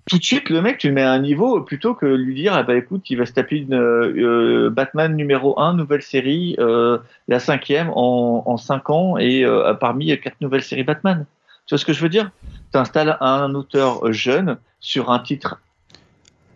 tout 0.08 0.18
de 0.18 0.24
suite, 0.24 0.49
le 0.49 0.62
mec, 0.62 0.78
tu 0.78 0.88
le 0.88 0.93
mets 0.93 1.04
à 1.04 1.12
un 1.12 1.20
niveau 1.20 1.62
plutôt 1.62 1.93
que 1.93 2.06
lui 2.06 2.34
dire, 2.36 2.54
ah 2.54 2.64
bah 2.64 2.76
écoute, 2.76 3.10
il 3.10 3.18
va 3.18 3.26
se 3.26 3.34
taper 3.34 3.58
une 3.58 3.76
euh, 3.76 4.70
Batman 4.72 5.16
numéro 5.16 5.60
1, 5.60 5.76
nouvelle 5.76 6.02
série, 6.02 6.56
euh, 6.60 6.97
la 7.28 7.39
cinquième 7.39 7.89
en, 7.89 8.43
en 8.45 8.58
cinq 8.58 8.89
ans 8.89 9.18
et 9.18 9.45
euh, 9.45 9.74
parmi 9.74 10.08
quatre 10.20 10.41
nouvelles 10.41 10.64
séries 10.64 10.84
Batman. 10.84 11.26
Tu 11.68 11.76
vois 11.76 11.80
ce 11.80 11.86
que 11.86 11.93
je 11.93 12.02
veux 12.02 12.10
dire? 12.10 12.32
Tu 12.72 12.78
installes 12.78 13.18
un 13.22 13.54
auteur 13.54 14.12
jeune 14.12 14.58
sur 14.80 15.12
un 15.12 15.20
titre 15.20 15.62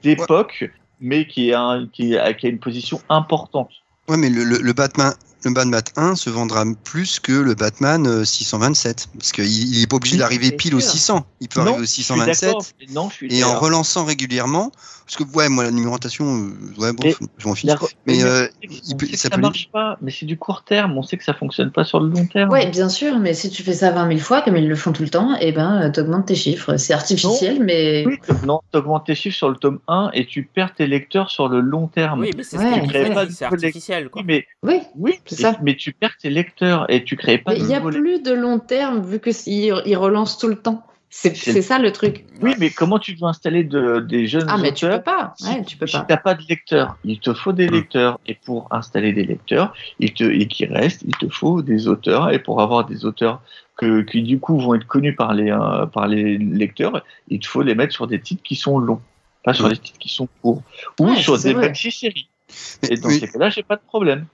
d'époque, 0.01 0.57
ouais. 0.61 0.71
mais 0.99 1.27
qui, 1.27 1.49
est 1.49 1.53
un, 1.53 1.87
qui, 1.91 2.17
a, 2.17 2.33
qui, 2.33 2.47
a, 2.47 2.49
une 2.49 2.59
position 2.59 2.99
importante. 3.09 3.69
Ouais, 4.07 4.17
mais 4.17 4.29
le, 4.29 4.43
le, 4.43 4.57
le 4.57 4.73
Batman, 4.73 5.13
le 5.49 5.53
Batman 5.53 5.81
1 5.95 6.15
se 6.15 6.29
vendra 6.29 6.63
plus 6.83 7.19
que 7.19 7.31
le 7.31 7.53
Batman 7.55 8.05
euh, 8.07 8.25
627. 8.25 9.09
Parce 9.17 9.31
qu'il 9.31 9.45
il 9.45 9.81
est 9.83 9.87
pas 9.87 9.97
obligé 9.97 10.17
d'arriver 10.17 10.51
pile 10.51 10.71
sûr. 10.71 10.77
au 10.77 10.81
600. 10.81 11.25
Il 11.41 11.47
peut 11.49 11.59
Non, 11.61 11.67
arriver 11.67 11.79
au 11.79 11.85
je 11.85 11.87
suis 11.91 12.03
627. 12.03 12.47
d'accord. 12.49 12.65
Non, 12.93 13.09
je 13.09 13.15
suis 13.15 13.35
Et 13.39 13.43
en 13.43 13.57
relançant 13.59 14.05
régulièrement, 14.05 14.71
parce 15.05 15.17
que 15.17 15.23
ouais, 15.37 15.49
moi 15.49 15.63
la 15.63 15.71
numérotation, 15.71 16.25
euh, 16.25 16.81
ouais 16.81 16.93
bon, 16.93 17.03
Mais- 17.03 17.15
je 17.37 17.47
m'en 17.47 17.55
fiche. 17.55 17.69
Mais, 18.07 18.23
euh, 18.23 18.47
il 18.63 18.97
peut- 18.97 19.07
ça 19.13 19.17
ça 19.17 19.29
peut 19.29 19.41
marche 19.41 19.69
pas, 19.71 19.97
mais 20.01 20.11
c'est 20.11 20.25
du 20.25 20.37
court 20.37 20.63
terme. 20.63 20.97
On 20.97 21.03
sait 21.03 21.17
que 21.17 21.23
ça 21.23 21.33
fonctionne 21.33 21.71
pas 21.71 21.83
sur 21.83 21.99
le 21.99 22.09
long 22.09 22.25
terme. 22.25 22.49
Ouais, 22.49 22.67
bien 22.69 22.89
sûr, 22.89 23.19
mais 23.19 23.33
si 23.33 23.49
tu 23.49 23.63
fais 23.63 23.73
ça 23.73 23.91
20 23.91 24.07
000 24.07 24.19
fois, 24.19 24.41
comme 24.41 24.55
ils 24.57 24.67
le 24.67 24.75
font 24.75 24.91
tout 24.93 25.03
le 25.03 25.09
temps, 25.09 25.35
eh 25.39 25.51
ben, 25.51 25.89
t'augmentes 25.91 26.25
tes 26.27 26.35
chiffres. 26.35 26.77
C'est 26.77 26.93
artificiel, 26.93 27.63
mais 27.63 28.03
Oui, 28.07 28.17
non, 28.45 28.61
t'augmentes 28.71 29.05
tes 29.05 29.15
chiffres 29.15 29.37
sur 29.37 29.49
le 29.49 29.55
tome 29.57 29.79
1 29.87 30.09
et 30.13 30.25
tu 30.25 30.43
perds 30.43 30.73
tes 30.75 30.87
lecteurs 30.87 31.29
sur 31.29 31.49
le 31.49 31.59
long 31.59 31.87
terme. 31.87 32.21
Oui, 32.21 32.31
mais 32.35 32.43
c'est 32.43 32.57
Ouais, 32.57 32.81
ce 32.91 32.97
ouais. 33.41 33.43
artificiel, 33.45 34.09
quoi. 34.09 34.21
Oui, 34.21 34.25
mais 34.27 34.45
oui. 34.63 34.81
oui, 34.95 35.19
C'est 35.35 35.41
et- 35.41 35.53
ça. 35.53 35.59
mais 35.61 35.75
tu 35.75 35.91
perds 35.91 36.17
tes 36.17 36.29
lecteurs 36.29 36.85
et 36.89 37.03
tu 37.03 37.15
crées 37.15 37.37
pas 37.37 37.51
Mais 37.51 37.57
de 37.59 37.63
il 37.63 37.67
n'y 37.67 37.75
a 37.75 37.81
plus 37.81 38.21
de 38.21 38.31
long 38.33 38.59
terme 38.59 39.05
vu 39.05 39.19
que 39.19 39.29
ils 39.47 39.97
relancent 39.97 40.37
tout 40.37 40.47
le 40.47 40.55
temps. 40.57 40.85
C'est 41.09 41.61
ça 41.61 41.79
le 41.79 41.93
truc. 41.93 42.25
Oui, 42.41 42.55
mais 42.59 42.71
comment 42.71 42.99
tu 42.99 43.13
veux 43.15 43.23
installer 43.23 43.63
de- 43.63 43.99
des 44.01 44.27
jeunes 44.27 44.47
Ah, 44.49 44.57
mais 44.57 44.73
tu 44.73 44.85
peux 44.85 45.01
pas. 45.01 45.33
si, 45.37 45.47
Ouais, 45.47 45.63
tu 45.63 45.77
peux 45.77 45.87
si 45.87 45.95
pas. 45.95 46.03
t'as 46.03 46.17
pas 46.17 46.33
de 46.33 46.43
lecteurs? 46.49 46.97
Il 47.05 47.19
te 47.21 47.33
faut 47.33 47.53
des 47.53 47.69
Hmm. 47.69 47.73
lecteurs. 47.73 48.19
Et 48.27 48.33
pour 48.33 48.67
installer 48.71 49.13
des 49.13 49.23
lecteurs, 49.23 49.73
il 49.99 50.13
te, 50.13 50.25
et 50.25 50.45
qui 50.47 50.65
restent, 50.65 51.03
il 51.03 51.15
te 51.15 51.29
faut 51.29 51.61
des 51.61 51.87
auteurs. 51.87 52.33
Et 52.33 52.39
pour 52.39 52.61
avoir 52.61 52.85
des 52.85 53.05
auteurs 53.05 53.41
que, 53.77 54.01
qui, 54.01 54.23
du 54.23 54.39
coup, 54.39 54.59
vont 54.59 54.73
être 54.75 54.87
connus 54.87 55.15
par 55.15 55.33
les, 55.33 55.51
euh, 55.51 55.85
par 55.85 56.07
les 56.09 56.37
lecteurs, 56.37 57.01
il 57.29 57.39
te 57.39 57.47
faut 57.47 57.61
les 57.61 57.75
mettre 57.75 57.93
sur 57.93 58.07
des 58.07 58.19
titres 58.19 58.43
qui 58.43 58.55
sont 58.55 58.77
longs. 58.77 59.01
Pas 59.45 59.53
sur 59.53 59.69
des 59.69 59.77
titres 59.77 59.99
qui 59.99 60.09
sont 60.09 60.27
courts. 60.41 60.63
Ou 60.99 61.05
Ouais, 61.11 61.15
sur 61.15 61.39
des 61.39 61.53
maxi-séries. 61.53 62.27
Et 62.89 62.97
dans 62.97 63.07
oui. 63.07 63.19
ces 63.19 63.27
cas-là, 63.29 63.49
j'ai 63.49 63.63
pas 63.63 63.77
de 63.77 63.81
problème. 63.87 64.25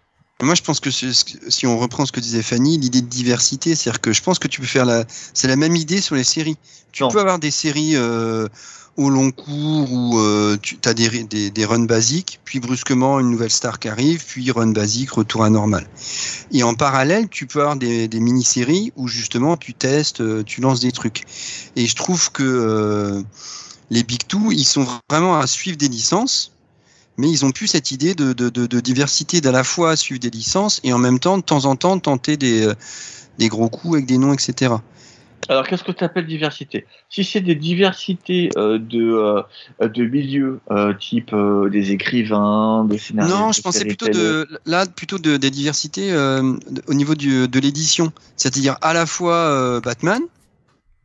Moi, 0.42 0.56
je 0.56 0.62
pense 0.62 0.80
que 0.80 0.90
si 0.92 1.68
on 1.68 1.78
reprend 1.78 2.06
ce 2.06 2.12
que 2.12 2.20
disait 2.20 2.42
Fanny, 2.42 2.78
l'idée 2.78 3.02
de 3.02 3.08
diversité, 3.08 3.76
c'est-à-dire 3.76 4.02
que 4.02 4.14
je 4.14 4.22
pense 4.22 4.40
que 4.40 4.48
tu 4.48 4.60
peux 4.62 4.68
faire 4.68 4.86
la, 4.86 5.06
c'est 5.34 5.48
la 5.48 5.56
même 5.56 5.76
idée 5.76 6.02
sur 6.02 6.16
les 6.16 6.24
séries. 6.24 6.58
Tu 6.92 7.04
Non. 7.04 7.10
peux 7.10 7.20
avoir 7.20 7.40
des 7.40 7.52
séries 7.52 7.96
euh, 7.96 8.48
au 8.98 9.10
long 9.10 9.32
cours 9.32 9.92
où 9.92 10.20
euh, 10.20 10.58
tu 10.62 10.78
as 10.86 10.94
des, 10.94 11.24
des, 11.24 11.50
des 11.52 11.66
runs 11.66 11.86
basiques, 11.86 12.40
puis 12.44 12.60
brusquement 12.60 13.20
une 13.20 13.30
nouvelle 13.30 13.52
star 13.52 13.80
qui 13.80 13.88
arrive, 13.88 14.26
puis 14.26 14.50
run 14.52 14.68
basique, 14.68 15.12
retour 15.12 15.44
à 15.44 15.50
normal. 15.50 15.88
Et 16.52 16.64
en 16.64 16.74
parallèle, 16.74 17.30
tu 17.30 17.48
peux 17.48 17.62
avoir 17.62 17.76
des, 17.78 18.08
des 18.08 18.20
mini-séries 18.20 18.92
où 18.96 19.08
justement 19.08 19.58
tu 19.58 19.74
testes, 19.74 20.22
euh, 20.22 20.44
tu 20.44 20.60
lances 20.62 20.82
des 20.82 20.92
trucs. 20.92 21.24
Et 21.76 21.88
je 21.88 21.96
trouve 21.96 22.32
que 22.32 22.44
euh, 22.44 23.22
les 23.90 24.04
Big 24.04 24.28
Two, 24.28 24.52
ils 24.52 24.66
sont 24.66 24.88
vraiment 25.10 25.40
à 25.40 25.48
suivre 25.48 25.78
des 25.78 25.88
licences 25.88 26.52
mais 27.22 27.30
ils 27.30 27.46
ont 27.46 27.52
plus 27.52 27.68
cette 27.68 27.92
idée 27.92 28.16
de, 28.16 28.34
de, 28.34 28.50
de, 28.50 28.66
de 28.66 28.80
diversité 28.80 29.40
d'à 29.42 29.52
la 29.52 29.64
fois 29.64 29.96
suivre 29.96 30.20
des 30.20 30.32
licences 30.32 30.82
et 30.84 30.92
en 30.92 30.98
même 30.98 31.20
temps 31.20 31.38
de 31.38 31.44
temps 31.44 31.66
en 31.66 31.76
temps 31.76 31.98
tenter 32.00 32.36
des, 32.36 32.66
euh, 32.66 32.74
des 33.38 33.48
gros 33.48 33.70
coups 33.70 33.94
avec 33.94 34.08
des 34.08 34.18
noms 34.18 34.34
etc. 34.34 34.74
Alors, 35.50 35.68
qu'est-ce 35.68 35.84
que 35.84 35.92
tu 35.92 36.04
appelles 36.04 36.28
diversité? 36.28 36.86
Si 37.10 37.24
c'est 37.24 37.42
des 37.42 37.56
diversités 37.56 38.52
euh, 38.58 38.78
de, 38.78 39.44
euh, 39.82 39.88
de 39.88 40.06
milieux, 40.06 40.60
euh, 40.70 40.94
type 40.94 41.36
des 41.72 41.92
écrivains, 41.92 42.86
des 42.86 42.98
scénaristes. 42.98 43.36
non, 43.36 43.52
je 43.52 43.62
pensais 43.62 43.86
plutôt 43.86 44.08
de 44.08 44.48
là 44.66 44.86
plutôt 44.86 45.18
de 45.18 45.38
des 45.38 45.50
diversités 45.50 46.16
au 46.88 46.94
niveau 46.94 47.16
du, 47.16 47.48
de 47.48 47.60
l'édition, 47.60 48.12
c'est-à-dire 48.36 48.78
à 48.82 48.94
la 48.94 49.06
fois 49.06 49.80
Batman 49.82 50.22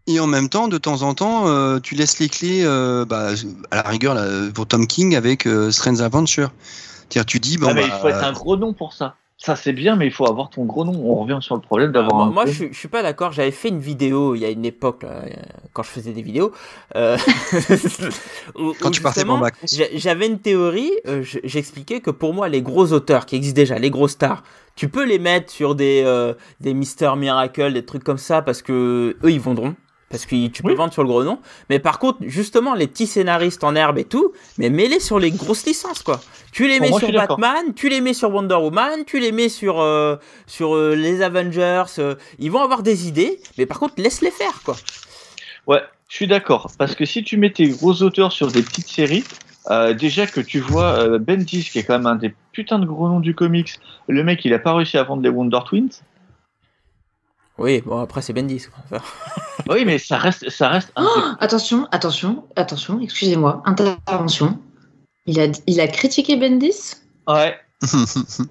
et 0.06 0.20
en 0.20 0.26
même 0.26 0.48
temps 0.48 0.68
de 0.68 0.78
temps 0.78 1.02
en 1.02 1.14
temps 1.14 1.48
euh, 1.48 1.78
tu 1.80 1.94
laisses 1.94 2.18
les 2.18 2.28
clés 2.28 2.62
euh, 2.64 3.04
bah, 3.04 3.30
à 3.70 3.76
la 3.76 3.82
rigueur 3.88 4.14
là, 4.14 4.24
pour 4.54 4.66
Tom 4.66 4.86
King 4.86 5.16
avec 5.16 5.46
euh, 5.46 5.70
Strange 5.70 6.00
Adventure. 6.00 6.52
C'est-à-dire 7.08 7.26
tu 7.26 7.40
dis 7.40 7.56
bon 7.58 7.68
Ah, 7.70 7.74
mais 7.74 7.82
bah, 7.82 7.88
il 7.96 8.00
faut 8.00 8.08
être 8.08 8.24
un 8.24 8.32
gros 8.32 8.56
nom 8.56 8.72
pour 8.72 8.92
ça. 8.92 9.16
Ça, 9.38 9.54
c'est 9.54 9.74
bien, 9.74 9.96
mais 9.96 10.06
il 10.06 10.12
faut 10.12 10.26
avoir 10.26 10.48
ton 10.48 10.64
gros 10.64 10.82
nom. 10.86 10.94
On 11.04 11.14
revient 11.16 11.36
sur 11.42 11.54
le 11.56 11.60
problème 11.60 11.90
Ah, 11.90 11.92
d'avoir 11.92 12.16
moi, 12.16 12.24
un 12.24 12.30
moi, 12.30 12.44
gros 12.44 12.52
je, 12.52 12.56
suis- 12.56 12.68
je 12.72 12.78
suis 12.78 12.88
pas 12.88 13.02
d'accord. 13.02 13.32
J'avais 13.32 13.50
fait 13.50 13.68
une 13.68 13.80
vidéo 13.80 14.34
il 14.34 14.40
y 14.40 14.46
a 14.46 14.48
une 14.48 14.64
époque, 14.64 15.02
là, 15.02 15.24
quand 15.74 15.82
je 15.82 15.90
faisais 15.90 16.12
des 16.12 16.22
vidéos. 16.22 16.52
euh, 16.96 17.18
où- 18.58 18.72
quand 18.80 18.88
où 18.88 18.90
tu 18.90 19.02
partais 19.02 19.28
en 19.28 19.38
vacances. 19.38 19.74
J'a- 19.74 19.94
J'avais 19.94 20.26
une 20.26 20.38
théorie, 20.38 20.90
euh, 21.06 21.22
j'expliquais 21.44 22.00
que 22.00 22.10
pour 22.10 22.32
moi, 22.32 22.48
les 22.48 22.62
gros 22.62 22.92
auteurs 22.92 23.26
qui 23.26 23.36
existent 23.36 23.56
déjà, 23.56 23.78
les 23.78 23.90
gros 23.90 24.08
stars, 24.08 24.42
tu 24.74 24.88
peux 24.88 25.04
les 25.04 25.18
mettre 25.18 25.52
sur 25.52 25.74
des, 25.74 26.02
euh, 26.06 26.32
des 26.60 26.72
Mister 26.72 27.10
Miracle, 27.16 27.74
des 27.74 27.84
trucs 27.84 28.04
comme 28.04 28.18
ça, 28.18 28.40
parce 28.40 28.62
que 28.62 29.16
eux, 29.22 29.30
ils 29.30 29.40
vendront. 29.40 29.74
Parce 30.08 30.24
que 30.24 30.46
tu 30.46 30.62
peux 30.62 30.68
Oui. 30.70 30.74
vendre 30.76 30.92
sur 30.92 31.02
le 31.02 31.08
gros 31.08 31.24
nom. 31.24 31.40
Mais 31.68 31.80
par 31.80 31.98
contre, 31.98 32.18
justement, 32.22 32.74
les 32.74 32.86
petits 32.86 33.08
scénaristes 33.08 33.64
en 33.64 33.74
herbe 33.74 33.98
et 33.98 34.04
tout, 34.04 34.32
mais 34.56 34.70
mets-les 34.70 35.00
sur 35.00 35.18
les 35.18 35.32
grosses 35.32 35.66
licences, 35.66 36.02
quoi. 36.04 36.20
Tu 36.52 36.68
les 36.68 36.78
mets 36.78 36.92
sur. 36.92 37.10
Batman, 37.12 37.74
tu 37.74 37.88
les 37.88 38.00
mets 38.00 38.14
sur 38.14 38.32
Wonder 38.32 38.54
Woman, 38.54 39.04
tu 39.04 39.18
les 39.18 39.32
mets 39.32 39.48
sur, 39.48 39.80
euh, 39.80 40.14
sur 40.46 40.76
euh, 40.76 40.94
les 40.94 41.22
Avengers. 41.22 41.84
euh, 41.98 42.14
ils 42.38 42.50
vont 42.52 42.60
avoir 42.62 42.82
des 42.82 43.08
idées, 43.08 43.40
mais 43.58 43.66
par 43.66 43.80
contre, 43.80 43.94
laisse-les 43.98 44.30
faire, 44.30 44.62
quoi. 44.64 44.76
Ouais, 45.66 45.82
je 46.08 46.14
suis 46.14 46.26
d'accord. 46.28 46.70
Parce 46.78 46.94
que 46.94 47.04
si 47.04 47.24
tu 47.24 47.36
mets 47.36 47.50
tes 47.50 47.68
gros 47.68 48.02
auteurs 48.02 48.30
sur 48.30 48.46
des 48.52 48.62
petites 48.62 48.88
séries, 48.88 49.24
euh, 49.70 49.92
déjà 49.92 50.28
que 50.28 50.40
tu 50.40 50.60
vois 50.60 50.98
euh, 51.00 51.18
Bendis, 51.18 51.64
qui 51.68 51.80
est 51.80 51.82
quand 51.82 51.94
même 51.98 52.06
un 52.06 52.14
des 52.14 52.32
putains 52.52 52.78
de 52.78 52.86
gros 52.86 53.08
noms 53.08 53.18
du 53.18 53.34
comics, 53.34 53.74
le 54.06 54.22
mec, 54.22 54.44
il 54.44 54.54
a 54.54 54.60
pas 54.60 54.72
réussi 54.72 54.96
à 54.98 55.02
vendre 55.02 55.22
les 55.24 55.28
Wonder 55.30 55.58
Twins. 55.66 55.90
Oui, 57.58 57.80
bon, 57.84 58.00
après, 58.00 58.22
c'est 58.22 58.32
Bendis. 58.32 58.66
quoi. 58.90 59.00
Oui, 59.68 59.84
mais 59.84 59.98
ça 59.98 60.18
reste, 60.18 60.48
ça 60.50 60.68
reste 60.68 60.92
un 60.96 61.06
Oh, 61.06 61.20
attention, 61.40 61.88
attention, 61.90 62.44
attention, 62.56 63.00
excusez-moi, 63.00 63.62
intervention. 63.64 64.58
Il 65.26 65.40
a, 65.40 65.46
il 65.66 65.80
a 65.80 65.88
critiqué 65.88 66.36
Bendis? 66.36 66.94
Ouais. 67.26 67.56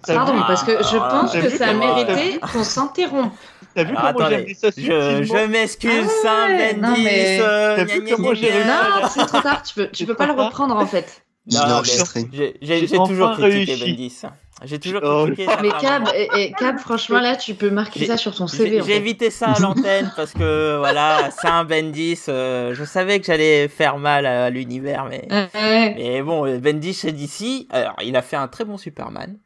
Pardon, 0.07 0.33
parce 0.45 0.63
que 0.63 0.71
je 0.83 0.97
Ah, 0.99 1.07
pense 1.09 1.31
que 1.33 1.49
ça 1.49 1.73
mérité 1.73 2.39
qu'on 2.51 2.63
s'interrompt. 2.63 3.31
T'as 3.73 3.83
vu 3.83 3.93
Ah, 3.97 4.13
comment 4.13 4.29
j'ai 4.29 4.53
ça 4.53 4.69
Je, 4.75 4.83
je 5.23 5.47
m'excuse, 5.47 6.07
Ah 6.25 6.29
hein, 6.29 6.47
ouais, 6.49 6.73
Bendis. 6.73 6.81
non, 6.81 7.03
mais- 7.03 7.39
euh, 7.41 7.75
T'as 7.77 7.83
vu 7.85 8.05
comment 8.13 8.33
j'ai 8.33 8.51
Non, 8.65 9.07
c'est 9.09 9.25
trop 9.25 9.41
tard, 9.41 9.63
tu 9.63 9.73
peux, 9.73 9.87
tu 9.89 10.05
peux 10.05 10.15
pas 10.15 10.25
le 10.27 10.33
reprendre 10.33 10.75
en 10.75 10.85
fait. 10.85 11.23
J'ai 11.47 11.57
j'ai- 12.61 12.87
toujours 12.87 13.31
critiqué 13.33 13.73
réussi. 13.75 13.91
Bendis. 13.91 14.21
J'ai 14.63 14.79
toujours 14.79 15.01
Oh. 15.03 15.27
Mais. 15.61 15.69
Cab, 15.81 16.07
et, 16.15 16.29
et 16.35 16.51
Cab, 16.53 16.77
franchement 16.79 17.19
là, 17.19 17.35
tu 17.35 17.55
peux 17.55 17.69
marquer 17.69 18.05
ça 18.05 18.15
sur 18.15 18.33
ton 18.33 18.47
J'ai 18.47 18.57
CV. 18.57 18.81
en 18.81 18.85
j'ai 18.85 18.91
fait. 18.93 18.97
évité 18.97 19.29
ça 19.29 19.47
à 19.51 19.59
l'antenne 19.59 20.11
parce 20.15 20.31
que 20.33 20.77
voilà, 20.77 21.29
c'est 21.31 21.47
un 21.49 21.65
Bendis. 21.65 22.19
euh, 22.29 22.73
je 22.73 22.83
savais 22.85 23.19
que 23.19 23.25
j'allais 23.25 23.67
faire 23.67 23.97
mal 23.97 24.25
à 24.25 24.49
l'univers, 24.49 25.05
mais 25.09 25.27
Ouais, 25.29 25.93
mais 25.97 26.21
bon, 26.21 26.57
Bendis 26.59 26.93
c'est 26.93 27.11
d'ici. 27.11 27.67
Alors, 27.71 27.95
il 28.03 28.15
a 28.15 28.21
fait 28.21 28.37
un 28.37 28.47
très 28.47 28.63
bon 28.63 28.77
Superman. 28.77 29.37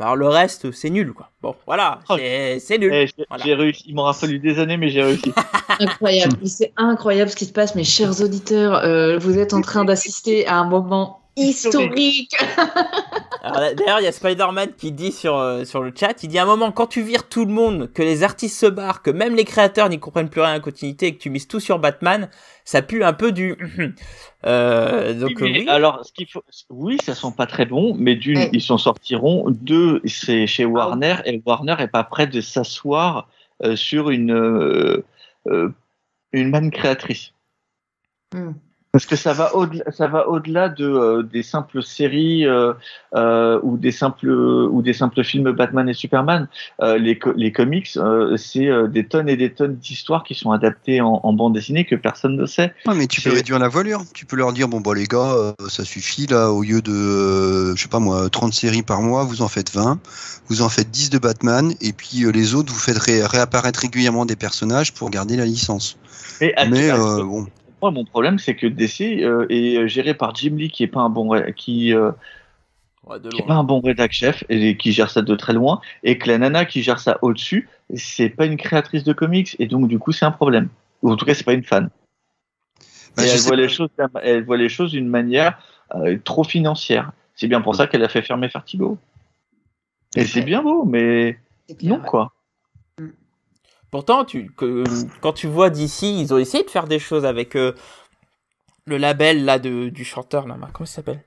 Alors 0.00 0.16
le 0.16 0.26
reste, 0.28 0.72
c'est 0.72 0.90
nul 0.90 1.12
quoi. 1.12 1.30
Bon, 1.40 1.54
voilà, 1.66 2.00
Oh. 2.08 2.16
c'est 2.18 2.78
nul. 2.78 2.90
Eh, 2.92 3.06
j'ai 3.06 3.12
Voilà. 3.28 3.44
réussi. 3.56 3.84
Il 3.86 3.94
m'aura 3.94 4.12
fallu 4.12 4.38
des 4.40 4.58
années, 4.58 4.76
mais 4.76 4.88
j'ai 4.88 5.02
réussi. 5.02 5.32
Incroyable, 5.78 6.36
c'est 6.46 6.72
incroyable 6.76 7.30
ce 7.30 7.36
qui 7.36 7.44
se 7.44 7.52
passe, 7.52 7.74
mes 7.76 7.84
chers 7.84 8.20
auditeurs. 8.22 8.74
Euh, 8.84 9.18
vous 9.18 9.38
êtes 9.38 9.52
en 9.54 9.60
train 9.60 9.84
d'assister 9.84 10.46
à 10.48 10.56
un 10.56 10.64
moment 10.64 11.20
historique. 11.36 12.34
D'ailleurs, 13.42 14.00
il 14.00 14.04
y 14.04 14.06
a 14.06 14.12
Spider-Man 14.12 14.70
qui 14.76 14.92
dit 14.92 15.12
sur, 15.12 15.36
euh, 15.36 15.64
sur 15.64 15.82
le 15.82 15.92
chat, 15.94 16.22
il 16.22 16.28
dit 16.28 16.38
à 16.38 16.44
un 16.44 16.46
moment, 16.46 16.72
quand 16.72 16.86
tu 16.86 17.02
vires 17.02 17.28
tout 17.28 17.44
le 17.44 17.52
monde, 17.52 17.90
que 17.92 18.02
les 18.02 18.22
artistes 18.22 18.58
se 18.58 18.66
barrent, 18.66 19.02
que 19.02 19.10
même 19.10 19.34
les 19.34 19.44
créateurs 19.44 19.88
n'y 19.88 19.98
comprennent 20.00 20.30
plus 20.30 20.40
rien 20.40 20.50
à 20.50 20.54
la 20.54 20.60
continuité 20.60 21.08
et 21.08 21.14
que 21.14 21.20
tu 21.20 21.28
mises 21.30 21.46
tout 21.46 21.60
sur 21.60 21.78
Batman, 21.78 22.28
ça 22.64 22.80
pue 22.82 23.04
un 23.04 23.12
peu 23.12 23.32
du... 23.32 23.56
Euh, 24.46 25.14
donc 25.14 25.30
Oui, 25.40 25.52
mais 25.52 25.60
oui. 25.60 25.68
Alors, 25.68 26.04
ce 26.04 26.12
qu'il 26.12 26.26
faut, 26.26 26.42
oui, 26.68 26.98
ça 27.02 27.14
sent 27.14 27.32
pas 27.34 27.46
très 27.46 27.64
bon, 27.64 27.94
mais 27.98 28.14
d'une, 28.14 28.36
Ouais. 28.36 28.50
ils 28.52 28.60
s'en 28.60 28.76
sortiront. 28.76 29.46
Deux, 29.48 30.02
c'est 30.04 30.46
chez 30.46 30.66
Warner, 30.66 31.16
et 31.24 31.42
Warner 31.46 31.76
est 31.78 31.88
pas 31.88 32.04
prêt 32.04 32.26
de 32.26 32.42
s'asseoir 32.42 33.28
euh, 33.62 33.74
sur 33.74 34.10
une 34.10 34.32
euh, 34.32 35.02
euh, 35.46 35.70
une 36.32 36.50
manne 36.50 36.70
créatrice. 36.70 37.32
Hmm. 38.34 38.52
Parce 38.94 39.06
que 39.06 39.16
ça 39.16 39.32
va 39.32 39.56
au-delà, 39.56 39.82
ça 39.90 40.06
va 40.06 40.28
au-delà 40.28 40.68
de 40.68 40.86
euh, 40.86 41.22
des 41.24 41.42
simples 41.42 41.82
séries 41.82 42.46
euh, 42.46 42.74
euh, 43.16 43.58
ou 43.64 43.76
des 43.76 43.90
simples 43.90 44.30
ou 44.30 44.82
des 44.82 44.92
simples 44.92 45.24
films 45.24 45.50
Batman 45.50 45.88
et 45.88 45.94
Superman. 45.94 46.46
Les, 46.80 47.18
co- 47.18 47.32
les 47.34 47.50
comics, 47.50 47.98
c'est 48.36 48.68
des 48.88 49.04
tonnes 49.08 49.28
et 49.28 49.36
des 49.36 49.52
tonnes 49.52 49.74
d'histoires 49.74 50.22
qui 50.22 50.36
sont 50.36 50.52
adaptées 50.52 51.00
en, 51.00 51.18
en 51.24 51.32
bande 51.32 51.54
dessinée 51.54 51.84
que 51.84 51.96
personne 51.96 52.36
ne 52.36 52.46
sait. 52.46 52.72
Ouais, 52.86 52.94
mais 52.94 53.08
tu 53.08 53.20
peux 53.20 53.32
réduire 53.32 53.58
la 53.58 53.66
voilure. 53.66 54.04
Tu 54.14 54.26
peux 54.26 54.36
leur 54.36 54.52
dire 54.52 54.68
bon 54.68 54.80
bah 54.80 54.94
les 54.94 55.06
gars, 55.06 55.54
ça 55.68 55.84
suffit 55.84 56.28
là, 56.28 56.50
au 56.52 56.62
lieu 56.62 56.80
de 56.80 57.74
je 57.74 57.82
sais 57.82 57.88
pas 57.88 57.98
moi 57.98 58.30
30 58.30 58.54
séries 58.54 58.84
par 58.84 59.02
mois, 59.02 59.24
vous 59.24 59.42
en 59.42 59.48
faites 59.48 59.74
20, 59.74 59.98
vous 60.48 60.62
en 60.62 60.68
faites 60.68 60.92
10 60.92 61.10
de 61.10 61.18
Batman 61.18 61.74
et 61.80 61.92
puis 61.92 62.24
les 62.32 62.54
autres 62.54 62.72
vous 62.72 62.78
faites 62.78 62.98
ré- 62.98 63.26
réapparaître 63.26 63.80
régulièrement 63.80 64.24
des 64.24 64.36
personnages 64.36 64.94
pour 64.94 65.10
garder 65.10 65.36
la 65.36 65.46
licence. 65.46 65.96
Mais, 66.70 66.90
bon, 67.24 67.46
Moi, 67.84 67.90
mon 67.90 68.06
problème, 68.06 68.38
c'est 68.38 68.56
que 68.56 68.66
DC 68.66 69.22
euh, 69.22 69.44
est 69.50 69.86
géré 69.88 70.14
par 70.14 70.34
Jim 70.34 70.54
Lee, 70.56 70.70
qui 70.70 70.84
est 70.84 70.88
pas 70.88 71.00
un 71.00 71.10
bon 71.10 71.38
qui, 71.54 71.92
euh, 71.92 72.12
Ouais, 73.06 73.20
de 73.20 73.28
qui 73.28 73.42
est 73.42 73.46
pas 73.46 73.56
un 73.56 73.62
bon 73.62 73.80
rédac 73.80 74.10
chef 74.10 74.42
et 74.48 74.78
qui 74.78 74.92
gère 74.92 75.10
ça 75.10 75.20
de 75.20 75.34
très 75.34 75.52
loin, 75.52 75.82
et 76.02 76.16
que 76.16 76.26
la 76.28 76.38
nana 76.38 76.64
qui 76.64 76.82
gère 76.82 76.98
ça 76.98 77.18
au-dessus, 77.20 77.68
c'est 77.94 78.30
pas 78.30 78.46
une 78.46 78.56
créatrice 78.56 79.04
de 79.04 79.12
comics, 79.12 79.54
et 79.58 79.66
donc 79.66 79.86
du 79.86 79.98
coup, 79.98 80.12
c'est 80.12 80.24
un 80.24 80.30
problème. 80.30 80.70
Ou 81.02 81.10
en 81.10 81.16
tout 81.16 81.26
cas, 81.26 81.34
c'est 81.34 81.44
pas 81.44 81.52
une 81.52 81.62
fan. 81.62 81.90
bah, 83.18 83.26
Et 83.26 83.28
elle, 83.28 83.40
voit 83.40 83.56
les 83.56 83.68
choses, 83.68 83.90
elle 84.22 84.44
voit 84.44 84.56
les 84.56 84.70
choses 84.70 84.92
d'une 84.92 85.08
manière 85.08 85.58
euh, 85.94 86.16
trop 86.24 86.42
financière. 86.42 87.12
C'est 87.34 87.48
bien 87.48 87.60
pour 87.60 87.76
ça 87.76 87.86
qu'elle 87.86 88.02
a 88.02 88.08
fait 88.08 88.22
fermer 88.22 88.48
Vertigo. 88.48 88.96
Et 90.16 90.24
c'est 90.24 90.40
bien 90.40 90.62
beau, 90.62 90.86
mais 90.86 91.38
Non, 91.82 91.96
ouais. 91.96 92.06
quoi. 92.06 92.32
Pourtant, 93.94 94.24
tu, 94.24 94.50
que, 94.56 94.82
quand 95.20 95.32
tu 95.34 95.46
vois 95.46 95.70
d'ici, 95.70 96.20
ils 96.20 96.34
ont 96.34 96.38
essayé 96.38 96.64
de 96.64 96.68
faire 96.68 96.88
des 96.88 96.98
choses 96.98 97.24
avec 97.24 97.54
euh, 97.54 97.70
le 98.86 98.96
label 98.96 99.44
là 99.44 99.60
de, 99.60 99.88
du 99.88 100.04
chanteur 100.04 100.48
là, 100.48 100.56
comment 100.72 100.84
il 100.84 100.88
s'appelle? 100.88 101.22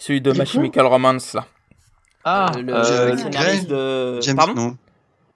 Celui 0.00 0.20
de 0.20 0.32
My 0.32 0.44
Chemical 0.44 0.84
Romance 0.86 1.32
là. 1.32 1.46
Ah, 2.24 2.50
le, 2.60 2.74
euh, 2.74 3.12
le 3.12 3.16
scénariste 3.16 3.68
de. 3.68 4.20
James, 4.20 4.34
Pardon? 4.34 4.54
non. 4.54 4.76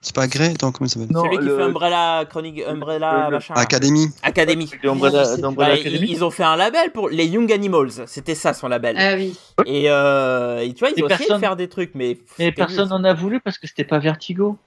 C'est 0.00 0.12
pas 0.12 0.26
Grey 0.26 0.50
Attends, 0.54 0.72
comment 0.72 0.88
ça 0.88 0.94
s'appelle? 0.98 1.14
Non, 1.14 1.22
Celui 1.22 1.38
qui 1.38 1.44
le- 1.44 1.56
fait 1.56 1.62
Umbrella, 1.62 2.24
Chronique, 2.28 2.62
Umbrella, 2.66 3.26
le- 3.26 3.36
machin. 3.36 3.54
Academy. 3.56 4.08
Academy. 4.24 4.68
Umbrella- 4.82 5.36
Bah, 5.52 5.66
Academy. 5.66 5.98
ils, 6.00 6.10
ils 6.10 6.24
ont 6.24 6.30
fait 6.32 6.42
un 6.42 6.56
label 6.56 6.90
pour 6.90 7.10
les 7.10 7.26
Young 7.26 7.52
Animals, 7.52 7.92
c'était 8.08 8.34
ça 8.34 8.54
son 8.54 8.66
label. 8.66 8.96
Ah 8.98 9.14
oui. 9.14 9.38
Et, 9.66 9.84
euh, 9.88 10.58
et 10.64 10.72
tu 10.74 10.80
vois, 10.80 10.88
ils 10.90 10.98
Et 10.98 11.04
ont 11.04 11.06
essayé 11.06 11.12
de 11.12 11.22
personne- 11.28 11.40
faire 11.40 11.54
des 11.54 11.68
trucs, 11.68 11.92
mais. 11.94 12.18
Personne 12.56 12.88
n'en 12.88 13.04
a 13.04 13.14
voulu 13.14 13.38
parce 13.38 13.56
que 13.56 13.68
c'était 13.68 13.84
pas 13.84 14.00
Vertigo. 14.00 14.58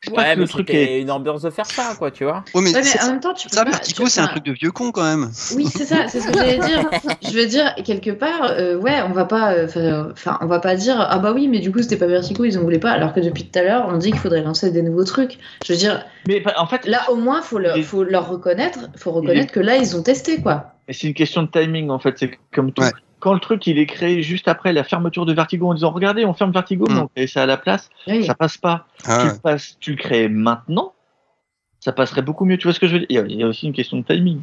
C'est 0.00 0.14
pas 0.14 0.20
Ouais, 0.22 0.36
mais 0.36 0.42
le 0.42 0.48
truc 0.48 0.70
est. 0.70 1.00
une 1.00 1.10
ambiance 1.10 1.42
de 1.42 1.50
faire 1.50 1.66
ça, 1.66 1.94
quoi, 1.98 2.12
tu 2.12 2.22
vois. 2.22 2.44
Ouais, 2.54 2.60
mais, 2.62 2.70
Ouais, 2.72 2.72
mais 2.76 2.82
ça, 2.84 3.04
en 3.06 3.10
même 3.10 3.20
temps, 3.20 3.34
tu 3.34 3.48
peux 3.48 3.56
ça, 3.56 3.64
pas- 3.64 3.78
tu- 3.78 4.06
c'est 4.06 4.20
un 4.20 4.28
truc 4.28 4.44
de 4.44 4.52
vieux 4.52 4.70
con 4.70 4.92
quand 4.92 5.02
même. 5.02 5.28
Oui, 5.56 5.66
c'est 5.66 5.84
ça, 5.84 6.06
c'est 6.06 6.20
ce 6.20 6.28
que 6.28 6.34
j'allais 6.34 6.58
dire. 6.58 6.88
Je 7.22 7.30
veux 7.36 7.46
dire, 7.46 7.74
quelque 7.84 8.10
part, 8.12 8.44
euh, 8.50 8.76
ouais, 8.76 9.02
on 9.08 9.12
va 9.12 9.24
pas, 9.24 9.54
euh, 9.54 10.12
enfin, 10.12 10.38
on 10.40 10.46
va 10.46 10.60
pas 10.60 10.76
dire, 10.76 10.96
ah 11.00 11.18
bah 11.18 11.32
oui, 11.34 11.48
mais 11.48 11.58
du 11.58 11.72
coup, 11.72 11.82
c'était 11.82 11.96
pas 11.96 12.06
Vertigo, 12.06 12.44
ils 12.44 12.56
en 12.58 12.62
voulaient 12.62 12.78
pas, 12.78 12.92
alors 12.92 13.12
que 13.12 13.18
depuis 13.18 13.44
tout 13.48 13.58
à 13.58 13.62
l'heure, 13.62 13.86
on 13.88 13.96
dit 13.96 14.12
qu'il 14.12 14.20
faudrait 14.20 14.42
lancer 14.42 14.70
des 14.70 14.82
nouveaux 14.82 15.04
trucs. 15.04 15.38
Je 15.66 15.72
veux 15.72 15.78
dire, 15.78 16.04
Mais 16.28 16.38
bah, 16.40 16.54
en 16.58 16.66
fait, 16.68 16.86
là, 16.86 17.10
au 17.10 17.16
moins, 17.16 17.42
faut, 17.42 17.58
le, 17.58 17.82
faut 17.82 18.04
leur 18.04 18.28
reconnaître, 18.28 18.78
faut 18.96 19.10
reconnaître 19.10 19.52
que 19.52 19.60
là, 19.60 19.76
ils 19.78 19.96
ont 19.96 20.02
testé, 20.04 20.40
quoi. 20.40 20.74
Mais 20.86 20.94
c'est 20.94 21.08
une 21.08 21.14
question 21.14 21.42
de 21.42 21.48
timing 21.48 21.90
en 21.90 21.98
fait. 21.98 22.14
C'est 22.18 22.38
comme 22.54 22.72
tout. 22.72 22.82
Ouais. 22.82 22.92
Quand 23.20 23.34
le 23.34 23.40
truc 23.40 23.66
il 23.66 23.78
est 23.78 23.86
créé 23.86 24.22
juste 24.22 24.46
après 24.48 24.72
la 24.72 24.84
fermeture 24.84 25.26
de 25.26 25.32
Vertigo 25.32 25.68
en 25.68 25.74
disant 25.74 25.90
regardez 25.90 26.24
on 26.24 26.34
ferme 26.34 26.52
Vertigo 26.52 26.86
Mm. 26.88 26.94
mais 26.94 27.00
on 27.00 27.08
crée 27.08 27.26
ça 27.26 27.42
à 27.42 27.46
la 27.46 27.56
place, 27.56 27.90
Oui. 28.06 28.24
ça 28.24 28.34
passe 28.34 28.56
pas. 28.58 28.86
Ah, 29.04 29.18
tu, 29.22 29.26
ouais. 29.26 29.32
le 29.34 29.38
passes, 29.40 29.76
tu 29.80 29.90
le 29.92 29.96
crées 29.96 30.28
maintenant, 30.28 30.92
ça 31.80 31.92
passerait 31.92 32.22
beaucoup 32.22 32.44
mieux. 32.44 32.58
Tu 32.58 32.64
vois 32.66 32.74
ce 32.74 32.80
que 32.80 32.86
je 32.86 32.92
veux 32.94 32.98
dire? 33.00 33.06
Il 33.10 33.16
y, 33.16 33.18
a, 33.18 33.22
il 33.26 33.36
y 33.40 33.42
a 33.42 33.46
aussi 33.46 33.66
une 33.66 33.72
question 33.72 33.96
de 33.98 34.02
timing. 34.04 34.40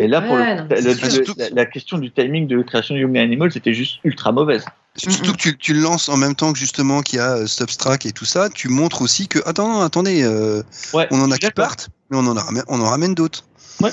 Et 0.00 0.06
là 0.06 0.20
pour 0.22 0.32
Ouais, 0.36 0.56
le- 0.56 0.62
non, 0.62 1.46
la, 1.56 1.66
question 1.66 1.98
du 1.98 2.10
timing 2.12 2.46
de 2.46 2.62
création 2.62 2.94
de 2.94 3.00
Young 3.00 3.18
Animal 3.18 3.50
c'était 3.50 3.74
juste 3.74 3.98
ultra 4.04 4.30
mauvaise. 4.32 4.64
Surtout 4.96 5.32
que 5.32 5.36
tu, 5.36 5.58
tu 5.58 5.74
le 5.74 5.80
lances 5.80 6.08
en 6.08 6.16
même 6.16 6.34
temps 6.34 6.52
que 6.52 6.58
justement 6.58 7.02
qu'il 7.02 7.18
y 7.18 7.20
a 7.20 7.36
euh, 7.36 7.46
Substract 7.46 8.06
et 8.06 8.12
tout 8.12 8.24
ça, 8.24 8.48
tu 8.48 8.68
montres 8.68 9.02
aussi 9.02 9.28
que 9.28 9.38
attends, 9.46 9.80
attendez, 9.82 10.22
euh, 10.22 10.62
Ouais. 10.94 11.06
on 11.10 11.20
en 11.20 11.30
a 11.30 11.36
qui 11.38 11.50
partent, 11.50 11.88
mais 12.10 12.16
on 12.16 12.26
en, 12.26 12.36
a 12.36 12.42
ramène- 12.42 12.64
on 12.68 12.80
en 12.80 12.88
ramène 12.88 13.14
d'autres. 13.14 13.44
Ouais. 13.80 13.90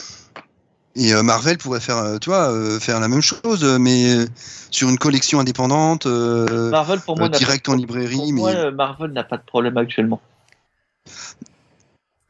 Et 0.98 1.14
euh, 1.14 1.24
Marvel 1.24 1.58
pourrait 1.58 1.82
faire, 1.82 1.98
euh, 1.98 2.18
tu 2.20 2.30
vois, 2.30 2.50
euh, 2.52 2.80
faire 2.80 3.00
la 3.02 3.08
même 3.10 3.22
chose, 3.22 3.64
euh, 3.64 3.78
mais 3.78 4.14
euh, 4.16 4.26
sur 4.72 4.88
une 4.90 4.98
collection 4.98 5.40
indépendante, 5.42 6.06
euh, 6.06 6.70
Marvel 6.72 7.02
pour 7.02 7.18
moi 7.18 7.28
euh, 7.28 7.32
n'a 7.32 7.38
direct 7.38 7.66
pas- 7.66 7.74
en 7.74 7.76
librairie, 7.76 8.16
pour 8.16 8.26
mais 8.28 8.32
moi, 8.32 8.50
euh, 8.52 8.72
Marvel 8.72 9.12
n'a 9.12 9.24
pas 9.26 9.36
de 9.38 9.44
problème 9.44 9.76
actuellement. 9.78 10.22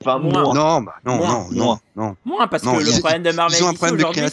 Enfin 0.04 0.20
Moins. 0.20 0.54
non, 0.54 0.82
bah, 0.82 0.96
non, 1.06 1.16
Moins. 1.18 1.28
non, 1.28 1.48
non, 1.52 1.64
Moins. 1.64 1.80
non. 1.96 2.16
Moins, 2.26 2.48
parce 2.48 2.64
Non, 2.64 2.78
que 2.78 2.82
ils- 2.82 2.94
le 2.94 3.00
problème 3.00 3.24
de 3.24 3.32
Marvel 3.32 3.58
ils 3.60 3.64
ont 3.64 3.68
un 3.68 3.72
DC 3.72 3.78
problème 3.78 3.98
de 3.98 4.04
aujourd'hui, 4.04 4.30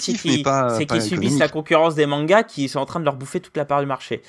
c'est 0.76 0.86
qu'ils 0.86 1.02
subissent 1.02 1.38
la 1.38 1.48
concurrence 1.48 1.94
des 1.94 2.06
mangas 2.06 2.42
qui 2.42 2.68
sont 2.68 2.78
en 2.80 2.86
train 2.86 3.00
de 3.00 3.04
leur 3.04 3.14
bouffer 3.16 3.40
toute 3.40 3.56
la 3.56 3.64
part 3.64 3.80
du 3.80 3.86
marché. 3.86 4.22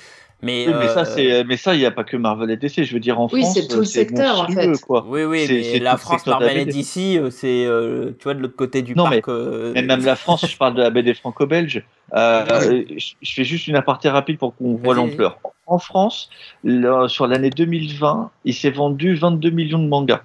Mais, 0.44 0.66
Oui, 0.68 0.74
mais 0.78 0.88
ça 0.88 1.00
euh, 1.00 1.04
c'est 1.04 1.44
mais 1.44 1.56
ça 1.56 1.74
il 1.74 1.78
n'y 1.78 1.86
a 1.86 1.90
pas 1.90 2.04
que 2.04 2.16
Marvel 2.16 2.50
et 2.50 2.56
DC. 2.56 2.84
Je 2.84 2.92
veux 2.94 3.00
dire 3.00 3.18
en 3.18 3.28
Oui, 3.32 3.40
France 3.42 3.54
c'est 3.54 3.66
tout 3.66 3.78
le 3.78 3.84
secteur, 3.84 4.40
en 4.40 4.42
monstrueux, 4.44 4.74
fait. 4.74 4.80
quoi. 4.82 5.04
Oui, 5.08 5.24
oui, 5.24 5.46
C'est- 5.46 5.54
mais 5.54 5.62
c'est 5.64 5.78
la 5.78 5.90
tout 5.92 5.96
le 5.96 6.00
France, 6.02 6.26
Marvel 6.26 6.56
et. 6.58 6.64
DC, 6.66 7.16
euh, 7.18 7.30
c'est, 7.30 7.64
euh, 7.66 8.12
tu 8.18 8.24
vois, 8.24 8.34
de 8.34 8.40
l'autre 8.40 8.56
côté 8.56 8.82
du 8.82 8.94
Non, 8.94 9.04
parc. 9.04 9.26
euh, 9.28 9.72
Mais 9.74 9.82
même 9.82 10.04
la 10.04 10.16
France, 10.16 10.46
je 10.46 10.56
parle 10.56 10.74
de 10.74 10.82
la 10.82 10.90
BD 10.90 11.14
franco-belge. 11.14 11.78
Euh, 12.12 12.44
Ah 12.48 12.60
je 12.60 13.14
je 13.22 13.34
fais 13.34 13.44
juste 13.44 13.66
une 13.68 13.76
aparté 13.76 14.08
rapide 14.08 14.38
pour 14.38 14.54
qu'on 14.54 14.74
voit 14.76 14.94
l'ampleur. 14.94 15.38
En 15.66 15.78
France, 15.78 16.28
le- 16.62 17.08
sur 17.08 17.26
l'année 17.26 17.50
2020, 17.50 18.30
il 18.44 18.54
s'est 18.54 18.70
vendu 18.70 19.14
22 19.14 19.50
millions 19.50 19.78
de 19.78 19.88
mangas. 19.88 20.22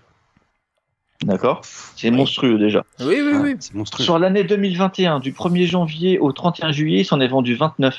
D'accord? 1.24 1.61
C'est 1.95 2.09
Oui. 2.09 2.15
monstrueux 2.17 2.57
déjà. 2.57 2.84
Oui, 2.99 3.22
oui, 3.22 3.32
Ah, 3.34 3.39
oui. 3.41 3.55
C'est 3.59 3.74
monstrueux. 3.76 4.03
Sur 4.03 4.20
l'année 4.20 4.43
2021, 4.43 5.20
du 5.20 5.32
1er 5.34 5.65
janvier 5.65 6.17
au 6.20 6.32
31 6.32 6.72
juillet, 6.72 6.99
il 7.01 7.05
s'en 7.05 7.20
est 7.20 7.28
vendu 7.28 7.55
29. 7.55 7.97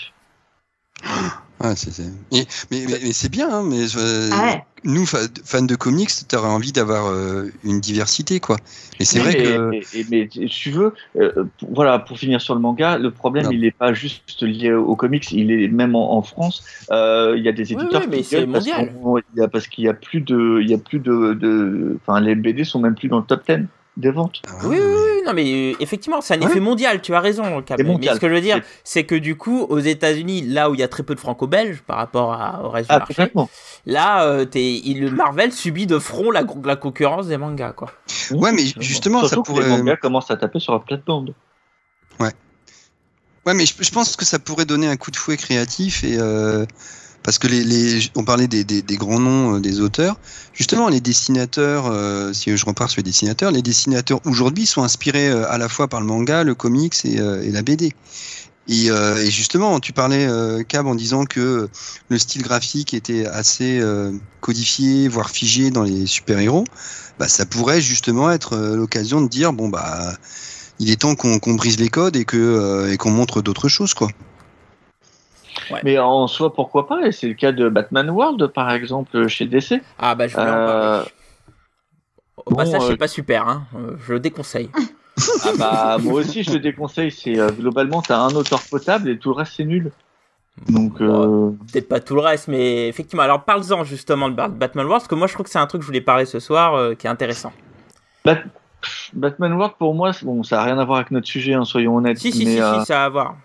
Ouais, 1.63 1.77
c'est- 1.77 1.91
c'est- 1.91 2.05
Mais, 2.33 2.47
mais, 2.71 2.85
mais- 2.89 2.99
mais 3.03 3.13
c'est 3.13 3.29
bien, 3.29 3.49
hein, 3.53 3.63
mais 3.65 3.83
euh, 3.97 4.31
Ah 4.33 4.45
ouais. 4.47 4.65
nous, 4.85 5.05
fa- 5.05 5.19
fans 5.45 5.61
de 5.63 5.75
comics, 5.77 6.09
t'aurais 6.27 6.49
envie 6.49 6.73
d'avoir 6.73 7.09
euh, 7.09 7.51
une 7.65 7.81
diversité, 7.81 8.41
quoi. 8.41 8.57
Et 8.99 9.05
c'est 9.05 9.19
vrai 9.19 9.33
mais, 9.37 9.43
que. 9.45 9.97
et- 9.97 10.01
et- 10.01 10.07
mais 10.11 10.29
si 10.33 10.47
tu 10.49 10.71
veux, 10.71 10.95
euh, 11.17 11.45
pour- 11.59 11.69
voilà, 11.75 11.99
pour 11.99 12.19
finir 12.19 12.41
sur 12.41 12.55
le 12.55 12.61
manga, 12.63 12.97
le 12.97 13.11
problème, 13.11 13.45
Non. 13.45 13.51
il 13.51 13.61
n'est 13.61 13.71
pas 13.73 13.93
juste 13.93 14.41
lié 14.43 14.73
aux 14.73 14.97
comics, 14.97 15.31
il 15.33 15.51
est 15.53 15.69
même 15.69 15.95
en, 15.95 16.15
en 16.17 16.23
France. 16.23 16.65
euh, 16.91 17.35
Il 17.37 17.45
y 17.45 17.49
a 17.49 17.53
des 17.53 17.75
Oui, 17.75 17.81
éditeurs 17.83 18.03
oui, 18.03 18.09
mais 18.11 18.23
qui 18.23 18.35
parce 18.47 18.67
mondial. 18.67 18.93
a- 19.41 19.49
parce 19.49 19.67
qu'il 19.67 19.85
y 19.85 19.89
a 19.89 19.95
plus 19.95 20.21
de, 20.23 20.61
il 20.63 20.71
y 20.71 20.75
a 20.75 20.79
plus 20.79 20.99
de, 20.99 21.35
de, 21.35 21.99
enfin, 22.01 22.21
les 22.21 22.35
BD 22.35 22.65
sont 22.65 22.81
même 22.81 22.95
plus 22.95 23.09
dans 23.09 23.19
le 23.19 23.25
top 23.25 23.43
10 23.47 23.67
des 23.97 24.11
ventes. 24.11 24.41
Ah, 24.49 24.53
Oui, 24.65 24.77
oui, 24.79 24.83
oui, 24.87 25.23
non, 25.27 25.33
mais 25.35 25.73
euh, 25.73 25.77
effectivement, 25.81 26.21
c'est 26.21 26.35
un 26.35 26.41
Ouais. 26.41 26.47
effet 26.51 26.61
mondial, 26.61 27.03
tu 27.03 27.15
as 27.15 27.21
raison, 27.21 27.61
Cap. 27.63 27.79
C'est 27.79 27.85
Mais 27.85 28.07
ce 28.15 28.19
que 28.21 28.29
je 28.29 28.35
veux 28.35 28.41
dire, 28.41 28.63
c'est 28.85 29.05
que 29.05 29.15
du 29.15 29.37
coup, 29.37 29.61
aux 29.69 29.79
États-Unis, 29.81 30.43
là 30.43 30.71
où 30.71 30.75
il 30.75 30.81
y 30.81 30.83
a 30.83 30.89
très 30.89 31.03
peu 31.03 31.15
de 31.15 31.21
franco-belges 31.21 31.83
par 31.87 31.97
rapport 31.99 32.33
à- 32.33 32.63
au 32.65 32.71
reste 32.71 32.89
du 32.89 32.95
Ah, 32.97 32.99
marché, 33.01 33.33
là, 33.87 34.25
euh, 34.25 34.45
t'es- 34.45 34.75
il- 34.75 35.01
le 35.03 35.11
Marvel 35.11 35.53
subit 35.53 35.87
de 35.87 35.99
front 35.99 36.31
la, 36.31 36.45
la 36.65 36.77
concurrence 36.77 37.27
des 37.27 37.37
mangas, 37.37 37.73
quoi. 37.73 37.91
Ouais, 38.31 38.53
mais 38.53 38.63
justement, 38.79 39.27
ça 39.27 39.37
que 39.37 39.41
pourrait- 39.43 39.65
les 39.65 39.71
mangas 39.71 39.97
commencent 39.97 40.31
à 40.31 40.37
taper 40.37 40.61
sur 40.61 40.73
la 40.73 40.79
plate-bande. 40.81 41.35
Ouais, 43.47 43.55
mais 43.55 43.65
je, 43.65 43.75
je 43.83 43.91
pense 43.91 44.17
que 44.17 44.25
ça 44.27 44.39
pourrait 44.39 44.67
donner 44.67 44.87
un 44.87 44.97
coup 44.97 45.11
de 45.11 45.17
fouet 45.17 45.39
créatif 45.39 46.05
et 46.05 46.19
euh, 46.19 46.67
parce 47.23 47.39
que 47.39 47.47
les, 47.47 47.65
les 47.65 48.11
on 48.17 48.25
parlait 48.25 48.49
des, 48.49 48.65
des, 48.65 48.83
des 48.83 48.97
grands 48.97 49.21
noms 49.21 49.57
euh, 49.57 49.61
des 49.61 49.81
auteurs. 49.81 50.19
Justement, 50.53 50.89
les 50.89 51.01
dessinateurs, 51.01 51.87
euh, 51.87 52.33
si 52.33 52.57
je 52.57 52.67
repars 52.67 52.91
sur 52.91 52.99
les 52.99 53.05
dessinateurs, 53.05 53.51
les 53.51 53.63
dessinateurs 53.63 54.21
aujourd'hui 54.25 54.67
sont 54.67 54.83
inspirés 54.83 55.29
euh, 55.29 55.51
à 55.51 55.59
la 55.59 55.69
fois 55.69 55.89
par 55.89 56.01
le 56.01 56.07
manga, 56.07 56.45
le 56.45 56.55
comics 56.55 57.05
et, 57.05 57.21
euh, 57.21 57.43
et 57.43 57.51
la 57.51 57.63
BD. 57.63 57.93
Et, 58.69 58.87
et 58.87 59.31
justement, 59.33 59.81
tu 59.81 59.93
parlais, 59.93 60.29
Cab, 60.69 60.87
en 60.87 60.95
disant 60.95 61.25
que 61.25 61.69
le 62.09 62.19
style 62.19 62.43
graphique 62.43 62.95
était 62.95 63.27
assez 63.27 63.83
codifié, 64.41 65.09
voire 65.09 65.31
figé 65.31 65.73
dans 65.73 65.83
les 65.83 66.07
super-héros. 66.07 66.63
Bah, 67.19 67.27
ça 67.27 67.47
pourrait 67.47 67.81
justement 67.81 68.31
être 68.31 68.57
l'occasion 68.57 69.23
de 69.23 69.29
dire 69.29 69.53
bon 69.53 69.69
bah 69.69 70.15
il 70.81 70.91
est 70.91 70.97
temps 71.03 71.15
qu'on 71.15 71.39
qu'on 71.39 71.55
brise 71.55 71.79
les 71.79 71.91
codes 71.91 72.17
et 72.17 72.25
que 72.25 72.37
euh, 72.37 72.97
qu'on 72.97 73.11
montre 73.11 73.43
d'autres 73.43 73.69
choses 73.69 73.95
quoi. 73.95 74.09
Mais 75.85 75.99
en 75.99 76.27
soi, 76.27 76.53
pourquoi 76.53 76.87
pas 76.87 77.07
Et 77.07 77.13
c'est 77.13 77.29
le 77.29 77.35
cas 77.35 77.53
de 77.53 77.69
Batman 77.69 78.11
World, 78.11 78.47
par 78.49 78.71
exemple, 78.71 79.27
chez 79.29 79.47
DC. 79.47 79.81
Ah, 79.99 80.15
bah, 80.15 80.27
je 80.29 80.35
voulais 80.37 80.51
en 80.51 80.55
Euh, 80.55 80.97
parler. 80.99 81.11
Au 82.47 82.51
bon, 82.51 82.57
passage, 82.57 82.83
euh, 82.83 82.87
c'est 82.89 82.97
pas 82.97 83.09
super, 83.09 83.47
hein. 83.49 83.63
Euh, 83.77 83.97
Je 84.07 84.13
le 84.15 84.21
déconseille. 84.21 84.71
Ah 85.45 85.51
bah 85.59 85.97
moi 86.01 86.15
aussi 86.15 86.43
je 86.43 86.53
le 86.53 86.61
déconseille. 86.61 87.11
C'est 87.11 87.39
euh, 87.39 87.51
globalement 87.51 88.01
t'as 88.01 88.17
un 88.21 88.31
auteur 88.31 88.63
potable 88.71 89.11
et 89.11 89.19
tout 89.19 89.29
le 89.31 89.35
reste 89.35 89.53
c'est 89.57 89.67
nul. 89.67 89.93
Donc 90.71 90.99
euh, 91.03 91.51
Peut-être 91.71 91.89
pas 91.91 92.01
tout 92.01 92.15
le 92.15 92.23
reste, 92.23 92.49
mais 92.49 92.89
effectivement. 92.89 93.23
Alors, 93.23 93.43
parle-en 93.45 93.85
justement 93.85 94.31
de 94.31 94.35
Bat- 94.35 94.49
Batman 94.49 94.87
Wars, 94.87 94.99
parce 95.01 95.09
que 95.09 95.15
moi, 95.15 95.27
je 95.27 95.35
trouve 95.35 95.45
que 95.45 95.51
c'est 95.53 95.59
un 95.59 95.67
truc 95.67 95.81
que 95.81 95.85
je 95.85 95.89
voulais 95.89 96.01
parler 96.01 96.25
ce 96.25 96.41
soir 96.41 96.75
euh, 96.75 96.95
qui 96.95 97.07
est 97.07 97.11
intéressant. 97.11 97.53
Bat- 98.25 98.45
Batman 99.13 99.53
World 99.53 99.75
pour 99.79 99.95
moi 99.95 100.13
bon 100.23 100.43
ça 100.43 100.63
a 100.63 100.65
rien 100.65 100.79
à 100.79 100.85
voir 100.87 100.99
avec 100.99 101.11
notre 101.11 101.27
sujet 101.27 101.53
hein, 101.53 101.67
soyons 101.67 101.97
honnêtes. 101.97 102.17
Si, 102.19 102.33
si, 102.33 102.47
mais, 102.47 102.53
si, 102.55 102.61
euh, 102.63 102.81
si, 102.81 102.87
ça 102.87 103.03
a 103.03 103.05
à 103.05 103.09
voir. 103.11 103.37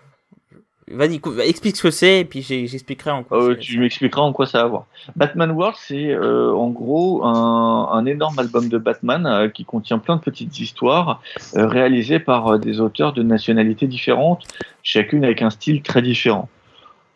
Vas-y, 0.88 1.20
explique 1.42 1.76
ce 1.76 1.82
que 1.82 1.90
c'est, 1.90 2.20
et 2.20 2.24
puis 2.24 2.42
j'expliquerai 2.42 3.10
en 3.10 3.24
quoi. 3.24 3.42
euh, 3.42 3.56
tu 3.56 3.80
m'expliqueras 3.80 4.22
en 4.22 4.32
quoi 4.32 4.46
ça 4.46 4.60
a 4.60 4.62
à 4.62 4.66
voir. 4.66 4.86
Batman 5.16 5.50
World 5.50 5.74
c'est 5.76 6.10
euh, 6.10 6.52
en 6.54 6.68
gros 6.68 7.24
un, 7.24 7.88
un 7.90 8.06
énorme 8.06 8.38
album 8.38 8.68
de 8.68 8.78
Batman 8.78 9.26
euh, 9.26 9.48
qui 9.48 9.64
contient 9.64 9.98
plein 9.98 10.14
de 10.14 10.20
petites 10.20 10.60
histoires 10.60 11.20
réalisées 11.54 12.20
par 12.20 12.60
des 12.60 12.80
auteurs 12.80 13.12
de 13.12 13.24
nationalités 13.24 13.88
différentes, 13.88 14.44
chacune 14.84 15.24
avec 15.24 15.42
un 15.42 15.50
style 15.50 15.82
très 15.82 16.02
différent. 16.02 16.48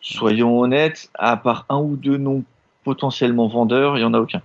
Soyons 0.01 0.59
honnêtes, 0.59 1.09
à 1.13 1.37
part 1.37 1.65
un 1.69 1.77
ou 1.77 1.95
deux 1.95 2.17
noms 2.17 2.43
potentiellement 2.83 3.47
vendeurs, 3.47 3.97
il 3.97 4.01
y 4.01 4.03
en 4.03 4.13
a 4.13 4.19
aucun. 4.19 4.41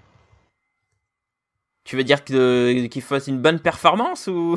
Tu 1.82 1.96
veux 1.96 2.04
dire 2.04 2.24
que- 2.24 2.86
qu'il 2.86 3.02
fasse 3.02 3.26
une 3.26 3.38
bonne 3.38 3.58
performance 3.58 4.28
ou? 4.28 4.56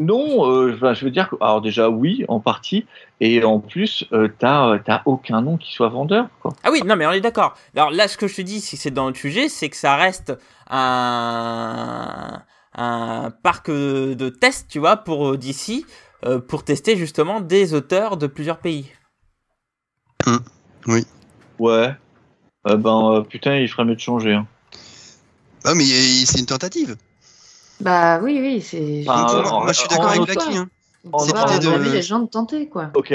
Non, 0.00 0.50
euh, 0.50 0.74
ben, 0.80 0.94
je 0.94 1.04
veux 1.04 1.10
dire 1.10 1.28
que, 1.28 1.36
alors 1.42 1.60
déjà 1.60 1.90
oui, 1.90 2.24
en 2.28 2.40
partie, 2.40 2.86
et 3.20 3.44
en 3.44 3.60
plus, 3.60 4.04
euh, 4.12 4.28
t'as, 4.38 4.70
euh, 4.70 4.78
t'as 4.82 5.02
aucun 5.04 5.42
nom 5.42 5.58
qui 5.58 5.72
soit 5.72 5.90
vendeur, 5.90 6.28
quoi. 6.40 6.52
Ah 6.64 6.70
oui, 6.72 6.80
non, 6.86 6.96
mais 6.96 7.06
on 7.06 7.12
est 7.12 7.20
d'accord. 7.20 7.54
Alors 7.76 7.90
là, 7.90 8.08
ce 8.08 8.16
que 8.16 8.26
je 8.26 8.36
te 8.36 8.40
dis, 8.40 8.60
si 8.62 8.78
c'est 8.78 8.90
dans 8.90 9.08
le 9.08 9.14
sujet, 9.14 9.50
c'est 9.50 9.68
que 9.68 9.76
ça 9.76 9.96
reste 9.96 10.32
un, 10.70 12.42
un 12.74 13.30
parc 13.42 13.70
de 13.70 14.28
tests, 14.30 14.68
tu 14.70 14.78
vois, 14.78 14.96
pour 14.96 15.36
DC, 15.36 15.84
euh, 16.24 16.38
pour 16.38 16.64
tester 16.64 16.96
justement 16.96 17.40
des 17.40 17.74
auteurs 17.74 18.16
de 18.16 18.26
plusieurs 18.26 18.58
pays. 18.58 18.90
Ouais. 21.58 21.94
Euh, 22.66 22.76
ben 22.76 23.12
euh, 23.12 23.20
putain, 23.22 23.56
il 23.56 23.68
ferait 23.68 23.84
mieux 23.84 23.96
de 23.96 24.00
changer. 24.00 24.32
hein. 24.34 24.46
Ah 25.64 25.74
mais 25.74 25.84
c'est 25.84 26.38
une 26.40 26.46
tentative. 26.46 26.96
Bah 27.80 28.20
oui, 28.22 28.38
oui, 28.40 28.60
c'est. 28.60 29.04
Enfin, 29.08 29.26
je 29.28 29.36
euh, 29.36 29.42
en- 29.50 29.60
Moi 29.64 29.72
je 29.72 29.78
suis 29.80 29.88
d'accord 29.88 30.10
avec 30.10 30.22
Blacky. 30.22 30.56
Hein. 30.56 30.68
c'est 31.18 31.32
pas 31.32 31.46
l'idée 31.46 31.66
de- 31.78 31.92
les 31.92 32.02
gens 32.02 32.18
de 32.20 32.26
tenter, 32.28 32.68
quoi. 32.68 32.90
Ok. 32.94 33.12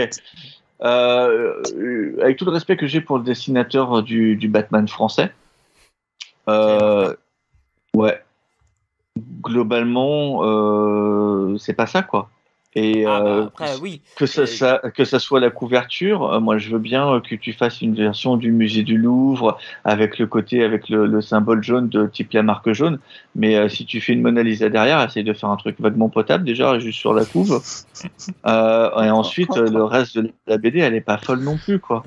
Euh, 0.81 1.63
euh, 1.75 2.17
avec 2.21 2.37
tout 2.37 2.45
le 2.45 2.51
respect 2.51 2.75
que 2.75 2.87
j'ai 2.87 2.99
pour 3.01 3.17
le 3.17 3.23
dessinateur 3.23 4.03
du, 4.03 4.35
du 4.35 4.47
Batman 4.49 4.87
français, 4.87 5.31
Euh, 6.49 7.15
ouais. 7.95 8.21
Globalement, 9.41 10.41
euh, 10.43 11.57
c'est 11.57 11.73
pas 11.73 11.87
ça, 11.87 12.03
quoi. 12.03 12.29
Et 12.77 13.05
Ah, 13.05 13.19
bah, 13.21 13.25
euh, 13.25 13.45
après, 13.45 13.75
oui. 13.81 14.01
que 14.17 14.25
ça, 14.25 14.45
ça- 14.45 14.81
que 14.93 15.05
ça 15.05 15.19
soit 15.19 15.39
la 15.39 15.49
couverture, 15.49 16.31
euh, 16.33 16.39
moi 16.41 16.57
je 16.57 16.69
veux 16.69 16.79
bien 16.79 17.07
euh, 17.09 17.19
que 17.21 17.35
tu 17.35 17.53
fasses 17.53 17.81
une 17.81 17.95
version 17.95 18.35
du 18.35 18.51
musée 18.51 18.83
du 18.83 18.97
Louvre 18.97 19.57
avec 19.85 20.19
le 20.19 20.27
côté, 20.27 20.61
avec 20.63 20.89
le, 20.89 21.05
le 21.05 21.21
symbole 21.21 21.63
jaune 21.63 21.87
de 21.87 22.05
type 22.07 22.33
la 22.33 22.43
marque 22.43 22.71
jaune. 22.73 22.99
Mais 23.33 23.55
euh, 23.55 23.69
si 23.69 23.85
tu 23.85 24.01
fais 24.01 24.11
une 24.13 24.21
Mona 24.21 24.43
Lisa 24.43 24.67
derrière, 24.69 25.01
essaye 25.01 25.23
de 25.23 25.33
faire 25.33 25.49
un 25.49 25.55
truc 25.57 25.77
vaguement 25.79 26.09
potable 26.09 26.43
déjà, 26.43 26.77
juste 26.79 26.99
sur 26.99 27.13
la 27.13 27.25
couve. 27.25 27.61
Euh, 28.45 29.01
et 29.01 29.09
ensuite, 29.09 29.55
le 29.55 29.83
reste 29.83 30.17
de 30.17 30.31
la 30.45 30.57
BD, 30.57 30.79
elle 30.79 30.93
est 30.93 31.01
pas 31.01 31.17
folle 31.17 31.39
non 31.39 31.57
plus, 31.57 31.79
quoi. 31.79 32.03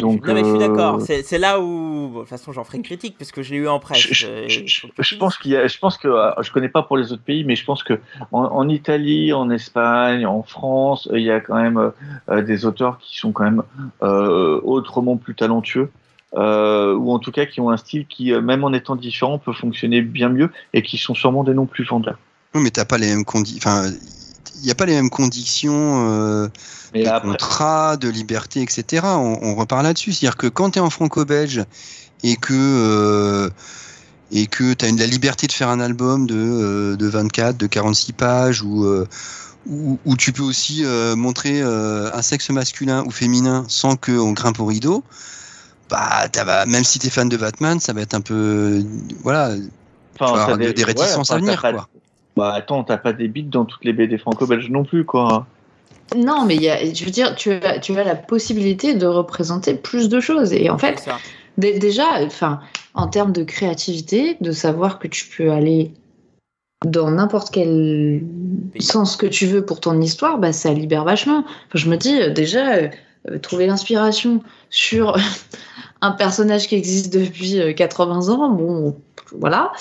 Donc, 0.00 0.26
non, 0.26 0.34
mais 0.34 0.40
je 0.40 0.48
suis 0.48 0.56
euh, 0.56 0.58
d'accord. 0.68 1.00
C'est 1.02 1.22
c'est 1.22 1.38
là 1.38 1.60
où, 1.60 1.64
bon, 2.08 2.14
de 2.14 2.18
toute 2.20 2.28
façon, 2.28 2.52
j'en 2.52 2.64
ferai 2.64 2.78
une 2.78 2.82
critique 2.84 3.16
parce 3.18 3.32
que 3.32 3.42
je 3.42 3.50
l'ai 3.52 3.58
eu 3.58 3.68
en 3.68 3.78
presse. 3.78 3.98
Je, 4.10 4.26
euh, 4.26 4.48
je- 4.48 4.60
finisses. 4.60 5.18
pense 5.18 5.38
qu'il 5.38 5.52
y 5.52 5.56
a, 5.56 5.66
je 5.66 5.78
pense 5.78 5.96
que, 5.98 6.08
euh, 6.08 6.30
je 6.42 6.50
connais 6.52 6.68
pas 6.68 6.82
pour 6.82 6.96
les 6.96 7.12
autres 7.12 7.22
pays, 7.22 7.44
mais 7.44 7.56
je 7.56 7.64
pense 7.64 7.82
que 7.82 8.00
en, 8.32 8.42
en 8.44 8.68
Italie, 8.68 9.32
en 9.32 9.50
Espagne, 9.50 10.26
en 10.26 10.42
France, 10.42 11.08
il 11.12 11.22
y 11.22 11.30
a 11.30 11.40
quand 11.40 11.56
même 11.60 11.78
euh, 11.78 11.90
euh, 12.30 12.42
des 12.42 12.64
auteurs 12.64 12.98
qui 12.98 13.18
sont 13.18 13.32
quand 13.32 13.44
même 13.44 13.62
euh, 14.02 14.60
autrement 14.62 15.16
plus 15.16 15.34
talentueux, 15.34 15.90
euh, 16.34 16.94
ou 16.94 17.12
en 17.12 17.18
tout 17.18 17.32
cas 17.32 17.46
qui 17.46 17.60
ont 17.60 17.70
un 17.70 17.76
style 17.76 18.06
qui, 18.06 18.32
euh, 18.32 18.40
même 18.40 18.64
en 18.64 18.72
étant 18.72 18.96
différent, 18.96 19.38
peut 19.38 19.52
fonctionner 19.52 20.00
bien 20.02 20.28
mieux 20.28 20.50
et 20.72 20.82
qui 20.82 20.96
sont 20.98 21.14
sûrement 21.14 21.44
des 21.44 21.54
noms 21.54 21.66
plus 21.66 21.84
vendeurs. 21.84 22.18
Oui, 22.54 22.62
mais 22.62 22.70
t'as 22.70 22.84
pas 22.84 22.98
les 22.98 23.08
mêmes 23.08 23.24
conditions. 23.24 23.58
Enfin, 23.58 23.90
il 24.60 24.64
n'y 24.64 24.70
a 24.70 24.74
pas 24.74 24.86
les 24.86 24.94
mêmes 24.94 25.10
conditions 25.10 26.08
euh, 26.08 26.48
de 26.94 27.06
après, 27.06 27.28
contrat, 27.28 27.96
de 27.96 28.08
liberté, 28.08 28.62
etc. 28.62 29.18
On, 29.18 29.38
on 29.42 29.54
repart 29.54 29.82
là-dessus. 29.82 30.12
C'est-à-dire 30.12 30.36
que 30.36 30.46
quand 30.46 30.70
tu 30.70 30.78
es 30.78 30.82
en 30.82 30.90
franco-belge 30.90 31.64
et 32.22 32.36
que 32.36 32.54
euh, 32.54 33.50
et 34.32 34.46
que 34.46 34.74
tu 34.74 34.84
as 34.84 34.92
la 34.92 35.06
liberté 35.06 35.46
de 35.46 35.52
faire 35.52 35.68
un 35.68 35.80
album 35.80 36.26
de, 36.26 36.36
euh, 36.36 36.96
de 36.96 37.06
24, 37.06 37.56
de 37.56 37.66
46 37.66 38.12
pages, 38.12 38.62
ou 38.62 38.84
euh, 38.84 39.06
où, 39.66 39.98
où 40.04 40.16
tu 40.16 40.32
peux 40.32 40.42
aussi 40.42 40.84
euh, 40.84 41.16
montrer 41.16 41.60
euh, 41.62 42.10
un 42.14 42.22
sexe 42.22 42.50
masculin 42.50 43.02
ou 43.06 43.10
féminin 43.10 43.64
sans 43.68 43.96
qu'on 43.96 44.32
grimpe 44.32 44.60
au 44.60 44.66
rideau, 44.66 45.04
bah, 45.88 46.28
bah, 46.32 46.66
même 46.66 46.84
si 46.84 46.98
tu 46.98 47.08
es 47.08 47.10
fan 47.10 47.28
de 47.28 47.36
Batman, 47.36 47.80
ça 47.80 47.92
va 47.92 48.02
être 48.02 48.14
un 48.14 48.20
peu. 48.20 48.82
Voilà, 49.22 49.48
enfin, 49.48 49.58
tu 50.18 50.24
vas 50.24 50.42
avoir 50.42 50.58
des- 50.58 50.72
des 50.74 50.84
réticences 50.84 51.30
ouais, 51.30 51.36
à 51.36 51.38
venir, 51.38 51.60
quoi. 51.60 51.88
Bah 52.36 52.52
attends, 52.54 52.84
t'as 52.84 52.96
pas 52.96 53.12
des 53.12 53.28
bits 53.28 53.42
dans 53.42 53.64
toutes 53.64 53.84
les 53.84 53.92
BD 53.92 54.18
franco-belges 54.18 54.70
non 54.70 54.84
plus, 54.84 55.04
quoi. 55.04 55.46
Non, 56.16 56.44
mais 56.44 56.56
il 56.56 56.62
y 56.62 56.70
a, 56.70 56.92
je 56.92 57.04
veux 57.04 57.10
dire, 57.10 57.34
tu 57.36 57.52
as, 57.52 57.78
tu 57.78 57.96
as 57.96 58.04
la 58.04 58.16
possibilité 58.16 58.94
de 58.94 59.06
représenter 59.06 59.74
plus 59.74 60.08
de 60.08 60.20
choses. 60.20 60.52
Et 60.52 60.70
en 60.70 60.78
fait, 60.78 61.08
Déjà, 61.60 62.24
enfin, 62.24 62.60
en 62.94 63.08
termes 63.08 63.32
de 63.32 63.44
créativité, 63.44 64.36
de 64.40 64.52
savoir 64.52 64.98
que 64.98 65.08
tu 65.08 65.26
peux 65.26 65.50
aller 65.50 65.92
dans 66.86 67.10
n'importe 67.10 67.50
quel 67.52 68.22
sens 68.78 69.16
que 69.16 69.26
tu 69.26 69.46
veux 69.46 69.64
pour 69.64 69.80
ton 69.80 70.00
histoire, 70.00 70.38
bah, 70.38 70.52
ça 70.52 70.72
libère 70.72 71.04
vachement. 71.04 71.40
Enfin, 71.40 71.74
je 71.74 71.90
me 71.90 71.96
dis, 71.96 72.18
euh, 72.18 72.30
déjà, 72.30 72.76
euh, 72.76 72.88
euh, 73.28 73.38
trouver 73.38 73.66
l'inspiration 73.66 74.42
sur 74.70 75.18
un 76.00 76.12
personnage 76.12 76.68
qui 76.68 76.76
existe 76.76 77.12
depuis 77.12 77.60
euh, 77.60 77.74
80 77.74 78.30
ans, 78.30 78.48
bon, 78.48 78.96
voilà. 79.32 79.72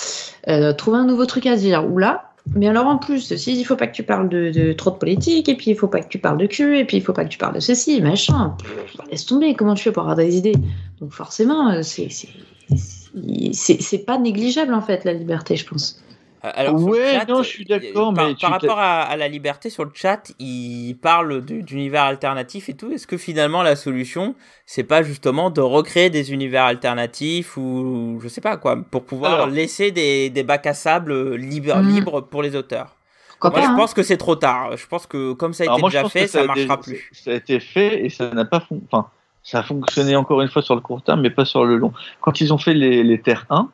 Euh, 0.50 0.74
trouver 0.74 0.98
un 0.98 1.06
nouveau 1.06 1.26
truc 1.26 1.46
à 1.46 1.56
dire, 1.56 1.90
ou 1.90 1.98
là. 1.98 2.29
Mais 2.56 2.68
alors 2.68 2.88
en 2.88 2.98
plus, 2.98 3.36
si 3.36 3.60
il 3.60 3.64
faut 3.64 3.76
pas 3.76 3.88
que 3.88 3.96
tu 3.96 4.04
parles 4.04 4.30
de, 4.30 4.74
trop 4.74 4.92
de 4.92 4.96
politique, 4.96 5.50
et 5.50 5.56
puis 5.56 5.72
il 5.72 5.76
faut 5.76 5.88
pas 5.88 6.02
que 6.02 6.10
tu 6.10 6.18
parles 6.18 6.38
de 6.38 6.48
cul, 6.48 6.78
et 6.78 6.86
puis 6.86 6.98
il 6.98 7.04
faut 7.04 7.14
pas 7.14 7.24
que 7.24 7.30
tu 7.30 7.38
parles 7.38 7.56
de 7.56 7.60
ceci, 7.60 8.02
machin. 8.02 8.56
Pff, 8.58 8.98
laisse 9.12 9.26
tomber, 9.26 9.54
comment 9.54 9.76
tu 9.76 9.84
fais 9.84 9.92
pour 9.92 10.04
avoir 10.04 10.16
des 10.16 10.38
idées? 10.38 10.56
Donc 11.00 11.12
forcément, 11.12 11.70
euh, 11.70 11.82
c'est 11.84 14.06
pas 14.06 14.18
négligeable 14.18 14.74
en 14.74 14.82
fait 14.82 15.06
la 15.06 15.14
liberté, 15.14 15.56
je 15.56 15.66
pense. 15.66 16.02
Alors, 16.42 16.82
Ouais, 16.84 17.14
chat, 17.20 17.26
non, 17.26 17.44
je 17.44 17.50
suis 17.50 17.66
d'accord, 17.66 18.14
par, 18.14 18.28
mais 18.28 18.36
par 18.36 18.52
rapport 18.52 18.80
à, 18.80 19.02
à 19.02 19.18
la 19.18 19.28
liberté 19.28 19.70
sur 19.70 19.84
le 19.84 19.92
chat, 19.94 20.32
il 20.40 20.96
parle 20.96 21.44
d'univers 21.44 22.04
alternatifs 22.04 22.70
et 22.70 22.76
tout. 22.76 22.92
Est-ce 22.92 23.08
que 23.08 23.18
finalement 23.18 23.62
la 23.62 23.76
solution, 23.76 24.36
c'est 24.66 24.84
pas 24.86 25.04
justement 25.04 25.50
de 25.50 25.60
recréer 25.62 26.10
des 26.10 26.32
univers 26.32 26.64
alternatifs 26.64 27.58
ou 27.58 28.20
je 28.22 28.28
sais 28.30 28.42
pas 28.42 28.56
quoi, 28.58 28.78
pour 28.90 29.04
pouvoir 29.06 29.34
Alors. 29.34 29.48
laisser 29.48 29.92
des, 29.92 30.30
des 30.30 30.44
bacs 30.44 30.66
à 30.68 30.74
sable 30.74 31.36
libres, 31.36 31.76
Mhm. 31.78 31.90
libres 31.90 32.22
pour 32.22 32.42
les 32.42 32.56
auteurs? 32.56 32.96
Pourquoi 33.32 33.50
Moi, 33.52 33.60
pas 33.60 33.66
je 33.68 33.72
hein. 33.72 33.76
pense 33.76 33.94
que 33.94 34.04
c'est 34.04 34.18
trop 34.18 34.36
tard. 34.36 34.78
Je 34.78 34.86
pense 34.88 35.08
que 35.08 35.34
comme 35.34 35.54
ça 35.54 35.64
a 35.64 35.68
Alors 35.68 35.78
été 35.78 35.82
moi, 35.82 35.90
déjà 35.90 36.10
fait, 36.10 36.28
ça 36.28 36.42
a 36.42 36.46
marchera 36.46 36.80
plus. 36.80 37.10
Ça 37.14 37.32
a 37.32 37.34
été 37.36 37.60
fait 37.60 38.06
et 38.06 38.10
ça 38.10 38.30
n'a 38.32 38.46
pas 38.46 38.60
fon- 38.62 38.82
enfin 38.92 39.10
ça 39.44 39.60
a 39.60 39.64
fonctionné 39.64 40.16
encore 40.16 40.42
une 40.42 40.50
fois 40.50 40.62
sur 40.62 40.76
le 40.76 40.82
court 40.82 41.02
terme, 41.02 41.22
mais 41.22 41.30
pas 41.30 41.46
sur 41.46 41.66
le 41.66 41.78
long. 41.78 41.94
Quand 42.22 42.40
ils 42.42 42.54
ont 42.54 42.58
fait 42.58 42.74
les, 42.74 43.04
les 43.04 43.20
Terres 43.22 43.46
1, 43.50 43.70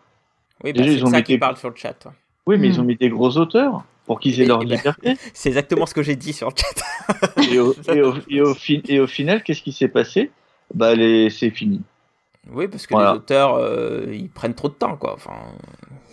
Oui, 0.63 0.71
bah, 0.73 0.83
Déjà, 0.83 0.91
c'est 0.91 0.97
ils 0.97 1.03
ont 1.05 1.09
ça 1.09 1.17
mis 1.17 1.23
des- 1.23 1.37
parle 1.39 1.57
sur 1.57 1.69
le 1.69 1.75
chat. 1.75 2.07
Oui, 2.47 2.57
mais 2.57 2.67
Hmm. 2.67 2.71
ils 2.71 2.81
ont 2.81 2.83
mis 2.83 2.95
des 2.95 3.09
gros 3.09 3.37
auteurs 3.37 3.83
pour 4.05 4.19
qu'ils 4.19 4.39
aient 4.39 4.43
Et- 4.43 4.47
leur 4.47 4.59
ben- 4.59 4.75
liberté. 4.75 5.15
C'est 5.33 5.49
exactement 5.49 5.85
ce 5.85 5.93
que 5.93 6.03
j'ai 6.03 6.15
dit 6.15 6.33
sur 6.33 6.49
le 6.49 6.53
chat. 6.55 7.27
et, 7.51 7.59
au, 7.59 7.73
et, 7.93 8.01
au, 8.01 8.13
et, 8.29 8.41
au 8.41 8.53
fin- 8.53 8.81
et 8.87 8.99
au 8.99 9.07
final, 9.07 9.43
qu'est-ce 9.43 9.61
qui 9.61 9.71
s'est 9.71 9.87
passé? 9.87 10.31
Bah, 10.73 10.95
les, 10.95 11.29
c'est 11.29 11.49
fini. 11.51 11.81
Oui, 12.51 12.67
parce 12.67 12.85
que 12.85 12.93
Voilà. 12.93 13.11
les 13.13 13.17
auteurs, 13.17 13.55
euh, 13.55 14.05
ils 14.13 14.29
prennent 14.29 14.53
trop 14.53 14.67
de 14.69 14.73
temps, 14.75 14.95
quoi. 14.97 15.13
Enfin, 15.15 15.33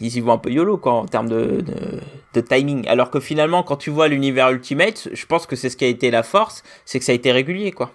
ils 0.01 0.17
y 0.17 0.21
vont 0.21 0.33
un 0.33 0.39
peu 0.39 0.51
YOLO, 0.51 0.79
quoi, 0.79 0.95
en 0.95 1.05
termes 1.07 1.29
de, 1.29 1.61
de, 1.61 2.01
de 2.35 2.41
timing. 2.41 2.89
Alors 2.89 3.11
que 3.11 3.21
finalement, 3.21 3.63
quand 3.63 3.77
tu 3.77 3.91
vois 3.91 4.09
l'univers 4.09 4.51
Ultimate, 4.51 5.09
je 5.13 5.27
pense 5.27 5.47
que 5.47 5.57
c'est 5.57 5.69
ce 5.69 5.77
qui 5.77 5.85
a 5.85 5.89
été 5.89 6.11
la 6.11 6.23
force, 6.23 6.63
c'est 6.87 6.99
que 6.99 7.05
ça 7.05 7.13
a 7.13 7.15
été 7.15 7.33
régulier, 7.33 7.73
quoi. 7.73 7.93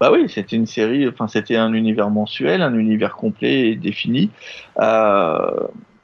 Bah 0.00 0.10
oui, 0.10 0.30
c'était 0.30 0.56
une 0.56 0.64
série, 0.66 1.06
enfin 1.06 1.28
c'était 1.28 1.56
un 1.56 1.74
univers 1.74 2.08
mensuel, 2.08 2.62
un 2.62 2.72
univers 2.78 3.16
complet 3.16 3.68
et 3.68 3.76
défini. 3.76 4.30
Euh, 4.78 5.50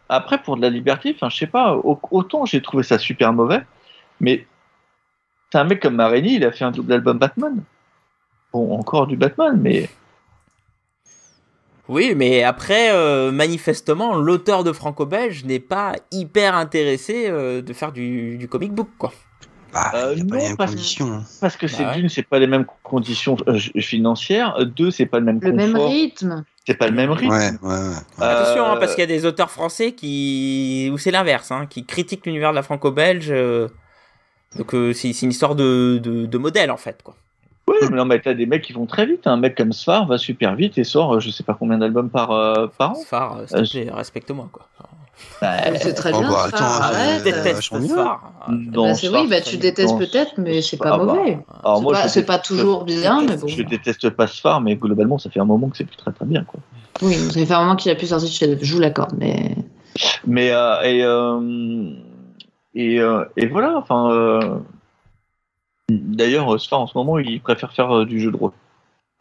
après, 0.09 0.43
pour 0.43 0.57
de 0.57 0.63
la 0.63 0.71
liberté, 0.71 1.13
enfin 1.15 1.29
je 1.29 1.37
sais 1.37 1.47
pas, 1.47 1.75
au- 1.77 2.01
autant 2.11 2.45
j'ai 2.45 2.63
trouvé 2.63 2.83
ça 2.83 2.99
super 2.99 3.33
mauvais, 3.33 3.63
mais 4.21 4.47
c'est 5.53 5.59
un 5.59 5.65
mec 5.65 5.81
comme 5.81 5.95
Marini, 5.97 6.35
il 6.35 6.45
a 6.45 6.53
fait 6.53 6.65
un 6.65 6.71
double 6.73 6.93
album 6.93 7.19
Batman. 7.19 7.63
Bon, 8.53 8.79
encore 8.79 9.07
du 9.07 9.17
Batman, 9.17 9.59
mais 9.61 9.89
Oui, 11.89 12.15
mais 12.17 12.43
après, 12.43 12.91
euh, 12.93 13.31
manifestement, 13.31 14.17
l'auteur 14.17 14.65
de 14.65 14.73
Franco-Belge 14.73 15.45
n'est 15.45 15.61
pas 15.61 15.95
hyper 16.11 16.57
intéressé 16.57 17.27
euh, 17.29 17.63
de 17.63 17.73
faire 17.73 17.93
du, 17.93 18.37
du 18.39 18.49
comic 18.49 18.73
book, 18.73 18.89
quoi. 18.99 19.13
Bah, 19.73 19.93
Euh, 19.95 20.15
a 20.15 20.17
pas 20.17 20.23
non, 20.25 20.37
les 20.37 20.43
mêmes 20.49 20.57
parce- 20.57 20.71
conditions. 20.73 21.13
hein. 21.13 21.23
parce 21.41 21.57
que 21.57 21.69
c'est 21.69 21.85
Bah 21.85 21.91
ouais. 21.91 21.97
d'une, 22.01 22.09
c'est 22.09 22.23
pas 22.25 22.39
les 22.41 22.47
mêmes 22.49 22.67
conditions 22.83 23.37
euh, 23.47 23.59
financières, 23.79 24.65
deux, 24.67 24.91
c'est 24.91 25.07
pas 25.07 25.21
le 25.21 25.27
même 25.27 25.39
Le 25.41 25.53
même 25.53 25.77
rythme. 25.77 26.45
C'est 26.67 26.75
pas 26.75 26.89
le 26.89 26.95
même 26.95 27.11
rythme. 27.11 27.33
Ouais, 27.33 27.51
ouais, 27.63 27.69
ouais. 27.89 27.95
Attention, 28.25 28.65
hein, 28.67 28.77
Euh, 28.77 28.81
parce 28.81 28.95
qu'il 28.95 29.03
y 29.03 29.05
a 29.05 29.07
des 29.07 29.25
auteurs 29.27 29.51
français 29.51 29.93
qui, 29.93 30.91
ou 30.93 30.99
c'est 30.99 31.11
l'inverse, 31.11 31.51
hein, 31.53 31.67
qui 31.69 31.85
critiquent 31.85 32.27
l'univers 32.27 32.51
de 32.51 32.57
la 32.57 32.63
franco-belge. 32.63 33.29
euh, 33.31 33.69
Donc 34.57 34.75
euh, 34.75 34.93
c'est 34.93 35.11
une 35.23 35.31
histoire 35.31 35.55
de, 35.55 35.99
de, 36.03 36.27
de 36.27 36.39
modèle 36.39 36.71
en 36.71 36.77
fait, 36.77 37.03
quoi. 37.03 37.15
Oui, 37.69 37.77
mais 37.91 37.97
non, 37.97 38.05
mais 38.05 38.21
t'as 38.21 38.33
des 38.35 38.47
mecs 38.47 38.63
qui 38.63 38.73
vont 38.73 38.87
très 38.87 39.07
vite. 39.07 39.27
Un 39.27 39.37
mec 39.37 39.57
comme 39.57 39.73
Sfar 39.73 40.07
va 40.07 40.19
super 40.19 40.55
vite 40.55 40.79
et 40.79 40.85
sort, 40.85 41.15
euh, 41.15 41.21
je 41.21 41.31
sais 41.31 41.43
pas 41.43 41.55
combien 41.59 41.79
d'albums 41.79 42.11
par, 42.11 42.31
euh, 42.31 42.69
par 42.79 42.93
an. 42.93 42.95
Sfar, 42.95 43.39
euh, 43.39 43.47
Euh, 43.55 43.91
respecte-moi, 43.93 44.49
quoi. 44.53 44.67
Bah, 45.41 45.57
C'est 45.79 45.93
très 45.95 46.13
Oh, 46.15 46.21
bien. 46.21 46.31
bah, 46.31 46.49
ça, 46.51 46.57
attends, 46.57 46.95
euh, 46.95 47.23
déteste. 47.23 47.69
Ah, 47.73 47.79
Non, 48.51 48.93
Bah, 48.93 48.93
oui, 49.13 49.27
bah, 49.29 49.41
tu 49.41 49.57
détestes 49.59 49.93
non, 49.93 49.99
peut-être, 49.99 50.33
mais 50.39 50.63
c'est 50.63 50.77
pas 50.79 50.93
Ah 50.93 50.99
bah, 50.99 51.05
mauvais. 51.05 51.39
Alors 51.63 51.77
C'est 51.79 51.83
moi, 51.83 52.25
pas, 52.27 52.39
toujours 52.39 52.85
bien, 52.85 53.23
mais 53.23 53.37
bon. 53.37 53.47
Je 53.47 53.63
déteste 53.63 54.09
pas 54.11 54.27
Sfar, 54.27 54.61
mais 54.61 54.77
globalement, 54.77 55.19
ça 55.19 55.29
fait 55.31 55.41
un 55.41 55.45
moment 55.45 55.69
que 55.69 55.77
c'est 55.77 55.85
plus 55.85 55.97
très 55.97 56.13
très 56.13 56.25
bien. 56.25 56.45
Quoi. 56.45 56.61
Oui, 57.03 57.15
ça 57.15 57.45
fait 57.45 57.53
un 57.55 57.61
moment 57.61 57.77
qu'il 57.77 57.93
a 57.93 57.95
plus 57.97 58.07
sorti 58.09 58.27
de 58.27 58.31
chez 58.31 58.59
Je 58.63 58.75
vous 58.75 58.81
l'accorde, 58.81 59.13
mais. 59.19 59.55
Mais 60.27 60.51
euh, 60.53 60.83
et, 60.83 61.03
euh, 61.05 61.91
et, 62.75 63.01
euh, 63.01 63.25
et 63.37 63.47
voilà. 63.47 63.77
Enfin, 63.77 64.11
euh, 64.13 64.59
d'ailleurs, 65.91 66.59
Sfar 66.61 66.81
en 66.81 66.87
ce 66.87 66.97
moment, 66.97 67.19
il 67.19 67.41
préfère 67.41 67.73
faire 67.73 67.95
euh, 67.95 68.05
du 68.07 68.21
jeu 68.21 68.31
de 68.31 68.37
rôle. 68.37 68.53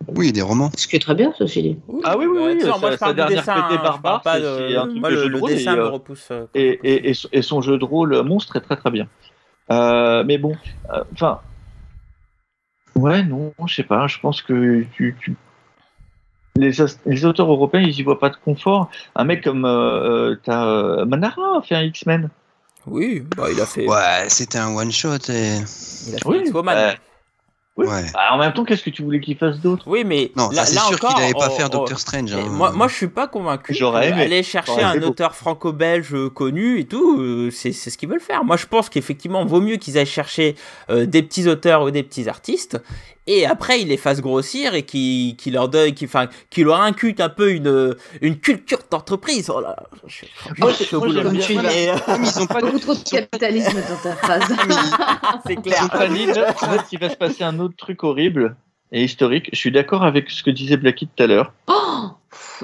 Oui, 0.07 0.31
des 0.31 0.41
romans. 0.41 0.71
Ce 0.77 0.87
qui 0.87 0.95
est 0.95 0.99
très 0.99 1.15
bien, 1.15 1.33
ceci 1.37 1.61
dit. 1.61 1.77
Ah 2.03 2.17
oui, 2.17 2.25
oui, 2.25 2.37
oui, 2.39 2.61
attends, 2.63 2.73
sa- 2.75 2.79
moi 2.79 2.91
je 2.91 2.97
parle 2.97 3.15
dessin, 3.27 3.53
hein, 3.55 3.79
barbare, 3.81 4.21
pas 4.21 4.35
c'est- 4.35 4.41
de... 4.41 4.77
un 4.77 4.87
truc 4.87 4.99
Moi 4.99 5.09
de 5.09 5.15
le, 5.15 5.21
jeu 5.21 5.27
de 5.27 5.33
le 5.33 5.39
rôle, 5.39 5.51
et, 5.51 5.65
me 5.65 5.71
euh, 5.77 5.89
repousse. 5.89 6.27
euh, 6.31 6.45
Et, 6.53 6.79
et, 6.83 7.09
et, 7.09 7.13
son- 7.13 7.29
et 7.31 7.41
son 7.41 7.61
jeu 7.61 7.77
de 7.77 7.85
rôle 7.85 8.21
monstre 8.23 8.55
est 8.57 8.61
très 8.61 8.75
très 8.77 8.91
bien. 8.91 9.07
Euh, 9.71 10.23
mais 10.25 10.37
bon, 10.37 10.55
euh, 10.93 11.03
enfin. 11.13 11.39
ouais, 12.95 13.23
non, 13.23 13.53
je 13.65 13.75
sais 13.75 13.83
pas. 13.83 14.07
Je 14.07 14.19
pense 14.19 14.41
que 14.41 14.83
tu, 14.93 15.15
tu- 15.19 15.35
Les, 16.57 17.25
auteurs 17.25 17.51
européens, 17.51 17.81
ils 17.81 17.99
y 17.99 18.03
voient 18.03 18.19
pas 18.19 18.29
de 18.29 18.37
confort. 18.37 18.89
Un 19.15 19.23
mec 19.25 19.43
comme. 19.43 19.65
Euh, 19.65 20.29
euh, 20.31 20.35
t'as, 20.43 20.65
euh, 20.67 21.05
Manara 21.05 21.57
a 21.57 21.61
fait 21.61 21.75
un 21.75 21.83
X-Men. 21.83 22.29
Oui, 22.87 23.23
bah 23.35 23.47
il 23.51 23.59
a 23.59 23.65
fait, 23.65 23.87
Ouais, 23.87 24.25
c'était 24.29 24.59
un 24.59 24.73
one 24.75 24.91
shot 24.91 25.15
et. 25.29 25.55
il 26.07 26.15
a 26.15 26.17
fait 26.19 26.27
Oui, 26.27 26.41
X-Woman. 26.45 26.93
Oui. 27.77 27.87
Ouais. 27.87 28.05
Bah, 28.13 28.19
en 28.31 28.37
même 28.37 28.53
temps, 28.53 28.63
qu'est-ce 28.63 28.83
que 28.83 28.89
tu 28.89 29.03
voulais 29.03 29.19
qu'il 29.19 29.35
fasse 29.37 29.59
d'autre? 29.59 29.83
Oui, 29.87 30.03
mais 30.05 30.31
Non, 30.37 30.49
là, 30.49 30.63
c'est 30.65 30.75
là 30.75 30.81
sûr 30.81 30.95
encore, 30.95 31.13
qu'il 31.13 31.19
n'allait 31.23 31.33
pas 31.33 31.49
on- 31.51 31.55
faire 31.57 31.65
on- 31.65 31.77
Doctor 31.77 31.99
Strange. 31.99 32.33
Hein. 32.33 32.45
Moi, 32.49 32.71
moi, 32.71 32.87
je 32.87 32.95
suis 32.95 33.07
pas 33.09 33.27
convaincu. 33.27 33.73
J'aurais 33.73 34.09
aimé. 34.11 34.21
Aller 34.21 34.43
chercher 34.43 34.71
J'aurais 34.79 34.97
un 34.97 35.01
auteur 35.03 35.35
franco-belge 35.35 36.15
connu 36.33 36.79
et 36.79 36.85
tout, 36.85 37.19
euh, 37.19 37.51
c'est 37.51 37.73
c'est 37.73 37.89
ce 37.89 37.97
qu'ils 37.97 38.07
veulent 38.07 38.21
faire. 38.21 38.45
Moi, 38.45 38.55
je 38.55 38.65
pense 38.65 38.87
qu'effectivement, 38.89 39.43
vaut 39.45 39.59
mieux 39.59 39.75
qu'ils 39.75 39.97
aillent 39.97 40.05
chercher 40.05 40.55
euh, 40.89 41.05
des 41.05 41.21
petits 41.21 41.47
auteurs 41.49 41.83
ou 41.83 41.91
des 41.91 42.03
petits 42.03 42.29
artistes 42.29 42.81
et 43.27 43.45
après 43.45 43.81
il 43.81 43.87
les 43.87 43.97
fasse 43.97 44.21
grossir 44.21 44.75
et 44.75 44.83
qui 44.83 45.35
qui 45.37 45.51
leur 45.51 45.69
donne 45.69 45.93
qui 45.93 46.07
qui 46.49 46.63
leur 46.63 46.81
inculque 46.81 47.19
un 47.19 47.29
peu 47.29 47.51
une 47.51 47.95
une 48.21 48.39
culture 48.39 48.79
d'entreprise. 48.89 49.49
Oh 49.49 49.61
là 49.61 49.75
je, 50.07 50.25
moi, 50.59 50.71
euh, 50.71 52.17
ils 52.19 52.41
ont 52.41 52.45
pas 52.45 52.61
beaucoup 52.61 52.79
trop 52.79 52.93
de 52.93 53.09
capitalisme 53.09 53.77
dans 53.89 54.09
ta 54.09 54.15
phrase. 54.15 54.43
C'est 55.45 55.61
clair. 55.61 55.87
Il 56.91 56.99
va 56.99 57.09
se 57.09 57.15
passer 57.15 57.43
un 57.43 57.59
autre 57.59 57.75
truc 57.75 58.03
horrible 58.03 58.55
et 58.91 59.03
historique. 59.03 59.49
Je 59.53 59.57
suis 59.57 59.71
d'accord 59.71 60.03
avec 60.03 60.29
ce 60.29 60.43
que 60.43 60.51
disait 60.51 60.77
Blacky 60.77 61.07
tout 61.07 61.23
à 61.23 61.27
l'heure. 61.27 61.53
Oh 61.67 62.09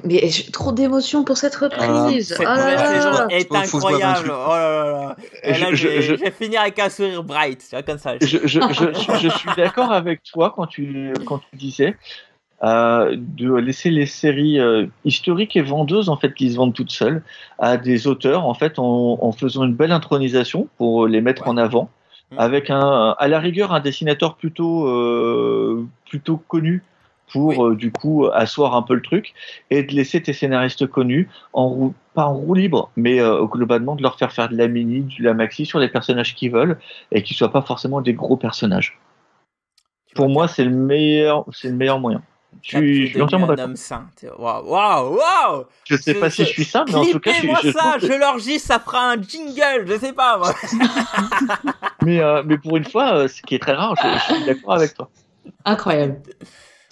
mais 0.04 0.30
j'ai 0.30 0.52
trop 0.52 0.72
d'émotions 0.72 1.24
pour 1.24 1.38
cette 1.38 1.58
ah, 1.62 1.66
reprise. 1.66 2.30
cette 2.30 2.42
est 2.42 3.48
oh, 3.50 3.56
incroyable. 3.56 4.32
Oh 4.32 4.50
là 4.50 5.16
là. 5.44 5.60
Là 5.60 5.74
je, 5.74 6.14
vais 6.14 6.32
finir 6.32 6.62
avec 6.62 6.80
un 6.80 6.90
sourire 6.90 7.24
bright. 7.24 7.62
C'est 7.62 7.86
comme 7.86 7.98
ça. 7.98 8.16
Je, 8.22 8.38
suis 8.38 9.50
d'accord 9.58 9.92
avec 9.92 10.24
toi 10.24 10.54
quand 10.56 10.68
tu, 10.68 11.14
disais 11.54 11.96
euh, 12.64 13.16
de 13.18 13.54
laisser 13.56 13.90
les 13.90 14.06
séries 14.06 14.60
euh, 14.60 14.86
historiques 15.04 15.56
et 15.56 15.62
vendeuses 15.62 16.10
en 16.10 16.18
fait 16.18 16.34
qui 16.34 16.52
se 16.52 16.58
vendent 16.58 16.74
toutes 16.74 16.92
seules 16.92 17.24
à 17.60 17.78
des 17.78 18.08
auteurs 18.08 18.46
en 18.46 18.54
fait 18.54 18.74
en, 18.78 19.32
faisant 19.32 19.64
une 19.64 19.74
belle 19.74 19.92
intronisation 19.92 20.68
pour 20.78 21.08
les 21.08 21.22
mettre 21.22 21.48
en 21.48 21.58
avant 21.58 21.90
avec 22.38 22.70
un 22.70 23.16
à 23.18 23.28
la 23.28 23.40
rigueur 23.40 23.74
un 23.74 23.80
dessinateur 23.80 24.36
plutôt 24.36 24.88
euh, 24.88 25.88
connu 26.48 26.84
pour 27.32 27.68
euh, 27.68 27.76
du 27.76 27.92
coup 27.92 28.28
asseoir 28.34 28.76
un 28.76 28.82
peu 28.82 28.94
le 28.94 29.02
truc 29.02 29.34
et 29.70 29.84
de 29.84 29.94
laisser 29.94 30.22
tes 30.22 30.34
scénaristes 30.34 30.88
connus 30.88 31.30
en 31.54 31.68
roue, 31.68 31.94
pas 32.14 32.26
en 32.26 32.34
roue 32.34 32.54
libre, 32.54 32.92
mais 32.96 33.22
euh, 33.22 33.46
globalement 33.46 33.96
de 33.96 34.02
leur 34.02 34.18
faire 34.18 34.32
faire 34.32 34.50
de 34.50 34.56
la 34.56 34.68
mini, 34.68 35.08
de 35.20 35.24
la 35.24 35.34
maxi 35.34 35.66
sur 35.66 35.80
les 35.80 35.90
personnages 35.90 36.36
qu'ils 36.36 36.52
veulent 36.52 36.78
et 37.12 37.24
qu'ils 37.24 37.38
soient 37.38 37.52
pas 37.52 37.62
forcément 37.62 38.02
des 38.02 38.14
gros 38.14 38.38
personnages. 38.38 39.00
Pour 40.16 40.28
moi, 40.28 40.48
c'est 40.48 40.66
le 40.66 40.72
meilleur, 40.72 41.46
c'est 41.54 41.70
le 41.70 41.76
meilleur 41.76 42.00
moyen. 42.00 42.22
Je 42.62 42.78
suis, 42.78 43.08
je 43.08 43.12
suis 43.14 43.22
entièrement 43.22 43.48
d'accord. 43.48 43.70
Waouh, 44.38 44.70
waouh, 44.70 45.16
waouh 45.16 45.66
Je 45.86 45.96
sais 45.96 46.16
pas 46.16 46.30
si 46.30 46.44
je 46.44 46.50
suis 46.50 46.66
simple, 46.66 46.92
mais 46.92 46.98
en 46.98 47.06
tout 47.06 47.20
cas, 47.22 47.32
je 47.32 47.38
suis. 47.38 47.48
moi 47.48 47.60
ça, 47.62 47.98
je, 47.98 48.08
je 48.08 48.20
l'enregistre, 48.20 48.68
ça 48.68 48.80
fera 48.80 49.12
un 49.12 49.22
jingle, 49.22 49.86
je 49.88 49.98
sais 49.98 50.12
pas, 50.12 50.38
moi. 50.38 50.54
mais, 52.04 52.20
euh, 52.20 52.44
mais 52.46 52.58
pour 52.58 52.76
une 52.76 52.84
fois, 52.84 53.30
ce 53.30 53.42
qui 53.42 53.56
est 53.56 53.60
très 53.60 53.74
rare, 53.74 53.96
je 53.96 54.34
suis 54.34 54.46
d'accord 54.46 54.74
avec 54.74 54.94
toi. 54.94 55.10
Incroyable. 55.64 56.22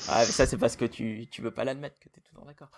Ah, 0.08 0.26
ça, 0.26 0.46
c'est 0.46 0.58
parce 0.58 0.76
que 0.76 0.86
tu, 0.86 1.28
tu 1.30 1.42
veux 1.42 1.52
pas 1.52 1.64
l'admettre 1.64 1.98
que 2.00 2.10
tu 2.10 2.20
es 2.20 2.24
toujours 2.24 2.46
d'accord. 2.46 2.70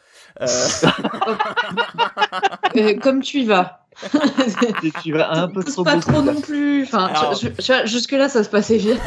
Euh. 0.42 0.48
Euh, 2.78 2.98
comme 3.00 3.22
tu 3.22 3.42
y 3.42 3.46
vas 3.46 3.81
tu 5.04 5.14
vas 5.14 5.32
un 5.32 5.48
peu 5.48 5.64
trop. 5.64 5.84
Pas 5.84 5.98
trop 5.98 6.22
non 6.22 6.40
plus. 6.42 6.84
Enfin, 6.84 7.12
je, 7.34 7.88
jusque 7.88 8.12
là, 8.12 8.30
ça 8.30 8.44
se 8.44 8.50
passait 8.50 8.78
bien. 8.78 8.98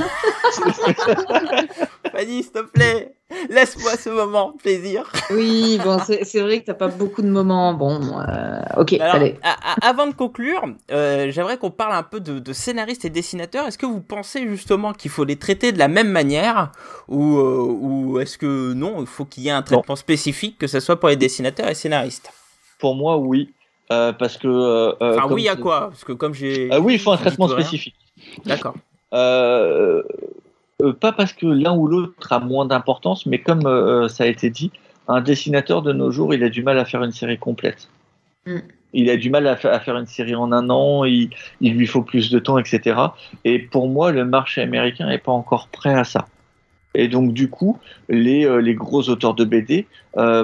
Fanny, 2.12 2.42
s'il 2.42 2.52
te 2.52 2.60
plaît, 2.60 3.14
laisse-moi 3.50 3.96
ce 3.96 4.10
moment 4.10 4.52
plaisir. 4.52 5.10
oui, 5.30 5.78
bon, 5.82 5.98
c'est 5.98 6.40
vrai 6.40 6.60
que 6.60 6.66
t'as 6.66 6.74
pas 6.74 6.88
beaucoup 6.88 7.22
de 7.22 7.28
moments. 7.28 7.74
Bon, 7.74 8.00
euh, 8.20 8.60
ok, 8.76 8.94
allez. 9.00 9.38
Avant 9.82 10.06
de 10.06 10.14
conclure, 10.14 10.64
euh, 10.90 11.30
j'aimerais 11.30 11.58
qu'on 11.58 11.70
parle 11.70 11.94
un 11.94 12.02
peu 12.02 12.20
de, 12.20 12.52
scénaristes 12.52 13.04
et 13.04 13.10
dessinateurs. 13.10 13.66
Est-ce 13.66 13.78
que 13.78 13.86
vous 13.86 14.00
pensez 14.00 14.46
justement 14.46 14.92
qu'il 14.92 15.10
faut 15.10 15.24
les 15.24 15.36
traiter 15.36 15.72
de 15.72 15.78
la 15.78 15.88
même 15.88 16.10
manière 16.10 16.70
ou, 17.08 17.38
euh, 17.38 17.66
ou 17.66 18.20
est-ce 18.20 18.38
que 18.38 18.72
non, 18.72 19.00
il 19.00 19.06
faut 19.06 19.24
qu'il 19.24 19.42
y 19.44 19.48
ait 19.48 19.52
un 19.52 19.62
traitement 19.62 19.96
spécifique, 19.96 20.58
que 20.58 20.66
ce 20.66 20.80
soit 20.80 21.00
pour 21.00 21.08
les 21.08 21.16
dessinateurs 21.16 21.68
et 21.68 21.74
scénaristes? 21.74 22.30
Pour 22.78 22.94
moi, 22.94 23.16
oui. 23.16 23.52
Euh, 23.92 24.12
parce 24.12 24.38
que. 24.38 24.48
Euh, 24.48 24.92
euh 25.02 25.18
enfin, 25.18 25.34
oui, 25.34 25.48
à 25.48 25.56
quoi? 25.56 25.88
Parce 25.88 26.04
que 26.04 26.12
comme 26.12 26.34
j'ai. 26.34 26.68
Ah 26.70 26.80
oui, 26.80 26.94
il 26.94 26.98
faut 26.98 27.12
un 27.12 27.16
traitement 27.16 27.48
spécifique. 27.48 27.96
D'accord. 28.44 28.74
Pas 31.00 31.12
parce 31.12 31.32
que 31.32 31.46
l'un 31.46 31.74
ou 31.74 31.86
l'autre 31.86 32.32
a 32.32 32.40
moins 32.40 32.66
d'importance, 32.66 33.26
mais 33.26 33.38
comme 33.40 34.08
ça 34.08 34.24
a 34.24 34.26
été 34.26 34.50
dit, 34.50 34.70
un 35.08 35.20
dessinateur 35.20 35.82
de 35.82 35.92
nos 35.92 36.10
jours, 36.10 36.34
il 36.34 36.42
a 36.44 36.48
du 36.48 36.62
mal 36.62 36.78
à 36.78 36.84
faire 36.84 37.02
une 37.02 37.12
série 37.12 37.38
complète. 37.38 37.88
Hmm. 38.46 38.58
Il 38.92 39.10
a 39.10 39.16
du 39.16 39.28
mal 39.28 39.46
à, 39.46 39.52
à, 39.52 39.80
faire 39.80 39.96
une 39.96 40.06
série 40.06 40.36
en 40.36 40.52
un 40.52 40.70
an, 40.70 41.04
il, 41.04 41.30
il, 41.60 41.74
lui 41.74 41.86
faut 41.86 42.02
plus 42.02 42.30
de 42.30 42.38
temps, 42.38 42.58
etc. 42.58 42.96
Et 43.44 43.58
pour 43.58 43.88
moi, 43.88 44.12
le 44.12 44.24
marché 44.24 44.60
américain 44.60 45.08
n'est 45.08 45.18
pas 45.18 45.32
encore 45.32 45.68
prêt 45.68 45.94
à 45.94 46.04
ça. 46.04 46.28
Et 46.94 47.08
donc, 47.08 47.32
du 47.32 47.50
coup, 47.50 47.78
les, 48.08 48.48
les 48.62 48.74
gros 48.74 49.08
auteurs 49.08 49.34
de 49.34 49.44
BD 49.44 49.86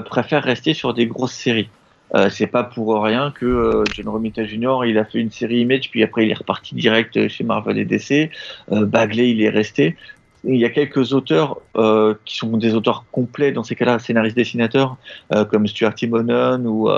préfèrent 0.04 0.42
rester 0.42 0.74
sur 0.74 0.94
des 0.94 1.06
grosses 1.06 1.34
séries. 1.34 1.68
Euh, 2.14 2.28
c'est 2.30 2.46
pas 2.46 2.64
pour 2.64 3.02
rien 3.02 3.30
que 3.30 3.46
euh, 3.46 3.84
John 3.94 4.08
Romita 4.08 4.44
Jr. 4.44 4.80
il 4.86 4.98
a 4.98 5.04
fait 5.04 5.18
une 5.18 5.30
série 5.30 5.60
Image 5.60 5.90
puis 5.90 6.02
après 6.02 6.26
il 6.26 6.30
est 6.30 6.38
reparti 6.38 6.74
direct 6.74 7.16
euh, 7.16 7.28
chez 7.28 7.44
Marvel 7.44 7.78
et 7.78 7.84
DC. 7.84 8.30
Euh, 8.72 8.84
Bagley 8.84 9.30
il 9.30 9.42
est 9.42 9.48
resté. 9.50 9.96
Il 10.42 10.56
y 10.56 10.64
a 10.64 10.70
quelques 10.70 11.12
auteurs 11.12 11.60
euh, 11.76 12.14
qui 12.24 12.36
sont 12.38 12.56
des 12.56 12.74
auteurs 12.74 13.04
complets 13.12 13.52
dans 13.52 13.62
ces 13.62 13.76
cas-là, 13.76 13.98
scénaristes 13.98 14.36
dessinateurs 14.36 14.96
euh, 15.34 15.44
comme 15.44 15.66
Stuart 15.66 15.94
Timonen 15.94 16.66
ou 16.66 16.88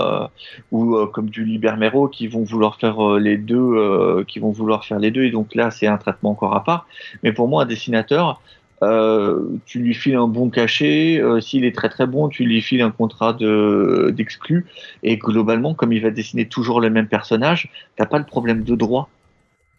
ou 0.71 1.07
comme 1.07 1.29
du 1.29 1.45
Libermero 1.45 2.07
qui 2.07 2.29
vont 2.29 2.45
vouloir 2.45 2.77
faire 2.77 3.19
les 3.19 3.37
deux, 3.37 4.25
qui 4.29 4.39
vont 4.39 4.53
vouloir 4.53 4.85
faire 4.85 5.01
les 5.01 5.11
deux 5.11 5.25
et 5.25 5.31
donc 5.31 5.57
là 5.57 5.73
c'est 5.73 5.89
un 5.89 5.99
traitement 5.99 6.31
encore 6.31 6.55
à 6.55 6.63
part. 6.63 6.87
Mais 7.25 7.33
pour 7.33 7.49
moi 7.49 7.65
un 7.65 7.67
dessinateur 7.67 8.41
euh, 8.83 9.41
tu 9.65 9.79
lui 9.79 9.95
files 9.95 10.17
un 10.17 10.27
bon 10.27 10.51
cachet. 10.51 11.21
Euh, 11.21 11.41
s'il 11.41 11.65
est 11.65 11.75
très 11.75 11.89
très 11.89 12.07
bon, 12.07 12.29
tu 12.29 12.45
lui 12.45 12.61
files 12.61 12.83
un 12.83 12.91
contrat 12.91 13.33
de 13.33 14.13
d'exclus. 14.15 14.67
Et 15.03 15.17
globalement, 15.17 15.75
comme 15.75 15.93
il 15.93 16.03
va 16.03 16.11
dessiner 16.11 16.47
toujours 16.47 16.81
le 16.81 16.91
même 16.91 17.07
personnage, 17.07 17.71
t'as 17.97 18.07
pas 18.07 18.19
le 18.19 18.25
problème 18.25 18.65
de 18.65 18.75
droit 18.75 19.09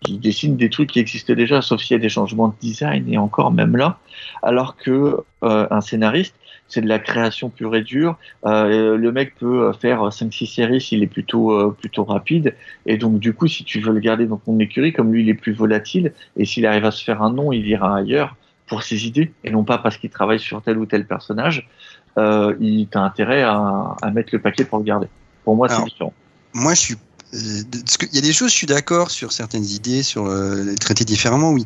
Il 0.08 0.20
dessine 0.20 0.56
des 0.56 0.70
trucs 0.70 0.92
qui 0.92 1.00
existent 1.00 1.34
déjà, 1.34 1.62
sauf 1.62 1.82
s'il 1.82 1.96
y 1.96 2.00
a 2.00 2.02
des 2.02 2.10
changements 2.10 2.48
de 2.48 2.56
design 2.62 3.12
et 3.12 3.18
encore 3.18 3.52
même 3.52 3.76
là. 3.76 4.00
Alors 4.42 4.78
que 4.78 5.18
euh, 5.44 5.68
un 5.70 5.82
scénariste, 5.82 6.36
c'est 6.70 6.82
de 6.82 6.88
la 6.88 7.00
création 7.00 7.50
pure 7.50 7.76
et 7.76 7.84
dure. 7.84 8.18
Le 8.44 9.12
mec 9.12 9.36
peut 9.36 9.74
faire 9.74 10.08
5-6 10.08 10.48
séries 10.48 10.82
s'il 10.82 11.04
est 11.04 11.08
plutôt 11.08 11.72
plutôt 11.74 12.06
rapide. 12.06 12.56
Et 12.86 12.98
donc 12.98 13.20
du 13.20 13.34
coup, 13.34 13.48
si 13.48 13.64
tu 13.64 13.80
veux 13.80 13.92
le 13.92 14.00
garder 14.00 14.26
dans 14.26 14.38
ton 14.38 14.58
écurie, 14.60 14.94
comme 14.94 15.12
lui 15.14 15.24
il 15.24 15.30
est 15.30 15.36
plus 15.36 15.54
volatile, 15.54 16.14
et 16.38 16.46
s'il 16.46 16.66
arrive 16.66 16.86
à 16.86 16.92
se 16.92 17.04
faire 17.04 17.22
un 17.22 17.32
nom, 17.32 17.52
il 17.52 17.68
ira 17.68 17.98
ailleurs 17.98 18.36
pour 18.68 18.84
ses 18.84 19.06
idées 19.06 19.31
et 19.44 19.52
non 19.52 19.64
pas 19.64 19.77
parce 19.77 19.98
qu'il 19.98 20.10
travaille 20.10 20.40
sur 20.40 20.61
tel 20.61 20.77
ou 20.77 20.85
tel 20.85 21.06
personnage, 21.06 21.68
euh, 22.18 22.56
il 22.60 22.88
a 22.94 22.99
intérêt 22.99 23.44
à, 23.44 23.95
mettre 24.14 24.30
le 24.34 24.40
paquet 24.40 24.65
pour 24.65 24.80
le 24.80 24.84
garder. 24.84 25.07
Pour 25.44 25.56
moi, 25.56 25.68
c'est 25.69 25.84
différent. 25.84 26.14
Moi, 26.53 26.73
je 26.73 26.80
suis. 26.80 26.95
Euh, 27.34 27.64
il 28.11 28.15
y 28.15 28.19
a 28.19 28.22
des 28.22 28.31
choses, 28.31 28.52
je 28.52 28.56
suis 28.56 28.68
d'accord 28.68 29.10
sur 29.10 29.31
certaines 29.31 29.65
idées, 29.65 30.03
sur 30.03 30.27
euh, 30.27 30.64
les 30.64 30.76
traiter 30.76 31.03
différemment, 31.03 31.49
oui. 31.49 31.65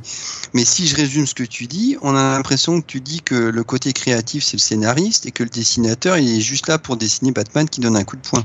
Mais 0.53 0.63
si 0.63 0.87
je 0.87 0.95
résume 0.95 1.27
ce 1.27 1.35
que 1.35 1.43
tu 1.43 1.67
dis, 1.67 1.97
on 2.01 2.15
a 2.15 2.37
l'impression 2.37 2.79
que 2.79 2.85
tu 2.85 3.01
dis 3.01 3.21
que 3.21 3.35
le 3.35 3.63
côté 3.65 3.91
créatif, 3.91 4.45
c'est 4.45 4.55
le 4.55 4.61
scénariste 4.61 5.25
et 5.25 5.31
que 5.31 5.43
le 5.43 5.49
dessinateur, 5.49 6.17
il 6.17 6.37
est 6.37 6.41
juste 6.41 6.67
là 6.67 6.77
pour 6.77 6.95
dessiner 6.95 7.31
Batman 7.31 7.67
qui 7.67 7.81
donne 7.81 7.97
un 7.97 8.05
coup 8.05 8.15
de 8.15 8.21
poing. 8.21 8.43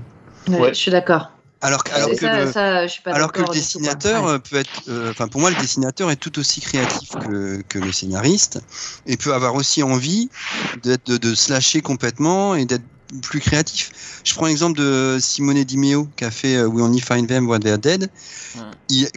Ouais. 0.49 0.71
Je 0.71 0.79
suis 0.79 0.91
d'accord. 0.91 1.31
Alors, 1.63 1.85
que, 1.85 3.41
le, 3.41 3.53
dessinateur 3.53 4.27
euh, 4.27 4.39
peut 4.39 4.57
être, 4.57 4.83
euh, 4.89 5.13
enfin 5.13 5.29
pour 5.29 5.41
moi 5.41 5.51
le 5.51 5.57
dessinateur 5.57 6.11
est 6.11 6.17
tout 6.17 6.41
aussi 6.41 6.61
créatif 6.61 7.11
que, 7.69 7.79
le 7.79 7.93
scénariste 7.93 8.61
et 9.07 9.17
peut 9.17 9.33
avoir 9.33 9.55
aussi 9.55 9.83
envie 9.85 10.29
d'être 10.83 11.07
de, 11.07 11.17
de 11.17 11.35
se 11.37 11.53
lâcher 11.53 11.81
complètement 11.81 12.57
et 12.57 12.65
d'être 12.65 12.85
plus 13.21 13.41
créatif. 13.41 13.93
Je 14.25 14.35
prends 14.35 14.47
l'exemple 14.47 14.79
de 14.79 15.19
Simone 15.21 15.63
Dimeo 15.65 16.09
qui 16.17 16.25
a 16.25 16.31
fait 16.31 16.57
euh, 16.57 16.67
We 16.67 16.83
Only 16.83 17.01
Find 17.01 17.29
Them 17.29 17.49
When 17.49 17.61
They're 17.61 17.79
Dead. 17.79 18.09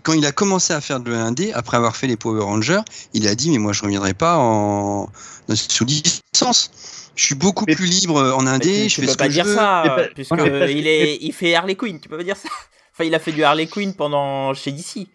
Quand 0.03 0.13
il 0.13 0.25
a 0.25 0.31
commencé 0.31 0.73
à 0.73 0.81
faire 0.81 0.99
de 0.99 1.11
l'indé, 1.11 1.51
après 1.53 1.77
avoir 1.77 1.95
fait 1.95 2.07
les 2.07 2.17
Power 2.17 2.43
Rangers, 2.43 2.81
il 3.13 3.27
a 3.27 3.35
dit 3.35 3.51
mais 3.51 3.57
moi 3.57 3.73
je 3.73 3.81
reviendrai 3.83 4.13
pas 4.13 4.37
en 4.37 5.09
sous 5.53 5.85
licence 5.85 6.71
je 7.15 7.25
suis 7.25 7.35
beaucoup 7.35 7.65
plus 7.65 7.85
libre 7.85 8.33
en 8.37 8.45
indé, 8.47 8.87
tu, 8.87 9.01
je 9.01 9.07
peux 9.07 9.15
pas 9.15 9.27
dire 9.27 9.45
ça, 9.45 9.97
puisque 10.13 10.33
voilà. 10.35 10.69
il, 10.69 11.33
fait 11.33 11.55
Harley 11.55 11.75
Quinn, 11.75 11.99
tu 11.99 12.09
peux 12.09 12.17
pas 12.17 12.23
dire 12.23 12.37
ça. 12.37 12.49
Enfin, 12.97 13.03
il 13.03 13.13
a 13.13 13.19
fait 13.19 13.33
du 13.33 13.43
Harley 13.43 13.67
Quinn 13.67 13.93
pendant 13.93 14.53
chez 14.53 14.71
DC. 14.71 15.09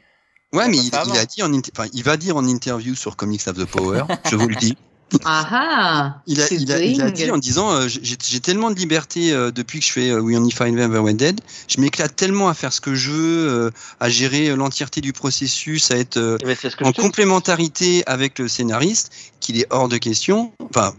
Ouais, 0.53 0.69
mais 0.69 0.77
il, 0.77 0.95
a 0.95 1.25
dit 1.25 1.43
en 1.43 1.51
enfin, 1.55 1.89
il 1.93 2.03
va 2.03 2.17
dire 2.17 2.37
en 2.37 2.47
interview 2.47 2.95
sur 2.95 3.17
Comics 3.17 3.47
of 3.47 3.57
the 3.57 3.65
Power, 3.65 4.03
je 4.31 4.37
vous 4.37 4.49
le 4.49 4.57
dis. 4.57 4.77
Ah, 5.25 5.49
ah 5.51 6.23
il 6.27 6.41
a, 6.41 6.49
il, 6.53 7.03
a, 7.03 7.11
dit 7.11 7.31
en 7.31 7.39
disant 7.39 7.73
euh, 7.73 7.89
j'ai 7.89 8.41
tellement 8.41 8.71
de 8.71 8.77
liberté 8.77 9.33
euh, 9.33 9.51
depuis 9.51 9.81
que 9.81 9.87
je 9.87 9.93
fais 9.93 10.11
euh, 10.11 10.21
We 10.21 10.37
Only 10.37 10.53
Find 10.53 10.79
Ever 10.79 10.99
When 10.99 11.17
Dead, 11.17 11.41
je 11.67 11.81
m'éclate 11.81 12.15
tellement 12.15 12.49
à 12.49 12.55
faire 12.55 12.73
ce 12.73 12.81
que 12.81 12.95
je 12.95 13.11
veux, 13.11 13.73
à 13.99 14.09
gérer 14.09 14.55
l'entièreté 14.55 15.01
du 15.01 15.13
processus, 15.13 15.91
à 15.91 15.97
être 15.97 16.39
eh 16.41 16.45
ben, 16.45 16.57
en 16.83 16.93
complémentarité 16.93 18.05
avec 18.07 18.39
le 18.39 18.47
scénariste 18.47 19.11
qu'il 19.41 19.59
est 19.59 19.67
hors 19.71 19.89
de 19.89 19.97
question. 19.97 20.53
Enfin, 20.61 20.95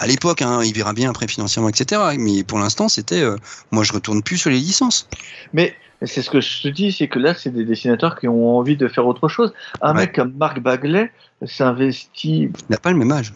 à 0.00 0.06
l'époque, 0.06 0.42
hein, 0.42 0.60
il 0.64 0.72
verra 0.72 0.94
bien 0.94 1.10
après 1.10 1.28
financièrement, 1.28 1.68
etc. 1.68 2.00
Mais 2.18 2.42
pour 2.42 2.58
l'instant, 2.58 2.88
c'était 2.88 3.22
euh, 3.22 3.36
moi, 3.70 3.84
je 3.84 3.92
retourne 3.92 4.22
plus 4.22 4.38
sur 4.38 4.50
les 4.50 4.56
licences. 4.56 5.06
Mais 5.52 5.74
c'est 6.02 6.22
ce 6.22 6.30
que 6.30 6.40
je 6.40 6.62
te 6.62 6.68
dis, 6.68 6.90
c'est 6.90 7.06
que 7.06 7.18
là, 7.18 7.34
c'est 7.34 7.50
des 7.50 7.64
dessinateurs 7.64 8.18
qui 8.18 8.26
ont 8.26 8.56
envie 8.56 8.76
de 8.76 8.88
faire 8.88 9.06
autre 9.06 9.28
chose. 9.28 9.52
Un 9.82 9.92
mec 9.92 10.14
comme 10.14 10.32
Marc 10.38 10.58
Bagley 10.58 11.12
s'investit. 11.44 12.44
Il 12.44 12.70
n'a 12.70 12.78
pas 12.78 12.90
le 12.90 12.96
même 12.96 13.12
âge. 13.12 13.34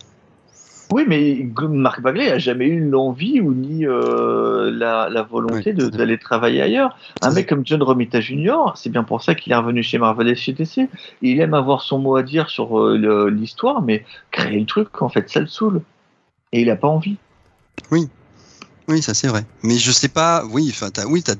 Oui, 0.91 1.05
mais 1.07 1.47
Marc 1.69 2.01
Bagley 2.01 2.31
a 2.31 2.39
jamais 2.39 2.67
eu 2.67 2.89
l'envie 2.89 3.41
ou 3.41 3.53
ni 3.53 3.87
euh, 3.87 4.71
la, 4.71 5.23
volonté 5.23 5.75
oui, 5.77 5.91
d'aller 5.91 6.19
travailler 6.19 6.63
ailleurs. 6.63 6.97
Un 7.21 7.33
mec 7.33 7.49
comme 7.49 7.67
John 7.67 7.83
Romita 7.83 8.21
Jr., 8.21 8.73
c'est 8.75 8.91
bien 8.91 9.03
pour 9.03 9.23
ça 9.23 9.35
qu'il 9.35 9.53
est 9.53 9.57
revenu 9.57 9.83
chez 9.83 9.99
Marvel 9.99 10.29
et 10.29 10.35
chez 10.35 10.53
DC. 10.53 10.89
Il 11.21 11.41
aime 11.41 11.55
avoir 11.55 11.83
son 11.83 11.99
mot 11.99 12.17
à 12.17 12.23
dire 12.23 12.49
sur 12.49 12.79
euh, 12.79 13.29
l'histoire, 13.29 13.83
mais 13.83 14.05
créer 14.31 14.59
le 14.61 14.67
truc, 14.67 15.03
en 15.03 15.11
fait, 15.11 15.29
ça 15.29 15.41
le 15.41 15.47
saoule. 15.47 15.83
Et 16.55 16.61
il 16.63 16.71
a 16.71 16.77
pas 16.77 16.89
envie. 16.89 17.17
Oui, 18.87 19.01
ça 19.03 19.13
c'est 19.15 19.29
vrai. 19.29 19.45
Mais 19.63 19.77
je 19.77 19.91
sais 19.91 20.09
pas. 20.09 20.45
Oui, 20.51 20.69
enfin, 20.71 20.89
oui, 21.09 21.23
t'as, 21.23 21.35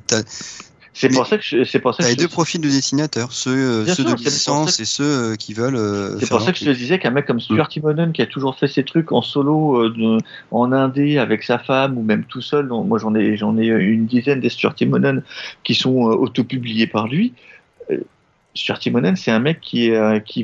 C'est 0.93 1.09
pour 1.11 1.27
ça 1.27 1.37
que 1.39 1.45
je, 1.45 1.63
c'est 1.65 1.79
pour 1.79 1.95
ça 1.95 2.03
t'as 2.03 2.09
les 2.09 2.17
deux 2.17 2.27
profils 2.27 2.61
de 2.61 2.69
dessinateurs, 2.69 3.33
ceux, 3.33 3.51
euh, 3.51 3.87
ceux 3.87 4.03
sûr, 4.03 4.15
de 4.17 4.25
licence 4.25 4.81
et 4.81 4.85
ceux 4.85 5.05
euh, 5.05 5.37
qui 5.37 5.53
veulent. 5.53 5.77
euh, 5.77 6.19
C'est 6.19 6.29
pour 6.29 6.41
ça 6.41 6.53
que 6.53 6.59
je 6.59 6.65
te 6.65 6.71
disais 6.71 6.99
qu'un 6.99 7.11
mec 7.11 7.27
comme 7.27 7.41
Stuart 7.41 7.69
Timonen 7.69 8.13
qui 8.13 8.23
a 8.23 8.27
toujours 8.27 8.59
fait 8.59 8.67
ses 8.67 8.83
trucs 8.83 9.13
en 9.13 9.23
solo, 9.23 9.83
euh, 9.85 9.91
de- 9.91 10.19
en 10.51 10.73
indé 10.73 11.19
avec 11.19 11.43
sa 11.45 11.59
femme 11.59 11.97
ou 11.99 12.03
même 12.03 12.25
tout 12.25 12.41
seul. 12.43 12.67
donc 12.67 12.89
moi 12.89 12.99
j'en 12.99 13.15
ai 13.15 13.37
j'en 13.37 13.57
ai 13.59 13.67
une 13.67 14.07
dizaine 14.07 14.41
des 14.41 14.49
Stuart 14.49 14.75
Timonen 14.75 15.23
qui 15.65 15.75
sont 15.75 16.09
euh, 16.11 16.15
autopubliés 16.15 16.87
par 16.89 17.07
lui. 17.07 17.35
Stuart 18.55 18.79
Timonen 18.79 19.17
c'est 19.17 19.31
un 19.33 19.41
mec 19.41 19.61
qui 19.61 19.91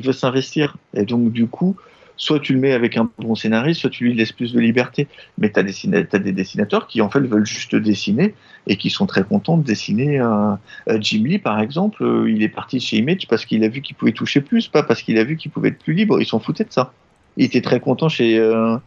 veut 0.01 0.13
s'investir 0.13 0.77
et 0.93 1.03
donc 1.05 1.31
du 1.31 1.47
coup 1.47 1.75
soit 2.21 2.39
tu 2.39 2.53
le 2.53 2.59
mets 2.59 2.73
avec 2.73 2.97
un 2.97 3.09
bon 3.17 3.33
scénariste, 3.33 3.81
soit 3.81 3.89
tu 3.89 4.03
lui 4.03 4.13
laisses 4.13 4.31
plus 4.31 4.53
de 4.53 4.59
liberté. 4.59 5.07
Mais 5.39 5.51
tu 5.51 5.59
as, 5.59 6.19
des 6.19 6.31
dessinateurs 6.31 6.85
qui 6.85 7.01
en 7.01 7.09
fait 7.09 7.19
veulent 7.19 7.47
juste 7.47 7.75
dessiner 7.75 8.35
et 8.67 8.77
qui 8.77 8.91
sont 8.91 9.07
très 9.07 9.23
contents 9.23 9.57
de 9.57 9.63
dessiner. 9.63 10.19
euh, 10.19 10.53
euh, 10.87 10.99
Jim 11.01 11.23
Lee, 11.25 11.39
par 11.39 11.59
exemple, 11.59 12.03
euh, 12.03 12.29
il 12.29 12.43
est 12.43 12.49
parti 12.49 12.79
chez 12.79 12.97
Image 12.97 13.27
parce 13.27 13.43
qu'il 13.43 13.63
a 13.63 13.69
vu 13.69 13.81
qu'il 13.81 13.95
pouvait 13.95 14.11
toucher 14.11 14.39
plus, 14.39 14.67
pas 14.67 14.83
parce 14.83 15.01
qu'il 15.01 15.17
a 15.17 15.23
vu 15.23 15.35
qu'il 15.35 15.49
pouvait 15.49 15.69
être 15.69 15.79
plus 15.79 15.95
libre. 15.95 16.21
Ils 16.21 16.27
s'en 16.27 16.39
foutaient 16.39 16.63
de 16.63 16.71
ça. 16.71 16.93
Il 17.37 17.45
était 17.45 17.61
très 17.61 17.79
content 17.79 18.07
chez, 18.07 18.37
euh, 18.37 18.77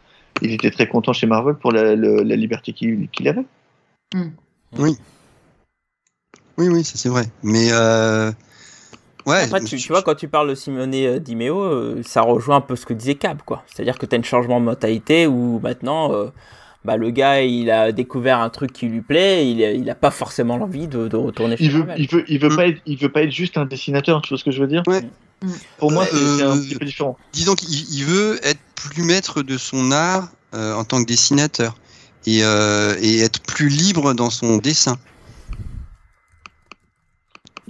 il 0.40 0.52
était 0.52 0.70
très 0.70 0.86
content 0.86 1.12
chez 1.12 1.26
Marvel 1.26 1.56
pour 1.56 1.72
la, 1.72 1.96
liberté 1.96 2.72
qu'il 2.72 3.08
qu'il 3.08 3.26
avait. 3.26 3.44
Oui, 6.56 6.68
oui, 6.68 6.84
ça 6.84 6.96
c'est 6.96 7.08
vrai. 7.08 7.24
Mais 7.42 7.72
euh, 7.72 8.30
ouais. 9.26 9.42
Après, 9.44 9.60
tu, 9.62 9.76
tu 9.76 9.88
vois, 9.88 10.02
quand 10.02 10.14
tu 10.14 10.28
parles 10.28 10.48
de 10.50 10.54
Simone 10.54 10.94
euh, 10.94 11.18
Di 11.18 11.36
Meo, 11.36 11.60
euh, 11.62 12.02
ça 12.06 12.22
rejoint 12.22 12.56
un 12.56 12.60
peu 12.60 12.76
ce 12.76 12.86
que 12.86 12.92
disait 12.94 13.14
Cab, 13.14 13.38
quoi. 13.44 13.62
C'est-à-dire 13.66 13.98
que 13.98 14.06
tu 14.06 14.14
as 14.14 14.18
un 14.18 14.22
changement 14.22 14.60
de 14.60 14.64
mentalité 14.66 15.26
où 15.26 15.60
maintenant, 15.62 16.12
euh, 16.12 16.26
bah, 16.84 16.96
le 16.96 17.10
gars, 17.10 17.42
il 17.42 17.70
a 17.70 17.92
découvert 17.92 18.40
un 18.40 18.50
truc 18.50 18.72
qui 18.72 18.86
lui 18.86 19.00
plaît, 19.00 19.50
il 19.50 19.62
a, 19.64 19.72
il 19.72 19.88
a 19.88 19.94
pas 19.94 20.10
forcément 20.10 20.56
l'envie 20.56 20.86
de, 20.88 21.08
de 21.08 21.16
retourner 21.16 21.56
chez 21.56 21.64
Il 21.64 21.70
veut, 21.72 21.86
il 21.96 22.08
veut, 22.08 22.24
il 22.28 22.38
veut 22.40 22.48
Mm. 22.50 22.56
pas 22.56 22.66
être, 22.68 22.80
il 22.86 22.98
veut 22.98 23.08
pas 23.12 23.22
être 23.22 23.32
juste 23.32 23.56
un 23.56 23.64
dessinateur. 23.64 24.20
Tu 24.22 24.28
vois 24.30 24.38
ce 24.38 24.44
que 24.44 24.50
je 24.50 24.60
veux 24.60 24.68
dire? 24.68 24.82
Ouais. 24.86 25.00
Mm. 25.42 25.50
Pour 25.78 25.92
moi, 25.92 26.04
c'est 26.10 26.42
un 26.42 26.56
petit 26.58 26.76
peu 26.76 26.84
différent. 26.84 27.16
disons 27.32 27.54
qu'il 27.54 27.70
il 27.70 28.04
veut 28.04 28.38
être 28.46 28.60
plus 28.76 29.02
maître 29.02 29.42
de 29.42 29.56
son 29.56 29.92
art 29.92 30.28
euh, 30.54 30.74
en 30.74 30.84
tant 30.84 31.00
que 31.02 31.06
dessinateur 31.06 31.74
et, 32.26 32.40
euh, 32.44 32.94
et 33.00 33.20
être 33.20 33.40
plus 33.40 33.68
libre 33.68 34.12
dans 34.14 34.30
son 34.30 34.58
dessin. 34.58 34.96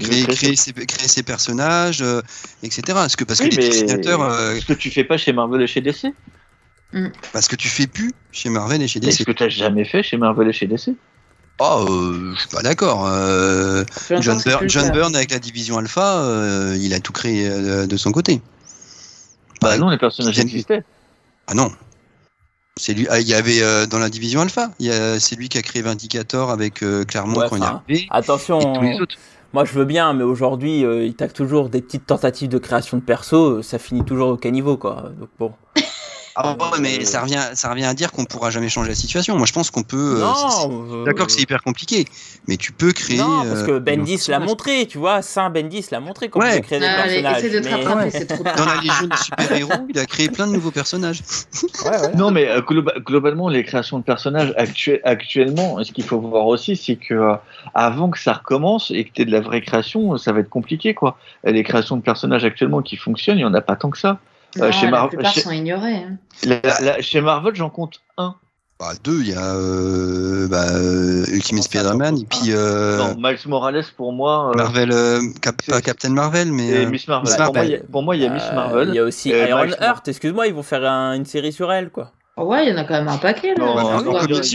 Créer, 0.00 0.26
créer 0.26 0.56
ses, 0.56 0.72
créer 0.72 1.08
ses 1.08 1.22
personnages, 1.22 2.02
euh, 2.02 2.20
etc. 2.62 2.82
Parce 2.88 3.14
que, 3.16 3.24
parce 3.24 3.40
Oui, 3.40 3.48
que 3.50 3.56
les 3.56 3.68
dessinateurs, 3.68 4.22
euh, 4.22 4.58
ce 4.58 4.64
que 4.66 4.72
tu 4.72 4.90
fais 4.90 5.04
pas 5.04 5.16
chez 5.16 5.32
Marvel 5.32 5.62
et 5.62 5.66
chez 5.68 5.80
DC. 5.80 6.06
parce 7.32 7.46
que 7.48 7.54
tu 7.56 7.68
fais 7.68 7.86
plus 7.86 8.12
chez 8.32 8.48
Marvel 8.50 8.82
et 8.82 8.88
chez 8.88 8.98
DC. 9.00 9.24
que 9.24 9.32
tu 9.32 9.42
n'as 9.42 9.48
jamais 9.48 9.84
fait 9.84 10.02
chez 10.02 10.16
Marvel 10.16 10.48
et 10.48 10.52
chez 10.52 10.66
DC. 10.66 10.90
Oh, 11.60 11.86
euh, 11.88 12.32
je 12.34 12.40
suis 12.40 12.48
pas 12.48 12.62
d'accord. 12.62 13.06
Euh, 13.06 13.84
John, 14.20 14.42
que 14.42 14.48
Byrne, 14.48 14.68
John 14.68 15.14
avec 15.14 15.30
la 15.30 15.38
division 15.38 15.78
Alpha, 15.78 16.18
euh, 16.18 16.76
il 16.80 16.92
a 16.94 16.98
tout 17.00 17.12
créé 17.12 17.48
euh, 17.48 17.86
de 17.86 17.96
son 17.96 18.10
côté. 18.10 18.40
Bah 19.62 19.78
non, 19.78 19.88
les 19.88 19.98
personnages 19.98 20.38
existaient. 20.38 20.82
Ah 21.46 21.54
non. 21.54 21.70
C'est 22.76 22.92
lui. 22.92 23.06
ah, 23.08 23.20
il 23.20 23.28
y 23.28 23.34
avait 23.34 23.62
euh, 23.62 23.86
dans 23.86 24.00
la 24.00 24.08
division 24.08 24.40
Alpha. 24.40 24.70
C'est 25.20 25.36
lui 25.36 25.48
qui 25.48 25.58
a 25.58 25.62
créé 25.62 25.80
Vindicator 25.80 26.50
avec 26.50 26.82
euh, 26.82 27.04
Claremont 27.04 27.38
Ouais, 27.38 27.46
quand 27.48 27.56
il 27.56 27.62
est 27.62 27.66
enfin, 27.66 27.82
arrivé. 27.86 28.06
Attention, 28.10 28.58
Et 28.58 28.76
tous 28.76 28.82
les 28.82 29.00
autres. 29.00 29.16
Moi 29.54 29.64
je 29.64 29.72
veux 29.72 29.84
bien, 29.84 30.12
mais 30.14 30.24
aujourd'hui, 30.24 30.84
euh, 30.84 31.04
il 31.04 31.14
tacle 31.14 31.32
toujours 31.32 31.68
des 31.68 31.80
petites 31.80 32.06
tentatives 32.06 32.48
de 32.48 32.58
création 32.58 32.98
de 32.98 33.02
perso, 33.02 33.58
euh, 33.58 33.62
ça 33.62 33.78
finit 33.78 34.04
toujours 34.04 34.30
au 34.30 34.36
caniveau, 34.36 34.76
quoi. 34.76 35.12
Donc 35.18 35.28
bon. 35.38 35.52
Ah 36.36 36.52
ouais, 36.72 36.80
mais 36.80 37.00
Euh, 37.00 37.04
ça 37.04 37.20
revient, 37.20 37.40
ça 37.54 37.70
revient 37.70 37.84
à 37.84 37.94
dire 37.94 38.10
qu'on 38.10 38.24
pourra 38.24 38.50
jamais 38.50 38.68
changer 38.68 38.88
la 38.88 38.94
situation. 38.96 39.36
Moi, 39.36 39.46
je 39.46 39.52
pense 39.52 39.70
qu'on 39.70 39.84
peut. 39.84 40.20
euh, 40.20 40.24
euh, 40.68 41.04
D'accord 41.04 41.26
que 41.26 41.32
c'est 41.32 41.40
hyper 41.42 41.62
compliqué, 41.62 42.06
mais 42.48 42.56
tu 42.56 42.72
peux 42.72 42.92
créer. 42.92 43.18
Non, 43.18 43.44
parce 43.48 43.62
que 43.62 43.72
euh, 43.72 43.80
Bendis 43.80 44.20
l'a 44.28 44.40
montré, 44.40 44.86
tu 44.86 44.98
vois, 44.98 45.22
Saint 45.22 45.50
Bendis 45.50 45.86
l'a 45.92 46.00
montré 46.00 46.28
comment 46.28 46.44
Ouais. 46.44 46.56
il 46.58 46.62
crée 46.62 46.80
des 46.80 46.86
personnages. 46.86 47.42
de 47.44 47.60
mais- 47.60 47.84
rattraper, 47.84 48.26
trop. 48.26 48.42
Dans 48.56 48.64
la 48.66 48.76
Légion 48.80 49.06
des 49.06 49.16
super-héros, 49.16 49.72
il 49.88 49.98
a 49.98 50.06
créé 50.06 50.28
plein 50.28 50.46
de 50.48 50.52
nouveaux 50.52 50.70
personnages. 50.72 51.20
Ouais, 51.84 51.90
ouais. 51.90 52.14
Non, 52.16 52.30
mais 52.32 52.48
euh, 52.48 52.60
globa- 52.62 52.98
globalement, 52.98 53.48
les 53.48 53.62
créations 53.64 53.98
de 54.00 54.04
personnages 54.04 54.52
actu- 54.56 55.00
actuellement, 55.04 55.82
ce 55.84 55.92
qu'il 55.92 56.04
faut 56.04 56.18
voir 56.18 56.46
aussi, 56.46 56.76
c'est 56.76 56.96
que 56.96 57.14
euh, 57.14 57.34
avant 57.74 58.10
que 58.10 58.18
ça 58.18 58.32
recommence 58.32 58.90
et 58.90 59.04
que 59.04 59.10
tu 59.12 59.22
aies 59.22 59.24
de 59.24 59.30
la 59.32 59.40
vraie 59.40 59.60
création, 59.60 60.18
ça 60.18 60.32
va 60.32 60.40
être 60.40 60.50
compliqué, 60.50 60.94
quoi. 60.94 61.16
Les 61.44 61.62
créations 61.62 61.96
de 61.96 62.02
personnages 62.02 62.44
actuellement 62.44 62.82
qui 62.82 62.96
fonctionnent, 62.96 63.36
il 63.38 63.42
n'y 63.42 63.48
en 63.48 63.54
a 63.54 63.60
pas 63.60 63.76
tant 63.76 63.90
que 63.90 63.98
ça. 63.98 64.18
Non, 64.56 64.64
Euh, 64.66 64.72
chez 64.72 64.84
la 64.86 64.90
Mar- 64.90 65.08
plupart 65.08 65.32
chez- 65.32 65.40
sont 65.40 65.50
ignorés. 65.50 65.94
hein. 65.96 66.16
La- 66.44 66.80
la- 66.80 67.00
chez 67.02 67.20
Marvel, 67.20 67.54
j'en 67.54 67.70
compte 67.70 68.00
un. 68.18 68.34
Bah, 68.80 68.92
deux, 69.04 69.20
il 69.20 69.30
y 69.30 69.34
a 69.34 69.54
euh, 69.54 70.48
bah, 70.48 70.66
euh, 70.74 71.24
Ultimate 71.32 71.62
Spider-Man 71.64 72.18
et 72.18 72.24
puis 72.26 72.50
euh, 72.50 72.98
Non, 72.98 73.14
Miles 73.16 73.38
Morales, 73.46 73.84
pour 73.96 74.12
moi, 74.12 74.50
euh, 74.50 74.56
Marvel, 74.56 74.90
euh, 74.92 75.20
Cap- 75.40 75.60
c'est- 75.64 75.70
pas 75.72 75.80
Captain 75.80 76.10
Marvel, 76.10 76.50
mais 76.50 76.68
et 76.82 76.86
Miss 76.86 77.06
Marvel. 77.06 77.24
Miss 77.30 77.36
Pour, 77.36 77.44
moi, 77.44 77.52
Marvel. 77.54 77.68
il 77.70 77.72
y 77.72 77.76
a- 77.76 77.84
pour 77.90 78.02
moi, 78.02 78.16
il 78.16 78.22
y 78.22 78.26
a 78.26 78.30
Miss 78.30 78.42
Marvel. 78.52 78.88
Il 78.88 78.94
y 78.94 78.98
a 78.98 79.04
aussi 79.04 79.30
Iron 79.30 79.66
Heart, 79.80 80.08
excuse-moi, 80.08 80.48
ils 80.48 80.54
vont 80.54 80.64
faire 80.64 80.84
un- 80.84 81.14
une 81.14 81.24
série 81.24 81.52
sur 81.52 81.72
elle, 81.72 81.90
quoi? 81.90 82.10
Oh 82.36 82.46
ouais, 82.46 82.66
il 82.66 82.70
y 82.70 82.74
en 82.74 82.78
a 82.78 82.84
quand 82.84 82.94
même 82.94 83.06
un 83.08 83.16
paquet 83.16 83.54
là. 83.56 83.64
Non, 83.64 83.66
en 83.70 83.74
il 83.74 83.78
y 83.78 83.84
en 83.84 83.88
a- 83.88 83.94
eu 83.94 84.08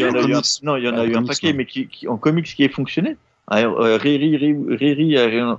un- 0.09 0.11
comics. 0.21 0.45
non, 0.63 0.75
il 0.75 0.83
y 0.83 0.89
en 0.89 0.97
a 0.97 0.99
En 0.99 1.03
eu 1.05 1.11
un 1.11 1.13
comics, 1.13 1.27
paquet, 1.29 1.53
mais 1.53 1.65
qui, 1.65 1.87
qui- 1.87 2.07
en 2.09 2.17
comics 2.17 2.45
qui 2.53 2.63
ait 2.65 2.69
fonctionné. 2.69 3.15
Euh, 3.51 3.97
Riri, 3.97 5.15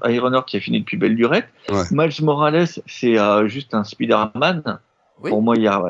Ironheart 0.09 0.47
qui 0.49 0.57
a 0.57 0.61
fini 0.61 0.81
depuis 0.81 0.97
belle 0.97 1.15
lurette. 1.15 1.49
Ouais. 1.69 1.83
Miles 1.91 2.13
Morales, 2.23 2.67
c'est 2.87 3.19
euh, 3.19 3.49
juste 3.49 3.75
un 3.75 3.85
Spider-Man. 3.85 4.79
Oui. 5.23 5.31
Pour 5.31 5.43
moi, 5.43 5.57
il 5.57 5.63
y 5.63 5.69
a. 5.69 5.83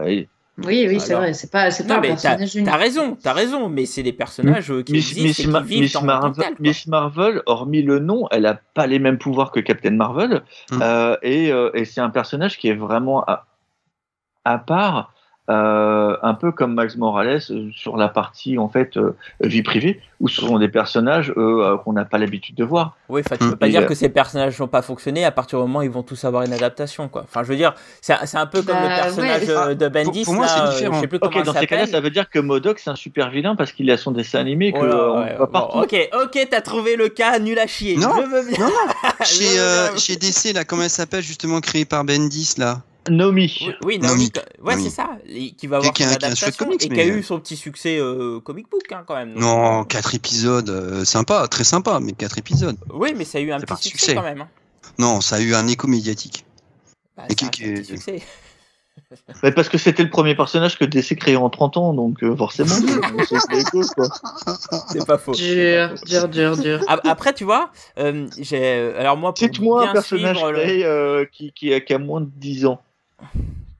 Oui, 0.66 0.86
oui, 0.88 1.00
c'est 1.00 1.14
vrai. 1.14 1.32
C'est 1.32 1.50
pas, 1.50 1.70
c'est 1.70 1.86
pas 1.86 1.94
Non, 1.94 1.98
un 1.98 2.02
mais 2.02 2.08
personnage 2.08 2.54
unique. 2.54 2.66
t'as 2.66 2.76
raison, 2.76 3.16
t'as 3.22 3.32
raison, 3.32 3.68
mais 3.68 3.86
c'est 3.86 4.02
des 4.02 4.12
personnages 4.12 4.70
euh, 4.70 4.82
qui 4.82 4.92
Miss, 4.92 5.10
existent 5.12 5.26
Miss 5.28 5.40
et 5.40 5.46
Ma- 5.46 5.60
qui 5.62 5.66
vivent 5.68 5.80
Miss 5.82 5.96
en 5.96 6.00
tant 6.00 6.06
que 6.32 6.40
Marvel. 6.40 6.54
Miss 6.58 7.42
hormis 7.46 7.82
le 7.82 7.98
nom, 7.98 8.28
elle 8.30 8.46
a 8.46 8.60
pas 8.74 8.86
les 8.86 8.98
mêmes 8.98 9.16
pouvoirs 9.18 9.52
que 9.52 9.60
Captain 9.60 9.92
Marvel. 9.92 10.42
Euh, 10.72 11.16
et 11.22 11.50
euh, 11.52 11.70
et 11.74 11.84
c'est 11.84 12.00
un 12.00 12.10
personnage 12.10 12.58
qui 12.58 12.68
est 12.68 12.74
vraiment 12.74 13.22
à, 13.26 13.46
à 14.44 14.58
part. 14.58 15.14
Euh, 15.50 16.16
un 16.22 16.34
peu 16.34 16.52
comme 16.52 16.74
Max 16.74 16.96
Morales 16.96 17.40
euh, 17.50 17.68
sur 17.74 17.96
la 17.96 18.08
partie 18.08 18.56
en 18.56 18.68
fait 18.68 18.96
euh, 18.96 19.16
vie 19.40 19.62
privée 19.62 20.00
où 20.20 20.28
ce 20.28 20.42
sont 20.42 20.58
des 20.58 20.68
personnages 20.68 21.32
qu'on 21.34 21.92
n'a 21.94 22.04
pas 22.04 22.18
l'habitude 22.18 22.54
de 22.54 22.62
voir 22.64 22.96
Oui, 23.08 23.22
enfin, 23.24 23.36
tu 23.36 23.48
peux 23.48 23.54
Mm. 23.54 23.56
pas 23.56 23.66
Et, 23.66 23.70
dire 23.70 23.80
euh, 23.82 23.86
que 23.86 23.94
ces 23.94 24.10
personnages 24.10 24.58
n'ont 24.60 24.68
pas 24.68 24.82
fonctionné 24.82 25.24
à 25.24 25.30
partir 25.30 25.58
du 25.58 25.62
moment 25.66 25.78
où 25.78 25.82
ils 25.82 25.90
vont 25.90 26.02
tous 26.02 26.22
avoir 26.26 26.42
une 26.42 26.52
adaptation, 26.52 27.08
quoi. 27.08 27.22
Enfin, 27.24 27.42
je 27.42 27.48
veux 27.48 27.56
dire, 27.56 27.74
c'est 28.02 28.12
un 28.34 28.46
peu 28.46 28.60
comme 28.62 28.76
Bah, 28.76 28.82
le 28.82 29.02
personnage 29.02 29.42
ouais. 29.42 29.48
euh, 29.50 29.74
de 29.74 29.88
Bendis. 29.88 30.24
pour 30.24 30.34
moi, 30.34 30.46
c'est 30.46 30.60
euh, 30.60 30.70
différent. 30.70 30.96
Je 30.96 31.00
sais 31.00 31.06
plus 31.06 31.18
dans 31.18 31.54
ces 31.54 31.66
cas-là, 31.66 31.86
ça 31.86 32.00
veut 32.00 32.10
dire 32.10 32.28
que 32.28 32.38
Modoc 32.38 32.78
c'est 32.78 32.90
un 32.90 32.96
super 32.96 33.30
vilain 33.30 33.56
parce 33.56 33.72
qu'il 33.72 33.90
a 33.90 33.96
son 33.96 34.10
dessin 34.10 34.40
animé 34.40 34.72
que 34.72 34.78
Oh 34.78 34.84
là, 34.86 34.94
euh, 34.94 35.08
on 35.10 35.20
ouais, 35.22 35.36
voit 35.38 35.46
bon, 35.46 35.52
partout. 35.52 35.78
ok, 35.78 36.08
ok, 36.22 36.46
t'as 36.50 36.60
trouvé 36.60 36.96
le 36.96 37.08
cas 37.08 37.38
nul 37.38 37.58
à 37.58 37.66
chier. 37.66 37.96
Non, 37.96 38.10
je 38.16 38.26
veux 38.28 38.46
bien. 38.46 38.58
non, 38.58 38.70
chez, 39.24 39.58
euh, 39.58 39.88
bien. 39.88 39.96
chez 39.96 40.16
DC, 40.16 40.52
là, 40.54 40.64
comment 40.64 40.82
elle 40.82 40.90
s'appelle 40.90 41.22
justement 41.22 41.60
créée 41.60 41.86
par 41.86 42.04
Bendis 42.04 42.54
là? 42.58 42.80
Nomi. 43.08 43.56
Oui, 43.62 43.72
oui, 43.84 43.98
Naomi, 43.98 44.30
ouais, 44.62 44.76
c'est 44.78 44.90
ça. 44.90 45.10
Qui 45.56 45.66
va 45.66 45.78
avoir 45.78 45.92
Qui 45.94 46.02
a- 46.02 46.08
son 46.12 46.16
qui 46.18 46.24
a 46.24 46.28
un 46.28 46.34
chouette 46.34 46.52
adaptation 46.54 46.64
comics, 46.66 46.84
et 46.84 46.88
qui 46.90 47.00
a 47.00 47.06
eu 47.06 47.22
son 47.22 47.40
petit 47.40 47.56
succès 47.56 47.98
euh, 47.98 48.40
comic 48.40 48.68
book, 48.70 48.82
hein, 48.92 49.04
quand 49.06 49.14
même. 49.14 49.32
Donc, 49.34 49.42
Non, 49.42 49.84
quatre 49.84 50.14
épisodes, 50.14 50.68
euh, 50.68 51.04
sympa, 51.04 51.48
très 51.48 51.64
sympa, 51.64 51.98
mais 52.00 52.12
quatre 52.12 52.36
épisodes. 52.38 52.76
Oui, 52.92 53.14
mais 53.16 53.24
ça 53.24 53.38
a 53.38 53.40
eu 53.40 53.52
un 53.52 53.60
petit 53.60 53.74
succès, 53.88 53.88
succès. 53.98 54.14
quand 54.14 54.22
même. 54.22 54.42
hein. 54.42 54.48
Non, 54.98 55.20
ça 55.22 55.36
a 55.36 55.40
eu 55.40 55.54
un 55.54 55.66
écho 55.66 55.86
médiatique. 55.88 56.44
Bah, 57.16 57.24
Et 57.30 57.34
qui- 57.34 57.48
qui 57.50 57.64
un 57.64 57.68
est- 57.68 57.74
petit 57.74 57.84
succès. 57.86 58.22
Mais 59.42 59.50
parce 59.50 59.68
que 59.68 59.78
c'était 59.78 60.02
le 60.04 60.10
premier 60.10 60.34
personnage 60.36 60.78
que 60.78 60.84
DC 60.84 61.16
créé 61.16 61.34
en 61.34 61.48
30 61.50 61.76
ans, 61.78 61.94
donc 61.94 62.22
euh, 62.22 62.36
forcément, 62.36 62.68
c'est 63.28 63.38
c'est 63.40 63.58
écho, 63.60 63.80
quoi. 63.96 64.08
C'est 64.92 65.06
pas 65.06 65.16
faux. 65.18 65.32
Dur, 65.32 65.94
dur, 66.06 66.28
dur, 66.28 66.56
dur. 66.56 66.80
Après, 66.86 67.32
tu 67.32 67.44
vois, 67.44 67.70
euh, 67.98 68.26
j'ai. 68.38 68.92
Alors, 68.96 69.16
moi, 69.16 69.32
pour 69.32 69.38
Cite-moi 69.38 69.88
un 69.88 69.92
personnage 69.92 70.36
suivre 70.36 70.52
le- 70.52 70.58
créé 70.60 70.84
euh, 70.84 71.24
qui, 71.32 71.52
qui, 71.52 71.72
a, 71.72 71.80
qui 71.80 71.94
a 71.94 71.98
moins 71.98 72.20
de 72.20 72.28
10 72.36 72.66
ans. 72.66 72.80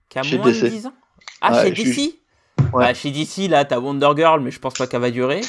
Qui 0.08 0.18
a 0.18 0.22
Chez 0.22 0.38
moins 0.38 0.46
de 0.48 0.52
DC. 0.52 0.70
10 0.70 0.86
ans 0.86 0.92
Ah, 1.40 1.52
Ouais, 1.52 1.62
chez 1.64 1.70
DC 1.84 1.92
suis- 1.92 2.16
Ouais. 2.72 2.84
Bah, 2.84 2.94
Chez 2.94 3.10
DC, 3.10 3.48
là, 3.48 3.64
t'as 3.64 3.78
Wonder 3.80 4.10
Girl, 4.16 4.40
mais 4.40 4.50
je 4.50 4.60
pense 4.60 4.74
pas 4.74 4.86
qu'elle 4.86 5.00
va 5.00 5.10
durer. 5.10 5.40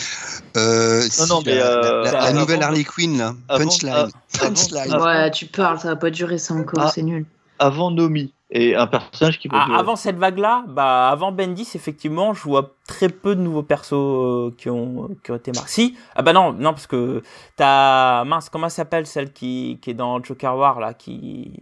Euh, 0.58 1.02
si, 1.02 1.30
non, 1.30 1.42
mais, 1.46 1.56
la, 1.56 1.66
euh, 1.66 2.04
la- 2.06 2.12
la 2.12 2.24
avant- 2.24 2.40
nouvelle 2.40 2.64
Harley 2.64 2.84
Quinn 2.84 3.18
là, 3.18 3.34
avant- 3.48 3.64
Punchline. 3.66 3.94
avant- 3.94 4.10
Punchline. 4.40 4.94
avant- 4.94 5.06
Ouais, 5.06 5.30
tu 5.32 5.46
parles, 5.46 5.80
ça 5.80 5.90
va 5.90 5.96
pas 5.98 6.10
durer 6.10 6.38
ça 6.40 6.54
encore, 6.56 6.84
Ah. 6.86 6.92
c'est 6.94 7.04
nul. 7.04 7.26
Avant 7.60 7.92
Nomi. 7.92 8.34
Et 8.50 8.76
un 8.76 8.88
personnage 8.88 9.40
qui 9.40 9.48
va 9.50 9.60
Ah, 9.62 9.66
durer. 9.68 9.80
avant 9.80 9.96
cette 9.96 10.18
vague-là, 10.18 10.64
bah, 10.68 11.10
avant 11.10 11.32
Bendis, 11.32 11.70
effectivement, 11.76 12.34
je 12.34 12.42
vois 12.44 12.76
très 12.88 13.08
peu 13.10 13.36
de 13.36 13.42
nouveaux 13.42 13.62
persos 13.64 13.94
euh, 13.94 14.52
qui, 14.58 14.70
ont, 14.70 15.10
qui 15.24 15.32
ont 15.32 15.36
été 15.36 15.52
marqués. 15.52 15.70
Si, 15.72 15.98
ah 16.16 16.22
bah 16.22 16.34
non, 16.34 16.52
non, 16.54 16.72
parce 16.74 16.88
que 16.88 17.22
t'as. 17.56 18.24
Mince, 18.26 18.50
comment 18.50 18.66
elle 18.66 18.72
s'appelle 18.72 19.06
celle 19.06 19.32
qui, 19.32 19.80
qui 19.82 19.92
est 19.92 19.94
dans 19.94 20.22
Joker 20.24 20.58
War, 20.58 20.80
là, 20.80 20.94
qui, 20.94 21.54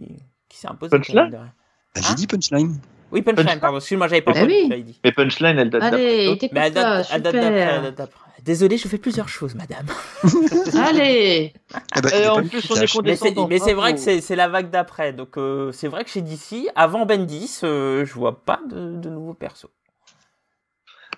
qui 0.48 0.58
s'est 0.58 0.68
imposée 0.68 0.90
Punchline 0.96 1.50
Bah, 1.94 2.00
J'ai 2.04 2.10
Hein 2.10 2.14
dit 2.14 2.26
Punchline. 2.26 2.78
Oui, 3.12 3.22
Punchline, 3.22 3.44
Punchline 3.44 3.60
pardon, 3.60 3.78
excuse-moi, 3.78 4.06
j'avais 4.08 4.22
pas 4.22 4.32
Bah 4.32 4.40
oui. 4.46 4.62
que 4.64 4.68
j'avais 4.70 4.82
dit. 4.82 5.00
Mais 5.04 5.12
Punchline, 5.12 5.58
elle 5.58 5.70
date 5.70 5.82
Allez, 5.82 6.26
d'après. 6.28 6.48
Mais 6.52 6.60
elle 6.66 6.72
pas, 6.72 6.80
date, 6.80 7.08
elle 7.12 7.22
date 7.22 7.94
d'après. 7.96 8.30
Désolé, 8.44 8.78
je 8.78 8.88
fais 8.88 8.96
plusieurs 8.98 9.28
choses, 9.28 9.54
madame. 9.54 9.84
Allez 10.74 11.52
Eh 11.96 12.00
ben, 12.00 12.08
est 12.08 12.28
en 12.28 12.42
plus, 12.46 12.70
on 12.70 12.74
est 12.76 12.80
Mais 12.80 12.86
c'est 12.86 12.96
condescendant. 12.96 13.48
mais 13.48 13.58
c'est 13.58 13.74
vrai 13.74 13.92
que 13.94 14.00
c'est 14.00 14.20
c'est 14.22 14.36
la 14.36 14.48
vague 14.48 14.70
d'après. 14.70 15.12
Donc 15.12 15.36
euh, 15.36 15.72
c'est 15.72 15.88
vrai 15.88 16.04
que 16.04 16.10
chez 16.10 16.22
DC, 16.22 16.68
avant 16.74 17.04
Bendis, 17.04 17.60
euh, 17.64 18.04
je 18.06 18.14
vois 18.14 18.42
pas 18.44 18.60
de, 18.70 18.96
de 18.96 19.10
nouveaux 19.10 19.34
persos. 19.34 19.66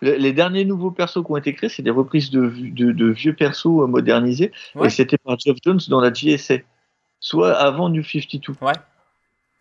Le- 0.01 0.17
les 0.17 0.33
derniers 0.33 0.65
nouveaux 0.65 0.91
persos 0.91 1.23
qui 1.25 1.31
ont 1.31 1.37
été 1.37 1.55
créés, 1.55 1.69
c'est 1.71 1.83
des 1.83 1.91
reprises 1.91 2.31
de, 2.31 2.49
de, 2.49 2.91
de 2.91 3.07
vieux 3.11 3.35
persos 3.37 3.67
euh, 3.83 3.87
modernisés. 3.87 4.51
Ouais. 4.75 4.89
Et 4.89 4.91
c'était 4.91 5.19
par 5.19 5.39
Geoff 5.39 5.59
Jones 5.65 5.81
dans 5.89 6.01
la 6.01 6.13
JSA. 6.13 6.55
Soit 7.21 7.53
avant 7.55 7.89
New 7.89 8.03
52. 8.03 8.55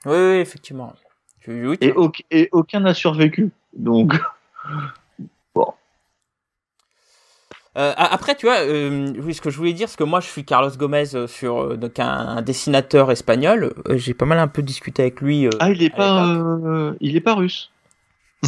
Oui, 0.05 0.17
oui, 0.17 0.37
effectivement. 0.37 0.93
Je- 1.41 1.51
oui, 1.67 1.77
tu 1.77 1.87
Et, 1.87 1.91
vois. 1.91 2.05
au- 2.05 2.11
et 2.31 2.49
aucun 2.51 2.79
n'a 2.81 2.93
survécu. 2.93 3.51
Donc, 3.73 4.13
Euh, 7.77 7.93
a- 7.95 8.13
après, 8.13 8.35
tu 8.35 8.47
vois, 8.47 8.59
euh, 8.65 9.13
oui, 9.19 9.33
ce 9.33 9.39
que 9.39 9.49
je 9.49 9.55
voulais 9.55 9.71
dire, 9.71 9.87
c'est 9.87 9.97
que 9.97 10.03
moi, 10.03 10.19
je 10.19 10.27
suis 10.27 10.43
Carlos 10.43 10.71
Gomez 10.71 11.15
euh, 11.15 11.25
sur 11.25 11.61
euh, 11.63 11.77
donc 11.77 11.99
un, 11.99 12.05
un 12.09 12.41
dessinateur 12.41 13.09
espagnol. 13.11 13.73
Euh, 13.87 13.95
J'ai 13.97 14.13
pas 14.13 14.25
mal 14.25 14.39
un 14.39 14.49
peu 14.49 14.61
discuté 14.61 15.03
avec 15.03 15.21
lui. 15.21 15.45
euh, 15.45 15.51
ah, 15.61 15.69
il 15.71 15.81
est 15.81 15.89
pas, 15.89 16.25
euh, 16.27 16.93
il 16.99 17.15
est 17.15 17.21
pas 17.21 17.33
russe. 17.35 17.71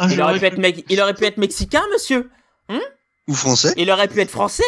Ah, 0.00 0.08
Il 0.10 0.20
aurait, 0.20 0.38
pu 0.40 0.46
être 0.46 0.58
mec- 0.58 0.84
il 0.88 1.00
aurait 1.00 1.14
pu 1.14 1.24
être 1.26 1.36
mexicain, 1.36 1.82
monsieur. 1.92 2.28
Ou 3.28 3.34
français. 3.34 3.72
Il 3.76 3.88
aurait 3.92 4.08
pu 4.08 4.18
être 4.20 4.30
français? 4.30 4.64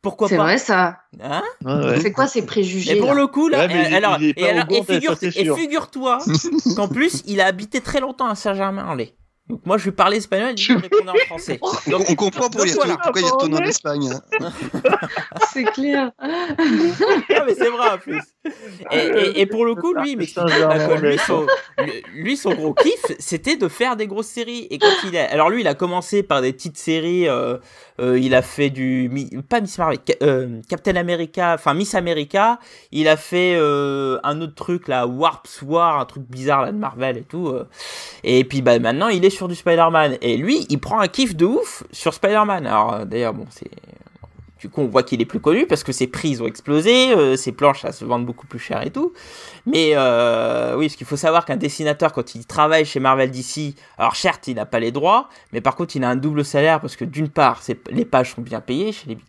Pourquoi 0.00 0.28
C'est 0.28 0.36
pas 0.36 0.44
vrai 0.44 0.58
ça 0.58 0.98
Hein 1.20 1.42
ouais. 1.64 2.00
C'est 2.00 2.12
quoi 2.12 2.26
ces 2.28 2.38
Et 2.38 2.42
préjugés 2.42 2.96
pour 2.96 3.08
là 3.08 3.14
le 3.14 3.26
coup, 3.26 3.48
là, 3.48 3.58
Ouais, 3.58 3.68
mais 3.68 3.90
et- 3.90 3.94
alors, 3.94 4.18
et, 4.20 4.48
alors- 4.48 4.66
et 4.70 4.82
figure, 4.84 5.16
c'est 5.18 5.36
et 5.36 5.54
figure-toi 5.56 6.18
qu'en 6.76 6.86
plus, 6.88 7.22
il 7.26 7.40
a 7.40 7.46
habité 7.46 7.80
très 7.80 7.98
longtemps 8.00 8.28
à 8.28 8.36
Saint-Germain-en-Laye. 8.36 9.14
Donc 9.48 9.64
moi, 9.64 9.78
je 9.78 9.84
lui 9.84 9.92
parlais 9.92 10.18
espagnol, 10.18 10.54
il 10.58 10.76
me 10.76 10.80
répondait 10.82 11.10
en 11.10 11.26
français. 11.26 11.58
Donc, 11.90 12.04
on 12.10 12.14
comprend 12.14 12.50
pour 12.50 12.64
donc 12.66 12.74
voilà. 12.74 12.98
pourquoi 13.02 13.20
il 13.22 13.24
retourne 13.26 13.54
en 13.54 13.62
Espagne. 13.64 14.10
hein. 14.40 14.50
C'est 15.52 15.64
clair 15.64 16.10
mais 17.46 17.54
c'est 17.54 17.70
vrai 17.70 17.90
en 17.94 17.98
plus. 17.98 18.20
Et, 18.92 18.96
et- 18.98 19.40
et 19.40 19.46
pour 19.46 19.64
le 19.64 19.74
coup, 19.74 19.94
lui, 19.94 20.14
que 20.16 20.20
lui, 20.20 21.18
son, 21.18 21.46
lui- 21.78 22.02
lui, 22.14 22.36
son 22.36 22.54
gros 22.54 22.74
kiff, 22.74 23.04
c'était 23.18 23.56
de 23.56 23.68
faire 23.68 23.96
des 23.96 24.06
grosses 24.06 24.26
séries. 24.28 24.66
Et 24.70 24.78
quand 24.78 24.86
il 25.04 25.16
a, 25.16 25.30
alors 25.30 25.50
lui, 25.50 25.60
il 25.62 25.68
a 25.68 25.74
commencé 25.74 26.22
par 26.22 26.42
des 26.42 26.52
petites 26.52 26.78
séries. 26.78 27.28
euh, 27.28 27.56
euh, 28.00 28.18
il 28.18 28.34
a 28.34 28.42
fait 28.42 28.70
du, 28.70 29.10
pas 29.48 29.60
Miss 29.60 29.76
Marvel, 29.78 29.98
euh, 30.22 30.60
Captain 30.68 30.96
America, 30.96 31.54
enfin 31.54 31.74
Miss 31.74 31.94
America. 31.94 32.58
Il 32.92 33.08
a 33.08 33.16
fait 33.16 33.54
euh, 33.56 34.18
un 34.22 34.40
autre 34.40 34.54
truc 34.54 34.88
là, 34.88 35.06
Warp's 35.06 35.62
War, 35.62 35.98
un 36.00 36.04
truc 36.04 36.22
bizarre 36.28 36.62
là 36.62 36.72
de 36.72 36.78
Marvel 36.78 37.16
et 37.18 37.22
tout. 37.24 37.52
Et 38.24 38.44
puis 38.44 38.62
bah 38.62 38.78
maintenant, 38.78 39.08
il 39.08 39.24
est 39.24 39.30
du 39.46 39.54
Spider-Man. 39.54 40.16
Et 40.22 40.36
lui, 40.36 40.66
il 40.68 40.80
prend 40.80 40.98
un 40.98 41.06
kiff 41.06 41.36
de 41.36 41.44
ouf 41.44 41.84
sur 41.92 42.14
Spider-Man. 42.14 42.66
Alors 42.66 42.94
euh, 42.94 43.04
d'ailleurs, 43.04 43.34
bon, 43.34 43.46
c'est 43.50 43.70
du 44.58 44.68
coup, 44.68 44.80
on 44.80 44.88
voit 44.88 45.04
qu'il 45.04 45.20
est 45.20 45.26
plus 45.26 45.38
connu 45.38 45.66
parce 45.66 45.84
que 45.84 45.92
ses 45.92 46.08
prix 46.08 46.40
ont 46.40 46.46
explosé, 46.46 47.12
euh, 47.12 47.36
ses 47.36 47.52
planches 47.52 47.82
ça 47.82 47.92
se 47.92 48.04
vendent 48.04 48.26
beaucoup 48.26 48.46
plus 48.46 48.58
cher 48.58 48.84
et 48.84 48.90
tout. 48.90 49.12
Mais 49.66 49.92
euh, 49.94 50.74
oui, 50.76 50.86
parce 50.86 50.96
qu'il 50.96 51.06
faut 51.06 51.16
savoir 51.16 51.44
qu'un 51.44 51.56
dessinateur, 51.56 52.12
quand 52.12 52.34
il 52.34 52.44
travaille 52.44 52.84
chez 52.84 52.98
Marvel 52.98 53.30
DC, 53.30 53.74
alors 53.98 54.16
certes, 54.16 54.48
il 54.48 54.56
n'a 54.56 54.66
pas 54.66 54.80
les 54.80 54.90
droits, 54.90 55.28
mais 55.52 55.60
par 55.60 55.76
contre, 55.76 55.94
il 55.94 56.02
a 56.02 56.08
un 56.08 56.16
double 56.16 56.44
salaire 56.44 56.80
parce 56.80 56.96
que 56.96 57.04
d'une 57.04 57.28
part, 57.28 57.62
les 57.90 58.04
pages 58.04 58.34
sont 58.34 58.42
bien 58.42 58.60
payées 58.60 58.90
chez 58.90 59.06
les 59.06 59.14
Big 59.14 59.26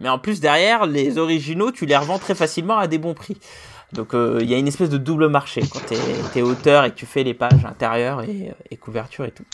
mais 0.00 0.08
en 0.10 0.18
plus, 0.18 0.40
derrière, 0.40 0.84
les 0.84 1.16
originaux, 1.16 1.70
tu 1.70 1.86
les 1.86 1.96
revends 1.96 2.18
très 2.18 2.34
facilement 2.34 2.76
à 2.76 2.86
des 2.86 2.98
bons 2.98 3.14
prix. 3.14 3.38
Donc 3.92 4.14
euh, 4.14 4.38
il 4.42 4.50
y 4.50 4.54
a 4.54 4.58
une 4.58 4.68
espèce 4.68 4.90
de 4.90 4.98
double 4.98 5.28
marché 5.28 5.62
quand 5.70 5.80
t'es 5.86 5.96
es 6.38 6.42
auteur 6.42 6.84
et 6.84 6.90
que 6.90 6.96
tu 6.96 7.06
fais 7.06 7.22
les 7.22 7.34
pages 7.34 7.64
intérieures 7.64 8.22
et, 8.22 8.52
et 8.70 8.76
couverture 8.76 9.24
et 9.24 9.30
tout. 9.30 9.44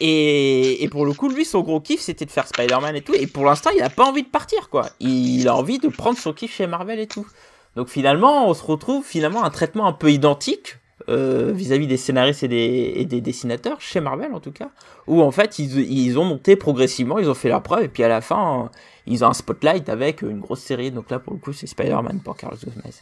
Et, 0.00 0.82
et 0.82 0.88
pour 0.88 1.04
le 1.04 1.12
coup, 1.12 1.28
lui, 1.28 1.44
son 1.44 1.60
gros 1.60 1.80
kiff, 1.80 2.00
c'était 2.00 2.24
de 2.24 2.30
faire 2.30 2.46
Spider-Man 2.46 2.94
et 2.94 3.00
tout. 3.00 3.14
Et 3.14 3.26
pour 3.26 3.44
l'instant, 3.44 3.70
il 3.76 3.82
a 3.82 3.90
pas 3.90 4.04
envie 4.04 4.22
de 4.22 4.28
partir, 4.28 4.68
quoi. 4.70 4.90
Il 5.00 5.48
a 5.48 5.56
envie 5.56 5.78
de 5.78 5.88
prendre 5.88 6.18
son 6.18 6.32
kiff 6.32 6.54
chez 6.54 6.66
Marvel 6.66 7.00
et 7.00 7.06
tout. 7.06 7.26
Donc 7.76 7.88
finalement, 7.88 8.48
on 8.48 8.54
se 8.54 8.64
retrouve 8.64 9.04
finalement 9.04 9.44
un 9.44 9.50
traitement 9.50 9.86
un 9.86 9.92
peu 9.92 10.10
identique 10.10 10.78
euh, 11.08 11.52
vis-à-vis 11.54 11.86
des 11.86 11.96
scénaristes 11.96 12.42
et 12.42 12.48
des, 13.04 13.20
dessinateurs, 13.20 13.80
chez 13.80 14.00
Marvel 14.00 14.34
en 14.34 14.40
tout 14.40 14.50
cas, 14.52 14.70
où 15.06 15.22
en 15.22 15.30
fait 15.30 15.58
ils, 15.58 15.90
ils 15.90 16.18
ont 16.18 16.24
monté 16.24 16.54
progressivement, 16.54 17.18
ils 17.18 17.30
ont 17.30 17.34
fait 17.34 17.48
leur 17.48 17.62
preuve, 17.62 17.84
et 17.84 17.88
puis 17.88 18.02
à 18.02 18.08
la 18.08 18.20
fin, 18.20 18.64
euh, 18.64 18.68
ils 19.08 19.24
ont 19.24 19.28
un 19.28 19.34
spotlight 19.34 19.88
avec 19.88 20.22
une 20.22 20.40
grosse 20.40 20.60
série. 20.60 20.90
Donc 20.90 21.10
là, 21.10 21.18
pour 21.18 21.32
le 21.32 21.38
coup, 21.38 21.52
c'est 21.52 21.66
Spider-Man 21.66 22.20
pour 22.20 22.36
Carlos 22.36 22.58
Gomez. 22.62 22.94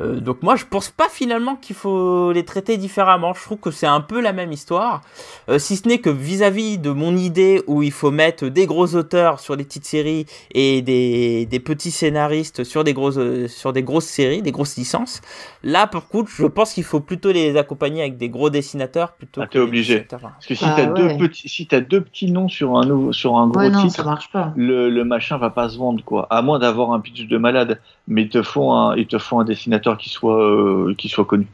Euh, 0.00 0.20
donc 0.20 0.42
moi 0.42 0.54
je 0.56 0.64
pense 0.64 0.90
pas 0.90 1.08
finalement 1.10 1.56
qu'il 1.56 1.74
faut 1.76 2.32
les 2.32 2.44
traiter 2.44 2.76
différemment. 2.76 3.34
Je 3.34 3.42
trouve 3.42 3.58
que 3.58 3.70
c'est 3.70 3.86
un 3.86 4.00
peu 4.00 4.20
la 4.20 4.32
même 4.32 4.52
histoire, 4.52 5.00
Euh, 5.48 5.58
si 5.58 5.76
ce 5.76 5.88
n'est 5.88 5.98
que 5.98 6.10
vis-à-vis 6.10 6.78
de 6.78 6.90
mon 6.90 7.16
idée 7.16 7.62
où 7.66 7.82
il 7.82 7.90
faut 7.92 8.10
mettre 8.10 8.46
des 8.46 8.66
gros 8.66 8.94
auteurs 8.94 9.40
sur 9.40 9.56
des 9.56 9.64
petites 9.64 9.84
séries 9.86 10.26
et 10.54 10.82
des, 10.82 11.46
des 11.46 11.60
petits 11.60 11.90
scénaristes 11.90 12.64
sur 12.64 12.84
des 12.84 12.92
grosses 12.94 13.16
euh, 13.18 13.48
sur 13.48 13.72
des 13.72 13.82
grosses 13.82 14.06
séries, 14.06 14.42
des 14.42 14.52
grosses 14.52 14.76
licences. 14.76 15.20
Là 15.62 15.86
pour 15.86 16.08
contre, 16.08 16.30
je 16.30 16.46
pense 16.46 16.72
qu'il 16.74 16.84
faut 16.84 17.00
plutôt 17.00 17.32
les 17.32 17.56
accompagner 17.56 18.02
avec 18.02 18.16
des 18.18 18.28
gros 18.28 18.50
dessinateurs 18.50 19.12
plutôt. 19.12 19.40
Ah, 19.42 19.46
que 19.46 19.52
t'es 19.52 19.58
des 19.58 19.64
obligé. 19.64 19.94
dessinateurs. 19.94 20.20
Parce 20.34 20.46
que 20.46 20.54
si 20.54 20.64
Ah, 20.66 20.74
t'as 20.76 20.90
ouais. 20.92 21.16
deux 21.16 21.28
petits, 21.28 21.48
si 21.48 21.66
t'as 21.66 21.80
deux 21.80 22.00
petits 22.02 22.30
noms 22.30 22.48
sur 22.48 22.76
un 22.78 22.84
nouveau, 22.86 23.12
sur 23.12 23.36
un 23.36 23.46
gros 23.48 23.58
Ouais, 23.60 23.70
non, 23.70 23.82
titre, 23.82 23.96
ça 23.96 24.04
marche 24.04 24.30
pas. 24.30 24.52
le, 24.56 24.90
le 24.90 25.04
machin 25.04 25.38
va 25.38 25.50
pas 25.50 25.68
se 25.68 25.76
vendre 25.78 26.04
quoi. 26.04 26.26
À 26.30 26.42
moins 26.42 26.58
d'avoir 26.58 26.92
un 26.92 27.00
pitch 27.00 27.26
de 27.26 27.38
malade, 27.38 27.80
mais 28.06 28.22
ils 28.22 28.28
te 28.28 28.42
font 28.42 28.72
un, 28.74 28.96
ils 28.96 29.06
te 29.06 29.18
font 29.18 29.40
un 29.40 29.44
dessinateur 29.44 29.87
qui 29.96 30.08
soit, 30.08 30.42
euh, 30.42 30.94
qui 30.96 31.08
soit 31.08 31.24
connu. 31.24 31.46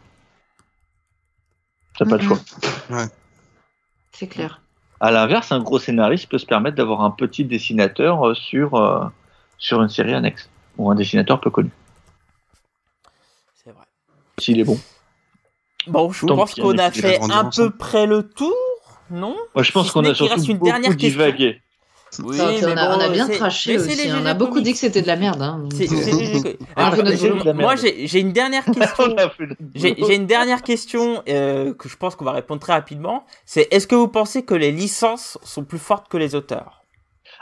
T'as 1.98 2.06
pas 2.06 2.16
de 2.18 2.22
Mhm. 2.22 2.28
choix. 2.88 3.06
C'est 4.12 4.28
clair. 4.28 4.60
À 5.00 5.10
l'inverse, 5.10 5.52
un 5.52 5.60
gros 5.60 5.78
scénariste 5.78 6.28
peut 6.28 6.38
se 6.38 6.46
permettre 6.46 6.76
d'avoir 6.76 7.02
un 7.02 7.10
petit 7.10 7.44
dessinateur 7.44 8.26
euh, 8.28 8.34
sur, 8.34 8.74
euh, 8.74 9.04
sur 9.58 9.82
une 9.82 9.88
série 9.88 10.14
annexe 10.14 10.48
ou 10.78 10.90
un 10.90 10.94
dessinateur 10.94 11.40
peu 11.40 11.50
connu, 11.50 11.70
C'est 13.54 13.70
vrai. 13.70 13.84
s'il 14.38 14.58
est 14.60 14.64
bon. 14.64 14.78
Bon, 15.86 16.10
je 16.10 16.24
Tant 16.26 16.36
pense 16.36 16.54
qu'on 16.54 16.74
on 16.74 16.78
a 16.78 16.90
fait 16.90 17.20
un 17.30 17.50
peu 17.50 17.70
près 17.70 18.06
le 18.06 18.28
tour, 18.28 18.54
non? 19.10 19.36
Moi, 19.54 19.62
je 19.62 19.70
pense 19.72 19.88
Si 19.88 19.92
qu'on 19.92 20.04
a 20.04 20.14
surtout 20.14 20.40
une 20.44 20.54
beaucoup 20.54 20.64
dernière 20.64 20.96
question. 20.96 21.08
divagué. 21.10 21.62
Oui, 22.22 22.36
on, 22.40 22.76
a, 22.76 22.96
on 22.96 23.00
a 23.00 23.06
bon, 23.08 23.12
bien 23.12 23.28
craché 23.28 23.78
aussi. 23.78 23.96
les 23.96 24.12
On 24.12 24.24
a 24.26 24.34
beaucoup 24.34 24.52
comics. 24.52 24.64
dit 24.66 24.72
que 24.72 24.78
c'était 24.78 25.02
de 25.02 25.06
la 25.06 25.16
merde. 25.16 25.42
Hein. 25.42 25.64
C'est- 25.74 25.86
c'est 25.86 26.12
les 26.12 26.26
jeux 26.26 26.40
comics. 26.42 26.58
On 26.76 26.80
a 26.80 26.84
Alors, 26.84 26.96
fait 26.96 27.02
notre 27.04 27.16
j'ai- 27.18 27.28
boulot. 27.30 27.40
de 27.40 27.46
la 27.46 27.52
merde. 27.54 27.60
moi, 27.66 27.74
j'ai 27.76 28.20
une 28.20 28.32
dernière 28.32 28.64
question. 28.72 29.16
J'ai 29.74 30.14
une 30.14 30.26
dernière 30.26 30.62
question 30.62 31.22
euh, 31.28 31.74
que 31.74 31.88
je 31.88 31.96
pense 31.96 32.14
qu'on 32.16 32.24
va 32.24 32.32
répondre 32.32 32.60
très 32.60 32.72
rapidement. 32.74 33.24
C'est 33.46 33.66
est-ce 33.72 33.86
que 33.86 33.94
vous 33.94 34.08
pensez 34.08 34.42
que 34.44 34.54
les 34.54 34.70
licences 34.72 35.38
sont 35.42 35.64
plus 35.64 35.78
fortes 35.78 36.08
que 36.08 36.16
les 36.16 36.34
auteurs? 36.34 36.82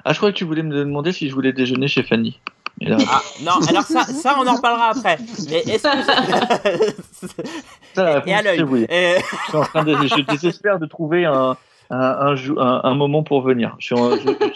Ah, 0.04 0.12
je 0.12 0.18
crois 0.18 0.32
que 0.32 0.36
tu 0.36 0.44
voulais 0.44 0.62
me 0.62 0.74
demander 0.74 1.12
si 1.12 1.28
je 1.28 1.34
voulais 1.34 1.52
déjeuner 1.52 1.86
chez 1.88 2.02
Fanny. 2.02 2.40
Là, 2.80 2.96
Ah 3.08 3.20
non, 3.42 3.52
alors 3.68 3.82
ça, 3.84 4.02
ça 4.04 4.36
on 4.40 4.46
en 4.46 4.54
reparlera 4.56 4.88
après. 4.90 5.18
Mais 5.50 5.58
est-ce 5.58 5.82
que 5.82 6.02
ça, 7.94 8.02
la 8.02 8.22
et 8.26 8.34
à 8.34 8.42
l'œil 8.42 8.62
oui. 8.62 8.86
Euh, 8.90 9.18
Je 9.18 9.48
suis 9.48 9.56
en 9.58 9.62
train 9.62 9.84
de, 9.84 9.94
je 9.94 10.20
désespère 10.22 10.78
de 10.78 10.86
trouver 10.86 11.24
un, 11.26 11.56
un, 11.92 12.94
moment 12.94 13.22
pour 13.22 13.42
venir. 13.42 13.76
Je, 13.78 13.94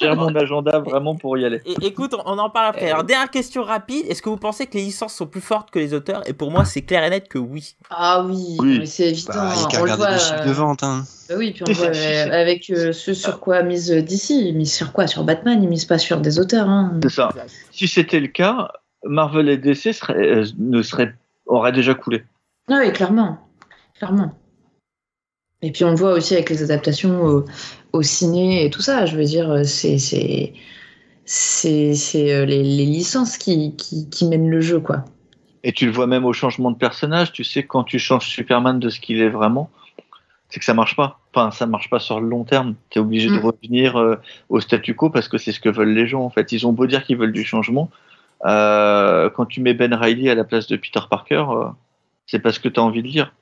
gère 0.00 0.16
mon 0.16 0.34
agenda 0.34 0.78
vraiment 0.78 1.14
pour 1.14 1.36
y 1.38 1.44
aller. 1.44 1.60
écoute, 1.82 2.14
on- 2.24 2.36
en 2.36 2.50
parle 2.50 2.68
après. 2.68 2.90
Alors 2.90 3.04
dernière 3.04 3.30
question 3.30 3.62
rapide. 3.62 4.04
Est-ce 4.08 4.22
que 4.22 4.28
vous 4.28 4.36
pensez 4.36 4.66
que 4.66 4.76
les 4.76 4.84
licences 4.84 5.14
sont 5.14 5.26
plus 5.26 5.40
fortes 5.40 5.70
que 5.70 5.78
les 5.78 5.94
auteurs? 5.94 6.22
Et 6.28 6.32
pour 6.32 6.50
moi, 6.50 6.64
c'est 6.64 6.82
clair 6.82 7.04
et 7.04 7.10
net 7.10 7.28
que 7.28 7.38
oui. 7.38 7.76
Ah 7.90 8.24
oui, 8.24 8.56
c'est 8.86 9.10
évident. 9.10 9.32
Bah, 9.34 9.52
il 9.54 9.62
y 9.62 9.64
a 9.64 9.68
qu'à 9.68 9.80
on 9.80 9.84
le 9.84 9.92
regarder 9.92 10.02
voit. 10.02 10.12
les 10.12 10.18
chiffres 10.18 10.44
de 10.44 10.50
euh, 10.50 10.52
vente. 10.52 10.82
Hein. 10.82 11.04
bah 11.28 11.34
oui, 11.38 11.52
puis 11.52 11.64
on 11.68 11.72
voit 11.72 11.86
euh, 11.94 12.30
avec 12.30 12.70
euh, 12.70 12.92
ce 12.92 13.14
sur 13.14 13.40
quoi 13.40 13.62
mise 13.62 13.90
DC. 13.90 14.30
Ils 14.30 14.56
misent 14.56 14.74
sur 14.74 14.92
quoi? 14.92 15.06
Sur 15.06 15.24
Batman, 15.24 15.62
ils 15.62 15.68
misent 15.68 15.84
pas 15.84 15.98
sur 15.98 16.20
des 16.20 16.38
auteurs. 16.38 16.68
Hein. 16.68 16.98
C'est 17.02 17.10
ça. 17.10 17.30
Si 17.70 17.88
c'était 17.88 18.20
le 18.20 18.28
cas, 18.28 18.68
Marvel 19.04 19.48
et 19.48 19.56
DC 19.56 19.92
seraient, 19.92 20.14
euh, 20.16 20.44
ne 20.58 20.82
seraient, 20.82 21.14
auraient 21.46 21.72
déjà 21.72 21.94
coulé. 21.94 22.24
Ah 22.70 22.78
oui, 22.80 22.92
clairement. 22.92 23.38
Clairement. 23.98 24.32
Et 25.62 25.72
puis 25.72 25.84
on 25.84 25.90
le 25.90 25.96
voit 25.96 26.12
aussi 26.12 26.34
avec 26.34 26.50
les 26.50 26.62
adaptations 26.62 27.24
au, 27.24 27.44
au 27.92 28.02
ciné 28.02 28.64
et 28.64 28.70
tout 28.70 28.82
ça. 28.82 29.06
Je 29.06 29.16
veux 29.16 29.24
dire, 29.24 29.62
c'est 29.64 29.96
euh, 31.66 32.44
les, 32.44 32.62
les 32.62 32.84
licences 32.84 33.38
qui, 33.38 33.74
qui, 33.76 34.08
qui 34.08 34.26
mènent 34.28 34.50
le 34.50 34.60
jeu, 34.60 34.80
quoi. 34.80 35.04
Et 35.64 35.72
tu 35.72 35.86
le 35.86 35.92
vois 35.92 36.06
même 36.06 36.24
au 36.24 36.32
changement 36.32 36.70
de 36.70 36.76
personnage. 36.76 37.32
Tu 37.32 37.42
sais, 37.42 37.64
quand 37.64 37.82
tu 37.84 37.98
changes 37.98 38.28
Superman 38.28 38.78
de 38.78 38.88
ce 38.88 39.00
qu'il 39.00 39.20
est 39.20 39.30
vraiment, 39.30 39.68
c'est 40.48 40.60
que 40.60 40.64
ça 40.64 40.74
marche 40.74 40.94
pas. 40.94 41.18
Enfin, 41.34 41.50
ça 41.50 41.66
marche 41.66 41.90
pas 41.90 41.98
sur 41.98 42.20
le 42.20 42.28
long 42.28 42.44
terme. 42.44 42.76
Tu 42.90 42.98
es 42.98 43.02
obligé 43.02 43.28
de 43.28 43.34
Mm. 43.34 43.44
revenir 43.44 43.96
euh, 43.96 44.16
au 44.48 44.60
statu 44.60 44.94
quo 44.94 45.10
parce 45.10 45.26
que 45.26 45.38
c'est 45.38 45.50
ce 45.52 45.58
que 45.58 45.68
veulent 45.68 45.92
les 45.92 46.06
gens. 46.06 46.22
En 46.22 46.30
fait, 46.30 46.52
ils 46.52 46.66
ont 46.66 46.72
beau 46.72 46.86
dire 46.86 47.02
qu'ils 47.02 47.16
veulent 47.16 47.32
du 47.32 47.44
changement. 47.44 47.90
Euh, 48.44 49.28
quand 49.30 49.46
tu 49.46 49.60
mets 49.60 49.74
Ben 49.74 49.92
Riley 49.92 50.30
à 50.30 50.34
la 50.36 50.44
place 50.44 50.68
de 50.68 50.76
Peter 50.76 51.00
Parker, 51.10 51.44
euh, 51.50 51.64
c'est 52.26 52.38
parce 52.38 52.58
que 52.60 52.68
tu 52.68 52.78
as 52.78 52.82
envie 52.82 53.02
de 53.02 53.08
lire. 53.08 53.34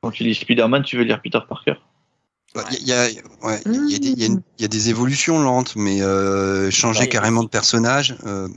Quand 0.00 0.10
tu 0.10 0.24
lis 0.24 0.34
Spider-Man, 0.34 0.82
tu 0.82 0.96
veux 0.96 1.04
lire 1.04 1.20
Peter 1.22 1.40
Parker. 1.48 1.74
Il 2.54 2.60
Bah, 2.60 2.68
y, 2.80 2.92
a, 2.92 3.06
ouais, 3.46 3.60
il 3.66 3.90
y, 3.90 3.94
a 3.96 3.98
des- 3.98 4.08
il 4.08 4.18
y 4.18 4.22
a 4.22 4.26
une- 4.26 4.42
il 4.58 4.62
y 4.62 4.64
a 4.64 4.68
des 4.68 4.88
évolutions 4.88 5.42
lentes, 5.42 5.74
mais 5.76 6.02
euh, 6.02 6.70
changer 6.70 7.00
Ouais. 7.00 7.08
carrément 7.08 7.42
de 7.42 7.48
personnage, 7.48 8.16
euh, 8.26 8.48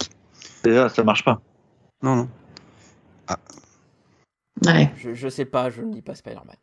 Déjà, 0.63 0.87
ça 0.89 1.03
marche 1.03 1.23
pas. 1.23 1.41
non, 2.03 2.15
non. 2.15 2.29
Ouais. 4.65 4.91
Je, 4.97 5.13
je 5.13 5.29
sais 5.29 5.45
pas, 5.45 5.69
je 5.69 5.81
ne 5.81 5.93
dis 5.93 6.01
pas 6.01 6.15
Spider-Man. 6.15 6.55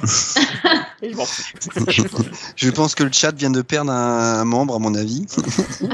Et 1.02 1.12
je 1.12 1.16
m'en 1.16 1.24
fous. 1.24 2.24
Je 2.56 2.70
pense 2.70 2.94
que 2.94 3.04
le 3.04 3.12
chat 3.12 3.34
vient 3.34 3.50
de 3.50 3.62
perdre 3.62 3.90
un, 3.92 4.40
un 4.40 4.44
membre, 4.44 4.74
à 4.74 4.78
mon 4.78 4.94
avis. 4.94 5.26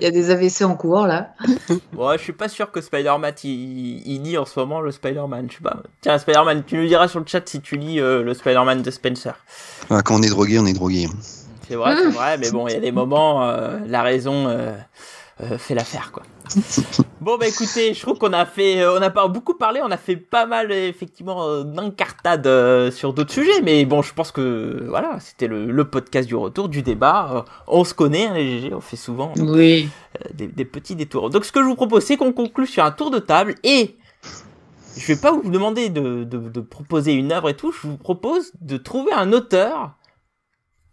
Il 0.00 0.04
y 0.04 0.06
a 0.06 0.10
des 0.10 0.30
AVC 0.30 0.62
en 0.62 0.74
cours 0.74 1.06
là. 1.06 1.34
Ouais, 1.96 2.18
je 2.18 2.22
suis 2.22 2.32
pas 2.32 2.48
sûr 2.48 2.70
que 2.70 2.80
Spider-Man 2.80 3.32
il, 3.44 4.06
il 4.06 4.22
lit 4.22 4.36
en 4.38 4.44
ce 4.44 4.58
moment 4.58 4.80
le 4.80 4.90
Spider-Man. 4.90 5.48
Je 5.50 5.56
sais 5.56 5.62
pas. 5.62 5.82
Tiens, 6.00 6.18
Spider-Man, 6.18 6.64
tu 6.66 6.76
nous 6.76 6.86
diras 6.86 7.08
sur 7.08 7.20
le 7.20 7.26
chat 7.26 7.48
si 7.48 7.60
tu 7.60 7.76
lis 7.76 8.00
euh, 8.00 8.22
le 8.22 8.34
Spider-Man 8.34 8.82
de 8.82 8.90
Spencer. 8.90 9.34
Ah, 9.90 10.02
Quand 10.02 10.16
on 10.18 10.22
est 10.22 10.28
drogué, 10.30 10.58
on 10.58 10.66
est 10.66 10.72
drogué. 10.72 11.08
C'est 11.68 11.74
vrai, 11.76 11.94
c'est 11.96 12.08
vrai, 12.10 12.38
mais 12.38 12.50
bon, 12.50 12.66
il 12.66 12.72
y 12.72 12.76
a 12.76 12.80
des 12.80 12.92
moments, 12.92 13.44
euh, 13.44 13.78
la 13.86 14.02
raison 14.02 14.48
euh, 14.48 14.74
euh, 15.40 15.58
fait 15.58 15.74
l'affaire, 15.74 16.10
quoi. 16.12 16.22
bon, 17.20 17.36
bah 17.38 17.46
écoutez, 17.46 17.92
je 17.94 18.00
trouve 18.00 18.18
qu'on 18.18 18.32
a 18.32 18.46
fait, 18.46 18.80
euh, 18.80 18.98
on 18.98 19.02
a 19.02 19.10
pas 19.10 19.28
beaucoup 19.28 19.54
parlé, 19.54 19.80
on 19.84 19.90
a 19.90 19.96
fait 19.98 20.16
pas 20.16 20.46
mal, 20.46 20.72
effectivement, 20.72 21.44
euh, 21.46 21.62
d'incartades 21.62 22.46
euh, 22.46 22.90
sur 22.90 23.12
d'autres 23.12 23.32
sujets, 23.32 23.60
mais 23.62 23.84
bon, 23.84 24.00
je 24.02 24.14
pense 24.14 24.32
que, 24.32 24.86
voilà, 24.88 25.20
c'était 25.20 25.46
le, 25.46 25.66
le 25.70 25.84
podcast 25.90 26.26
du 26.26 26.34
retour, 26.34 26.68
du 26.68 26.82
débat. 26.82 27.30
Euh, 27.32 27.42
on 27.66 27.84
se 27.84 27.92
connaît, 27.94 28.26
hein, 28.28 28.34
les 28.34 28.60
GG, 28.60 28.74
on 28.74 28.80
fait 28.80 28.96
souvent 28.96 29.32
Oui. 29.38 29.88
euh, 30.24 30.28
des, 30.34 30.46
des 30.46 30.64
petits 30.64 30.96
détours. 30.96 31.28
Donc, 31.30 31.44
ce 31.44 31.52
que 31.52 31.60
je 31.62 31.66
vous 31.66 31.76
propose, 31.76 32.02
c'est 32.04 32.16
qu'on 32.16 32.32
conclue 32.32 32.66
sur 32.66 32.82
un 32.84 32.90
tour 32.92 33.10
de 33.10 33.18
table 33.18 33.54
et. 33.62 33.96
Je 34.96 35.06
vais 35.12 35.20
pas 35.20 35.30
vous 35.30 35.48
demander 35.48 35.90
de, 35.90 36.24
de, 36.24 36.38
de 36.48 36.60
proposer 36.60 37.12
une 37.12 37.30
œuvre 37.30 37.50
et 37.50 37.54
tout, 37.54 37.70
je 37.70 37.86
vous 37.86 37.96
propose 37.98 38.50
de 38.60 38.76
trouver 38.78 39.12
un 39.12 39.32
auteur 39.32 39.92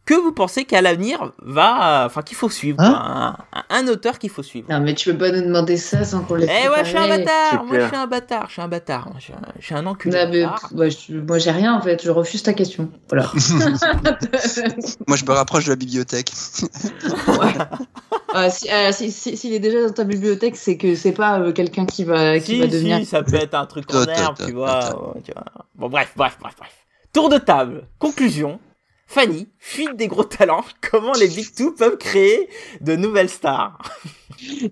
que 0.06 0.14
vous 0.14 0.32
pensez 0.32 0.66
qu'à 0.66 0.82
l'avenir 0.82 1.32
va, 1.42 2.04
enfin 2.06 2.22
qu'il 2.22 2.38
faut 2.38 2.50
suivre, 2.50 2.80
Hein 2.80 3.36
un, 3.52 3.60
un- 3.60 3.64
un 3.82 3.88
auteur 3.88 4.20
qu'il 4.20 4.30
faut 4.30 4.44
suivre. 4.44 4.68
Non, 4.70 4.80
mais 4.80 4.94
tu 4.94 5.12
peux 5.12 5.18
pas 5.18 5.32
nous 5.32 5.42
demander 5.42 5.78
ça 5.78 6.04
sans 6.04 6.22
qu'on 6.22 6.36
l'ait 6.36 6.46
Eh 6.48 6.70
ouais, 6.70 6.84
je 6.84 6.90
suis 6.90 6.98
un 6.98 7.08
bâtard, 7.08 7.64
moi 7.66 7.80
je 7.80 7.88
suis 7.88 7.96
un 7.96 8.08
bâtard, 8.08 8.46
je 8.48 8.52
suis 8.54 8.62
un 8.62 8.68
bâtard, 8.68 9.10
je 9.18 9.24
suis 9.24 9.34
un, 9.34 9.42
je 9.60 9.66
suis 9.66 9.76
un 9.76 9.86
enculé. 9.88 10.24
Non, 10.26 10.30
mais, 10.32 10.46
ouais, 10.80 10.90
je- 10.92 11.18
moi 11.18 11.40
j'ai 11.40 11.52
rien 11.52 11.74
en 11.74 11.82
fait, 11.82 12.04
je 12.04 12.12
refuse 12.12 12.44
ta 12.44 12.54
question. 12.54 12.90
Voilà. 13.10 13.32
Moi, 15.08 15.18
je 15.18 15.26
me 15.26 15.32
rapproche 15.32 15.66
de 15.66 15.70
la 15.72 15.76
bibliothèque. 15.76 16.32
Si, 18.50 18.70
ah, 18.70 18.92
si- 18.92 19.12
si- 19.14 19.38
S'il 19.38 19.54
est 19.54 19.60
déjà 19.60 19.82
dans 19.88 19.94
ta 19.94 20.04
bibliothèque, 20.04 20.58
c'est 20.58 20.76
que 20.76 20.94
c'est 20.96 21.14
pas 21.14 21.40
euh, 21.40 21.54
quelqu'un 21.54 21.86
qui 21.86 22.04
va, 22.04 22.38
qui 22.40 22.46
Si, 22.56 22.60
va 22.60 22.68
devenir. 22.68 22.98
si, 22.98 23.06
ça 23.06 23.24
peut 23.24 23.36
être 23.38 23.54
un 23.54 23.66
truc 23.66 23.86
en 23.96 24.04
herbe, 24.04 24.36
ouais, 24.42 24.52
tu 24.52 24.54
vois. 24.54 25.14
Bon, 25.76 25.88
bref, 25.88 26.12
bref, 26.18 26.38
bref, 26.42 26.54
bref. 26.58 26.72
Tour 27.14 27.30
de 27.30 27.38
table, 27.38 27.88
conclusion. 27.98 28.60
Fanny, 29.08 29.48
fuite 29.60 29.96
des 29.96 30.08
gros 30.08 30.24
talents, 30.24 30.66
comment 30.92 31.14
les 31.14 31.28
Big 31.28 31.54
Two 31.54 31.72
peuvent 31.72 31.98
créer 31.98 32.50
de 32.82 32.96
nouvelles 32.96 33.30
stars? 33.30 33.78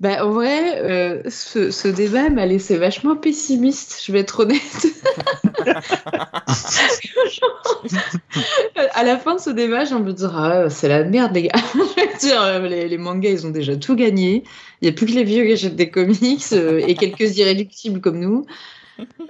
Bah, 0.01 0.25
en 0.25 0.31
vrai, 0.31 0.81
euh, 0.81 1.21
ce, 1.29 1.71
ce 1.71 1.87
débat 1.87 2.29
m'a 2.29 2.45
laissé 2.45 2.77
vachement 2.77 3.15
pessimiste, 3.15 4.01
je 4.05 4.11
vais 4.11 4.19
être 4.19 4.41
honnête. 4.41 4.87
à 8.93 9.03
la 9.03 9.17
fin 9.17 9.35
de 9.35 9.39
ce 9.39 9.51
débat, 9.51 9.85
j'ai 9.85 9.95
envie 9.95 10.11
de 10.11 10.17
dire 10.17 10.35
ah, 10.35 10.69
c'est 10.69 10.89
la 10.89 11.05
merde, 11.05 11.33
les 11.33 11.43
gars. 11.43 11.51
je 11.75 11.95
vais 11.95 12.13
dire, 12.17 12.41
euh, 12.41 12.59
les, 12.67 12.89
les 12.89 12.97
mangas, 12.97 13.29
ils 13.29 13.47
ont 13.47 13.51
déjà 13.51 13.77
tout 13.77 13.95
gagné. 13.95 14.43
Il 14.81 14.85
n'y 14.85 14.89
a 14.89 14.91
plus 14.91 15.05
que 15.05 15.13
les 15.13 15.23
vieux 15.23 15.45
qui 15.45 15.53
achètent 15.53 15.77
des 15.77 15.89
comics 15.89 16.43
euh, 16.51 16.81
et 16.85 16.95
quelques 16.95 17.37
irréductibles 17.37 18.01
comme 18.01 18.19
nous. 18.19 18.45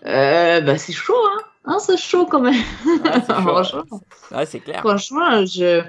Euh, 0.05 0.61
bah, 0.61 0.77
c'est 0.77 0.93
chaud, 0.93 1.15
hein. 1.25 1.39
Hein, 1.65 1.77
c'est 1.79 1.97
chaud 1.97 2.25
quand 2.29 2.41
même. 2.41 2.61
Ah, 3.05 3.21
c'est 3.25 3.33
Franchement. 3.41 3.83
Clair. 4.63 4.79
Franchement, 4.81 5.45
je 5.45 5.81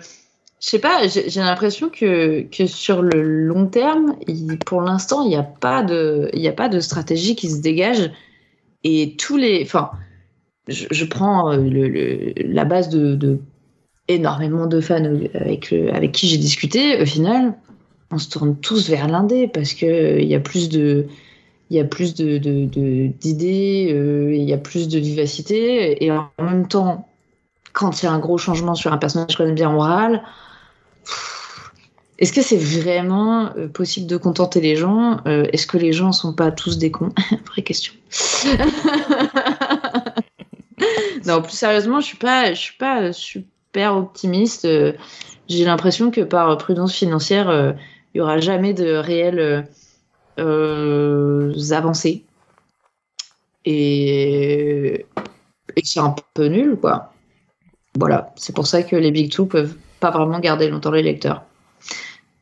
je 0.60 0.68
sais 0.70 0.78
pas, 0.78 1.06
j'ai 1.08 1.40
l'impression 1.40 1.90
que, 1.90 2.42
que 2.42 2.66
sur 2.66 3.02
le 3.02 3.20
long 3.22 3.66
terme, 3.66 4.16
il- 4.26 4.58
pour 4.64 4.80
l'instant, 4.80 5.22
il 5.22 5.28
n'y 5.28 5.36
a, 5.36 5.42
pas 5.42 5.82
de- 5.82 6.30
il 6.32 6.40
y 6.40 6.48
a 6.48 6.52
pas 6.52 6.68
de 6.70 6.80
stratégie 6.80 7.36
qui 7.36 7.50
se 7.50 7.60
dégage. 7.60 8.10
Et 8.82 9.16
tous 9.18 9.36
les. 9.36 9.62
Enfin, 9.62 9.90
je, 10.68 10.86
je 10.90 11.04
prends 11.04 11.52
euh, 11.52 11.56
le, 11.58 11.88
le- 11.88 12.32
la 12.38 12.64
base 12.64 12.88
de, 12.88 13.14
de 13.14 13.40
énormément 14.08 14.66
de 14.66 14.80
fans 14.80 15.02
avec, 15.34 15.72
avec 15.72 16.12
qui 16.12 16.28
j'ai 16.28 16.38
discuté. 16.38 17.00
Au 17.02 17.06
final, 17.06 17.54
on 18.10 18.18
se 18.18 18.30
tourne 18.30 18.56
tous 18.58 18.88
vers 18.88 19.08
l'indé 19.08 19.48
parce 19.48 19.72
qu'il 19.74 20.24
y 20.24 20.34
a 20.34 20.40
plus 20.40 20.68
de. 20.68 21.06
Il 21.70 21.76
y 21.76 21.80
a 21.80 21.84
plus 21.84 22.14
de, 22.14 22.38
de- 22.38 22.66
de- 22.66 23.06
d'idées, 23.08 23.88
euh, 23.92 24.34
il 24.34 24.42
y 24.44 24.52
a 24.52 24.58
plus 24.58 24.88
de 24.88 24.98
vivacité, 24.98 26.04
et 26.04 26.10
en 26.12 26.28
même 26.38 26.68
temps, 26.68 27.08
quand 27.72 28.02
il 28.02 28.06
y 28.06 28.08
a 28.08 28.12
un 28.12 28.18
gros 28.18 28.38
changement 28.38 28.74
sur 28.74 28.92
un 28.92 28.98
personnage 28.98 29.36
qu'on 29.36 29.44
aime 29.44 29.54
bien. 29.54 29.74
Pff, 31.04 31.72
Est-ce 32.18 32.32
que 32.32 32.42
c'est 32.42 32.56
vraiment 32.58 33.50
euh, 33.56 33.68
possible 33.68 34.06
de 34.06 34.16
contenter 34.16 34.60
les 34.60 34.76
gens? 34.76 35.18
Euh, 35.26 35.44
Est-ce 35.52 35.66
que 35.66 35.78
les 35.78 35.92
gens 35.92 36.12
sont 36.12 36.34
pas 36.34 36.50
tous 36.52 36.78
des 36.78 36.90
cons? 36.90 37.10
Vraie 37.46 37.62
question. 37.62 37.94
non, 41.26 41.42
plus 41.42 41.52
sérieusement, 41.52 42.00
je 42.00 42.06
suis 42.06 42.18
suis 42.54 42.76
pas 42.78 43.02
euh, 43.02 43.12
super 43.12 43.96
optimiste. 43.96 44.64
Euh, 44.66 44.92
J'ai 45.48 45.64
l'impression 45.64 46.10
que 46.10 46.20
par 46.20 46.56
prudence 46.58 46.94
financière, 46.94 47.48
euh, 47.48 47.72
il 48.14 48.18
y 48.18 48.20
aura 48.20 48.38
jamais 48.38 48.74
de 48.74 48.94
euh, 49.38 49.62
euh, 50.38 50.93
avancées. 51.72 52.24
Et, 53.64 55.06
et 55.76 55.84
c'est 55.84 56.00
un 56.00 56.14
peu 56.34 56.46
nul, 56.46 56.76
quoi. 56.76 57.12
Voilà, 57.98 58.32
c'est 58.36 58.54
pour 58.54 58.66
ça 58.66 58.82
que 58.82 58.96
les 58.96 59.10
Big 59.10 59.30
Two 59.30 59.46
peuvent 59.46 59.76
pas 60.00 60.10
vraiment 60.10 60.40
garder 60.40 60.68
longtemps 60.68 60.90
les 60.90 61.02
lecteurs. 61.02 61.44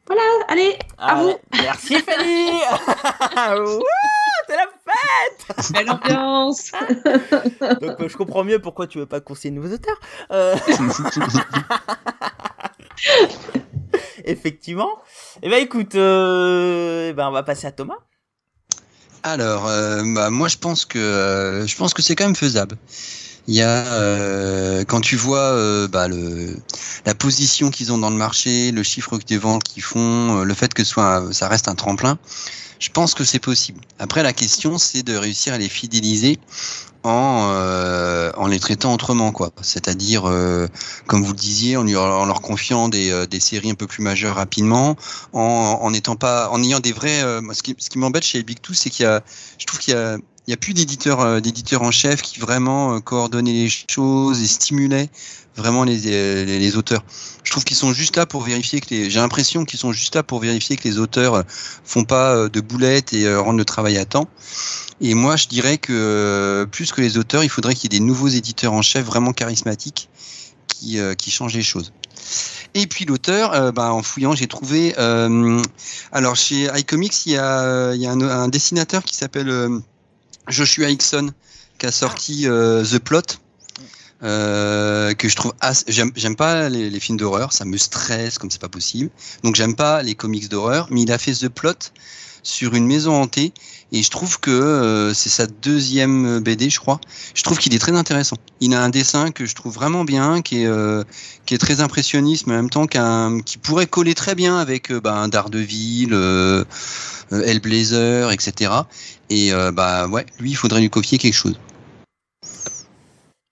Voilà, 0.06 0.22
allez, 0.48 0.78
à 0.98 1.18
Allez, 1.18 1.32
vous. 1.32 1.38
Merci 1.62 1.94
Fanny 2.00 2.60
C'est 4.48 4.56
la 4.56 4.66
fête 4.84 5.72
Belle 5.72 5.90
ambiance. 5.90 6.72
Donc 7.80 8.00
euh, 8.00 8.08
je 8.08 8.16
comprends 8.16 8.44
mieux 8.44 8.58
pourquoi 8.58 8.86
tu 8.86 8.98
veux 8.98 9.06
pas 9.06 9.20
conseiller 9.20 9.54
de 9.54 9.60
nouveaux 9.60 9.74
auteurs. 9.74 10.00
Euh, 10.32 10.56
Effectivement. 14.24 14.98
Eh 15.42 15.48
ben 15.48 15.62
écoute, 15.62 15.94
euh, 15.94 17.10
eh 17.10 17.12
ben 17.12 17.28
on 17.28 17.32
va 17.32 17.42
passer 17.42 17.66
à 17.66 17.72
Thomas. 17.72 17.98
Alors, 19.22 19.68
euh, 19.68 20.02
bah, 20.04 20.30
moi, 20.30 20.48
je 20.48 20.56
pense 20.56 20.84
que 20.84 20.98
euh, 20.98 21.66
je 21.66 21.76
pense 21.76 21.94
que 21.94 22.02
c'est 22.02 22.16
quand 22.16 22.24
même 22.24 22.36
faisable. 22.36 22.76
Il 23.48 23.54
y 23.54 23.62
a 23.62 23.86
euh, 23.86 24.84
quand 24.84 25.00
tu 25.00 25.16
vois 25.16 25.56
bah, 25.88 26.06
la 27.06 27.14
position 27.14 27.70
qu'ils 27.70 27.92
ont 27.92 27.98
dans 27.98 28.10
le 28.10 28.16
marché, 28.16 28.70
le 28.70 28.84
chiffre 28.84 29.18
des 29.18 29.38
ventes 29.38 29.64
qu'ils 29.64 29.82
font, 29.82 30.44
le 30.44 30.54
fait 30.54 30.72
que 30.72 30.84
soit 30.84 31.32
ça 31.32 31.48
reste 31.48 31.66
un 31.66 31.74
tremplin, 31.74 32.18
je 32.82 32.90
pense 32.90 33.14
que 33.14 33.22
c'est 33.22 33.38
possible. 33.38 33.80
Après, 34.00 34.24
la 34.24 34.32
question, 34.32 34.76
c'est 34.76 35.04
de 35.04 35.14
réussir 35.14 35.54
à 35.54 35.58
les 35.58 35.68
fidéliser 35.68 36.40
en 37.04 37.48
euh, 37.52 38.32
en 38.36 38.48
les 38.48 38.58
traitant 38.58 38.92
autrement, 38.92 39.30
quoi. 39.30 39.52
C'est-à-dire, 39.62 40.28
euh, 40.28 40.66
comme 41.06 41.22
vous 41.22 41.30
le 41.32 41.38
disiez, 41.38 41.76
en, 41.76 41.84
leur 41.84 42.42
confiant 42.42 42.88
des, 42.88 43.10
euh, 43.10 43.24
des 43.24 43.38
séries 43.38 43.70
un 43.70 43.74
peu 43.74 43.86
plus 43.86 44.02
majeures 44.02 44.34
rapidement, 44.34 44.96
en, 45.32 45.78
en 45.80 45.92
étant 45.94 46.16
pas, 46.16 46.50
en 46.50 46.60
ayant 46.60 46.80
des 46.80 46.92
vrais. 46.92 47.22
euh, 47.22 47.40
moi, 47.40 47.54
ce 47.54 47.62
qui, 47.62 47.76
ce 47.78 47.88
qui 47.88 47.98
m'embête 47.98 48.24
chez 48.24 48.42
Big 48.42 48.60
Two, 48.60 48.74
c'est 48.74 48.90
qu'il 48.90 49.04
y 49.04 49.08
a, 49.08 49.22
je 49.58 49.66
trouve 49.66 49.78
qu'il 49.78 49.94
y 49.94 49.96
a, 49.96 50.18
il 50.48 50.50
y 50.50 50.54
a 50.54 50.56
plus 50.56 50.74
d'éditeurs, 50.74 51.20
euh, 51.20 51.38
d'éditeurs 51.38 51.82
en 51.82 51.92
chef 51.92 52.20
qui 52.20 52.40
vraiment 52.40 53.00
coordonnaient 53.00 53.52
les 53.52 53.68
choses 53.68 54.42
et 54.42 54.48
stimulaient 54.48 55.08
vraiment 55.56 55.84
les, 55.84 56.02
euh, 56.06 56.44
les, 56.44 56.58
les 56.58 56.76
auteurs. 56.76 57.04
Je 57.44 57.50
trouve 57.50 57.64
qu'ils 57.64 57.76
sont 57.76 57.92
juste 57.92 58.16
là 58.16 58.26
pour 58.26 58.42
vérifier 58.42 58.80
que 58.80 58.86
les. 58.90 59.10
J'ai 59.10 59.20
l'impression 59.20 59.64
qu'ils 59.64 59.78
sont 59.78 59.92
juste 59.92 60.14
là 60.14 60.22
pour 60.22 60.40
vérifier 60.40 60.76
que 60.76 60.88
les 60.88 60.98
auteurs 60.98 61.34
euh, 61.34 61.42
font 61.84 62.04
pas 62.04 62.34
euh, 62.34 62.48
de 62.48 62.60
boulettes 62.60 63.12
et 63.12 63.34
rendent 63.34 63.58
le 63.58 63.64
travail 63.64 63.98
à 63.98 64.04
temps. 64.04 64.28
Et 65.00 65.14
moi, 65.14 65.36
je 65.36 65.48
dirais 65.48 65.78
que 65.78 66.66
plus 66.70 66.92
que 66.92 67.00
les 67.00 67.18
auteurs, 67.18 67.42
il 67.42 67.50
faudrait 67.50 67.74
qu'il 67.74 67.92
y 67.92 67.96
ait 67.96 67.98
des 67.98 68.04
nouveaux 68.04 68.28
éditeurs 68.28 68.72
en 68.72 68.82
chef 68.82 69.04
vraiment 69.04 69.32
charismatiques 69.32 70.08
qui, 70.68 70.98
qui 71.18 71.30
changent 71.32 71.54
les 71.54 71.62
choses. 71.62 71.92
Et 72.74 72.86
puis 72.86 73.04
l'auteur, 73.04 73.52
euh, 73.52 73.72
bah, 73.72 73.92
en 73.92 74.02
fouillant, 74.02 74.34
j'ai 74.34 74.46
trouvé. 74.46 74.94
euh, 74.98 75.62
alors 76.12 76.36
chez 76.36 76.68
iComics, 76.74 77.26
il 77.26 77.32
y 77.32 77.36
a, 77.36 77.94
il 77.94 78.00
y 78.00 78.06
a 78.06 78.12
un, 78.12 78.48
dessinateur 78.48 79.02
qui 79.02 79.16
s'appelle 79.16 79.80
Joshua 80.48 80.88
Hickson 80.88 81.30
qui 81.78 81.86
a 81.86 81.92
sorti 81.92 82.44
The 82.44 82.98
Plot. 82.98 83.41
Euh, 84.22 85.14
que 85.14 85.28
je 85.28 85.36
trouve 85.36 85.52
assez... 85.60 85.84
j'aime 85.88 86.36
pas 86.36 86.68
les, 86.68 86.90
les 86.90 87.00
films 87.00 87.18
d'horreur 87.18 87.52
ça 87.52 87.64
me 87.64 87.76
stresse 87.76 88.38
comme 88.38 88.50
c'est 88.50 88.60
pas 88.60 88.68
possible. 88.68 89.10
Donc 89.42 89.56
j'aime 89.56 89.74
pas 89.74 90.02
les 90.02 90.14
comics 90.14 90.48
d'horreur 90.48 90.86
mais 90.90 91.02
il 91.02 91.12
a 91.12 91.18
fait 91.18 91.32
The 91.32 91.48
Plot 91.48 91.90
sur 92.42 92.74
une 92.74 92.86
maison 92.86 93.14
hantée 93.14 93.52
et 93.92 94.02
je 94.02 94.10
trouve 94.10 94.40
que 94.40 94.50
euh, 94.50 95.14
c'est 95.14 95.28
sa 95.28 95.46
deuxième 95.46 96.40
BD 96.40 96.70
je 96.70 96.80
crois. 96.80 96.98
Je 97.34 97.42
trouve 97.42 97.58
qu'il 97.58 97.74
est 97.74 97.78
très 97.78 97.92
intéressant. 97.92 98.36
Il 98.60 98.74
a 98.74 98.82
un 98.82 98.88
dessin 98.88 99.30
que 99.30 99.44
je 99.44 99.54
trouve 99.54 99.74
vraiment 99.74 100.04
bien 100.04 100.40
qui 100.42 100.62
est 100.62 100.66
euh, 100.66 101.04
qui 101.46 101.54
est 101.54 101.58
très 101.58 101.80
impressionniste 101.80 102.46
mais 102.46 102.54
en 102.54 102.56
même 102.56 102.70
temps 102.70 102.86
qu'un 102.86 103.40
qui 103.40 103.58
pourrait 103.58 103.86
coller 103.86 104.14
très 104.14 104.34
bien 104.34 104.56
avec 104.56 104.90
euh, 104.90 105.00
bah, 105.00 105.14
un 105.14 105.28
Daredevil 105.28 106.10
euh, 106.12 106.64
euh, 107.32 107.42
Hellblazer 107.44 108.30
etc 108.32 108.72
et 109.30 109.52
euh, 109.52 109.72
bah 109.72 110.06
ouais 110.08 110.26
lui 110.38 110.50
il 110.50 110.56
faudrait 110.56 110.80
lui 110.80 110.90
confier 110.90 111.18
quelque 111.18 111.34
chose 111.34 111.58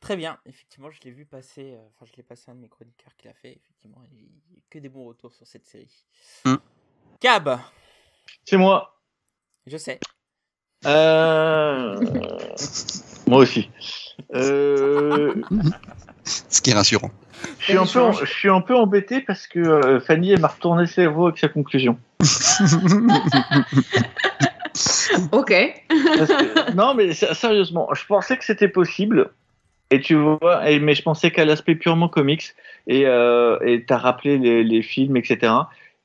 Très 0.01 0.17
bien, 0.17 0.39
effectivement, 0.47 0.91
je 0.91 0.99
l'ai 1.05 1.11
vu 1.11 1.27
passer, 1.27 1.75
euh, 1.75 1.79
enfin 1.95 2.07
je 2.11 2.17
l'ai 2.17 2.23
passé 2.23 2.45
à 2.49 2.53
un 2.53 2.55
de 2.55 2.61
mes 2.61 2.69
chroniqueurs 2.69 3.15
qui 3.19 3.27
l'a 3.29 3.35
fait, 3.35 3.53
effectivement, 3.63 4.03
et 4.05 4.17
il 4.17 4.57
y 4.57 4.59
a 4.59 4.63
que 4.71 4.79
des 4.79 4.89
bons 4.89 5.05
retours 5.05 5.35
sur 5.35 5.47
cette 5.47 5.67
série. 5.67 6.05
Hmm. 6.47 6.57
Cab, 7.21 7.59
C'est 8.47 8.57
moi. 8.57 8.99
je 9.67 9.77
sais. 9.77 10.01
Euh... 10.87 12.01
Moi 13.27 13.39
aussi. 13.43 13.71
Euh, 14.35 15.35
Ce 16.25 16.63
qui 16.63 16.71
est 16.71 16.75
rassurant. 16.75 17.11
je, 17.59 17.65
suis 17.65 17.77
un 17.77 17.85
peu, 17.87 18.01
en- 18.01 18.13
je 18.13 18.25
suis 18.25 18.49
un 18.49 18.61
peu 18.63 18.75
embêté 18.75 19.21
parce 19.21 19.47
que 19.47 19.59
euh, 19.59 20.01
Fanny 20.01 20.35
m'a 20.37 20.49
retourné 20.49 20.83
le 20.83 20.87
cerveau 20.89 21.27
avec 21.27 21.39
sa 21.39 21.49
conclusion. 21.49 21.99
Ok. 25.33 25.49
Que- 25.49 26.73
non, 26.75 26.95
mais 26.95 27.13
sérieusement, 27.13 27.93
je 27.93 28.07
pensais 28.07 28.37
que 28.39 28.45
c'était 28.45 28.69
possible. 28.69 29.31
Et 29.91 30.01
tu 30.01 30.15
vois, 30.15 30.62
mais 30.81 30.95
je 30.95 31.03
pensais 31.03 31.31
qu'à 31.31 31.45
l'aspect 31.45 31.75
purement 31.75 32.09
comics. 32.09 32.55
Et 32.87 33.07
euh, 33.07 33.79
t'as 33.87 33.99
rappelé 33.99 34.39
les, 34.62 34.83
films, 34.83 35.17
etc. 35.17 35.53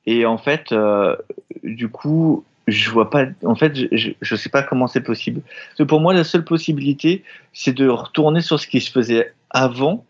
Et 0.06 0.26
en 0.26 0.38
fait, 0.38 0.72
euh, 0.72 1.16
du 1.62 1.88
coup, 1.88 2.44
je 2.66 2.90
vois 2.90 3.10
pas. 3.10 3.26
En 3.44 3.54
fait, 3.54 3.74
je, 3.92 4.36
sais 4.36 4.48
pas 4.48 4.62
comment 4.62 4.86
c'est 4.86 5.02
possible. 5.02 5.42
Pour 5.88 6.00
moi, 6.00 6.14
la 6.14 6.24
seule 6.24 6.44
possibilité, 6.44 7.22
c'est 7.52 7.72
de 7.72 7.88
retourner 7.88 8.40
sur 8.40 8.58
ce 8.58 8.66
qui 8.66 8.80
se 8.80 8.90
faisait 8.90 9.32
avant. 9.50 10.04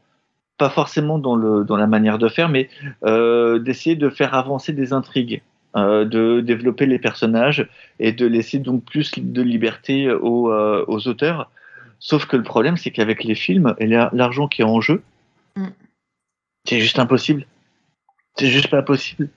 Pas 0.58 0.70
forcément 0.70 1.18
dans, 1.18 1.36
la 1.36 1.86
manière 1.86 2.16
de 2.16 2.28
faire, 2.28 2.48
mais 2.48 2.70
euh, 3.04 3.58
d'essayer 3.58 3.94
de 3.94 4.08
faire 4.08 4.32
avancer 4.32 4.72
des 4.72 4.94
intrigues, 4.94 5.42
euh, 5.76 6.06
de 6.06 6.40
développer 6.40 6.86
les 6.86 6.98
personnages 6.98 7.68
et 8.00 8.12
de 8.12 8.24
laisser 8.24 8.58
donc 8.58 8.82
plus 8.84 9.12
de 9.18 9.42
liberté 9.42 10.10
aux 10.10 11.08
auteurs. 11.08 11.50
Sauf 11.98 12.26
que 12.26 12.36
le 12.36 12.42
problème, 12.42 12.76
c'est 12.76 12.90
qu'avec 12.90 13.24
les 13.24 13.34
films 13.34 13.74
et 13.78 13.86
la- 13.86 14.10
l'argent 14.12 14.48
qui 14.48 14.62
est 14.62 14.64
en 14.64 14.80
jeu, 14.80 15.02
Mm. 15.56 15.66
c'est 16.68 16.80
juste 16.80 16.98
impossible. 16.98 17.46
C'est 18.38 18.48
juste 18.48 18.68
pas 18.68 18.82
possible. 18.82 19.28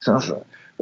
Ça- 0.00 0.18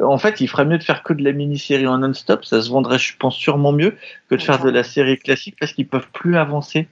En 0.00 0.18
fait, 0.18 0.40
il 0.40 0.48
ferait 0.48 0.64
mieux 0.64 0.78
de 0.78 0.84
faire 0.84 1.02
que 1.02 1.12
de 1.12 1.24
la 1.24 1.32
mini-série 1.32 1.86
en 1.88 1.98
non-stop. 1.98 2.44
Ça 2.44 2.62
se 2.62 2.70
vendrait, 2.70 2.98
je 3.00 3.16
pense, 3.16 3.34
sûrement 3.36 3.72
mieux 3.72 3.96
que 4.30 4.36
de 4.36 4.40
faire 4.40 4.60
de 4.62 4.70
la 4.70 4.84
série 4.84 5.18
classique 5.18 5.56
parce 5.58 5.72
qu'ils 5.72 5.88
peuvent 5.88 6.08
plus 6.12 6.36
avancer. 6.36 6.86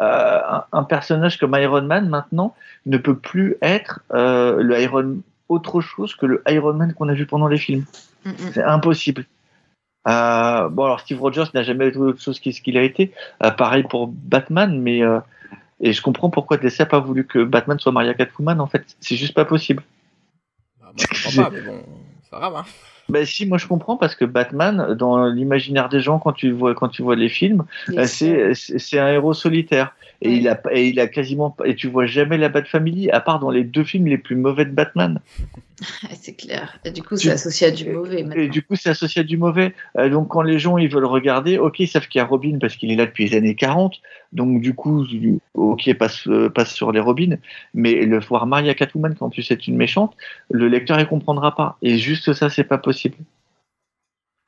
Euh, 0.00 0.40
un, 0.48 0.64
un 0.72 0.84
personnage 0.84 1.38
comme 1.38 1.56
Iron 1.60 1.82
Man, 1.82 2.08
maintenant, 2.08 2.54
ne 2.86 2.98
peut 2.98 3.16
plus 3.18 3.56
être 3.62 4.00
euh, 4.14 4.62
le 4.62 4.80
Iron 4.80 5.16
autre 5.48 5.80
chose 5.80 6.14
que 6.14 6.24
le 6.24 6.42
Iron 6.48 6.72
Man 6.74 6.94
qu'on 6.94 7.08
a 7.08 7.14
vu 7.14 7.26
pendant 7.26 7.48
les 7.48 7.58
films. 7.58 7.84
Mm, 8.24 8.30
mm. 8.30 8.34
C'est 8.54 8.62
impossible. 8.62 9.26
Euh, 10.08 10.68
bon, 10.68 10.84
alors 10.84 11.00
Steve 11.00 11.20
Rogers 11.20 11.44
n'a 11.54 11.62
jamais 11.62 11.88
été 11.88 11.98
autre 11.98 12.20
chose 12.20 12.40
qu'il 12.40 12.76
a 12.76 12.82
été. 12.82 13.12
Euh, 13.42 13.50
pareil 13.50 13.84
pour 13.84 14.08
Batman, 14.08 14.80
mais 14.80 15.02
euh, 15.02 15.20
et 15.80 15.92
je 15.92 16.02
comprends 16.02 16.30
pourquoi 16.30 16.56
DC 16.56 16.80
n'a 16.80 16.86
pas 16.86 17.00
voulu 17.00 17.26
que 17.26 17.42
Batman 17.44 17.78
soit 17.78 17.92
marié 17.92 18.10
à 18.10 18.14
Catwoman. 18.14 18.60
En 18.60 18.66
fait, 18.66 18.96
c'est 19.00 19.16
juste 19.16 19.34
pas 19.34 19.44
possible. 19.44 19.82
Bah, 20.80 21.50
grave. 22.30 22.56
Hein. 22.56 22.64
Ben 23.08 23.24
si, 23.26 23.46
moi 23.46 23.58
je 23.58 23.66
comprends 23.66 23.96
parce 23.96 24.14
que 24.14 24.24
Batman, 24.24 24.94
dans 24.94 25.26
l'imaginaire 25.26 25.88
des 25.88 26.00
gens, 26.00 26.18
quand 26.18 26.32
tu 26.32 26.50
vois 26.50 26.74
quand 26.74 26.88
tu 26.88 27.02
vois 27.02 27.16
les 27.16 27.28
films, 27.28 27.64
euh, 27.90 28.06
c'est 28.06 28.54
c'est 28.54 28.98
un 28.98 29.08
héros 29.08 29.34
solitaire 29.34 29.94
et 30.20 30.28
Ouais. 30.28 30.36
il 30.36 30.48
a 30.48 30.60
et 30.70 30.88
il 30.88 31.00
a 31.00 31.08
quasiment 31.08 31.56
et 31.64 31.74
tu 31.74 31.88
vois 31.88 32.06
jamais 32.06 32.38
la 32.38 32.48
Bat 32.48 32.64
Family 32.64 33.10
à 33.10 33.20
part 33.20 33.40
dans 33.40 33.50
les 33.50 33.64
deux 33.64 33.84
films 33.84 34.06
les 34.06 34.18
plus 34.18 34.36
mauvais 34.36 34.64
de 34.64 34.70
Batman. 34.70 35.20
C'est 36.20 36.34
clair. 36.36 36.78
Et 36.84 36.90
du 36.90 37.02
coup, 37.02 37.16
c'est 37.16 37.30
associé 37.30 37.66
à 37.66 37.70
du 37.70 37.90
mauvais 37.90 38.24
Et 38.36 38.48
du 38.48 38.62
coup, 38.62 38.76
c'est 38.76 38.90
associé 38.90 39.22
à 39.22 39.24
du 39.24 39.36
mauvais. 39.36 39.74
Donc, 39.96 40.28
quand 40.28 40.42
les 40.42 40.58
gens 40.58 40.78
ils 40.78 40.88
veulent 40.88 41.04
regarder, 41.04 41.58
ok, 41.58 41.80
ils 41.80 41.88
savent 41.88 42.06
qu'il 42.06 42.18
y 42.20 42.22
a 42.22 42.24
Robin 42.24 42.58
parce 42.60 42.76
qu'il 42.76 42.90
est 42.92 42.96
là 42.96 43.06
depuis 43.06 43.28
les 43.28 43.36
années 43.36 43.54
40. 43.54 43.96
Donc, 44.32 44.60
du 44.60 44.74
coup, 44.74 45.04
ok, 45.54 45.94
passe, 45.94 46.26
euh, 46.28 46.48
passe 46.48 46.72
sur 46.72 46.92
les 46.92 47.00
Robins. 47.00 47.36
Mais 47.74 48.06
le 48.06 48.20
voir 48.20 48.46
marié 48.46 48.70
à 48.70 48.74
Catwoman 48.74 49.14
quand 49.14 49.30
tu 49.30 49.42
sais 49.42 49.52
c'est 49.52 49.68
une 49.68 49.76
méchante, 49.76 50.16
le 50.50 50.68
lecteur 50.68 50.98
il 50.98 51.06
comprendra 51.06 51.54
pas. 51.54 51.76
Et 51.82 51.98
juste 51.98 52.32
ça, 52.32 52.48
c'est 52.48 52.64
pas 52.64 52.78
possible. 52.78 52.91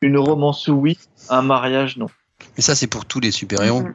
Une 0.00 0.18
romance, 0.18 0.68
oui. 0.68 0.98
Un 1.30 1.42
mariage, 1.42 1.96
non. 1.96 2.08
Mais 2.56 2.62
ça, 2.62 2.74
c'est 2.74 2.86
pour 2.86 3.06
tous 3.06 3.20
les 3.20 3.30
super-héros. 3.30 3.82
Mhm. 3.82 3.94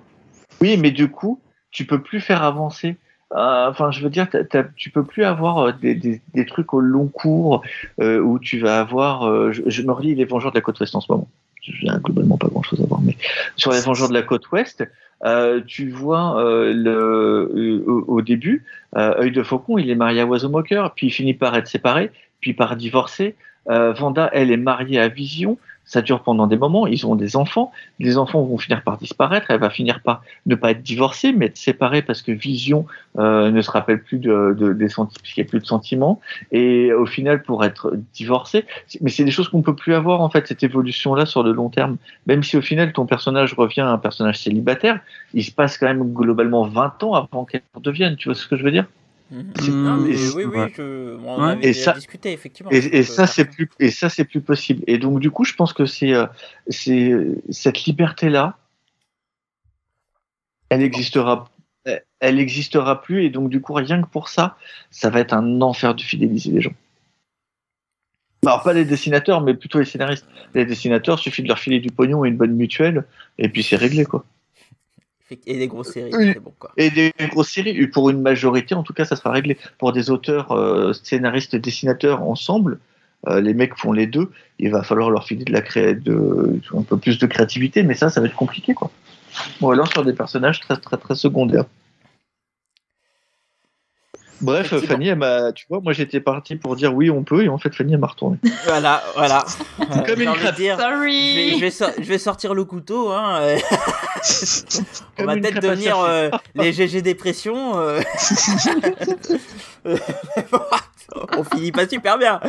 Oui, 0.62 0.78
mais 0.78 0.92
du 0.92 1.10
coup, 1.10 1.40
tu 1.72 1.86
peux 1.86 2.02
plus 2.02 2.20
faire 2.20 2.44
avancer. 2.44 2.98
Euh, 3.36 3.70
Enfin, 3.70 3.92
je 3.92 4.02
veux 4.02 4.10
dire, 4.10 4.28
t'as- 4.30 4.44
t'as- 4.44 4.64
tu 4.76 4.90
peux 4.90 5.04
plus 5.04 5.24
avoir 5.24 5.60
euh, 5.60 5.72
des, 5.72 5.94
des, 5.94 6.20
des 6.34 6.46
trucs 6.48 6.74
au 6.74 6.80
long 6.80 7.08
cours 7.08 7.62
euh, 8.02 8.20
où 8.20 8.40
tu 8.40 8.60
vas 8.60 8.80
avoir. 8.80 9.28
euh, 9.30 9.52
je, 9.52 9.62
je 9.68 9.82
me 9.84 9.92
relis 9.92 10.16
les 10.16 10.26
Vengeurs 10.26 10.52
de 10.52 10.58
la 10.58 10.62
côte 10.62 10.80
ouest 10.80 10.96
en 10.96 11.02
ce 11.02 11.12
moment. 11.12 11.30
J'ai 11.62 11.88
globalement 12.04 12.38
pas 12.38 12.48
grand 12.48 12.64
chose 12.64 12.82
à 12.82 12.86
voir, 12.88 13.02
mais 13.02 13.16
sur 13.56 13.72
les 13.72 13.82
Vengeurs 13.82 14.10
de 14.10 14.14
la 14.14 14.24
côte 14.24 14.50
ouest, 14.52 14.84
euh, 15.26 15.62
tu 15.68 15.90
vois 15.92 16.42
euh, 16.44 16.74
le, 16.74 16.92
euh, 16.92 17.84
au, 17.86 18.06
au 18.08 18.22
début, 18.22 18.64
euh, 18.96 19.20
œil 19.22 19.32
de 19.32 19.44
faucon, 19.44 19.78
il 19.78 19.90
est 19.92 19.96
marié 19.96 20.22
à 20.22 20.26
Oiseau 20.26 20.50
Moqueur, 20.50 20.96
puis 20.96 21.08
il 21.08 21.12
finit 21.12 21.34
par 21.36 21.56
être 21.56 21.68
séparé, 21.68 22.12
puis 22.40 22.54
par 22.56 22.76
divorcer. 22.76 23.36
Euh, 23.70 23.94
Vanda, 23.94 24.30
elle 24.34 24.52
est 24.52 24.58
mariée 24.58 25.00
à 25.00 25.08
Vision. 25.08 25.58
Ça 25.86 26.04
dure 26.04 26.22
pendant 26.22 26.46
des 26.46 26.56
moments. 26.56 26.86
Ils 26.86 27.08
ont 27.08 27.16
des 27.16 27.36
enfants. 27.36 27.72
Les 27.98 28.20
enfants 28.20 28.44
vont 28.44 28.60
finir 28.60 28.84
par 28.84 28.98
disparaître. 28.98 29.48
Elle 29.50 29.60
va 29.60 29.72
finir 29.72 30.02
par 30.04 30.22
ne 30.46 30.54
pas 30.54 30.70
être 30.70 30.84
divorcée, 30.84 31.34
mais 31.34 31.48
être 31.48 31.58
séparée 31.58 32.04
parce 32.04 32.22
que 32.22 32.32
Vision 32.32 32.86
euh, 33.18 33.50
ne 33.50 33.60
se 33.64 33.72
rappelle 33.72 34.04
plus 34.04 34.20
de, 34.20 34.56
de- 34.56 34.74
des 34.74 34.88
sentiments, 34.88 35.20
qu'il 35.24 35.42
n'y 35.44 35.48
a 35.48 35.50
plus 35.50 35.60
de 35.60 35.66
sentiments. 35.66 36.22
Et 36.52 36.94
au 36.94 37.08
final, 37.08 37.42
pour 37.42 37.64
être 37.66 37.94
divorcée, 38.14 38.66
mais 39.02 39.10
c'est 39.10 39.24
des 39.24 39.32
choses 39.32 39.50
qu'on 39.50 39.64
peut 39.64 39.76
plus 39.76 39.96
avoir 39.96 40.22
en 40.22 40.30
fait 40.30 40.46
cette 40.48 40.62
évolution-là 40.62 41.26
sur 41.26 41.42
le 41.42 41.54
long 41.54 41.70
terme. 41.70 41.98
Même 42.28 42.44
si 42.44 42.56
au 42.56 42.62
final 42.62 42.94
ton 42.94 43.08
personnage 43.08 43.56
revient 43.56 43.82
à 43.82 43.90
un 43.90 43.98
personnage 43.98 44.38
célibataire, 44.38 45.00
il 45.34 45.44
se 45.44 45.52
passe 45.52 45.80
quand 45.80 45.88
même 45.88 46.14
globalement 46.14 46.68
20 46.68 47.02
ans 47.04 47.16
avant 47.16 47.46
qu'elle 47.46 47.62
redevienne. 47.74 48.16
Tu 48.16 48.28
vois 48.30 48.36
ce 48.36 48.46
que 48.46 48.58
je 48.58 48.64
veux 48.64 48.72
dire? 48.72 48.86
Non, 49.32 49.98
mais 49.98 50.12
et- 50.12 50.30
oui, 50.36 50.46
oui, 50.46 50.74
on 50.80 51.44
Ouais. 51.44 51.52
avait 51.52 51.68
Et 51.70 51.74
ça- 51.74 51.94
discuté, 51.94 52.32
effectivement. 52.32 52.72
Et, 52.72 52.78
et 52.78 52.90
Donc, 53.02 53.04
ça 53.06 53.24
euh, 53.24 53.28
c'est 53.28 53.46
plus 53.46 53.70
et 53.80 53.92
ça 53.92 54.10
c'est 54.10 54.26
plus 54.26 54.42
possible. 54.42 54.84
Et 54.88 54.98
donc 54.98 55.20
du 55.20 55.30
coup, 55.30 55.46
je 55.46 55.54
pense 55.54 55.72
que 55.74 55.86
c'est 55.86 56.14
euh, 56.14 56.26
c'est 56.70 57.12
cette 57.52 57.84
liberté 57.86 58.30
là, 58.30 58.58
elle 60.70 60.82
existera 60.82 61.50
elle 62.20 62.40
existera 62.40 63.02
plus 63.02 63.24
et 63.24 63.30
donc 63.30 63.50
du 63.50 63.62
coup 63.62 63.74
rien 63.74 64.02
que 64.02 64.08
pour 64.08 64.30
ça, 64.30 64.58
ça 64.92 65.10
va 65.10 65.20
être 65.20 65.34
un 65.34 65.62
enfer 65.62 65.96
de 65.96 66.02
fidéliser 66.02 66.52
les 66.52 66.62
gens. 66.62 66.74
Alors 68.46 68.64
pas 68.64 68.74
les 68.74 68.86
dessinateurs, 68.86 69.42
mais 69.42 69.54
plutôt 69.54 69.80
les 69.80 69.86
scénaristes. 69.86 70.26
Les 70.54 70.66
dessinateurs, 70.66 71.20
suffit 71.20 71.44
de 71.44 71.48
leur 71.48 71.60
filer 71.60 71.80
du 71.80 71.90
pognon 71.90 72.24
et 72.26 72.30
une 72.30 72.38
bonne 72.38 72.54
mutuelle, 72.56 73.06
et 73.38 73.50
puis 73.50 73.64
c'est 73.64 73.76
réglé 73.76 74.06
quoi. 74.06 74.26
Et 75.46 75.58
des 75.58 75.68
grosses 75.68 75.92
séries, 75.92 76.12
Oui. 76.14 76.32
c'est 76.34 76.40
bon 76.40 76.54
quoi. 76.58 76.72
Et 76.78 76.90
des 76.90 77.14
grosses 77.30 77.50
séries, 77.50 77.88
pour 77.88 78.10
une 78.10 78.22
majorité, 78.22 78.76
en 78.76 78.84
tout 78.84 78.94
cas, 78.94 79.06
ça 79.06 79.16
sera 79.16 79.32
réglé. 79.32 79.58
Pour 79.78 79.92
des 79.94 80.10
auteurs, 80.10 80.52
euh, 80.52 80.94
scénaristes, 80.94 81.56
dessinateurs 81.56 82.24
ensemble, 82.24 82.80
euh, 83.28 83.42
les 83.42 83.54
mecs 83.54 83.76
font 83.78 83.92
les 83.92 84.08
deux. 84.08 84.32
Il 84.60 84.72
va 84.72 84.84
falloir 84.84 85.10
leur 85.12 85.26
filer 85.26 85.46
de 85.46 85.54
la 85.54 85.62
cré... 85.62 85.94
de... 85.94 86.60
un 86.76 86.82
peu 86.84 86.98
plus 86.98 87.20
de 87.20 87.28
créativité, 87.28 87.84
mais 87.84 87.94
ça, 87.94 88.10
ça 88.10 88.22
va 88.22 88.28
être 88.28 88.36
compliqué, 88.36 88.74
quoi. 88.74 88.92
Ou 89.62 89.72
alors 89.72 89.88
sur 89.92 90.04
des 90.04 90.14
personnages 90.14 90.60
très, 90.60 90.78
très, 90.78 90.98
très 90.98 91.16
secondaires. 91.16 91.66
Bref. 94.42 94.74
Fanny, 94.86 95.10
elle 95.10 95.18
m'a, 95.18 95.52
tu 95.52 95.66
vois, 95.70 95.80
moi 95.82 95.92
j'étais 95.94 96.20
parti 96.22 96.56
pour 96.56 96.76
dire 96.76 96.94
oui, 96.94 97.10
on 97.10 97.24
peut, 97.24 97.44
et 97.44 97.50
en 97.50 97.58
fait, 97.58 97.74
Fanny, 97.76 97.94
elle 97.94 98.00
m'a 98.00 98.08
retourné. 98.08 98.38
Voilà, 98.66 99.02
voilà. 99.16 99.44
Euh, 99.80 100.02
Comme 100.06 100.18
j'ai 100.18 100.24
une 100.26 100.34
crêpe. 100.34 100.56
dire, 100.56 100.78
je 100.78 100.84
vais, 100.84 100.92
Sorry. 100.92 101.56
je 101.56 101.60
vais 101.62 101.72
sor- 101.72 101.92
je 101.98 102.04
vais 102.04 102.18
sortir 102.20 102.54
le 102.54 102.64
couteau. 102.64 103.10
Hein. 103.12 103.40
euh. 103.42 103.58
On 105.20 105.24
va 105.26 105.34
peut-être 105.36 105.62
devenir 105.62 105.98
euh, 106.00 106.30
les 106.54 106.72
GG 106.74 107.02
dépression. 107.02 107.80
euh. 107.80 108.02
On 111.38 111.44
finit 111.44 111.72
pas 111.72 111.88
super 111.88 112.18
bien. 112.20 112.40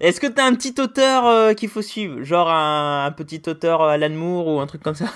Est-ce 0.00 0.20
que 0.20 0.26
t'as 0.26 0.44
un 0.44 0.54
petit 0.54 0.74
auteur 0.80 1.26
euh, 1.26 1.52
qu'il 1.54 1.68
faut 1.68 1.82
suivre? 1.82 2.22
Genre 2.24 2.50
un, 2.50 3.04
un 3.06 3.10
petit 3.12 3.42
auteur 3.46 3.82
euh, 3.82 3.90
Alan 3.90 4.10
Moore 4.10 4.48
ou 4.48 4.60
un 4.60 4.66
truc 4.66 4.82
comme 4.82 4.94
ça? 4.96 5.06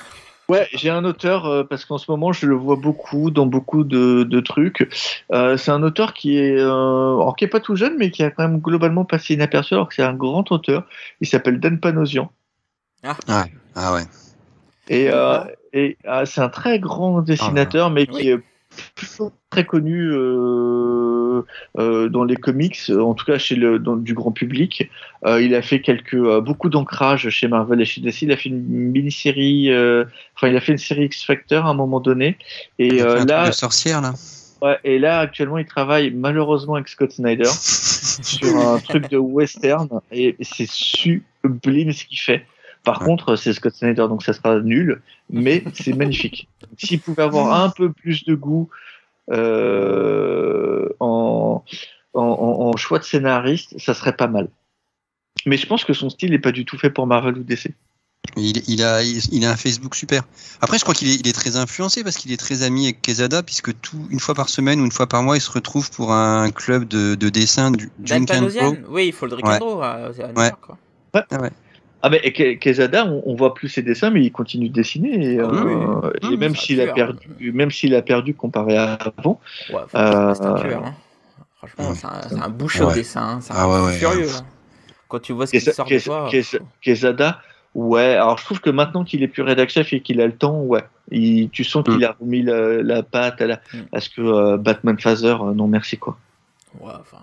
Ouais, 0.53 0.69
j'ai 0.75 0.91
un 0.91 1.07
auteur 1.07 1.47
euh, 1.47 1.65
parce 1.65 1.87
qu'en 1.87 1.97
ce 1.97 2.11
moment 2.11 2.31
je 2.35 2.45
le 2.45 2.55
vois 2.55 2.77
beaucoup 2.77 3.31
dans 3.31 3.47
beaucoup 3.47 3.85
de, 3.85 4.23
de 4.23 4.41
trucs. 4.41 4.87
Euh, 5.33 5.57
c'est 5.57 5.71
un 5.71 5.83
auteur 5.83 6.13
qui 6.13 6.37
est, 6.37 6.59
euh, 6.59 7.15
alors 7.15 7.37
qui 7.37 7.47
est 7.47 7.49
pas 7.49 7.61
tout 7.61 7.75
jeune, 7.75 7.97
mais 7.97 8.11
qui 8.11 8.23
a 8.23 8.31
quand 8.31 8.47
même 8.47 8.61
globalement 8.61 9.07
passé 9.07 9.33
inaperçu, 9.33 9.73
alors 9.73 9.89
que 9.89 9.95
c'est 9.95 10.03
un 10.03 10.13
grand 10.13 10.53
auteur. 10.53 10.87
Il 11.23 11.27
s'appelle 11.27 11.59
Dan 11.59 11.81
Panosian 11.81 12.31
Ah 13.03 13.95
ouais. 13.95 14.05
et, 14.89 15.09
euh, 15.09 15.39
et 15.73 15.97
ah, 16.07 16.27
c'est 16.27 16.43
un 16.43 16.51
très 16.51 16.79
grand 16.79 17.23
dessinateur, 17.23 17.89
mais 17.89 18.07
qui 18.07 18.17
Oui. 18.17 18.29
est 18.29 18.52
très 19.51 19.65
connu 19.65 20.11
euh, 20.13 21.43
euh, 21.79 22.09
dans 22.09 22.25
les 22.25 22.37
comics, 22.37 22.79
en 22.91 23.15
tout 23.15 23.25
cas 23.25 23.39
chez 23.39 23.55
le 23.55 23.79
dans, 23.79 23.97
du 23.97 24.15
grand 24.15 24.33
public. 24.33 24.91
Euh, 25.25 25.43
il 25.43 25.55
a 25.55 25.63
fait 25.63 25.81
quelques 25.81 26.15
euh, 26.15 26.41
beaucoup 26.41 26.69
d'ancrage 26.69 27.29
chez 27.29 27.49
Marvel 27.49 27.81
et 27.81 27.85
chez 27.85 28.01
DC. 28.01 28.23
Il 28.23 28.33
a 28.33 28.37
fait 28.37 28.49
une 28.49 28.63
mini-série, 28.63 29.71
euh, 29.71 30.05
enfin 30.37 30.49
il 30.49 30.57
a 30.57 30.61
fait 30.61 30.73
une 30.73 30.79
série 30.79 31.05
X 31.05 31.25
Factor 31.25 31.67
à 31.67 31.71
un 31.71 31.75
moment 31.75 32.01
donné. 32.01 32.39
Et 32.79 33.03
euh, 33.03 33.25
là, 33.25 33.49
de 33.49 33.53
sorcière 33.53 34.01
là. 34.01 34.15
ouais, 34.63 34.79
et 34.85 34.99
là 34.99 35.21
actuellement 35.21 35.59
il 35.59 35.67
travaille 35.67 36.11
malheureusement 36.11 36.75
avec 36.75 36.89
Scott 36.89 37.13
Snyder 37.13 37.45
sur 37.49 38.57
un 38.57 38.79
truc 38.79 39.09
de 39.11 39.19
western 39.19 39.89
et 40.11 40.37
c'est 40.41 40.69
sublime 40.69 41.93
ce 41.93 42.05
qu'il 42.05 42.19
fait. 42.19 42.47
Par 42.85 43.01
Ouais. 43.01 43.07
contre, 43.07 43.37
c'est 43.37 43.53
Scott 43.53 43.75
Snyder, 43.75 44.07
donc 44.09 44.23
ça 44.25 44.33
sera 44.33 44.59
nul, 44.61 45.01
mais 45.31 45.63
c'est 45.75 45.93
magnifique. 45.95 46.49
S'il 46.79 47.01
pouvait 47.01 47.23
avoir 47.23 47.63
un 47.63 47.71
peu 47.71 47.93
plus 47.93 48.25
de 48.25 48.35
goût 48.35 48.69
euh, 49.31 50.89
en, 51.01 51.63
en, 52.15 52.21
en- 52.23 52.67
en 52.69 52.77
choix 52.77 52.99
de 52.99 53.05
scénariste, 53.05 53.79
ça 53.79 53.95
serait 53.95 54.17
pas 54.17 54.27
mal. 54.27 54.49
Mais 55.47 55.57
je 55.57 55.67
pense 55.67 55.85
que 55.85 55.93
son 55.93 56.11
style 56.11 56.31
n'est 56.31 56.39
pas 56.39 56.53
du 56.53 56.65
tout 56.65 56.79
fait 56.79 56.91
pour 56.91 57.07
Marvel 57.07 57.37
ou 57.39 57.43
DC. 57.43 57.69
Il, 58.37 58.63
il 58.69 58.83
a, 58.85 59.03
il, 59.03 59.45
a 59.45 59.51
un 59.51 59.57
Facebook 59.57 59.95
super. 59.97 60.23
Après, 60.61 60.79
je 60.79 60.83
crois 60.85 60.95
qu'il 60.95 61.09
est, 61.09 61.17
il 61.17 61.27
est 61.27 61.33
très 61.33 61.57
influencé 61.57 62.05
parce 62.05 62.17
qu'il 62.17 62.31
est 62.33 62.37
très 62.37 62.63
ami 62.63 62.85
avec 62.85 63.03
Quesada, 63.03 63.43
puisque 63.43 63.79
tout, 63.81 64.07
une 64.11 64.21
fois 64.21 64.35
par 64.35 64.49
semaine 64.49 64.81
ou 64.81 64.85
une 64.85 64.93
fois 64.93 65.09
par 65.09 65.23
mois, 65.23 65.37
il 65.37 65.41
se 65.41 65.51
retrouve 65.51 65.91
pour 65.91 66.13
un 66.13 66.51
club 66.51 66.87
de, 66.87 67.15
de 67.17 67.29
dessin 67.29 67.73
du 67.73 67.91
Dan. 67.99 68.25
Oui, 68.89 69.07
il 69.09 69.13
faut 69.13 69.27
le 69.27 69.35
Ouais. 69.37 69.43
and 69.45 69.59
draw, 69.59 69.83
à- 69.83 69.91
à 69.93 70.09
New 70.11 70.39
Ouais. 70.39 70.49
York, 70.49 70.61
quoi. 70.61 70.79
Ah 71.31 71.41
ouais. 71.41 71.51
Ah 72.03 72.11
mais 72.11 72.21
Quesada, 72.59 73.07
on, 73.07 73.23
on 73.27 73.35
voit 73.37 73.55
plus 73.55 73.69
ses 73.69 73.83
dessins, 73.83 74.11
mais 74.11 74.23
il 74.23 74.33
continue 74.33 74.69
de 74.69 74.75
dessiner. 74.75 75.35
Et, 75.35 75.41
Ah 75.41 75.47
oui, 75.51 75.59
euh, 75.73 76.11
oui. 76.23 76.33
et 76.33 76.37
Mmh, 76.37 76.41
même 76.41 76.57
s'il 76.57 76.81
a 76.81 76.93
perdu, 76.93 77.53
même 77.53 77.71
s'il 77.71 77.95
a 77.95 78.03
perdu 78.03 78.35
comparé 78.35 78.77
à 78.77 78.95
avant, 78.95 79.41
Ouais, 79.73 79.77
Euh, 79.95 80.35
c'est 80.35 80.45
un 80.45 80.55
tueur, 80.57 80.85
hein. 80.85 80.95
Franchement, 81.59 81.89
Ouais. 81.91 81.95
c'est 81.95 82.07
un, 82.07 82.21
c'est 82.29 82.35
un 82.83 82.87
Ouais. 82.89 82.95
dessin. 82.95 83.23
hein. 83.23 83.39
C'est 83.41 83.53
un 83.53 83.57
Ah 83.57 83.69
ouais, 83.69 83.87
ouais. 83.87 83.93
furieux. 83.93 84.27
hein. 84.37 84.45
Quand 85.07 85.21
tu 85.21 85.33
vois 85.33 85.47
ce 85.47 85.53
qu'il 85.53 85.61
Kesa- 85.61 85.73
sort 85.75 85.85
de 85.87 85.91
Kes- 85.91 86.05
toi. 86.05 86.29
Quesada, 86.81 87.41
ouais. 87.77 88.15
Alors 88.17 88.37
je 88.39 88.45
trouve 88.47 88.61
que 88.61 88.71
maintenant 88.71 89.05
qu'il 89.05 89.23
est 89.23 89.29
plus 89.29 89.43
rédac 89.43 89.69
chef 89.69 89.93
et 89.93 90.01
qu'il 90.01 90.21
a 90.21 90.27
le 90.27 90.35
temps, 90.35 90.61
ouais, 90.63 90.83
il- 91.13 91.51
tu 91.51 91.63
sens 91.63 91.85
qu'il 91.85 91.99
Mm. 91.99 92.05
a 92.05 92.17
remis 92.19 92.43
la, 92.43 92.83
la 92.83 93.03
patte 93.05 93.41
à, 93.43 93.47
la, 93.47 93.57
Mm. 93.73 93.79
à 93.93 94.01
ce 94.01 94.09
que 94.11 94.23
euh, 94.23 94.57
Batman 94.57 94.99
Phaser, 94.99 95.37
euh, 95.41 95.53
non 95.55 95.69
merci 95.69 95.99
quoi. 95.99 96.17
Ouais, 96.81 96.91
enfin. 97.01 97.19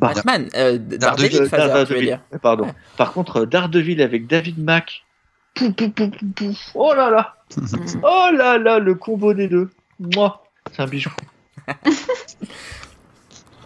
Bah, 0.00 0.12
Batman, 0.14 0.48
euh, 0.56 0.78
Daredevil, 0.78 1.42
veux 1.42 1.48
Daredevil, 1.48 2.04
dire. 2.04 2.20
Pardon. 2.42 2.64
Ouais. 2.64 2.74
Par 2.96 3.12
contre, 3.12 3.40
euh, 3.40 3.46
Daredevil 3.46 4.02
avec 4.02 4.26
David 4.26 4.62
Mack, 4.62 5.04
pou, 5.54 5.72
pou, 5.72 5.90
pou, 5.90 6.10
pou, 6.10 6.26
pou. 6.34 6.56
oh 6.74 6.92
là 6.94 7.10
là, 7.10 7.36
oh 8.02 8.28
là 8.32 8.58
là, 8.58 8.78
le 8.78 8.94
combo 8.94 9.32
des 9.32 9.48
deux, 9.48 9.70
moi, 9.98 10.44
c'est 10.72 10.82
un 10.82 10.86
bijou. 10.86 11.10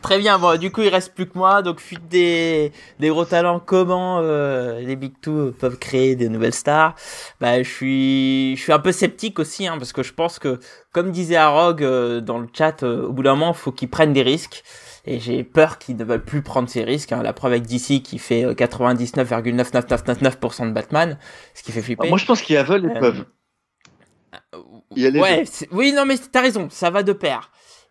Très 0.04 0.18
bien, 0.18 0.38
bon, 0.38 0.60
du 0.60 0.70
coup, 0.70 0.82
il 0.82 0.90
reste 0.90 1.14
plus 1.14 1.26
que 1.26 1.38
moi. 1.38 1.62
Donc, 1.62 1.80
fuite 1.80 2.08
des, 2.08 2.72
des 3.00 3.08
gros 3.08 3.24
talents. 3.24 3.58
Comment 3.58 4.20
euh, 4.20 4.80
les 4.80 4.96
Big 4.96 5.14
Two 5.22 5.54
peuvent 5.58 5.78
créer 5.78 6.14
des 6.14 6.28
nouvelles 6.28 6.52
stars? 6.52 6.94
Bah, 7.40 7.62
je, 7.62 7.70
suis, 7.70 8.54
je 8.54 8.62
suis 8.62 8.72
un 8.72 8.80
peu 8.80 8.92
sceptique 8.92 9.38
aussi, 9.38 9.66
hein, 9.66 9.76
parce 9.78 9.94
que 9.94 10.02
je 10.02 10.12
pense 10.12 10.38
que, 10.38 10.60
comme 10.92 11.10
disait 11.10 11.36
Arog 11.36 11.82
euh, 11.82 12.20
dans 12.20 12.36
le 12.36 12.48
chat, 12.52 12.82
euh, 12.82 13.06
au 13.06 13.12
bout 13.12 13.22
d'un 13.22 13.34
moment, 13.34 13.52
il 13.52 13.56
faut 13.56 13.72
qu'ils 13.72 13.88
prennent 13.88 14.12
des 14.12 14.20
risques. 14.20 14.62
Et 15.06 15.20
j'ai 15.20 15.44
peur 15.44 15.78
qu'ils 15.78 15.96
ne 15.96 16.04
veulent 16.04 16.24
plus 16.24 16.42
prendre 16.42 16.68
ces 16.68 16.82
risques. 16.82 17.12
Hein. 17.12 17.22
La 17.22 17.32
preuve 17.32 17.52
avec 17.52 17.66
DC 17.66 18.02
qui 18.02 18.18
fait 18.18 18.44
euh, 18.44 18.54
99,99999% 18.54 20.68
de 20.68 20.72
Batman, 20.72 21.18
ce 21.54 21.62
qui 21.62 21.72
fait 21.72 21.82
flipper. 21.82 22.08
Moi, 22.08 22.18
je 22.18 22.24
pense 22.26 22.42
qu'ils 22.42 22.58
veulent 22.58 22.86
et 22.86 22.96
Euh, 22.96 23.00
peuvent. 23.00 23.24
Il 24.96 25.02
y 25.02 25.06
a 25.06 25.10
les 25.10 25.20
ouais, 25.20 25.44
oui, 25.72 25.92
non, 25.92 26.04
mais 26.06 26.16
t'as 26.18 26.40
raison, 26.40 26.68
ça 26.70 26.90
va 26.90 27.02
de 27.02 27.12
pair. 27.12 27.50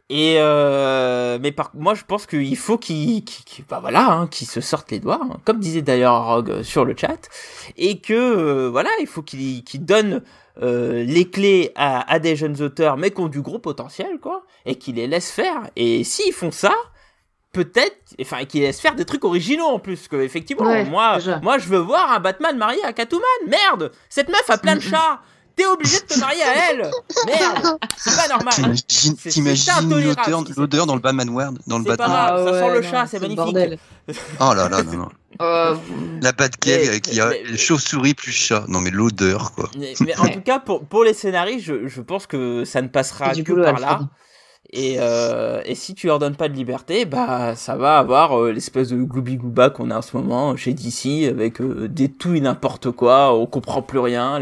Et 0.09 0.35
euh, 0.37 1.39
mais 1.41 1.51
par, 1.53 1.71
moi, 1.73 1.93
je 1.93 2.03
pense 2.03 2.25
qu'il 2.25 2.57
faut 2.57 2.77
qu'ils, 2.77 3.23
qu'ils- 3.23 3.63
bah 3.69 3.79
voilà, 3.79 4.11
hein, 4.11 4.27
qu'ils 4.27 4.47
se 4.47 4.59
sortent 4.59 4.91
les 4.91 4.99
doigts, 4.99 5.21
hein, 5.23 5.37
comme 5.45 5.59
disait 5.59 5.81
d'ailleurs 5.81 6.25
Rogue 6.25 6.49
euh, 6.51 6.63
sur 6.63 6.83
le 6.83 6.93
chat, 6.97 7.29
et 7.77 7.99
que 8.01 8.13
euh, 8.13 8.69
voilà, 8.69 8.89
il 8.99 9.07
faut 9.07 9.21
qu'ils, 9.21 9.63
qu'ils 9.63 9.85
donnent 9.85 10.21
euh, 10.61 11.03
les 11.05 11.29
clés 11.29 11.71
à, 11.75 12.11
à 12.11 12.19
des 12.19 12.35
jeunes 12.35 12.61
auteurs, 12.61 12.97
mais 12.97 13.11
qui 13.11 13.21
ont 13.21 13.29
du 13.29 13.41
gros 13.41 13.59
potentiel, 13.59 14.19
quoi, 14.21 14.43
et 14.65 14.75
qu'ils 14.75 14.95
les 14.95 15.07
laissent 15.07 15.31
faire. 15.31 15.69
Et 15.77 16.03
s'ils 16.03 16.33
font 16.33 16.51
ça, 16.51 16.73
peut-être, 17.53 17.95
enfin, 18.19 18.43
qu'ils 18.45 18.61
laissent 18.61 18.81
faire 18.81 18.95
des 18.95 19.05
trucs 19.05 19.23
originaux 19.23 19.65
en 19.67 19.79
plus, 19.79 20.07
que 20.09 20.17
effectivement, 20.17 20.65
Ouais, 20.65 20.83
moi, 20.83 21.15
déjà. 21.15 21.39
moi, 21.39 21.57
je 21.59 21.67
veux 21.69 21.77
voir 21.79 22.11
un 22.11 22.19
Batman 22.19 22.57
marié 22.57 22.83
à 22.83 22.91
Catwoman. 22.91 23.25
Merde, 23.47 23.91
cette 24.09 24.27
meuf 24.27 24.49
a 24.49 24.57
plein 24.57 24.75
de 24.75 24.81
chats. 24.81 25.21
T'es 25.55 25.67
obligé 25.67 25.99
de 25.99 26.05
te 26.05 26.19
marier 26.19 26.41
à 26.41 26.71
elle. 26.71 26.89
Merde, 27.27 27.77
c'est 27.95 28.15
pas 28.15 28.27
normal. 28.27 28.73
T'imagines 28.87 29.87
l'odeur, 29.87 30.43
qui 30.43 30.85
dans 30.87 30.95
le 30.95 30.99
Batman 30.99 31.29
World, 31.29 31.59
dans 31.67 31.77
le 31.77 31.83
pas 31.85 31.95
Batman. 31.95 32.09
grave. 32.17 32.45
ça 32.47 32.59
sent 32.59 32.73
le 32.73 32.81
non, 32.81 32.89
chat, 32.91 33.05
c'est 33.07 33.19
magnifique. 33.19 33.79
Oh 34.39 34.53
là 34.55 34.67
là, 34.67 34.81
non, 34.81 34.93
non. 34.97 35.09
Euh, 35.41 35.75
La 36.21 36.31
Batcave 36.31 36.99
y 37.11 37.19
a 37.21 37.31
chauve-souris 37.55 38.15
plus 38.15 38.31
chat. 38.31 38.65
Non 38.67 38.81
mais 38.81 38.89
l'odeur 38.89 39.51
quoi. 39.53 39.69
Mais, 39.77 39.93
mais 40.01 40.15
en 40.17 40.27
tout 40.27 40.41
cas, 40.41 40.57
pour, 40.59 40.85
pour 40.85 41.03
les 41.03 41.13
scénaristes, 41.13 41.65
je, 41.65 41.87
je 41.87 42.01
pense 42.01 42.25
que 42.27 42.65
ça 42.65 42.81
ne 42.81 42.87
passera 42.87 43.33
que 43.33 43.53
par 43.63 43.79
là. 43.79 43.99
Et, 44.71 44.95
euh, 44.99 45.61
et 45.65 45.75
si 45.75 45.93
tu 45.93 46.07
leur 46.07 46.17
donnes 46.17 46.35
pas 46.35 46.49
de 46.49 46.53
liberté, 46.55 47.05
bah 47.05 47.55
ça 47.55 47.75
va 47.75 47.99
avoir 47.99 48.39
euh, 48.39 48.51
l'espèce 48.51 48.89
de 48.89 48.95
gloubi 49.03 49.35
glouba 49.37 49.69
qu'on 49.69 49.91
a 49.91 49.97
en 49.97 50.01
ce 50.01 50.17
moment 50.17 50.55
chez 50.55 50.73
DC 50.73 51.27
avec 51.29 51.61
euh, 51.61 51.87
des 51.87 52.09
tout 52.09 52.33
et 52.33 52.41
n'importe 52.41 52.89
quoi, 52.91 53.35
on 53.37 53.45
comprend 53.45 53.83
plus 53.83 53.99
rien. 53.99 54.39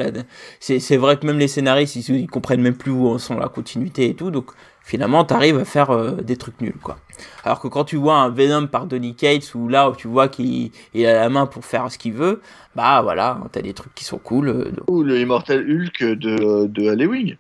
C'est 0.62 0.96
vrai 0.98 1.18
que 1.18 1.26
même 1.26 1.38
les 1.40 1.50
scénaristes 1.50 1.96
ils, 1.98 2.16
ils 2.16 2.28
comprennent 2.30 2.62
même 2.62 2.78
plus 2.78 2.92
où 2.92 3.18
sont 3.20 3.38
la 3.38 3.50
continuité 3.50 4.06
et 4.10 4.14
tout, 4.16 4.32
donc 4.32 4.52
finalement 4.84 5.26
t'arrives 5.26 5.58
à 5.60 5.66
faire 5.66 5.90
euh, 5.92 6.12
des 6.22 6.38
trucs 6.38 6.62
nuls 6.62 6.80
quoi. 6.82 6.98
Alors 7.44 7.60
que 7.60 7.68
quand 7.68 7.84
tu 7.84 7.98
vois 7.98 8.16
un 8.16 8.30
Venom 8.30 8.68
par 8.68 8.86
Donny 8.86 9.16
Cates 9.16 9.54
ou 9.54 9.68
là 9.68 9.90
où 9.90 9.96
tu 9.96 10.08
vois 10.08 10.30
qu'il 10.30 10.72
il 10.94 11.06
a 11.08 11.14
la 11.14 11.30
main 11.30 11.46
pour 11.46 11.66
faire 11.66 11.92
ce 11.92 11.98
qu'il 11.98 12.14
veut, 12.14 12.42
bah 12.76 13.02
voilà, 13.02 13.38
t'as 13.52 13.62
des 13.62 13.74
trucs 13.74 13.94
qui 13.96 14.06
sont 14.06 14.20
cool. 14.20 14.48
euh, 14.50 14.72
Ou 14.88 15.04
le 15.04 15.20
Immortal 15.20 15.60
Hulk 15.70 16.04
de, 16.04 16.68
de 16.68 16.90
Halloween. 16.90 17.36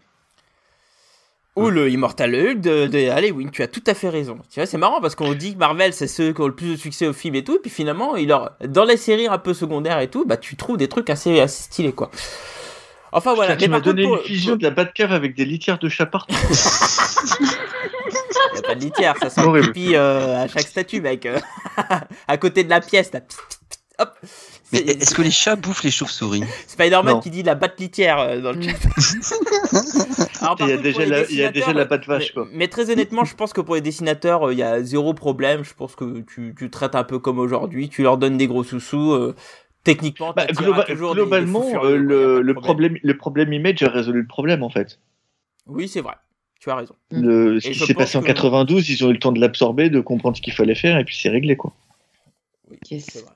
Ou 1.57 1.69
le 1.69 1.89
Immortal 1.89 2.33
Hulk 2.33 2.61
de, 2.61 2.87
de 2.87 3.09
Halloween, 3.09 3.51
tu 3.51 3.61
as 3.61 3.67
tout 3.67 3.83
à 3.85 3.93
fait 3.93 4.07
raison. 4.07 4.37
Tu 4.49 4.59
vois, 4.61 4.65
c'est 4.65 4.77
marrant 4.77 5.01
parce 5.01 5.15
qu'on 5.15 5.33
dit 5.33 5.53
que 5.53 5.59
Marvel, 5.59 5.91
c'est 5.93 6.07
ceux 6.07 6.31
qui 6.31 6.39
ont 6.41 6.47
le 6.47 6.55
plus 6.55 6.71
de 6.71 6.75
succès 6.77 7.07
au 7.07 7.13
film 7.13 7.35
et 7.35 7.43
tout, 7.43 7.55
et 7.57 7.59
puis 7.59 7.69
finalement, 7.69 8.15
il 8.15 8.29
leur, 8.29 8.51
dans 8.65 8.85
les 8.85 8.95
séries 8.95 9.27
un 9.27 9.37
peu 9.37 9.53
secondaires 9.53 9.99
et 9.99 10.09
tout, 10.09 10.23
bah 10.25 10.37
tu 10.37 10.55
trouves 10.55 10.77
des 10.77 10.87
trucs 10.87 11.09
assez, 11.09 11.41
assez 11.41 11.63
stylés, 11.63 11.91
quoi. 11.91 12.09
Enfin 13.11 13.33
voilà, 13.33 13.57
tu 13.57 13.63
mais 13.65 13.67
m'as 13.67 13.79
donné 13.81 14.03
pour- 14.03 14.15
une 14.19 14.23
vision 14.23 14.55
de 14.55 14.63
la 14.63 14.69
Batcave 14.69 15.11
avec 15.11 15.35
des 15.35 15.43
litières 15.43 15.77
de 15.77 15.89
chat 15.89 16.05
partout. 16.05 16.33
y 18.55 18.57
a 18.57 18.61
pas 18.61 18.75
de 18.75 18.79
litière, 18.79 19.15
ça 19.21 19.29
sent 19.29 19.41
pipi 19.61 19.95
euh, 19.95 20.43
à 20.43 20.47
chaque 20.47 20.61
statue, 20.67 21.01
mec. 21.01 21.27
à 22.29 22.37
côté 22.37 22.63
de 22.63 22.69
la 22.69 22.79
pièce, 22.79 23.11
là. 23.11 23.19
Hop. 23.99 24.17
Mais 24.73 24.79
est-ce 24.79 25.13
que 25.13 25.21
les 25.21 25.31
chats 25.31 25.55
bouffent 25.55 25.83
les 25.83 25.91
chauves-souris? 25.91 26.43
Spider-Man 26.67 27.19
qui 27.19 27.29
dit 27.29 27.43
la 27.43 27.55
batte 27.55 27.79
litière 27.79 28.19
euh, 28.19 28.39
dans 28.41 28.51
le 28.53 28.61
chat. 28.61 28.77
Alors, 30.41 30.55
par 30.55 30.67
Il 30.67 30.71
y 30.71 30.73
a 30.73 30.77
déjà 30.77 31.05
la- 31.05 31.29
il 31.29 31.35
y 31.35 31.43
a 31.43 31.51
déjà 31.51 31.67
dessinateurs, 31.67 31.73
la 31.73 31.85
patte 31.85 32.07
vache, 32.07 32.27
mais, 32.29 32.33
quoi. 32.33 32.47
mais 32.53 32.67
très 32.67 32.89
honnêtement, 32.89 33.25
je 33.25 33.35
pense 33.35 33.53
que 33.53 33.61
pour 33.61 33.75
les 33.75 33.81
dessinateurs, 33.81 34.47
euh, 34.47 34.53
il 34.53 34.59
y 34.59 34.63
a 34.63 34.81
zéro 34.83 35.13
problème. 35.13 35.63
Je 35.63 35.73
pense 35.73 35.95
que 35.95 36.21
tu, 36.21 36.55
tu 36.57 36.69
traites 36.69 36.95
un 36.95 37.03
peu 37.03 37.19
comme 37.19 37.39
aujourd'hui. 37.39 37.89
Tu 37.89 38.03
leur 38.03 38.17
donnes 38.17 38.37
des 38.37 38.47
gros 38.47 38.63
sous-sous. 38.63 39.11
euh, 39.13 39.35
techniquement, 39.83 40.33
Bah, 40.35 40.45
t'attireras 40.45 40.81
globa- 40.83 40.85
toujours 40.87 41.15
des- 41.15 41.21
des 41.21 41.27
globalement, 41.27 41.83
euh, 41.85 41.97
le, 42.41 42.53
problème, 42.53 42.97
le 43.01 43.17
problème 43.17 43.51
image 43.53 43.81
a 43.83 43.89
résolu 43.89 44.21
le 44.21 44.27
problème 44.27 44.63
en 44.63 44.69
fait. 44.69 44.99
Oui, 45.67 45.87
c'est 45.87 46.01
vrai. 46.01 46.13
Tu 46.59 46.69
as 46.69 46.75
raison. 46.75 46.93
Mm. 47.11 47.21
Le, 47.21 47.59
ce 47.59 47.67
Et 47.67 47.71
qui 47.71 47.79
s'est 47.79 47.93
passé 47.95 48.17
en 48.17 48.21
que- 48.21 48.27
92, 48.27 48.89
ils 48.89 49.03
ont 49.03 49.09
eu 49.09 49.13
le 49.13 49.19
temps 49.19 49.31
de 49.31 49.39
l'absorber, 49.41 49.89
de 49.89 49.99
comprendre 49.99 50.37
ce 50.37 50.41
qu'il 50.41 50.53
fallait 50.53 50.75
faire, 50.75 50.97
et 50.99 51.03
puis 51.03 51.17
c'est 51.19 51.29
réglé 51.29 51.55
quoi. 51.57 51.73
Yes. 52.89 53.05
C'est 53.11 53.21
vrai. 53.23 53.31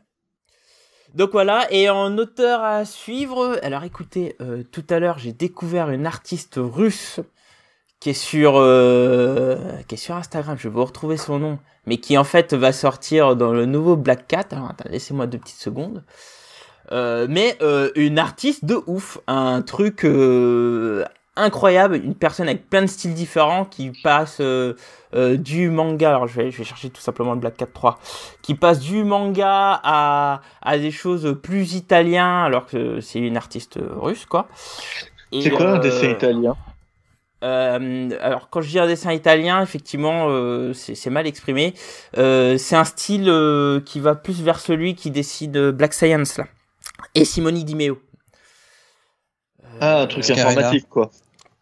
Donc 1.15 1.31
voilà, 1.31 1.65
et 1.71 1.89
en 1.89 2.17
auteur 2.17 2.61
à 2.61 2.83
suivre, 2.83 3.57
alors 3.63 3.83
écoutez, 3.85 4.35
euh, 4.41 4.63
tout 4.69 4.83
à 4.89 4.99
l'heure 4.99 5.17
j'ai 5.17 5.31
découvert 5.31 5.89
une 5.89 6.05
artiste 6.05 6.55
russe 6.57 7.21
qui 8.01 8.09
est 8.09 8.13
sur 8.13 8.55
euh, 8.57 9.55
qui 9.87 9.95
est 9.95 9.97
sur 9.97 10.15
Instagram, 10.15 10.57
je 10.59 10.67
vais 10.67 10.73
vous 10.73 10.83
retrouver 10.83 11.15
son 11.15 11.39
nom, 11.39 11.57
mais 11.85 11.99
qui 11.99 12.17
en 12.17 12.25
fait 12.25 12.53
va 12.53 12.73
sortir 12.73 13.37
dans 13.37 13.53
le 13.53 13.65
nouveau 13.65 13.95
Black 13.95 14.27
Cat. 14.27 14.47
Alors 14.51 14.73
laissez-moi 14.89 15.25
deux 15.25 15.37
petites 15.37 15.61
secondes. 15.61 16.03
Euh, 16.91 17.27
mais 17.29 17.57
une 17.95 18.19
artiste 18.19 18.65
de 18.65 18.81
ouf, 18.85 19.17
un 19.27 19.61
truc 19.61 20.05
incroyable, 21.35 21.95
une 21.95 22.15
personne 22.15 22.47
avec 22.47 22.69
plein 22.69 22.81
de 22.81 22.87
styles 22.87 23.13
différents 23.13 23.65
qui 23.65 23.91
passe 24.03 24.37
euh, 24.41 24.73
euh, 25.13 25.37
du 25.37 25.69
manga, 25.69 26.09
alors 26.09 26.27
je 26.27 26.35
vais, 26.35 26.51
je 26.51 26.57
vais 26.57 26.63
chercher 26.63 26.89
tout 26.89 27.01
simplement 27.01 27.33
le 27.33 27.39
Black 27.39 27.57
Cat 27.57 27.67
3, 27.73 27.99
qui 28.41 28.55
passe 28.55 28.79
du 28.79 29.03
manga 29.03 29.79
à, 29.83 30.41
à 30.61 30.77
des 30.77 30.91
choses 30.91 31.37
plus 31.41 31.73
italiens, 31.73 32.43
alors 32.43 32.65
que 32.65 33.01
c'est 33.01 33.19
une 33.19 33.37
artiste 33.37 33.79
russe, 33.81 34.25
quoi. 34.25 34.47
C'est 35.31 35.49
quoi 35.49 35.71
un 35.71 35.75
euh, 35.77 35.79
dessin 35.79 36.09
italien? 36.09 36.55
Euh, 37.43 38.09
alors 38.21 38.49
quand 38.49 38.61
je 38.61 38.69
dis 38.69 38.79
un 38.79 38.87
dessin 38.87 39.11
italien, 39.11 39.61
effectivement, 39.61 40.27
euh, 40.29 40.73
c'est 40.73 41.09
mal 41.09 41.27
exprimé. 41.27 41.73
Euh, 42.17 42.57
c'est 42.57 42.75
un 42.75 42.85
style 42.85 43.29
euh, 43.29 43.81
qui 43.81 43.99
va 43.99 44.15
plus 44.15 44.41
vers 44.41 44.59
celui 44.59 44.95
qui 44.95 45.11
décide 45.11 45.55
euh, 45.57 45.71
Black 45.71 45.93
Science 45.93 46.37
là. 46.37 46.45
Et 47.13 47.25
Simone 47.25 47.63
Di 47.63 47.75
Meo. 47.75 47.99
Ah, 49.79 50.01
un 50.01 50.07
truc 50.07 50.27
informatique 50.29 50.87
quoi. 50.89 51.11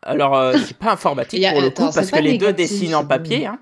Alors 0.06 0.38
euh, 0.38 0.54
c'est 0.66 0.78
pas 0.78 0.92
informatique 0.94 1.44
a- 1.44 1.52
pour 1.52 1.62
le 1.62 1.68
attends, 1.68 1.88
coup 1.90 1.94
parce 1.96 2.12
que 2.12 2.20
les 2.20 2.38
deux 2.38 2.54
dessinent 2.54 2.96
en 2.96 3.06
papier. 3.06 3.46
Hein. 3.48 3.60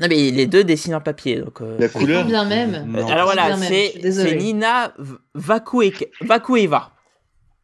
Non 0.00 0.06
mais 0.08 0.30
les 0.30 0.46
deux 0.46 0.64
dessinent 0.64 0.94
en 0.94 1.00
papier 1.00 1.40
donc. 1.40 1.60
euh, 1.60 1.76
La 1.78 1.88
c'est- 1.88 1.98
couleur. 1.98 2.24
bien 2.24 2.44
même. 2.44 2.86
Non. 2.88 3.06
Alors 3.08 3.24
voilà, 3.26 3.56
c'est 3.56 3.94
Nina 4.36 4.92
Vakueva. 6.20 6.92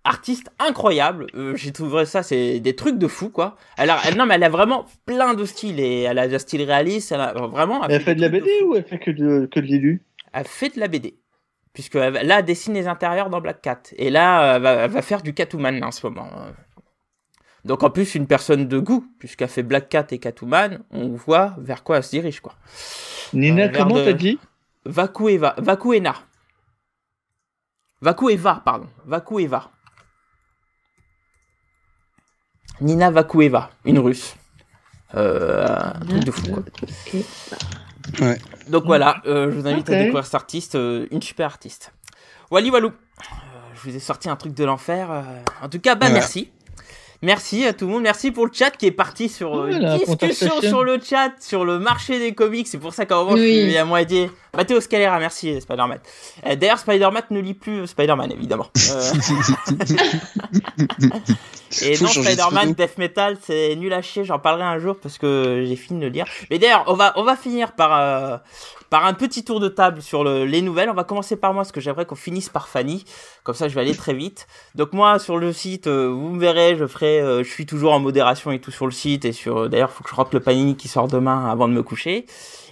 Artiste 0.04 0.50
incroyable, 0.60 1.26
Euh, 1.34 1.56
j'ai 1.56 1.72
trouvé 1.72 2.04
ça, 2.06 2.22
c'est 2.22 2.60
des 2.60 2.76
trucs 2.76 2.96
de 2.96 3.08
fou 3.08 3.28
quoi. 3.28 3.56
Elle 3.76 3.90
a, 3.90 3.98
elle, 4.06 4.16
non 4.16 4.24
mais 4.24 4.36
elle 4.36 4.44
a 4.44 4.48
vraiment 4.48 4.86
plein 5.04 5.34
de 5.34 5.44
styles 5.44 5.80
et 5.80 6.02
elle 6.02 6.20
a 6.20 6.22
un 6.22 6.38
style 6.38 6.62
réaliste, 6.62 7.10
elle 7.10 7.20
a 7.22 7.32
vraiment. 7.32 7.82
Elle 7.88 8.00
fait 8.00 8.14
de 8.14 8.20
la 8.20 8.28
BD 8.28 8.48
ou 8.64 8.76
elle 8.76 8.84
fait 8.84 9.00
que 9.00 9.10
de, 9.10 9.48
que 9.52 9.58
de 9.58 9.66
l'élu? 9.66 10.04
Elle 10.32 10.46
fait 10.46 10.72
de 10.76 10.78
la 10.78 10.86
BD, 10.86 11.16
puisque 11.72 11.96
elle, 11.96 12.24
là 12.24 12.38
elle 12.38 12.44
dessine 12.44 12.74
les 12.74 12.86
intérieurs 12.86 13.30
dans 13.30 13.40
Black 13.40 13.60
Cat 13.62 13.80
et 13.96 14.10
là 14.10 14.54
elle 14.56 14.62
va, 14.62 14.72
elle 14.84 14.90
va 14.92 15.02
faire 15.02 15.22
du 15.22 15.34
Catwoman 15.34 15.82
en 15.82 15.90
ce 15.90 16.06
moment. 16.06 16.28
Donc 17.66 17.82
en 17.82 17.90
plus 17.90 18.14
une 18.14 18.26
personne 18.26 18.68
de 18.68 18.78
goût, 18.78 19.04
puisqu'elle 19.18 19.48
fait 19.48 19.62
Black 19.64 19.88
Cat 19.88 20.06
et 20.12 20.18
Catwoman, 20.18 20.84
on 20.92 21.08
voit 21.08 21.54
vers 21.58 21.82
quoi 21.82 21.96
elle 21.98 22.04
se 22.04 22.10
dirige 22.10 22.40
quoi. 22.40 22.54
Nina, 23.32 23.64
Euh, 23.64 23.72
comment 23.76 23.96
de- 23.96 24.04
t'as 24.04 24.12
dit? 24.12 24.38
Vakueva, 24.84 25.54
Vakuena. 25.58 26.14
Vakueva, 28.00 28.62
pardon. 28.64 28.86
Vakueva. 29.04 29.70
Nina 32.80 33.10
Vakueva, 33.10 33.70
une 33.84 33.98
russe. 33.98 34.36
Euh, 35.14 35.66
un 35.66 36.00
truc 36.06 36.24
de 36.24 36.30
fou. 36.30 36.46
Quoi. 36.52 36.62
Ouais. 38.26 38.38
Donc 38.68 38.84
voilà, 38.84 39.22
euh, 39.26 39.50
je 39.50 39.56
vous 39.58 39.66
invite 39.66 39.88
à 39.90 39.98
découvrir 39.98 40.24
cet 40.24 40.34
artiste, 40.34 40.74
euh, 40.74 41.06
une 41.10 41.22
super 41.22 41.46
artiste. 41.46 41.92
Wally 42.50 42.70
Walou, 42.70 42.88
Euh, 42.88 42.92
je 43.74 43.80
vous 43.90 43.96
ai 43.96 43.98
sorti 43.98 44.28
un 44.28 44.36
truc 44.36 44.52
de 44.54 44.64
l'enfer. 44.64 45.10
euh, 45.10 45.22
En 45.62 45.68
tout 45.68 45.80
cas, 45.80 45.94
bah 45.94 46.06
Ouais. 46.06 46.12
merci. 46.12 46.50
Merci 47.22 47.66
à 47.66 47.72
tout 47.72 47.86
le 47.86 47.92
monde, 47.92 48.02
merci 48.02 48.30
pour 48.30 48.46
le 48.46 48.52
chat 48.52 48.70
qui 48.70 48.86
est 48.86 48.90
parti 48.90 49.28
sur 49.28 49.56
euh, 49.56 49.68
une 49.68 49.78
la 49.78 49.98
discussion 49.98 50.60
sur 50.60 50.84
le 50.84 51.00
chat, 51.00 51.32
sur 51.40 51.64
le 51.64 51.78
marché 51.78 52.18
des 52.18 52.34
comics. 52.34 52.68
C'est 52.68 52.78
pour 52.78 52.94
ça 52.94 53.06
qu'à 53.06 53.16
un 53.16 53.24
moment, 53.24 53.36
je 53.36 53.42
suis 53.42 53.76
à 53.76 53.84
moitié. 53.84 54.30
Mathéo 54.56 54.80
Scalera, 54.80 55.18
merci 55.18 55.60
Spider-Man. 55.60 55.98
Euh, 56.46 56.56
D'ailleurs, 56.56 56.78
Spider-Man 56.78 57.24
ne 57.30 57.40
lit 57.40 57.54
plus 57.54 57.80
euh, 57.80 57.86
Spider-Man, 57.86 58.32
évidemment. 58.32 58.66
Euh, 58.90 59.12
Et 61.82 61.98
non, 62.00 62.08
Spider-Man. 62.08 62.72
Death 62.72 62.96
Metal, 62.96 63.36
c'est 63.42 63.76
nul 63.76 63.92
à 63.92 64.00
chier. 64.00 64.24
J'en 64.24 64.38
parlerai 64.38 64.64
un 64.64 64.78
jour 64.78 64.96
parce 65.00 65.18
que 65.18 65.64
j'ai 65.66 65.76
fini 65.76 66.00
de 66.00 66.06
le 66.06 66.10
lire. 66.10 66.24
Mais 66.50 66.58
d'ailleurs, 66.58 66.84
on 66.86 66.94
va, 66.94 67.12
on 67.16 67.22
va 67.22 67.36
finir 67.36 67.72
par, 67.72 67.98
euh, 67.98 68.38
par 68.90 69.04
un 69.06 69.14
petit 69.14 69.44
tour 69.44 69.60
de 69.60 69.68
table 69.68 70.00
sur 70.02 70.24
le- 70.24 70.44
les 70.44 70.62
nouvelles. 70.62 70.88
On 70.90 70.94
va 70.94 71.04
commencer 71.04 71.36
par 71.36 71.52
moi 71.52 71.62
parce 71.62 71.72
que 71.72 71.80
j'aimerais 71.80 72.06
qu'on 72.06 72.14
finisse 72.14 72.48
par 72.48 72.68
Fanny. 72.68 73.04
Comme 73.44 73.54
ça, 73.54 73.68
je 73.68 73.74
vais 73.74 73.80
aller 73.80 73.94
très 73.96 74.14
vite. 74.14 74.46
Donc 74.74 74.92
moi, 74.92 75.18
sur 75.18 75.38
le 75.38 75.52
site, 75.52 75.86
euh, 75.86 76.06
vous 76.08 76.30
me 76.30 76.40
verrez, 76.40 76.76
je 76.76 76.86
ferai, 76.86 77.20
euh, 77.20 77.42
je 77.42 77.48
suis 77.50 77.66
toujours 77.66 77.92
en 77.92 78.00
modération 78.00 78.52
et 78.52 78.60
tout 78.60 78.70
sur 78.70 78.86
le 78.86 78.92
site 78.92 79.24
et 79.24 79.32
sur. 79.32 79.58
euh, 79.58 79.68
D'ailleurs, 79.68 79.90
faut 79.90 80.04
que 80.04 80.10
je 80.10 80.14
rentre 80.14 80.30
le 80.34 80.40
panini 80.40 80.76
qui 80.76 80.88
sort 80.88 81.08
demain 81.08 81.48
avant 81.50 81.68
de 81.68 81.72
me 81.74 81.82
coucher. 81.82 82.26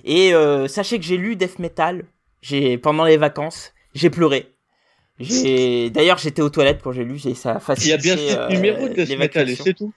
Et 0.05 0.33
sachez 0.69 0.99
que 0.99 1.05
j'ai 1.05 1.17
lu 1.17 1.35
Death 1.37 1.59
Metal. 1.59 2.05
J'ai 2.43 2.77
pendant 2.77 3.05
les 3.05 3.17
vacances, 3.17 3.73
j'ai 3.95 4.11
pleuré. 4.11 4.55
J'ai 5.21 5.91
d'ailleurs 5.91 6.19
j'étais 6.19 6.43
aux 6.43 6.51
toilettes 6.51 6.81
quand 6.83 6.93
j'ai 6.93 7.05
lu 7.05 7.21
et 7.25 7.35
ça 7.35 7.53
a 7.53 7.53
Il 7.55 7.57
y 7.57 7.61
facilité 7.61 7.93
a 7.95 7.97
bien 7.97 8.17
sept 8.17 8.39
euh, 8.39 8.49
numéros 8.49 8.89
de 8.89 8.95
Death 8.95 9.19
Metal 9.19 9.49
c'est 9.65 9.75
tout. 9.75 9.93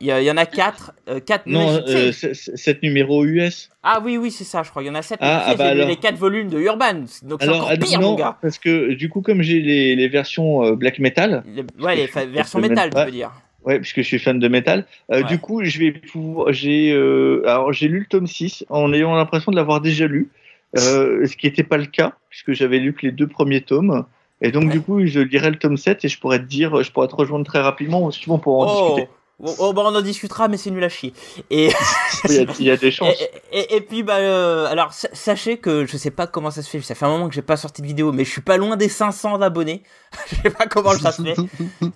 Il 0.00 0.06
y, 0.06 0.30
en 0.30 0.36
a 0.36 0.46
quatre. 0.46 0.92
euh, 1.08 1.18
quatre 1.20 1.46
Non, 1.46 1.68
je 1.86 1.92
euh, 1.92 2.12
c'est- 2.12 2.34
c'est- 2.34 2.56
sept 2.56 2.82
numéros 2.84 3.24
US. 3.24 3.68
Ah 3.82 4.00
oui, 4.04 4.16
oui, 4.16 4.30
c'est 4.30 4.44
ça, 4.44 4.62
je 4.62 4.70
crois. 4.70 4.82
Il 4.82 4.86
y 4.86 4.90
en 4.90 4.94
a 4.94 5.02
sept. 5.02 5.18
Ah, 5.20 5.44
ah 5.48 5.54
bah 5.56 5.66
alors. 5.66 5.88
les 5.88 5.96
quatre 5.96 6.16
volumes 6.16 6.48
de 6.48 6.58
Urban. 6.60 7.04
Donc 7.24 7.40
c'est 7.40 7.48
Alors, 7.48 7.64
encore 7.66 7.78
pire, 7.78 8.00
non, 8.00 8.10
mon 8.10 8.14
gars. 8.16 8.36
parce 8.40 8.58
que 8.58 8.92
du 8.94 9.08
coup, 9.08 9.22
comme 9.22 9.42
j'ai 9.42 9.60
les, 9.60 9.96
les 9.96 10.08
versions 10.08 10.64
euh, 10.64 10.76
black 10.76 10.98
metal, 11.00 11.42
ouais, 11.80 11.96
les 11.96 12.06
fa- 12.06 12.24
versions 12.26 12.60
je- 12.60 12.66
tu 12.68 12.72
ouais. 12.96 13.04
veux 13.06 13.10
dire. 13.10 13.32
ouais, 13.64 13.78
puisque 13.80 13.96
je 13.98 14.02
suis 14.06 14.18
fan 14.20 14.38
de 14.38 14.46
métal, 14.48 14.86
euh, 15.10 15.22
Ouais. 15.22 15.24
du 15.24 15.38
coup, 15.38 15.64
je 15.64 15.78
vais 15.80 15.90
pouvoir. 15.92 16.52
J'ai 16.52 16.92
euh, 16.92 17.42
alors 17.46 17.72
j'ai 17.72 17.88
lu 17.88 18.00
le 18.00 18.06
tome 18.06 18.28
6 18.28 18.64
en 18.68 18.92
ayant 18.92 19.14
l'impression 19.16 19.50
de 19.50 19.56
l'avoir 19.56 19.80
déjà 19.80 20.06
lu, 20.06 20.28
ce 20.76 21.36
qui 21.36 21.46
n'était 21.46 21.64
pas 21.64 21.76
le 21.76 21.86
cas, 21.86 22.12
puisque 22.30 22.52
j'avais 22.52 22.78
lu 22.78 22.92
que 22.92 23.04
les 23.06 23.12
deux 23.12 23.26
premiers 23.26 23.62
tomes. 23.62 24.04
Et 24.44 24.50
donc, 24.50 24.64
Ouais. 24.64 24.70
du 24.70 24.80
coup, 24.80 25.06
je 25.06 25.20
lirai 25.20 25.50
le 25.50 25.56
tome 25.56 25.76
7 25.76 26.04
et 26.04 26.08
je 26.08 26.18
pourrais 26.18 26.38
te 26.40 26.44
dire, 26.44 26.82
je 26.82 26.90
pourrais 26.90 27.06
te 27.08 27.14
rejoindre 27.14 27.44
très 27.44 27.60
rapidement, 27.60 28.10
on 28.28 28.38
pourra 28.38 28.66
en 28.66 28.70
Oh, 28.74 28.86
discuter. 28.96 29.08
Oh, 29.42 29.54
oh, 29.58 29.72
bah 29.72 29.82
on 29.84 29.94
en 29.94 30.00
discutera, 30.00 30.48
mais 30.48 30.56
c'est 30.56 30.70
nul 30.70 30.82
à 30.84 30.88
chier. 30.88 31.12
Et, 31.50 31.70
Il 32.28 32.34
y 32.34 32.38
a, 32.38 32.44
il 32.60 32.64
y 32.66 32.70
a 32.70 32.76
des 32.76 32.90
chances. 32.92 33.14
et, 33.52 33.58
et- 33.58 33.76
et 33.76 33.80
puis, 33.80 34.02
bah, 34.02 34.16
euh, 34.16 34.66
alors, 34.66 34.92
sa- 34.92 35.08
sachez 35.12 35.56
que 35.58 35.84
je 35.86 35.96
sais 35.96 36.10
pas 36.10 36.26
comment 36.26 36.50
ça 36.50 36.62
se 36.62 36.70
fait. 36.70 36.80
Ça 36.80 36.94
fait 36.94 37.04
un 37.04 37.08
moment 37.10 37.28
que 37.28 37.34
j'ai 37.34 37.42
pas 37.42 37.56
sorti 37.56 37.82
de 37.82 37.86
vidéo, 37.86 38.12
mais 38.12 38.24
je 38.24 38.30
suis 38.30 38.40
pas 38.40 38.56
loin 38.56 38.76
des 38.76 38.88
500 38.88 39.40
abonnés. 39.42 39.82
je 40.30 40.36
sais 40.42 40.50
pas 40.50 40.66
comment 40.66 40.92
ça 40.92 41.10
se 41.10 41.22
fait. 41.22 41.34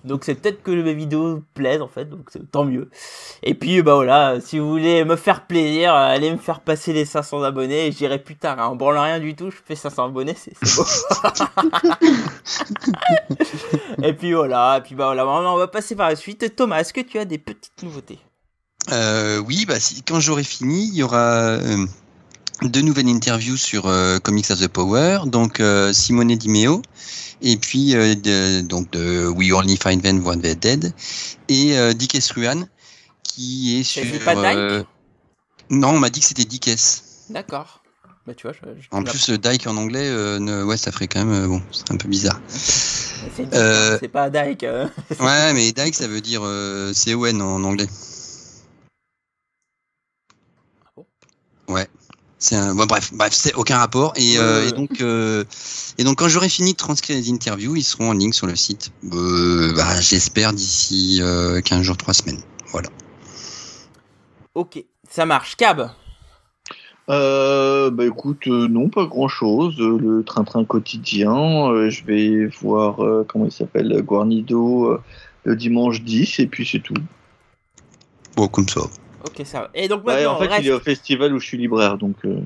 Donc 0.03 0.23
c'est 0.25 0.35
peut-être 0.35 0.63
que 0.63 0.71
mes 0.71 0.93
vidéos 0.95 1.43
plaisent 1.53 1.81
en 1.81 1.87
fait, 1.87 2.05
donc 2.05 2.29
tant 2.51 2.65
mieux. 2.65 2.89
Et 3.43 3.53
puis 3.53 3.81
bah 3.83 3.93
voilà, 3.95 4.41
si 4.41 4.57
vous 4.57 4.67
voulez 4.69 5.05
me 5.05 5.15
faire 5.15 5.45
plaisir, 5.45 5.93
allez 5.93 6.31
me 6.31 6.37
faire 6.37 6.61
passer 6.61 6.93
les 6.93 7.05
500 7.05 7.43
abonnés. 7.43 7.87
Et 7.87 7.91
je 7.91 7.97
dirais 7.97 8.17
putain, 8.19 8.55
hein, 8.57 8.65
en 8.65 8.75
branlant 8.75 9.03
rien 9.03 9.19
du 9.19 9.35
tout, 9.35 9.51
je 9.51 9.57
fais 9.63 9.75
500 9.75 10.05
abonnés, 10.05 10.35
c'est 10.35 10.53
beau. 10.75 10.83
et 14.03 14.13
puis 14.13 14.33
voilà, 14.33 14.77
et 14.77 14.81
puis 14.81 14.95
bah 14.95 15.05
voilà, 15.05 15.25
on 15.27 15.57
va 15.57 15.67
passer 15.67 15.95
par 15.95 16.09
la 16.09 16.15
suite. 16.15 16.55
Thomas, 16.55 16.79
est-ce 16.79 16.93
que 16.93 17.01
tu 17.01 17.19
as 17.19 17.25
des 17.25 17.36
petites 17.37 17.83
nouveautés 17.83 18.19
Euh, 18.91 19.39
oui, 19.39 19.65
bah, 19.65 19.79
si, 19.79 20.01
quand 20.03 20.19
j'aurai 20.19 20.43
fini, 20.43 20.87
il 20.87 20.95
y 20.95 21.03
aura 21.03 21.41
euh, 21.41 21.85
deux 22.63 22.81
nouvelles 22.81 23.09
interviews 23.09 23.57
sur 23.57 23.87
euh, 23.87 24.19
Comics 24.19 24.49
as 24.51 24.57
the 24.57 24.67
Power, 24.67 25.19
donc 25.25 25.59
euh, 25.59 25.91
Simone 25.93 26.35
Di 26.35 26.49
Meo, 26.49 26.81
et 27.41 27.57
puis 27.57 27.95
euh, 27.95 28.15
de, 28.15 28.61
donc 28.61 28.91
de 28.91 29.27
We 29.27 29.51
Only 29.51 29.77
Find 29.77 30.01
Them 30.01 30.25
When 30.25 30.41
They're 30.41 30.55
Dead, 30.55 30.93
et 31.49 31.93
Dick 31.95 32.15
S. 32.15 32.31
Ruan, 32.31 32.67
qui 33.23 33.79
est 33.79 33.83
sur... 33.83 34.03
pas 34.23 34.35
Dyke 34.35 34.87
non, 35.69 35.89
on 35.89 35.99
m'a 35.99 36.09
dit 36.09 36.21
que 36.21 36.25
c'était 36.25 36.45
Dick 36.45 36.69
S. 36.69 37.25
D'accord. 37.29 37.83
Bah 38.25 38.33
tu 38.33 38.47
vois, 38.47 38.53
je, 38.53 38.81
je 38.81 38.87
En 38.91 39.03
plus, 39.03 39.29
Dyke 39.31 39.67
en 39.67 39.75
anglais, 39.75 40.09
ne- 40.39 40.63
ouais, 40.63 40.77
ça 40.77 40.93
ferait 40.93 41.07
quand 41.09 41.25
même, 41.25 41.47
bon, 41.47 41.61
c'est 41.71 41.91
un 41.91 41.97
peu 41.97 42.07
bizarre. 42.07 42.39
c'est 43.35 43.53
euh, 43.53 43.95
hein, 43.95 43.97
c'est 43.99 44.07
pas 44.07 44.29
Dyke. 44.29 44.63
euh. 44.63 44.87
Ouais, 45.19 45.53
mais 45.53 45.71
Dyke, 45.71 45.95
ça 45.95 46.07
veut 46.07 46.21
dire 46.21 46.41
euh, 46.43 46.93
C-O-N 46.93 47.41
en 47.41 47.63
anglais. 47.63 47.87
Ah 50.85 50.89
bon? 50.95 51.05
Ouais. 51.67 51.87
C'est 52.39 52.55
un... 52.55 52.75
bon, 52.75 52.85
bref, 52.85 53.11
bref, 53.13 53.33
c'est 53.33 53.53
aucun 53.55 53.77
rapport. 53.77 54.13
Et, 54.15 54.37
euh, 54.37 54.67
et 54.67 54.71
donc, 54.71 55.01
euh, 55.01 55.43
et 55.97 56.03
donc, 56.03 56.19
quand 56.19 56.27
j'aurai 56.27 56.49
fini 56.49 56.73
de 56.73 56.77
transcrire 56.77 57.17
les 57.17 57.31
interviews, 57.31 57.75
ils 57.75 57.83
seront 57.83 58.09
en 58.09 58.13
ligne 58.13 58.33
sur 58.33 58.45
le 58.47 58.55
site. 58.55 58.91
Euh, 59.11 59.73
bah, 59.75 59.99
j'espère 59.99 60.53
d'ici 60.53 61.19
euh, 61.21 61.61
15 61.61 61.81
jours, 61.81 61.97
3 61.97 62.13
semaines. 62.13 62.41
Voilà. 62.71 62.89
Ok, 64.53 64.83
ça 65.09 65.25
marche. 65.25 65.55
Cab? 65.55 65.89
Euh, 67.09 67.89
bah 67.89 68.05
écoute, 68.05 68.47
euh, 68.47 68.67
non, 68.67 68.89
pas 68.89 69.05
grand 69.05 69.27
chose. 69.29 69.77
le 69.79 70.23
train-train 70.23 70.65
quotidien, 70.65 71.69
euh, 71.71 71.89
je 71.89 72.03
vais 72.03 72.47
voir, 72.61 73.01
euh, 73.01 73.23
comment 73.27 73.45
il 73.45 73.51
s'appelle, 73.51 74.01
Guarnido 74.01 74.91
euh, 74.91 75.01
le 75.45 75.55
dimanche 75.55 76.01
10, 76.03 76.39
et 76.39 76.47
puis 76.47 76.65
c'est 76.65 76.79
tout. 76.79 76.93
Bon, 78.35 78.47
comme 78.49 78.67
ça. 78.67 78.81
Ok, 79.25 79.41
ça 79.45 79.61
va. 79.61 79.69
Et 79.73 79.87
donc 79.87 80.05
Ouais, 80.05 80.15
maintenant, 80.15 80.33
en 80.33 80.37
fait, 80.39 80.47
reste- 80.47 80.65
il 80.65 80.67
est 80.67 80.73
au 80.73 80.79
festival 80.81 81.33
où 81.33 81.39
je 81.39 81.45
suis 81.47 81.57
libraire, 81.57 81.97
donc. 81.97 82.17
euh, 82.25 82.39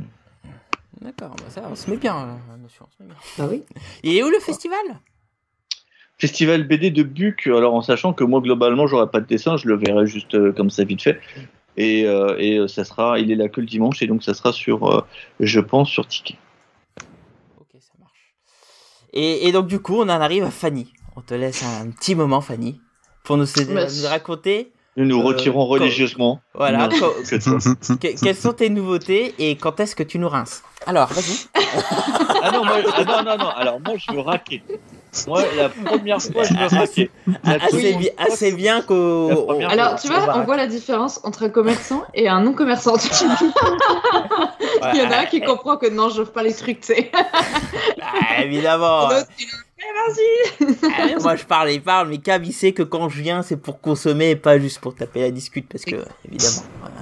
D'accord, 1.01 1.31
bah 1.37 1.45
ça, 1.49 1.63
on 1.69 1.75
se 1.75 1.89
met 1.89 1.97
bien, 1.97 2.15
euh, 2.15 2.57
monsieur, 2.63 2.81
on 2.87 2.91
se 2.95 3.01
met 3.01 3.09
bien. 3.09 3.17
Bah 3.39 3.47
oui. 3.49 3.63
Il 4.03 4.15
est 4.15 4.23
où 4.23 4.29
le 4.29 4.39
festival? 4.39 4.77
Festival 6.19 6.67
BD 6.67 6.91
de 6.91 7.01
Buc, 7.01 7.47
alors 7.47 7.73
en 7.73 7.81
sachant 7.81 8.13
que 8.13 8.23
moi, 8.23 8.41
globalement, 8.41 8.85
j'aurai 8.85 9.09
pas 9.09 9.19
de 9.21 9.25
dessin, 9.25 9.57
je 9.57 9.67
le 9.67 9.75
verrai 9.75 10.05
juste 10.05 10.35
euh, 10.35 10.51
comme 10.51 10.69
ça 10.69 10.83
vite 10.83 11.01
fait. 11.01 11.19
Et, 11.81 12.05
euh, 12.05 12.35
et 12.37 12.57
euh, 12.57 12.67
ça 12.67 12.83
sera, 12.83 13.17
il 13.19 13.31
est 13.31 13.35
là 13.35 13.49
que 13.49 13.59
le 13.61 13.65
dimanche, 13.67 14.01
et 14.01 14.07
donc 14.07 14.23
ça 14.23 14.33
sera 14.33 14.51
sur, 14.53 14.87
euh, 14.89 15.01
je 15.39 15.59
pense, 15.59 15.89
sur 15.89 16.05
Ticket. 16.07 16.35
Ok, 17.59 17.67
ça 17.79 17.91
marche. 17.99 18.35
Et, 19.13 19.47
et 19.47 19.51
donc 19.51 19.67
du 19.67 19.79
coup, 19.79 19.95
on 19.97 20.03
en 20.03 20.09
arrive 20.09 20.43
à 20.43 20.51
Fanny. 20.51 20.93
On 21.15 21.21
te 21.21 21.33
laisse 21.33 21.63
un 21.63 21.89
petit 21.91 22.15
moment, 22.15 22.41
Fanny, 22.41 22.79
pour 23.23 23.37
nous, 23.37 23.45
raconter, 24.07 24.71
Nous 24.97 25.05
nous 25.05 25.19
Euh, 25.19 25.23
retirons 25.23 25.63
quand- 25.63 25.69
religieusement. 25.69 26.41
voilà, 26.53 26.87
Non, 26.87 26.99
co- 26.99 27.13
que 27.29 28.21
quelles 28.23 28.35
sont 28.35 28.53
tes 28.53 28.69
nouveautés 28.69 29.33
et 29.39 29.55
quand 29.55 29.79
est-ce 29.79 29.95
que 29.95 30.03
tu 30.03 30.19
nous 30.19 30.29
rinces? 30.29 30.63
Alors, 30.85 31.07
vas-y. 31.13 31.37
Ah 32.43 32.51
non, 32.51 32.65
moi, 32.65 32.77
ah 32.95 33.03
non, 33.05 33.23
non, 33.23 33.37
non, 33.37 33.49
alors 33.49 33.79
moi, 33.79 33.95
je 33.97 34.11
veux 34.11 34.19
raquer. 34.21 34.63
Moi, 35.27 35.43
la 35.57 35.69
première 35.69 36.21
fois, 36.21 36.43
je 36.43 36.75
raquer. 36.75 37.11
La 37.43 37.53
Assez, 37.65 37.93
bi- 37.95 38.09
assez 38.17 38.51
bien 38.53 38.81
qu'au... 38.81 39.51
Alors, 39.69 39.95
tu 39.99 40.07
vois, 40.07 40.37
on 40.37 40.43
voit 40.43 40.55
la 40.57 40.67
différence 40.67 41.19
entre 41.23 41.43
un 41.43 41.49
commerçant 41.49 42.03
et 42.13 42.29
un 42.29 42.41
non-commerçant. 42.41 42.95
Il 44.93 44.99
y 44.99 45.01
en 45.05 45.11
a 45.11 45.17
un 45.19 45.25
qui 45.25 45.41
comprend 45.41 45.77
que 45.77 45.89
non, 45.89 46.09
j'offre 46.09 46.31
pas 46.31 46.43
les 46.43 46.53
trucs, 46.53 46.81
tu 46.81 46.93
sais. 46.95 47.11
Ah, 48.01 48.43
évidemment. 48.43 49.09
Eh, 49.11 49.83
vas-y. 49.83 50.77
Ah, 50.97 51.19
moi 51.21 51.35
je 51.35 51.43
parle, 51.43 51.71
il 51.71 51.81
parle, 51.81 52.07
mais 52.09 52.19
Cab 52.19 52.45
il 52.45 52.53
sait 52.53 52.71
que 52.71 52.83
quand 52.83 53.09
je 53.09 53.19
viens 53.21 53.41
c'est 53.41 53.57
pour 53.57 53.81
consommer 53.81 54.29
et 54.31 54.35
pas 54.35 54.59
juste 54.59 54.79
pour 54.79 54.93
taper 54.93 55.21
la 55.21 55.31
discute 55.31 55.67
parce 55.67 55.83
que 55.85 55.95
évidemment. 56.27 56.61
voilà. 56.79 56.95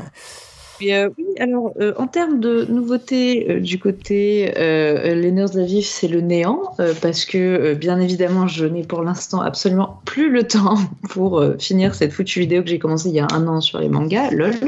Mais, 0.82 0.94
euh, 0.94 1.10
oui, 1.18 1.26
alors 1.40 1.74
euh, 1.80 1.94
en 1.98 2.08
termes 2.08 2.40
de 2.40 2.66
nouveautés 2.66 3.50
euh, 3.50 3.60
du 3.60 3.80
côté 3.80 4.54
euh, 4.58 5.14
Les 5.16 5.32
Nerfs 5.32 5.52
d'Aviv, 5.52 5.86
c'est 5.86 6.08
le 6.08 6.22
néant 6.22 6.76
parce 7.02 7.26
que 7.26 7.74
bien 7.74 8.00
évidemment 8.00 8.48
je 8.48 8.66
n'ai 8.66 8.84
pour 8.84 9.04
l'instant 9.04 9.42
absolument 9.42 10.02
plus 10.06 10.30
le 10.30 10.44
temps 10.44 10.78
pour 11.10 11.44
finir 11.60 11.96
cette 11.96 12.14
foutue 12.14 12.42
vidéo 12.42 12.64
que 12.64 12.70
j'ai 12.70 12.80
commencé 12.80 13.10
il 13.10 13.16
y 13.16 13.20
a 13.20 13.28
un 13.32 13.48
an 13.48 13.62
sur 13.62 13.80
les 13.80 13.90
mangas, 13.90 14.32
lol. 14.32 14.54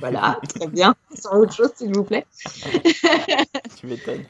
Voilà, 0.00 0.40
très 0.48 0.66
bien. 0.66 0.94
Sans 1.14 1.38
autre 1.38 1.54
chose, 1.54 1.70
s'il 1.76 1.94
vous 1.94 2.02
plaît. 2.02 2.26
Tu 3.80 3.86
m'étonnes. 3.86 4.24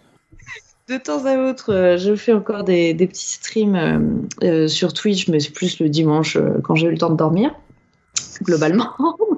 De 0.87 0.99
temps 0.99 1.25
à 1.25 1.39
autre, 1.39 1.97
je 1.99 2.15
fais 2.15 2.35
encore 2.35 2.63
des, 2.63 2.93
des 2.93 3.07
petits 3.07 3.27
streams 3.27 3.75
euh, 3.75 3.99
euh, 4.43 4.69
sur 4.69 4.93
Twitch, 4.93 5.29
mais 5.29 5.41
c'est 5.41 5.53
plus 5.53 5.81
le 5.81 5.89
dimanche 5.89 6.37
euh, 6.37 6.61
quand 6.63 6.75
j'ai 6.75 6.89
eu 6.89 6.91
le 6.91 6.99
temps 6.99 7.09
de 7.09 7.17
dormir. 7.17 7.55
Globalement, 8.43 8.91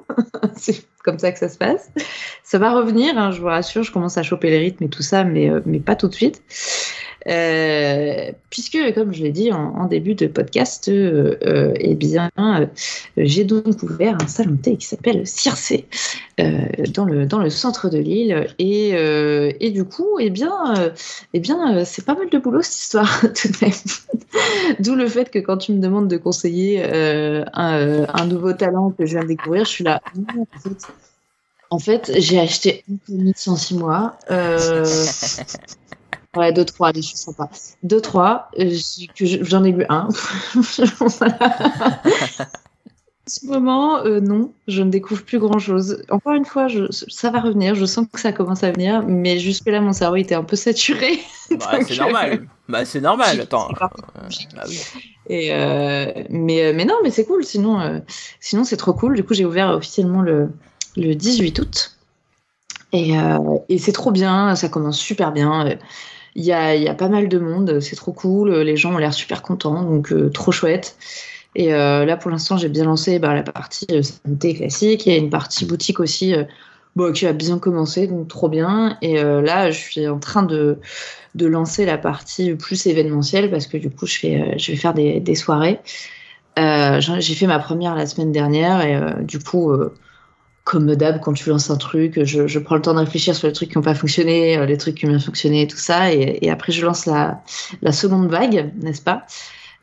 c'est 0.57 0.85
comme 1.03 1.19
ça 1.19 1.33
que 1.33 1.39
ça 1.39 1.49
se 1.49 1.59
passe. 1.59 1.91
Ça 2.43 2.59
va 2.59 2.73
revenir, 2.73 3.19
hein, 3.19 3.31
je 3.31 3.41
vous 3.41 3.47
rassure, 3.47 3.83
je 3.83 3.93
commence 3.93 4.19
à 4.19 4.23
choper 4.23 4.51
les 4.51 4.59
rythmes 4.59 4.85
et 4.85 4.89
tout 4.89 5.03
ça, 5.03 5.25
mais, 5.25 5.51
euh, 5.51 5.61
mais 5.67 5.81
pas 5.81 5.97
tout 5.97 6.09
de 6.09 6.15
suite. 6.15 6.43
Euh, 7.29 8.31
puisque, 8.51 8.79
comme 8.95 9.13
je 9.13 9.23
l'ai 9.23 9.33
dit 9.33 9.53
en, 9.53 9.87
début 9.87 10.15
de 10.15 10.27
podcast, 10.27 10.89
euh, 10.89 11.37
euh, 11.45 11.75
eh 11.79 11.95
bien, 11.95 12.31
j'ai 13.17 13.45
donc 13.45 13.83
ouvert 13.83 14.17
un 14.23 14.27
salon 14.29 14.53
de 14.53 14.57
thé 14.57 14.77
qui 14.77 14.87
s'appelle 14.87 15.27
Circé 15.27 15.87
dans, 16.39 17.05
le, 17.05 17.27
dans 17.27 17.39
le 17.39 17.51
centre 17.51 17.89
de 17.89 17.99
l'île. 17.99 18.47
Et, 18.59 18.91
et, 18.91 19.71
du 19.71 19.85
coup, 19.85 20.19
eh 20.21 20.31
bien, 20.31 20.93
eh 21.35 21.41
bien 21.41 21.85
c'est 21.85 22.05
pas 22.05 22.15
mal 22.15 22.29
de 22.31 22.39
boulot 22.39 22.63
cette 22.63 22.79
histoire, 22.79 23.21
tout 23.35 23.49
de 23.49 23.57
même. 23.63 24.77
D'où 24.81 24.95
le 24.95 25.09
fait 25.09 25.31
que 25.31 25.39
quand 25.39 25.57
tu 25.57 25.73
me 25.73 25.81
demandes 25.81 26.09
de 26.09 26.17
conseiller 26.17 26.83
un, 26.85 28.27
nouveau 28.27 28.53
talent 28.53 28.91
que 28.91 29.07
je 29.07 29.13
viens 29.13 29.23
de 29.23 29.29
découvrir, 29.29 29.65
je 29.65 29.71
suis 29.71 29.85
là. 29.85 30.01
En 31.71 31.81
fait, 31.81 32.13
j'ai 32.19 32.39
acheté 32.39 32.85
un 32.89 32.97
comics 33.07 33.37
en 33.49 33.57
six 33.57 33.75
mois. 33.75 34.17
Ouais, 36.37 36.53
deux, 36.53 36.65
trois, 36.65 36.89
allez, 36.89 37.01
je 37.01 37.09
suis 37.09 37.17
sympa. 37.17 37.49
Deux, 37.83 38.01
trois, 38.01 38.51
euh, 38.59 38.71
j'en 39.21 39.65
ai 39.65 39.73
lu 39.73 39.87
un. 39.89 40.09
en 40.57 40.63
ce 43.27 43.47
moment, 43.47 44.05
euh, 44.05 44.21
non, 44.21 44.53
je 44.69 44.83
ne 44.83 44.91
découvre 44.91 45.25
plus 45.25 45.39
grand 45.39 45.59
chose. 45.59 46.03
Encore 46.11 46.35
une 46.35 46.45
fois, 46.45 46.69
je, 46.69 46.85
ça 46.91 47.31
va 47.31 47.41
revenir, 47.41 47.75
je 47.75 47.87
sens 47.87 48.07
que 48.13 48.21
ça 48.21 48.33
commence 48.33 48.63
à 48.65 48.71
venir, 48.71 49.03
mais 49.07 49.39
jusque-là, 49.39 49.81
mon 49.81 49.95
cerveau 49.95 50.17
était 50.17 50.35
un 50.35 50.45
peu 50.45 50.57
saturé. 50.57 51.19
Bah, 51.49 51.79
c'est 51.87 51.97
normal. 51.97 52.49
Bah, 52.69 52.85
c'est 52.85 53.01
normal, 53.01 53.41
attends. 53.41 53.69
Bah 53.79 54.29
Et 55.29 55.51
mais, 56.29 56.73
mais 56.73 56.85
non, 56.85 56.97
mais 57.05 57.13
c'est 57.13 57.25
cool, 57.25 57.45
sinon, 57.45 58.03
sinon 58.41 58.65
c'est 58.65 58.77
trop 58.77 58.93
cool. 58.93 59.15
Du 59.15 59.23
coup, 59.23 59.33
j'ai 59.33 59.45
ouvert 59.45 59.69
officiellement 59.71 60.23
le, 60.23 60.51
le 60.97 61.15
18 61.15 61.61
août. 61.61 61.97
Et, 62.93 63.13
et 63.69 63.79
c'est 63.79 63.93
trop 63.93 64.11
bien, 64.11 64.57
ça 64.57 64.69
commence 64.69 64.99
super 64.99 65.31
bien. 65.31 65.79
Il 66.39 66.45
y 66.45 66.53
a, 66.53 66.95
pas 66.95 67.09
mal 67.09 67.29
de 67.29 67.39
monde, 67.39 67.81
c'est 67.81 67.97
trop 67.97 68.13
cool, 68.13 68.53
les 68.53 68.77
gens 68.77 68.95
ont 68.95 68.99
l'air 68.99 69.15
super 69.15 69.41
contents, 69.41 69.83
donc 69.83 70.13
euh, 70.13 70.29
trop 70.29 70.53
chouette. 70.53 70.97
Et 71.55 71.73
euh, 71.73 72.05
là, 72.05 72.19
pour 72.19 72.31
l'instant, 72.31 72.59
j'ai 72.59 72.69
bien 72.69 72.85
lancé 72.85 73.19
bah, 73.19 73.35
la 73.35 73.43
partie 73.43 73.87
euh, 73.91 74.03
santé 74.03 74.53
classique. 74.53 75.07
Il 75.07 75.13
y 75.13 75.17
a 75.17 75.19
une 75.19 75.31
partie 75.31 75.65
boutique 75.65 75.99
aussi 75.99 76.35
qui 77.15 77.27
a 77.27 77.33
bien 77.33 77.59
commencé, 77.59 78.07
donc 78.07 78.29
trop 78.29 78.51
bien. 78.51 78.99
Et 79.01 79.15
là, 79.23 79.71
je 79.71 79.79
suis 79.79 80.09
en 80.09 80.19
train 80.19 80.43
de, 80.43 80.79
de, 81.35 81.47
lancer 81.47 81.87
la 81.87 81.99
partie 81.99 82.55
plus 82.55 82.87
événementielle 82.87 83.51
parce 83.51 83.67
que 83.67 83.79
du 83.79 83.91
coup, 83.91 84.07
je, 84.07 84.19
je 84.57 84.73
vais 84.73 84.77
faire 84.77 84.95
des, 84.95 85.21
des 85.21 85.35
soirées. 85.35 85.81
j'ai 86.57 87.35
fait 87.35 87.47
ma 87.47 87.59
première 87.59 87.95
la 87.95 88.07
semaine 88.07 88.33
dernière 88.33 88.81
et 88.83 89.25
du 89.25 89.39
coup, 89.39 89.73
comme 90.67 90.97
d'hab, 90.97 91.21
quand 91.21 91.33
tu 91.33 91.49
lances 91.49 91.71
un 91.71 91.77
truc, 91.77 92.25
je, 92.25 92.59
prends 92.59 92.75
le 92.75 92.83
temps 92.83 92.93
de 92.93 92.99
réfléchir 92.99 93.37
sur 93.37 93.47
les 93.47 93.53
trucs 93.53 93.71
qui 93.71 93.79
n'ont 93.79 93.85
pas 93.85 93.95
fonctionné, 93.95 94.59
euh, 94.59 94.67
les 94.67 94.77
trucs 94.77 94.97
qui 94.97 95.07
ont 95.07 95.11
bien 95.11 95.21
fonctionné, 95.21 95.69
tout 95.69 95.77
ça, 95.77 96.13
et, 96.13 96.51
après 96.51 96.73
je 96.73 96.85
lance 96.85 97.07
la, 97.07 97.41
seconde 97.93 98.29
vague, 98.29 98.73
n'est-ce 98.83 99.01
pas? 99.01 99.27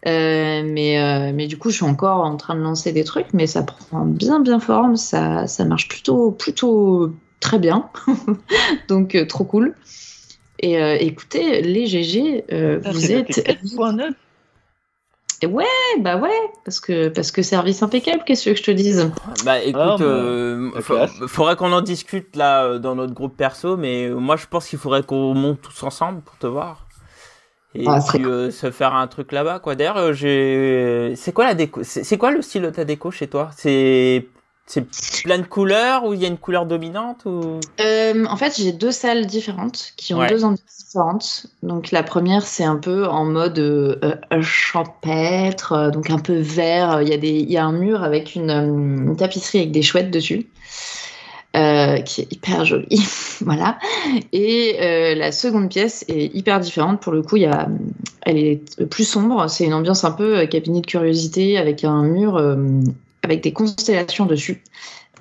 Euh, 0.07 0.61
mais, 0.65 0.99
euh, 0.99 1.31
mais 1.33 1.47
du 1.47 1.57
coup, 1.57 1.69
je 1.69 1.75
suis 1.75 1.85
encore 1.85 2.25
en 2.25 2.35
train 2.35 2.55
de 2.55 2.59
lancer 2.59 2.91
des 2.91 3.05
trucs, 3.05 3.27
mais 3.31 3.47
ça 3.47 3.63
prend 3.63 4.03
bien, 4.03 4.41
bien 4.41 4.59
forme, 4.59 4.97
ça, 4.97 5.47
ça 5.47 5.63
marche 5.63 5.87
plutôt, 5.87 6.31
plutôt 6.31 7.15
très 7.39 7.59
bien, 7.59 7.89
donc 8.89 9.15
trop 9.29 9.45
cool. 9.45 9.75
Et 10.59 10.75
écoutez, 10.99 11.61
les 11.61 11.87
GG, 11.87 12.43
vous 12.91 13.11
êtes 13.13 13.41
ouais, 15.45 15.65
bah 15.99 16.17
ouais, 16.17 16.29
parce 16.65 16.79
que, 16.79 17.09
parce 17.09 17.31
que 17.31 17.41
service 17.41 17.81
impeccable, 17.83 18.23
qu'est-ce 18.25 18.49
que 18.49 18.55
je 18.55 18.63
te 18.63 18.71
dise? 18.71 19.11
Bah 19.45 19.59
écoute, 19.59 19.81
ah, 19.81 19.97
euh, 20.01 20.71
faudrait 21.27 21.55
qu'on 21.55 21.71
en 21.71 21.81
discute 21.81 22.35
là 22.35 22.63
euh, 22.63 22.79
dans 22.79 22.95
notre 22.95 23.13
groupe 23.13 23.35
perso, 23.35 23.77
mais 23.77 24.09
moi 24.09 24.35
je 24.35 24.45
pense 24.47 24.67
qu'il 24.67 24.79
faudrait 24.79 25.03
qu'on 25.03 25.33
monte 25.33 25.61
tous 25.61 25.83
ensemble 25.83 26.21
pour 26.21 26.37
te 26.37 26.47
voir. 26.47 26.87
Et 27.75 27.85
ah, 27.87 27.99
puis 28.07 28.23
euh, 28.23 28.51
se 28.51 28.69
faire 28.69 28.93
un 28.93 29.07
truc 29.07 29.31
là-bas, 29.31 29.59
quoi. 29.59 29.75
D'ailleurs, 29.75 30.13
j'ai. 30.13 31.13
C'est 31.15 31.31
quoi 31.31 31.45
la 31.45 31.55
déco 31.55 31.81
C'est 31.83 32.17
quoi 32.17 32.31
le 32.31 32.41
style 32.41 32.61
de 32.61 32.69
ta 32.69 32.85
déco 32.85 33.09
chez 33.09 33.27
toi? 33.27 33.49
C'est 33.55 34.27
c'est 34.65 34.85
plein 35.23 35.39
de 35.39 35.43
couleurs 35.43 36.05
ou 36.05 36.13
il 36.13 36.21
y 36.21 36.25
a 36.25 36.27
une 36.27 36.37
couleur 36.37 36.65
dominante 36.65 37.25
ou... 37.25 37.59
Euh, 37.81 38.25
en 38.25 38.37
fait, 38.37 38.55
j'ai 38.57 38.71
deux 38.71 38.91
salles 38.91 39.25
différentes 39.25 39.93
qui 39.97 40.13
ont 40.13 40.25
deux 40.25 40.45
ambiances 40.45 40.85
différentes. 40.85 41.45
Donc 41.63 41.91
la 41.91 42.01
première, 42.01 42.43
c'est 42.43 42.63
un 42.63 42.77
peu 42.77 43.05
en 43.05 43.25
mode 43.25 43.59
euh, 43.59 43.97
euh, 44.03 44.41
champêtre, 44.41 45.91
donc 45.91 46.09
un 46.09 46.19
peu 46.19 46.37
vert. 46.37 47.01
Il 47.01 47.09
y, 47.09 47.13
a 47.13 47.17
des, 47.17 47.39
il 47.39 47.51
y 47.51 47.57
a 47.57 47.65
un 47.65 47.73
mur 47.73 48.03
avec 48.03 48.35
une, 48.35 49.15
tapisserie 49.17 49.59
avec 49.59 49.71
des 49.71 49.81
chouettes 49.81 50.11
dessus. 50.11 50.47
qui 51.53 52.21
est 52.21 52.31
hyper 52.31 52.63
jolie, 52.63 53.05
voilà. 53.41 53.77
Et 54.31 54.77
la 55.15 55.33
seconde 55.33 55.69
pièce 55.69 56.05
est 56.07 56.33
hyper 56.33 56.61
différente. 56.61 57.01
Pour 57.01 57.11
le 57.11 57.21
coup, 57.21 57.35
y 57.35 57.45
a, 57.45 57.67
elle 58.21 58.37
est 58.37 58.85
plus 58.85 59.07
sombre. 59.07 59.49
C'est 59.49 59.65
une 59.65 59.73
ambiance 59.73 60.05
un 60.05 60.11
peu 60.11 60.45
cabinet 60.45 60.79
de 60.79 60.87
curiosité 60.87 61.57
avec 61.57 61.83
un 61.83 62.03
mur 62.03 62.39
avec 63.23 63.41
des 63.41 63.53
constellations 63.53 64.25
dessus 64.25 64.63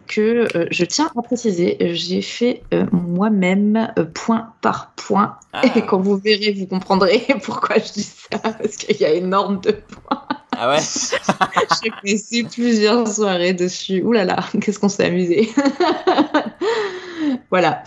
que 0.08 0.46
euh, 0.56 0.66
je 0.70 0.84
tiens 0.84 1.10
à 1.16 1.22
préciser, 1.22 1.76
j'ai 1.94 2.22
fait 2.22 2.62
euh, 2.74 2.86
moi-même 2.92 3.92
euh, 3.98 4.04
point 4.04 4.52
par 4.60 4.92
point. 4.94 5.38
Ah. 5.52 5.62
Et 5.74 5.82
quand 5.82 6.00
vous 6.00 6.16
verrez, 6.16 6.52
vous 6.52 6.66
comprendrez 6.66 7.24
pourquoi 7.42 7.76
je 7.78 7.92
dis 7.92 8.02
ça, 8.02 8.38
parce 8.38 8.76
qu'il 8.76 8.96
y 9.00 9.04
a 9.04 9.12
énorme 9.12 9.60
de 9.60 9.72
points. 9.72 10.26
Ah 10.64 10.68
ouais? 10.68 10.78
J'ai 11.82 11.90
passé 12.14 12.44
plusieurs 12.44 13.08
soirées 13.08 13.52
dessus. 13.52 14.02
Ouh 14.02 14.12
là 14.12 14.24
là, 14.24 14.38
qu'est-ce 14.60 14.78
qu'on 14.78 14.88
s'est 14.88 15.06
amusé. 15.06 15.48
voilà. 17.50 17.82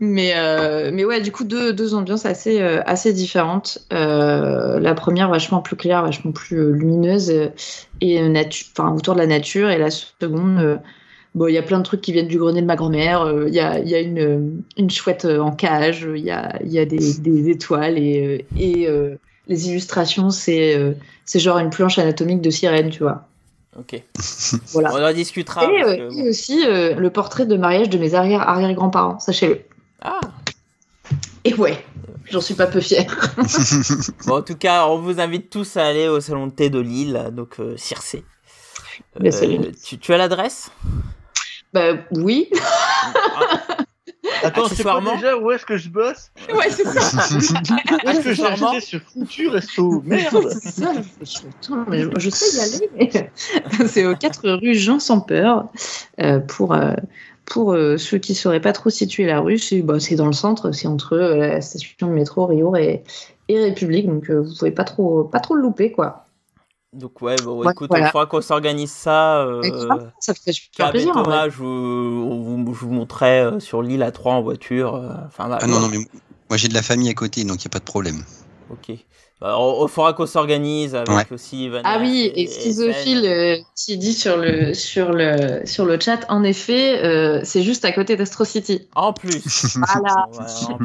Mais, 0.00 0.34
mais 0.92 1.04
ouais, 1.04 1.22
du 1.22 1.32
coup, 1.32 1.44
deux, 1.44 1.72
deux 1.72 1.94
ambiances 1.94 2.26
assez, 2.26 2.60
assez 2.60 3.14
différentes. 3.14 3.86
la 3.90 4.94
première, 4.94 5.30
vachement 5.30 5.62
plus 5.62 5.76
claire, 5.76 6.02
vachement 6.02 6.32
plus 6.32 6.72
lumineuse 6.72 7.32
et 8.02 8.20
enfin, 8.74 8.92
autour 8.92 9.14
de 9.14 9.20
la 9.20 9.26
nature. 9.26 9.70
Et 9.70 9.78
la 9.78 9.90
seconde, 9.90 10.80
Bon, 11.34 11.46
il 11.46 11.54
y 11.54 11.58
a 11.58 11.62
plein 11.62 11.78
de 11.78 11.84
trucs 11.84 12.00
qui 12.00 12.12
viennent 12.12 12.26
du 12.26 12.38
grenier 12.38 12.60
de 12.60 12.66
ma 12.66 12.74
grand-mère. 12.74 13.22
Euh, 13.22 13.46
il 13.46 13.54
y, 13.54 13.60
a, 13.60 13.78
y, 13.78 13.94
a, 13.94 14.00
une, 14.00 14.62
une 14.76 14.90
chouette 14.90 15.24
euh, 15.24 15.38
en 15.38 15.52
cage. 15.52 16.06
Il 16.16 16.24
y 16.24 16.30
a, 16.30 16.58
y 16.64 16.78
a 16.78 16.84
des, 16.84 17.14
des, 17.20 17.50
étoiles 17.50 17.98
euh, 17.98 18.38
et 18.58 18.88
les 19.46 19.68
illustrations, 19.68 20.30
c'est 20.30 20.96
c'est 21.24 21.40
genre 21.40 21.58
une 21.58 21.70
planche 21.70 21.98
anatomique 21.98 22.40
de 22.40 22.50
sirène, 22.50 22.90
tu 22.90 23.02
vois. 23.02 23.26
Ok. 23.78 24.02
Voilà. 24.72 24.94
On 24.94 25.02
en 25.02 25.12
discutera. 25.12 25.64
Et, 25.64 26.28
aussi 26.28 26.64
le 26.66 27.08
portrait 27.08 27.46
de 27.46 27.56
mariage 27.56 27.88
de 27.88 27.98
mes 27.98 28.14
arrière-arrière-grands-parents, 28.14 29.18
sachez-le. 29.18 29.60
Ah. 30.02 30.20
Et 31.44 31.54
ouais, 31.54 31.84
j'en 32.30 32.40
suis 32.40 32.54
pas 32.54 32.66
peu 32.66 32.80
fière. 32.80 33.34
bon, 34.26 34.36
en 34.36 34.42
tout 34.42 34.56
cas, 34.56 34.86
on 34.86 34.98
vous 34.98 35.20
invite 35.20 35.50
tous 35.50 35.76
à 35.76 35.86
aller 35.86 36.08
au 36.08 36.20
salon 36.20 36.46
de 36.48 36.52
thé 36.52 36.70
de 36.70 36.78
Lille, 36.78 37.30
donc 37.32 37.56
Circé. 37.76 38.24
tu, 39.84 39.98
tu 39.98 40.12
as 40.12 40.18
l'adresse? 40.18 40.70
Bah 41.72 41.92
oui. 42.10 42.50
Attends, 44.42 44.68
c'est 44.68 44.82
pas 44.82 45.00
déjà 45.00 45.36
où 45.36 45.50
est-ce 45.50 45.66
que 45.66 45.76
je 45.76 45.88
bosse 45.88 46.30
Ouais, 46.54 46.70
c'est 46.70 46.84
ça. 46.84 47.00
est-ce 48.06 48.20
que 48.20 48.32
j'ai 48.32 48.44
acheté 48.44 48.80
ce 48.80 48.98
foutu 48.98 49.48
resto 49.48 50.02
Merde 50.06 50.50
C'est 50.50 50.82
ça, 50.82 50.92
mais 51.88 52.04
je, 52.18 52.30
sais 52.30 52.56
y 52.56 52.60
aller, 52.60 52.90
mais 52.98 53.86
c'est 53.86 54.06
aux 54.06 54.16
4 54.16 54.50
rue 54.60 54.74
Jean 54.74 54.98
sans 54.98 55.20
peur. 55.20 55.68
Euh, 56.20 56.38
pour 56.40 56.74
euh, 56.74 56.94
pour 57.46 57.72
euh, 57.72 57.96
ceux 57.96 58.18
qui 58.18 58.32
ne 58.32 58.36
sauraient 58.36 58.60
pas 58.60 58.72
trop 58.72 58.90
situer 58.90 59.26
la 59.26 59.40
rue, 59.40 59.58
c'est 59.58 59.82
bah, 59.82 59.98
dans 60.16 60.26
le 60.26 60.32
centre, 60.32 60.70
c'est 60.72 60.86
entre 60.86 61.16
la 61.16 61.60
station 61.60 62.06
de 62.06 62.12
métro 62.12 62.46
Rio 62.46 62.76
et, 62.76 63.02
et 63.48 63.58
République, 63.58 64.06
donc 64.06 64.30
vous 64.30 64.54
pouvez 64.56 64.70
pas 64.70 64.84
trop, 64.84 65.24
pas 65.24 65.40
trop 65.40 65.54
le 65.54 65.62
louper, 65.62 65.90
quoi. 65.90 66.26
Donc 66.92 67.22
ouais, 67.22 67.36
bon, 67.44 67.68
écoute, 67.70 67.90
il 67.96 68.04
faudra 68.06 68.26
qu'on 68.26 68.40
s'organise 68.40 68.90
ça. 68.90 69.42
Euh, 69.42 69.62
ça 70.18 70.34
fait 70.34 70.52
super 70.52 70.90
plaisir. 70.90 71.12
Thomas, 71.12 71.48
je, 71.48 71.56
vous, 71.56 72.74
je 72.74 72.84
vous 72.84 72.90
montrerai 72.90 73.42
euh, 73.42 73.60
sur 73.60 73.80
l'île 73.80 74.02
à 74.02 74.10
3 74.10 74.34
en 74.34 74.42
voiture. 74.42 74.96
Euh, 74.96 75.12
ah 75.38 75.66
non, 75.68 75.78
non, 75.78 75.88
mais 75.88 75.98
moi 76.48 76.56
j'ai 76.56 76.66
de 76.66 76.74
la 76.74 76.82
famille 76.82 77.08
à 77.08 77.14
côté, 77.14 77.44
donc 77.44 77.62
il 77.64 77.68
n'y 77.68 77.70
a 77.70 77.74
pas 77.74 77.78
de 77.78 77.84
problème. 77.84 78.24
Ok. 78.70 78.92
Bah, 79.40 79.56
il 79.58 79.88
faudra 79.88 80.12
qu'on 80.12 80.26
s'organise 80.26 80.94
avec 80.94 81.32
aussi 81.32 81.70
Ah 81.84 81.98
oui, 81.98 82.30
et, 82.34 82.46
Schizophile 82.46 83.24
euh, 83.24 83.56
qui 83.74 83.96
dit 83.96 84.12
sur 84.12 84.36
le, 84.36 84.74
sur, 84.74 85.12
le, 85.12 85.62
sur 85.64 85.86
le 85.86 85.98
chat, 85.98 86.26
en 86.28 86.44
effet, 86.44 87.02
euh, 87.02 87.40
c'est 87.42 87.62
juste 87.62 87.86
à 87.86 87.92
côté 87.92 88.16
d'Astro 88.16 88.44
City. 88.44 88.88
En 88.94 89.12
plus. 89.14 89.40
Voilà. 90.00 90.28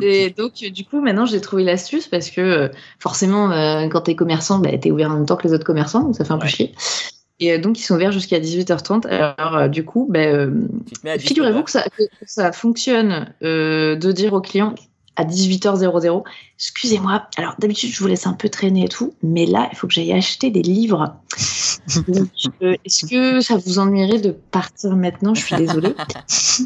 et 0.02 0.30
donc, 0.30 0.54
du 0.54 0.86
coup, 0.86 1.02
maintenant, 1.02 1.26
j'ai 1.26 1.42
trouvé 1.42 1.64
l'astuce 1.64 2.08
parce 2.08 2.30
que 2.30 2.42
euh, 2.42 2.68
forcément, 3.00 3.50
quand 3.90 4.02
t'es 4.02 4.16
commerçant, 4.16 4.60
bah, 4.60 4.70
t'es 4.78 4.90
ouvert 4.90 5.12
en 5.12 5.16
même 5.16 5.26
temps 5.26 5.36
que 5.36 5.48
les 5.48 5.54
autres 5.54 5.66
commerçants, 5.66 6.04
donc 6.04 6.16
ça 6.16 6.24
fait 6.24 6.32
un 6.32 6.38
peu 6.38 6.48
chier. 6.48 6.74
Et 7.40 7.58
donc, 7.58 7.78
ils 7.78 7.84
sont 7.84 7.96
ouverts 7.96 8.14
jusqu'à 8.14 8.40
18h30. 8.40 9.08
Alors, 9.08 9.70
du 9.70 9.84
coup, 9.84 10.08
bah, 10.10 10.48
figurez-vous 11.20 11.64
que 11.64 11.72
ça, 11.72 11.84
que 11.84 12.04
ça 12.26 12.54
fonctionne 12.54 13.34
de 13.42 14.12
dire 14.12 14.32
aux 14.34 14.42
clients 14.42 14.76
à 15.16 15.24
18h00. 15.24 16.24
Excusez-moi, 16.58 17.28
alors 17.38 17.56
d'habitude 17.60 17.92
je 17.92 18.00
vous 18.00 18.08
laisse 18.08 18.28
un 18.28 18.34
peu 18.34 18.50
traîner 18.50 18.86
et 18.86 18.90
tout, 18.90 19.14
mais 19.24 19.46
là 19.46 19.70
il 19.72 19.78
faut 19.78 19.88
que 19.88 19.94
j'aille 19.94 20.14
acheter 20.14 20.50
des 20.52 20.62
livres. 20.62 21.16
Euh, 22.62 22.76
est-ce 22.84 23.06
que 23.06 23.42
ça 23.42 23.58
vous 23.58 23.78
ennuierait 23.78 24.20
de 24.20 24.32
partir 24.32 24.96
maintenant? 24.96 25.36
Je 25.36 25.44
suis 25.44 25.56
désolée. 25.56 25.94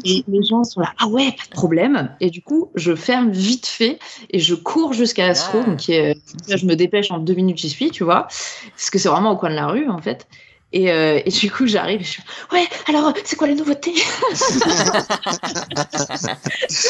Et 0.04 0.24
les 0.26 0.42
gens 0.42 0.64
sont 0.64 0.80
là, 0.80 0.94
ah 0.98 1.08
ouais, 1.08 1.32
pas 1.32 1.44
de 1.44 1.50
problème. 1.50 2.10
Et 2.20 2.30
du 2.30 2.40
coup, 2.40 2.70
je 2.74 2.94
ferme 2.94 3.30
vite 3.30 3.66
fait 3.66 3.98
et 4.30 4.38
je 4.38 4.54
cours 4.54 4.94
jusqu'à 4.94 5.26
Astro. 5.26 5.58
Ah. 5.62 5.66
Donc, 5.66 5.80
je 5.80 6.66
me 6.66 6.74
dépêche 6.74 7.10
en 7.10 7.18
deux 7.18 7.34
minutes, 7.34 7.58
j'y 7.58 7.68
suis, 7.68 7.90
tu 7.90 8.04
vois. 8.04 8.28
Parce 8.70 8.88
que 8.90 8.98
c'est 8.98 9.10
vraiment 9.10 9.32
au 9.32 9.36
coin 9.36 9.50
de 9.50 9.56
la 9.56 9.66
rue 9.66 9.88
en 9.88 9.98
fait. 9.98 10.26
Et, 10.72 10.92
euh, 10.92 11.20
et, 11.24 11.30
du 11.30 11.50
coup, 11.50 11.66
j'arrive 11.66 12.00
et 12.00 12.04
je 12.04 12.10
suis 12.10 12.22
Ouais, 12.52 12.64
alors, 12.86 13.12
c'est 13.24 13.34
quoi 13.34 13.48
la 13.48 13.54
nouveauté? 13.54 13.90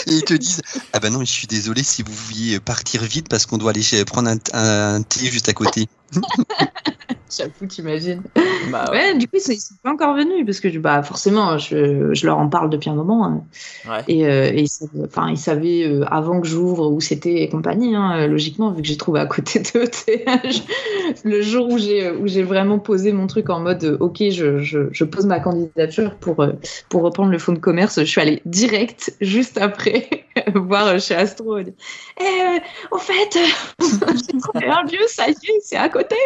Et 0.07 0.13
ils 0.13 0.25
te 0.25 0.35
disent 0.35 0.61
Ah 0.93 1.01
ben 1.01 1.11
non, 1.11 1.21
je 1.21 1.25
suis 1.25 1.47
désolé 1.47 1.83
si 1.83 2.03
vous 2.03 2.13
vouliez 2.13 2.61
partir 2.61 3.03
vite 3.03 3.29
parce 3.29 3.47
qu'on 3.47 3.57
doit 3.57 3.71
aller 3.71 4.05
prendre 4.05 4.29
un, 4.29 4.37
un 4.53 5.03
thé 5.03 5.27
juste 5.27 5.49
à 5.49 5.55
côté. 5.55 5.89
J'avoue, 7.37 7.67
t'imagines. 7.67 8.23
Bah, 8.71 8.87
ouais. 8.91 9.17
du 9.17 9.27
coup, 9.27 9.37
ils 9.37 9.61
sont, 9.61 9.75
pas 9.83 9.91
encore 9.91 10.15
venus 10.15 10.45
parce 10.45 10.61
que 10.61 10.77
bah, 10.79 11.03
forcément, 11.03 11.59
je, 11.59 12.13
je 12.13 12.27
leur 12.27 12.39
en 12.39 12.49
parle 12.49 12.71
depuis 12.71 12.91
un 12.91 12.95
moment. 12.95 13.25
Hein. 13.25 13.43
Ouais. 13.89 14.05
Et, 14.09 14.27
euh, 14.27 14.51
et 14.53 14.65
ils, 14.65 15.39
savaient 15.39 15.85
euh, 15.87 16.05
avant 16.07 16.41
que 16.41 16.47
j'ouvre 16.47 16.91
où 16.91 17.01
c'était 17.01 17.43
et 17.43 17.49
compagnie, 17.49 17.95
hein, 17.95 18.27
logiquement, 18.27 18.71
vu 18.73 18.83
que 18.83 18.89
j'ai 18.89 18.97
trouvé 18.97 19.21
à 19.21 19.27
côté 19.27 19.61
d'eux. 19.61 19.85
le 21.25 21.43
jour 21.43 21.69
où 21.69 21.79
j'ai, 21.79 22.11
où 22.11 22.27
j'ai 22.27 22.43
vraiment 22.43 22.79
posé 22.79 23.13
mon 23.13 23.27
truc 23.27 23.51
en 23.51 23.61
mode 23.61 23.97
OK, 24.01 24.19
je, 24.31 24.59
je, 24.59 24.89
je 24.93 25.05
pose 25.05 25.27
ma 25.27 25.41
candidature 25.41 26.17
pour, 26.17 26.41
euh, 26.41 26.53
pour 26.89 27.03
reprendre 27.03 27.31
le 27.31 27.39
fonds 27.39 27.53
de 27.53 27.59
commerce, 27.59 28.01
je 28.01 28.05
suis 28.05 28.21
allée 28.21 28.43
direct, 28.45 29.15
juste 29.21 29.59
après, 29.59 30.09
voir 30.55 30.99
chez 31.01 31.15
Astro. 31.15 31.59
Et, 31.59 31.75
eh, 32.21 32.59
au 32.91 32.99
fait, 32.99 33.39
j'ai 33.81 34.39
trouvé 34.39 34.67
un 34.67 34.83
lieu, 34.83 35.07
ça 35.09 35.29
y 35.29 35.33
est, 35.33 35.61
c'est 35.63 35.77
à 35.77 35.89
côté. 35.89 36.17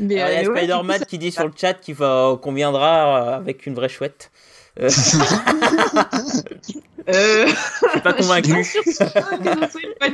Mais 0.00 0.14
il 0.14 0.18
y 0.18 0.20
a 0.20 0.28
euh, 0.28 0.56
Spider-Man 0.56 1.04
qui 1.06 1.18
dit 1.18 1.32
sur 1.32 1.44
le 1.44 1.52
chat 1.56 1.74
qu'on 1.74 2.52
viendra 2.52 3.34
euh, 3.34 3.36
avec 3.36 3.66
une 3.66 3.74
vraie 3.74 3.88
chouette. 3.88 4.30
Euh... 4.78 4.88
euh... 7.08 7.46
Je 7.46 7.90
suis 7.90 8.00
pas 8.00 8.12
convaincu. 8.12 8.52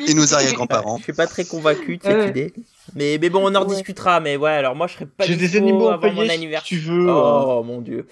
Et 0.09 0.15
nos 0.15 0.35
arrière-grands-parents. 0.35 0.99
Je 0.99 1.05
suis 1.05 1.13
pas 1.13 1.27
très 1.27 1.45
convaincu 1.45 1.97
de 1.97 2.03
cette 2.03 2.31
idée. 2.31 2.55
Mais, 2.95 3.19
mais 3.21 3.29
bon, 3.29 3.41
on 3.45 3.55
en 3.55 3.65
discutera. 3.65 4.21
Mais 4.21 4.37
ouais, 4.37 4.51
alors 4.51 4.77
moi 4.77 4.87
je 4.87 4.95
serais 4.95 5.07
pas 5.07 5.25
J'ai 5.25 5.37
des 5.37 5.57
animaux 5.57 5.89
avant 5.89 6.13
mon 6.13 6.29
anniversaire. 6.29 6.67
Si 6.67 6.75
tu 6.75 6.81
veux. 6.81 7.11
Oh 7.11 7.63
mon 7.65 7.81
dieu. 7.81 8.07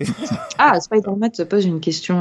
ah, 0.58 0.80
Spider-Man 0.80 1.32
se 1.34 1.44
pose 1.44 1.66
une 1.66 1.80
question 1.80 2.20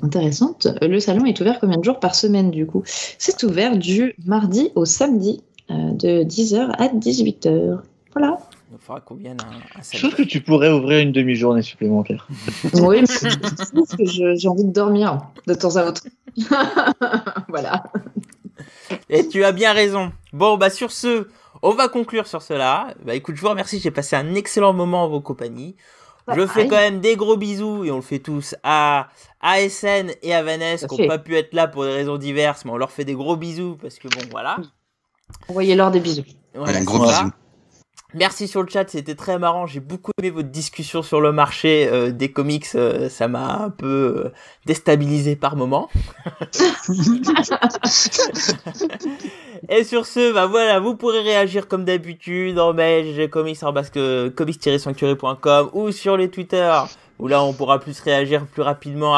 intéressante. 0.00 0.68
Le 0.80 1.00
salon 1.00 1.26
est 1.26 1.40
ouvert 1.40 1.58
combien 1.60 1.76
de 1.76 1.84
jours 1.84 1.98
par 1.98 2.14
semaine 2.14 2.52
du 2.52 2.66
coup? 2.66 2.84
C'est 2.86 3.42
ouvert 3.42 3.76
du 3.76 4.14
mardi 4.24 4.70
au 4.76 4.84
samedi 4.84 5.40
euh, 5.40 5.49
de 5.70 6.24
10h 6.24 6.70
à 6.78 6.88
18h. 6.88 7.78
Voilà. 8.12 8.38
Il 8.72 8.78
faudra 8.78 9.00
qu'on 9.00 9.14
vienne 9.14 9.38
un, 9.40 9.82
Je 9.92 9.98
trouve 9.98 10.14
que 10.14 10.22
tu 10.22 10.40
pourrais 10.40 10.70
ouvrir 10.70 11.00
une 11.00 11.12
demi-journée 11.12 11.62
supplémentaire. 11.62 12.28
oui, 12.74 13.02
mais 13.02 14.06
j'ai 14.36 14.48
envie 14.48 14.64
de 14.64 14.72
dormir 14.72 15.18
de 15.46 15.54
temps 15.54 15.76
à 15.76 15.86
autre. 15.86 16.02
voilà. 17.48 17.84
Et 19.08 19.26
tu 19.26 19.44
as 19.44 19.52
bien 19.52 19.72
raison. 19.72 20.12
Bon, 20.32 20.56
bah 20.56 20.70
sur 20.70 20.92
ce, 20.92 21.28
on 21.62 21.72
va 21.72 21.88
conclure 21.88 22.26
sur 22.26 22.42
cela. 22.42 22.94
Bah 23.04 23.14
écoute, 23.14 23.36
je 23.36 23.40
vous 23.40 23.48
remercie, 23.48 23.80
j'ai 23.80 23.90
passé 23.90 24.14
un 24.14 24.34
excellent 24.34 24.72
moment 24.72 25.04
en 25.04 25.08
vos 25.08 25.20
compagnies. 25.20 25.76
Je 26.32 26.46
fais 26.46 26.68
quand 26.68 26.76
même 26.76 27.00
des 27.00 27.16
gros 27.16 27.36
bisous 27.36 27.84
et 27.84 27.90
on 27.90 27.96
le 27.96 28.02
fait 28.02 28.20
tous 28.20 28.54
à 28.62 29.08
ASN 29.40 30.12
et 30.22 30.32
à 30.32 30.44
Vanessa 30.44 30.86
qui 30.86 31.02
n'ont 31.02 31.08
pas 31.08 31.18
pu 31.18 31.36
être 31.36 31.54
là 31.54 31.66
pour 31.66 31.82
des 31.82 31.90
raisons 31.90 32.18
diverses, 32.18 32.64
mais 32.64 32.70
on 32.70 32.76
leur 32.76 32.92
fait 32.92 33.04
des 33.04 33.14
gros 33.14 33.36
bisous 33.36 33.76
parce 33.80 33.98
que 33.98 34.06
bon 34.06 34.20
voilà. 34.30 34.58
Envoyez-leur 35.48 35.90
des 35.90 36.00
bisous. 36.00 36.24
un 36.54 36.84
gros 36.84 37.00
bisou. 37.00 37.30
Merci 38.14 38.48
sur 38.48 38.62
le 38.62 38.68
chat, 38.68 38.90
c'était 38.90 39.14
très 39.14 39.38
marrant. 39.38 39.66
J'ai 39.66 39.78
beaucoup 39.78 40.10
aimé 40.18 40.30
votre 40.30 40.48
discussion 40.48 41.02
sur 41.02 41.20
le 41.20 41.30
marché 41.30 41.88
euh, 41.88 42.10
des 42.10 42.32
comics. 42.32 42.66
Euh, 42.74 43.08
ça 43.08 43.28
m'a 43.28 43.62
un 43.62 43.70
peu 43.70 44.24
euh, 44.26 44.32
déstabilisé 44.66 45.36
par 45.36 45.54
moment. 45.54 45.88
Et 49.68 49.84
sur 49.84 50.06
ce, 50.06 50.32
bah 50.32 50.46
voilà, 50.46 50.80
vous 50.80 50.96
pourrez 50.96 51.20
réagir 51.20 51.68
comme 51.68 51.84
d'habitude 51.84 52.58
en 52.58 52.74
mail 52.74 53.30
comics-sanctuary.com 53.30 55.70
ou 55.72 55.92
sur 55.92 56.16
les 56.16 56.30
Twitter 56.30 56.76
où 57.20 57.28
là 57.28 57.44
on 57.44 57.52
pourra 57.52 57.78
plus 57.78 58.00
réagir 58.00 58.46
plus 58.46 58.62
rapidement 58.62 59.14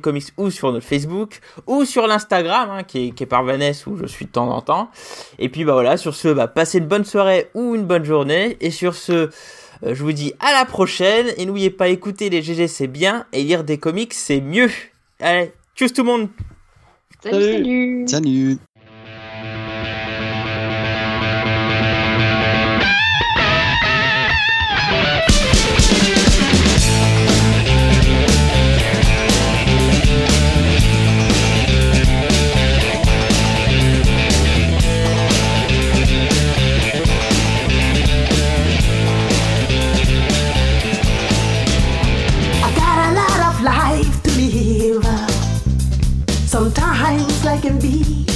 Comics 0.00 0.26
ou 0.36 0.50
sur 0.50 0.72
notre 0.72 0.86
Facebook 0.86 1.40
ou 1.66 1.84
sur 1.84 2.06
l'Instagram 2.06 2.70
hein, 2.70 2.82
qui, 2.84 3.08
est, 3.08 3.10
qui 3.12 3.22
est 3.22 3.26
par 3.26 3.42
Vanessa 3.42 3.88
où 3.90 3.96
je 3.96 4.06
suis 4.06 4.26
de 4.26 4.30
temps 4.30 4.50
en 4.50 4.60
temps. 4.60 4.90
Et 5.38 5.48
puis 5.48 5.64
bah 5.64 5.72
voilà, 5.72 5.96
sur 5.96 6.14
ce, 6.14 6.28
bah, 6.28 6.46
passez 6.46 6.78
une 6.78 6.86
bonne 6.86 7.04
soirée 7.04 7.48
ou 7.54 7.74
une 7.74 7.84
bonne 7.84 8.04
journée. 8.04 8.56
Et 8.60 8.70
sur 8.70 8.94
ce, 8.94 9.12
euh, 9.12 9.28
je 9.82 10.02
vous 10.02 10.12
dis 10.12 10.34
à 10.38 10.52
la 10.52 10.64
prochaine 10.64 11.28
et 11.36 11.46
n'oubliez 11.46 11.70
pas 11.70 11.88
écouter 11.88 12.28
les 12.30 12.42
GG 12.42 12.68
c'est 12.68 12.86
bien 12.86 13.26
et 13.32 13.42
lire 13.42 13.64
des 13.64 13.78
comics 13.78 14.12
c'est 14.12 14.40
mieux. 14.40 14.70
Allez, 15.18 15.52
tchuss 15.74 15.92
tout 15.92 16.02
le 16.02 16.08
monde 16.08 16.28
Salut 17.22 17.42
Salut, 17.42 18.08
salut. 18.08 18.58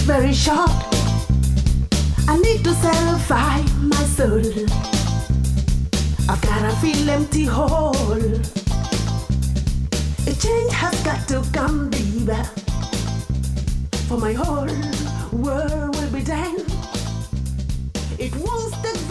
Very 0.05 0.35
short. 0.35 0.71
I 2.29 2.37
need 2.39 2.63
to 2.65 2.75
satisfy 2.75 3.63
my 3.81 4.05
soul. 4.17 4.45
I've 6.29 6.41
got 6.43 6.61
to 6.69 6.77
feel 6.83 7.09
empty 7.09 7.45
hole. 7.45 7.95
A 10.27 10.33
change 10.35 10.73
has 10.73 11.01
got 11.03 11.27
to 11.29 11.43
come, 11.53 11.89
baby. 11.89 12.37
For 14.09 14.19
my 14.19 14.35
whole 14.35 14.69
world 15.33 15.97
will 15.97 16.11
be 16.13 16.23
done. 16.23 16.61
It 18.19 18.35
take 18.35 18.83
very 18.83 19.04